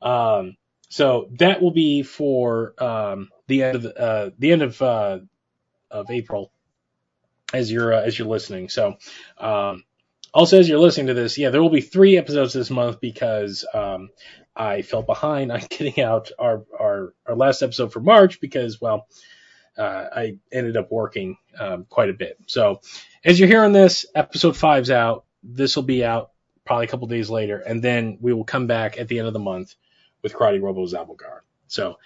Um, 0.00 0.56
so 0.88 1.28
that 1.38 1.60
will 1.60 1.72
be 1.72 2.02
for 2.02 2.74
um, 2.82 3.30
the 3.48 3.64
end 3.64 3.76
of 3.76 3.82
the, 3.82 3.98
uh, 3.98 4.30
the 4.38 4.52
end 4.52 4.62
of 4.62 4.80
uh, 4.80 5.18
of 5.90 6.10
April 6.10 6.52
as 7.52 7.70
you're 7.70 7.92
uh, 7.92 8.02
as 8.02 8.18
you're 8.18 8.28
listening. 8.28 8.68
So 8.68 8.96
um, 9.38 9.84
also 10.36 10.60
as 10.60 10.68
you're 10.68 10.78
listening 10.78 11.06
to 11.06 11.14
this, 11.14 11.38
yeah, 11.38 11.48
there 11.48 11.62
will 11.62 11.70
be 11.70 11.80
three 11.80 12.18
episodes 12.18 12.52
this 12.52 12.70
month 12.70 13.00
because 13.00 13.64
um, 13.72 14.10
I 14.54 14.82
fell 14.82 15.02
behind 15.02 15.50
on 15.50 15.60
getting 15.70 16.02
out 16.02 16.30
our, 16.38 16.64
our 16.78 17.14
our 17.26 17.34
last 17.34 17.62
episode 17.62 17.92
for 17.92 18.00
March 18.00 18.40
because 18.40 18.80
well. 18.80 19.08
Uh, 19.78 20.08
I 20.16 20.38
ended 20.50 20.78
up 20.78 20.90
working 20.90 21.36
um, 21.60 21.84
quite 21.90 22.08
a 22.08 22.14
bit. 22.14 22.38
So, 22.46 22.80
as 23.22 23.38
you're 23.38 23.46
hearing 23.46 23.74
this, 23.74 24.06
episode 24.14 24.56
five's 24.56 24.90
out. 24.90 25.26
This 25.42 25.76
will 25.76 25.82
be 25.82 26.02
out 26.02 26.30
probably 26.64 26.86
a 26.86 26.88
couple 26.88 27.08
days 27.08 27.28
later, 27.28 27.58
and 27.58 27.84
then 27.84 28.16
we 28.22 28.32
will 28.32 28.46
come 28.46 28.68
back 28.68 28.98
at 28.98 29.08
the 29.08 29.18
end 29.18 29.28
of 29.28 29.34
the 29.34 29.38
month 29.38 29.74
with 30.22 30.32
Karate 30.32 30.62
Robo 30.62 30.86
Zabogar. 30.86 31.40
So 31.66 31.98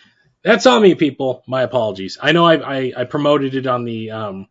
that's 0.43 0.66
on 0.66 0.82
me, 0.82 0.97
people. 0.97 1.44
My 1.47 1.62
apologies. 1.62 2.19
I 2.20 2.32
know 2.32 2.44
I, 2.44 2.57
I, 2.57 2.93
I 2.97 3.05
promoted 3.05 3.55
it 3.55 3.69
on 3.69 3.85
the 3.85 4.11
um 4.11 4.48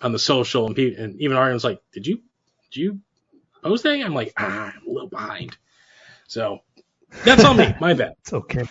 on 0.00 0.12
the 0.12 0.18
social, 0.18 0.66
and, 0.66 0.74
pe- 0.74 0.94
and 0.94 1.20
even 1.20 1.36
Arian's 1.36 1.62
like, 1.62 1.82
"Did 1.92 2.06
you 2.06 2.22
did 2.74 2.82
you 2.82 3.00
post 3.62 3.84
that?" 3.84 4.00
I'm 4.00 4.14
like, 4.14 4.32
"Ah, 4.36 4.72
I'm 4.74 4.86
a 4.86 4.90
little 4.90 5.08
behind." 5.08 5.56
So 6.26 6.60
that's 7.24 7.44
on 7.44 7.56
me. 7.56 7.74
My 7.80 7.94
bad. 7.94 8.14
It's 8.20 8.32
okay. 8.32 8.64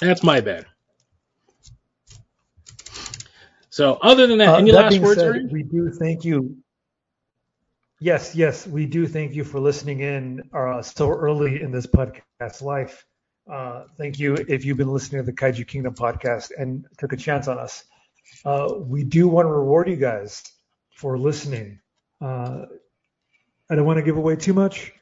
That's 0.00 0.22
my 0.22 0.40
bad. 0.40 0.66
So 3.70 3.94
other 4.02 4.26
than 4.26 4.38
that, 4.38 4.48
Uh, 4.48 4.58
any 4.58 4.72
that 4.72 4.84
last 4.84 5.00
words, 5.00 5.20
said, 5.20 5.52
we 5.52 5.62
do 5.62 5.90
thank 5.90 6.24
you. 6.24 6.56
Yes, 8.00 8.34
yes, 8.34 8.66
we 8.66 8.86
do 8.86 9.06
thank 9.06 9.32
you 9.32 9.44
for 9.44 9.60
listening 9.60 10.00
in 10.00 10.42
uh, 10.52 10.82
so 10.82 11.08
early 11.08 11.62
in 11.62 11.70
this 11.70 11.86
podcast 11.86 12.62
life. 12.62 13.06
Uh, 13.50 13.84
thank 13.96 14.18
you 14.18 14.34
if 14.48 14.64
you've 14.64 14.76
been 14.76 14.92
listening 14.92 15.22
to 15.22 15.26
the 15.26 15.32
Kaiju 15.32 15.66
Kingdom 15.66 15.94
podcast 15.94 16.50
and 16.58 16.84
took 16.98 17.12
a 17.12 17.16
chance 17.16 17.48
on 17.48 17.58
us. 17.58 17.84
Uh, 18.44 18.74
we 18.78 19.04
do 19.04 19.28
want 19.28 19.46
to 19.46 19.50
reward 19.50 19.88
you 19.88 19.96
guys 19.96 20.42
for 20.96 21.16
listening. 21.18 21.80
Uh, 22.20 22.66
I 23.70 23.74
don't 23.74 23.86
want 23.86 23.98
to 23.98 24.02
give 24.02 24.16
away 24.16 24.36
too 24.36 24.52
much, 24.52 24.92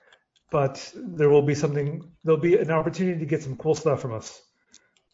but 0.51 0.93
there 0.95 1.28
will 1.28 1.43
be 1.43 1.55
something. 1.55 2.11
There'll 2.24 2.41
be 2.41 2.57
an 2.57 2.70
opportunity 2.70 3.19
to 3.19 3.27
get 3.27 3.43
some 3.43 3.57
cool 3.57 3.74
stuff 3.74 4.01
from 4.01 4.15
us. 4.15 4.41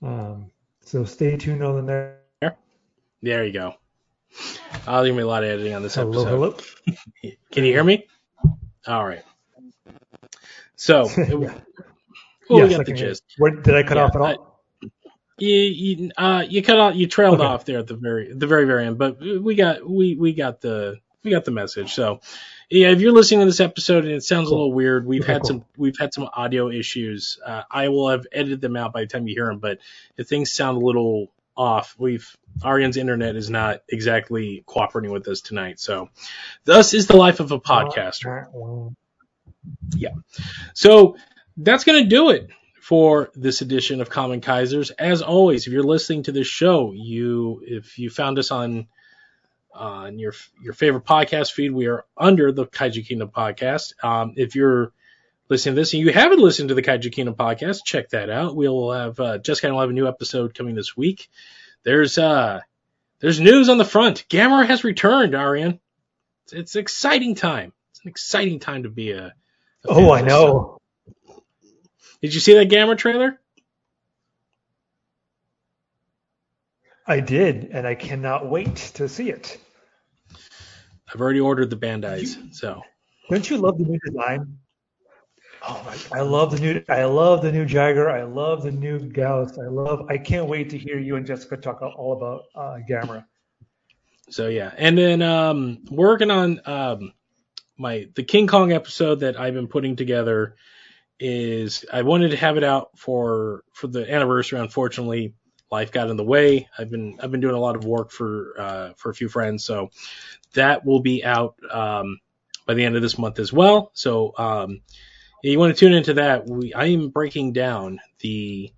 Um, 0.03 0.51
so 0.85 1.05
stay 1.05 1.37
tuned 1.37 1.63
on 1.63 1.77
the 1.77 1.83
next. 2.43 2.59
There 3.23 3.45
you 3.45 3.53
go. 3.53 3.75
I'll 4.87 5.03
leave 5.03 5.15
me 5.15 5.23
a 5.23 5.27
lot 5.27 5.43
of 5.43 5.51
editing 5.51 5.75
on 5.75 5.83
this 5.83 5.95
Hello, 5.95 6.11
episode. 6.11 6.29
hello. 6.29 6.55
Can 7.53 7.65
you 7.65 7.73
hear 7.73 7.85
me? 7.85 8.07
All 8.87 9.05
right. 9.05 9.23
So, 10.77 11.09
it, 11.17 11.31
Yeah. 11.31 11.61
well, 12.51 12.61
Yes, 12.61 12.69
we 12.69 12.75
I 12.75 12.77
got 12.77 12.87
the 12.87 12.93
gist. 12.93 13.23
Where, 13.39 13.51
did 13.53 13.75
I 13.75 13.83
cut 13.83 13.97
Yeah, 13.97 14.05
off 14.05 14.15
at 14.15 14.21
all? 14.23 14.63
You 15.39 15.55
you, 15.55 16.11
uh, 16.17 16.45
you 16.49 16.63
cut 16.63 16.79
out 16.79 16.97
you 16.97 17.07
trailed 17.07 17.41
Okay. 17.41 17.45
off 17.45 17.65
there 17.65 17.79
at 17.79 17.87
the 17.87 17.97
very 17.97 18.33
the 18.33 18.47
very 18.47 18.65
very 18.65 18.87
end, 18.87 18.97
but 18.99 19.19
we 19.21 19.55
got 19.55 19.89
we 19.89 20.15
we 20.15 20.33
got 20.33 20.61
the 20.61 20.99
we 21.25 21.31
got 21.31 21.45
the 21.45 21.51
message. 21.51 21.93
So 21.95 22.21
yeah, 22.71 22.91
if 22.91 23.01
you're 23.01 23.13
listening 23.13 23.41
to 23.41 23.47
this 23.47 23.61
episode 23.61 24.05
and 24.05 24.13
it 24.13 24.25
sounds 24.25 24.49
a 24.49 24.51
little 24.51 24.73
weird, 24.73 25.07
we've 25.07 25.23
Okay, 25.23 25.33
had 25.35 25.43
cool. 25.43 25.49
some 25.49 25.65
we've 25.77 25.99
had 25.99 26.13
some 26.13 26.29
audio 26.33 26.69
issues. 26.71 27.39
Uh, 27.45 27.63
I 27.71 27.89
will 27.89 28.09
have 28.11 28.27
edited 28.33 28.61
them 28.61 28.77
out 28.77 28.93
by 28.93 29.03
the 29.03 29.07
time 29.07 29.27
you 29.29 29.35
hear 29.35 29.47
them, 29.47 29.59
but 29.59 29.79
if 30.17 30.29
things 30.29 30.53
sound 30.53 30.81
a 30.81 30.85
little 30.85 31.31
off, 31.57 31.95
we've 31.99 32.37
Arian's 32.65 32.97
internet 32.97 33.37
is 33.37 33.51
not 33.51 33.83
exactly 33.89 34.63
cooperating 34.67 35.13
with 35.13 35.29
us 35.29 35.41
tonight. 35.41 35.79
So 35.79 36.09
thus 36.65 36.93
is 36.95 37.07
the 37.07 37.17
life 37.17 37.41
of 37.41 37.53
a 37.53 37.61
podcaster. 37.61 38.95
Yeah. 39.97 40.11
So 40.75 41.17
that's 41.57 41.85
going 41.85 42.03
to 42.03 42.09
do 42.09 42.31
it 42.31 42.49
for 42.81 43.31
this 43.35 43.63
edition 43.63 44.01
of 44.01 44.11
Kamen 44.11 44.41
Kaizers. 44.41 44.91
As 44.99 45.23
always, 45.23 45.67
if 45.67 45.73
you're 45.73 45.83
listening 45.83 46.25
to 46.25 46.33
this 46.33 46.47
show, 46.47 46.93
you 46.93 47.63
if 47.65 47.99
you 47.99 48.11
found 48.11 48.39
us 48.39 48.51
on 48.51 48.87
on 49.77 50.19
your 50.19 50.33
your 50.63 50.73
favorite 50.73 51.05
podcast 51.05 51.53
feed, 51.53 51.73
we 51.73 51.87
are 51.87 52.05
under 52.17 52.53
the 52.53 52.67
Kaiju 52.67 53.07
Kingdom 53.07 53.29
podcast. 53.29 53.93
Um, 54.05 54.35
if 54.37 54.55
you're 54.57 54.93
listening 55.49 55.75
to 55.75 55.81
this 55.81 55.93
and 55.93 56.03
you 56.03 56.13
haven't 56.13 56.41
listened 56.41 56.71
to 56.71 56.75
the 56.75 56.83
Kaiju 56.83 57.13
Kingdom 57.13 57.35
podcast, 57.35 57.85
check 57.85 58.11
that 58.11 58.31
out. 58.31 58.57
We'll 58.57 58.91
have 58.93 59.21
uh, 59.21 59.39
Jessica 59.39 59.67
and 59.69 59.75
will 59.77 59.83
have 59.83 59.91
a 59.91 59.95
new 59.95 60.09
episode 60.09 60.55
coming 60.55 60.75
this 60.75 60.97
week. 60.97 61.29
There's 61.85 62.19
uh 62.19 62.61
there's 63.21 63.41
news 63.41 63.69
on 63.69 63.79
the 63.79 63.85
front. 63.85 64.27
Gamera 64.29 64.67
has 64.67 64.85
returned, 64.85 65.35
Arian. 65.35 65.81
It's, 66.45 66.53
it's 66.53 66.75
an 66.75 66.81
exciting 66.81 67.35
time. 67.35 67.73
It's 67.93 68.01
an 68.05 68.09
exciting 68.09 68.61
time 68.61 68.83
to 68.83 68.89
be 68.91 69.13
a. 69.13 69.27
a 69.27 69.33
Oh, 69.89 70.13
I 70.13 70.21
know. 70.23 70.81
stuff. 71.27 71.37
Did 72.23 72.35
you 72.35 72.41
see 72.41 72.55
that 72.55 72.69
Gamera 72.69 72.97
trailer? 72.99 73.41
I 77.07 77.21
did, 77.21 77.69
and 77.73 77.87
I 77.87 77.95
cannot 77.95 78.49
wait 78.51 78.75
to 78.95 79.09
see 79.09 79.31
it. 79.31 79.59
I've 81.13 81.21
already 81.21 81.41
ordered 81.41 81.71
the 81.71 81.77
Bandai's, 81.77 82.37
so 82.53 82.83
Don't 83.31 83.49
you 83.49 83.59
love 83.59 83.79
the 83.79 83.85
new 83.85 83.99
design? 84.05 84.59
Oh 85.69 85.83
my! 85.85 86.19
I 86.19 86.23
love 86.23 86.53
the 86.53 86.61
new. 86.61 86.85
I 86.89 87.05
love 87.05 87.43
the 87.43 87.51
new 87.51 87.65
Jiger. 87.65 88.11
I 88.11 88.25
love 88.25 88.63
the 88.63 88.71
new 88.71 88.99
Gyaos. 88.99 89.59
I 89.59 89.69
love. 89.69 90.07
I 90.09 90.19
can't 90.19 90.47
wait 90.47 90.71
to 90.71 90.79
hear 90.79 90.99
you 90.99 91.17
and 91.17 91.27
Jessica 91.27 91.57
talk 91.57 91.83
all 91.83 92.13
about 92.13 92.45
uh, 92.55 92.79
Gamera. 92.89 93.25
so 94.31 94.49
yeah. 94.49 94.73
And 94.77 94.97
then 94.97 95.23
um, 95.23 95.85
working 95.91 96.31
on 96.31 96.61
um, 96.67 97.13
my 97.77 98.09
the 98.15 98.23
King 98.23 98.47
Kong 98.47 98.73
episode 98.73 99.21
that 99.21 99.39
I've 99.39 99.55
been 99.55 99.69
putting 99.69 99.97
together 99.97 100.57
is 101.19 101.85
I 101.93 102.03
wanted 102.03 102.33
to 102.33 102.37
have 102.37 102.57
it 102.57 102.65
out 102.65 102.91
for 102.97 103.65
for 103.73 103.87
the 103.87 104.13
anniversary. 104.13 104.61
Unfortunately, 104.61 105.35
life 105.71 105.93
got 105.93 106.11
in 106.11 106.17
the 106.17 106.25
way. 106.25 106.69
I've 106.79 106.91
been 106.91 107.19
I've 107.21 107.31
been 107.31 107.41
doing 107.41 107.55
a 107.55 107.61
lot 107.61 107.77
of 107.77 107.85
work 107.85 108.11
for 108.11 108.55
uh, 108.59 108.93
for 108.97 109.11
a 109.11 109.15
few 109.15 109.29
friends, 109.29 109.65
so 109.65 109.91
that 110.55 110.85
will 110.85 111.01
be 111.01 111.25
out 111.25 111.57
um, 111.71 112.19
by 112.67 112.75
the 112.75 112.85
end 112.85 112.97
of 112.97 113.03
this 113.03 113.19
month 113.19 113.39
as 113.39 113.53
well. 113.53 113.91
So 113.95 114.33
um, 114.37 114.81
you 115.43 115.59
want 115.59 115.75
to 115.75 115.79
tune 115.79 115.95
into 115.95 116.15
that, 116.15 116.49
we 116.49 116.75
I 116.75 116.87
am 116.87 117.11
breaking 117.11 117.53
down 117.53 118.01
the 118.21 118.73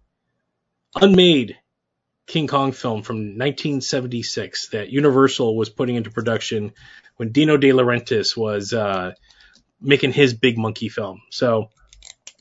unmade 0.94 1.56
King 2.26 2.46
Kong 2.46 2.72
film 2.72 3.02
from 3.02 3.16
1976 3.16 4.68
that 4.70 4.90
Universal 4.90 5.56
was 5.56 5.70
putting 5.70 5.96
into 5.96 6.10
production 6.10 6.72
when 7.16 7.32
Dino 7.32 7.56
De 7.56 7.70
Laurentiis 7.70 8.36
was 8.36 8.72
uh, 8.72 9.12
making 9.80 10.12
his 10.12 10.34
Big 10.34 10.58
Monkey 10.58 10.88
film. 10.88 11.22
So 11.30 11.70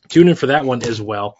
tune 0.10 0.28
in 0.28 0.36
for 0.36 0.48
that 0.48 0.65
one 0.65 0.84
as 0.84 1.02
well. 1.02 1.38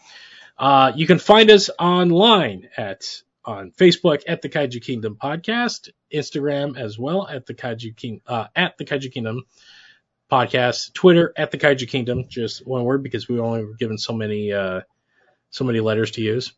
Uh, 0.58 0.92
you 0.96 1.06
can 1.06 1.20
find 1.20 1.52
us 1.52 1.70
online 1.80 2.70
at 2.78 3.22
on 3.46 3.72
Facebook 3.72 4.24
at 4.28 4.42
the 4.42 4.50
Kaiju 4.50 4.82
Kingdom 4.82 5.18
podcast, 5.22 5.90
Instagram 6.14 6.78
as 6.78 7.00
well 7.00 7.28
at 7.28 7.46
the 7.46 7.54
Kaiju 7.54 7.96
King 7.96 8.22
uh, 8.28 8.48
at 8.56 8.78
the 8.78 8.86
Kaiju 8.86 9.12
Kingdom 9.12 9.44
podcast, 10.32 10.94
Twitter 10.94 11.34
at 11.38 11.52
the 11.52 11.58
Kaiju 11.58 11.88
Kingdom, 11.88 12.26
just 12.28 12.66
one 12.68 12.84
word 12.84 13.04
because 13.04 13.30
we 13.30 13.40
only 13.40 13.64
were 13.64 13.76
given 13.76 13.98
so 13.98 14.14
many 14.14 14.52
uh, 14.52 14.82
so 15.50 15.64
many 15.64 15.80
letters 15.80 16.12
to 16.12 16.22
use. 16.22 16.54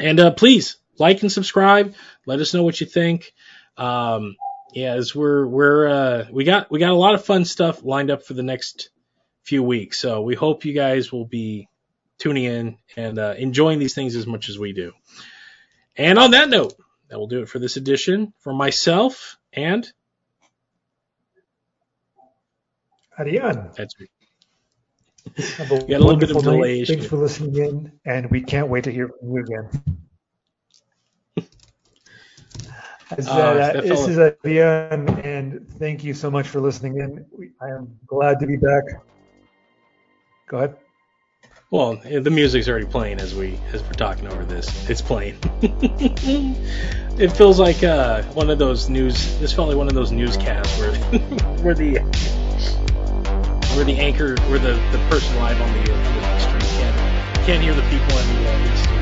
And 0.00 0.20
uh, 0.20 0.32
please 0.32 0.76
like 0.98 1.22
and 1.22 1.32
subscribe. 1.32 1.94
Let 2.26 2.40
us 2.40 2.52
know 2.52 2.62
what 2.62 2.80
you 2.80 2.86
think. 2.86 3.32
Um, 3.76 4.36
yeah, 4.72 4.92
as 4.92 5.14
we're 5.14 5.46
we're 5.46 5.88
uh, 5.88 6.26
we 6.30 6.44
got 6.44 6.70
we 6.70 6.78
got 6.78 6.90
a 6.90 6.94
lot 6.94 7.14
of 7.14 7.24
fun 7.24 7.44
stuff 7.44 7.82
lined 7.82 8.10
up 8.10 8.24
for 8.24 8.34
the 8.34 8.42
next 8.42 8.90
few 9.44 9.62
weeks. 9.62 9.98
So 9.98 10.22
we 10.22 10.34
hope 10.34 10.64
you 10.64 10.74
guys 10.74 11.12
will 11.12 11.24
be 11.24 11.68
tuning 12.18 12.44
in 12.44 12.78
and 12.96 13.18
uh, 13.18 13.34
enjoying 13.36 13.78
these 13.78 13.94
things 13.94 14.16
as 14.16 14.26
much 14.26 14.48
as 14.48 14.58
we 14.58 14.72
do. 14.72 14.92
And 15.96 16.18
on 16.18 16.32
that 16.32 16.48
note, 16.48 16.74
that 17.08 17.18
will 17.18 17.28
do 17.28 17.42
it 17.42 17.48
for 17.48 17.58
this 17.58 17.76
edition. 17.76 18.32
For 18.40 18.52
myself 18.52 19.36
and 19.52 19.86
Arian. 23.18 23.70
that's 23.76 23.98
me. 23.98 24.06
Have 25.58 25.70
a 25.70 25.74
We 25.74 25.80
got 25.86 26.00
a 26.00 26.04
little 26.04 26.16
bit 26.16 26.30
of 26.30 26.42
delay. 26.42 26.84
Thanks 26.84 27.06
for 27.06 27.16
listening 27.16 27.56
in, 27.56 27.92
and 28.04 28.30
we 28.30 28.42
can't 28.42 28.68
wait 28.68 28.84
to 28.84 28.92
hear 28.92 29.08
from 29.08 29.30
you 29.30 29.42
again. 29.42 29.68
As, 33.16 33.28
Uh, 33.28 33.32
uh, 33.32 33.80
this 33.80 34.08
is 34.08 34.18
Arian, 34.18 35.08
and 35.20 35.68
thank 35.78 36.04
you 36.04 36.12
so 36.14 36.30
much 36.30 36.48
for 36.48 36.60
listening 36.60 36.98
in. 36.98 37.24
I 37.60 37.68
am 37.68 37.98
glad 38.06 38.40
to 38.40 38.46
be 38.46 38.56
back. 38.56 38.82
Go 40.48 40.58
ahead. 40.58 40.76
Well, 41.76 41.96
the 41.96 42.30
music's 42.30 42.70
already 42.70 42.86
playing 42.86 43.20
as 43.20 43.34
we 43.34 43.58
as 43.74 43.82
we're 43.82 43.90
talking 43.90 44.26
over 44.28 44.46
this. 44.46 44.88
It's 44.88 45.02
playing. 45.02 45.36
it 45.60 47.28
feels 47.28 47.60
like 47.60 47.84
uh, 47.84 48.22
one 48.32 48.48
of 48.48 48.58
those 48.58 48.88
news. 48.88 49.38
This 49.40 49.52
felt 49.52 49.68
like 49.68 49.76
one 49.76 49.86
of 49.86 49.92
those 49.92 50.10
newscasts 50.10 50.80
where 50.80 50.94
where 51.62 51.74
the 51.74 51.98
where 53.76 53.84
the 53.84 53.98
anchor, 53.98 54.40
where 54.48 54.58
the, 54.58 54.72
the 54.90 55.06
person 55.10 55.36
live 55.36 55.60
on 55.60 55.70
the, 55.74 55.80
the 55.82 55.92
can't 56.78 57.44
can't 57.44 57.62
hear 57.62 57.74
the 57.74 57.82
people 57.82 58.16
in 58.20 58.42
the, 58.42 58.50
uh. 58.50 58.95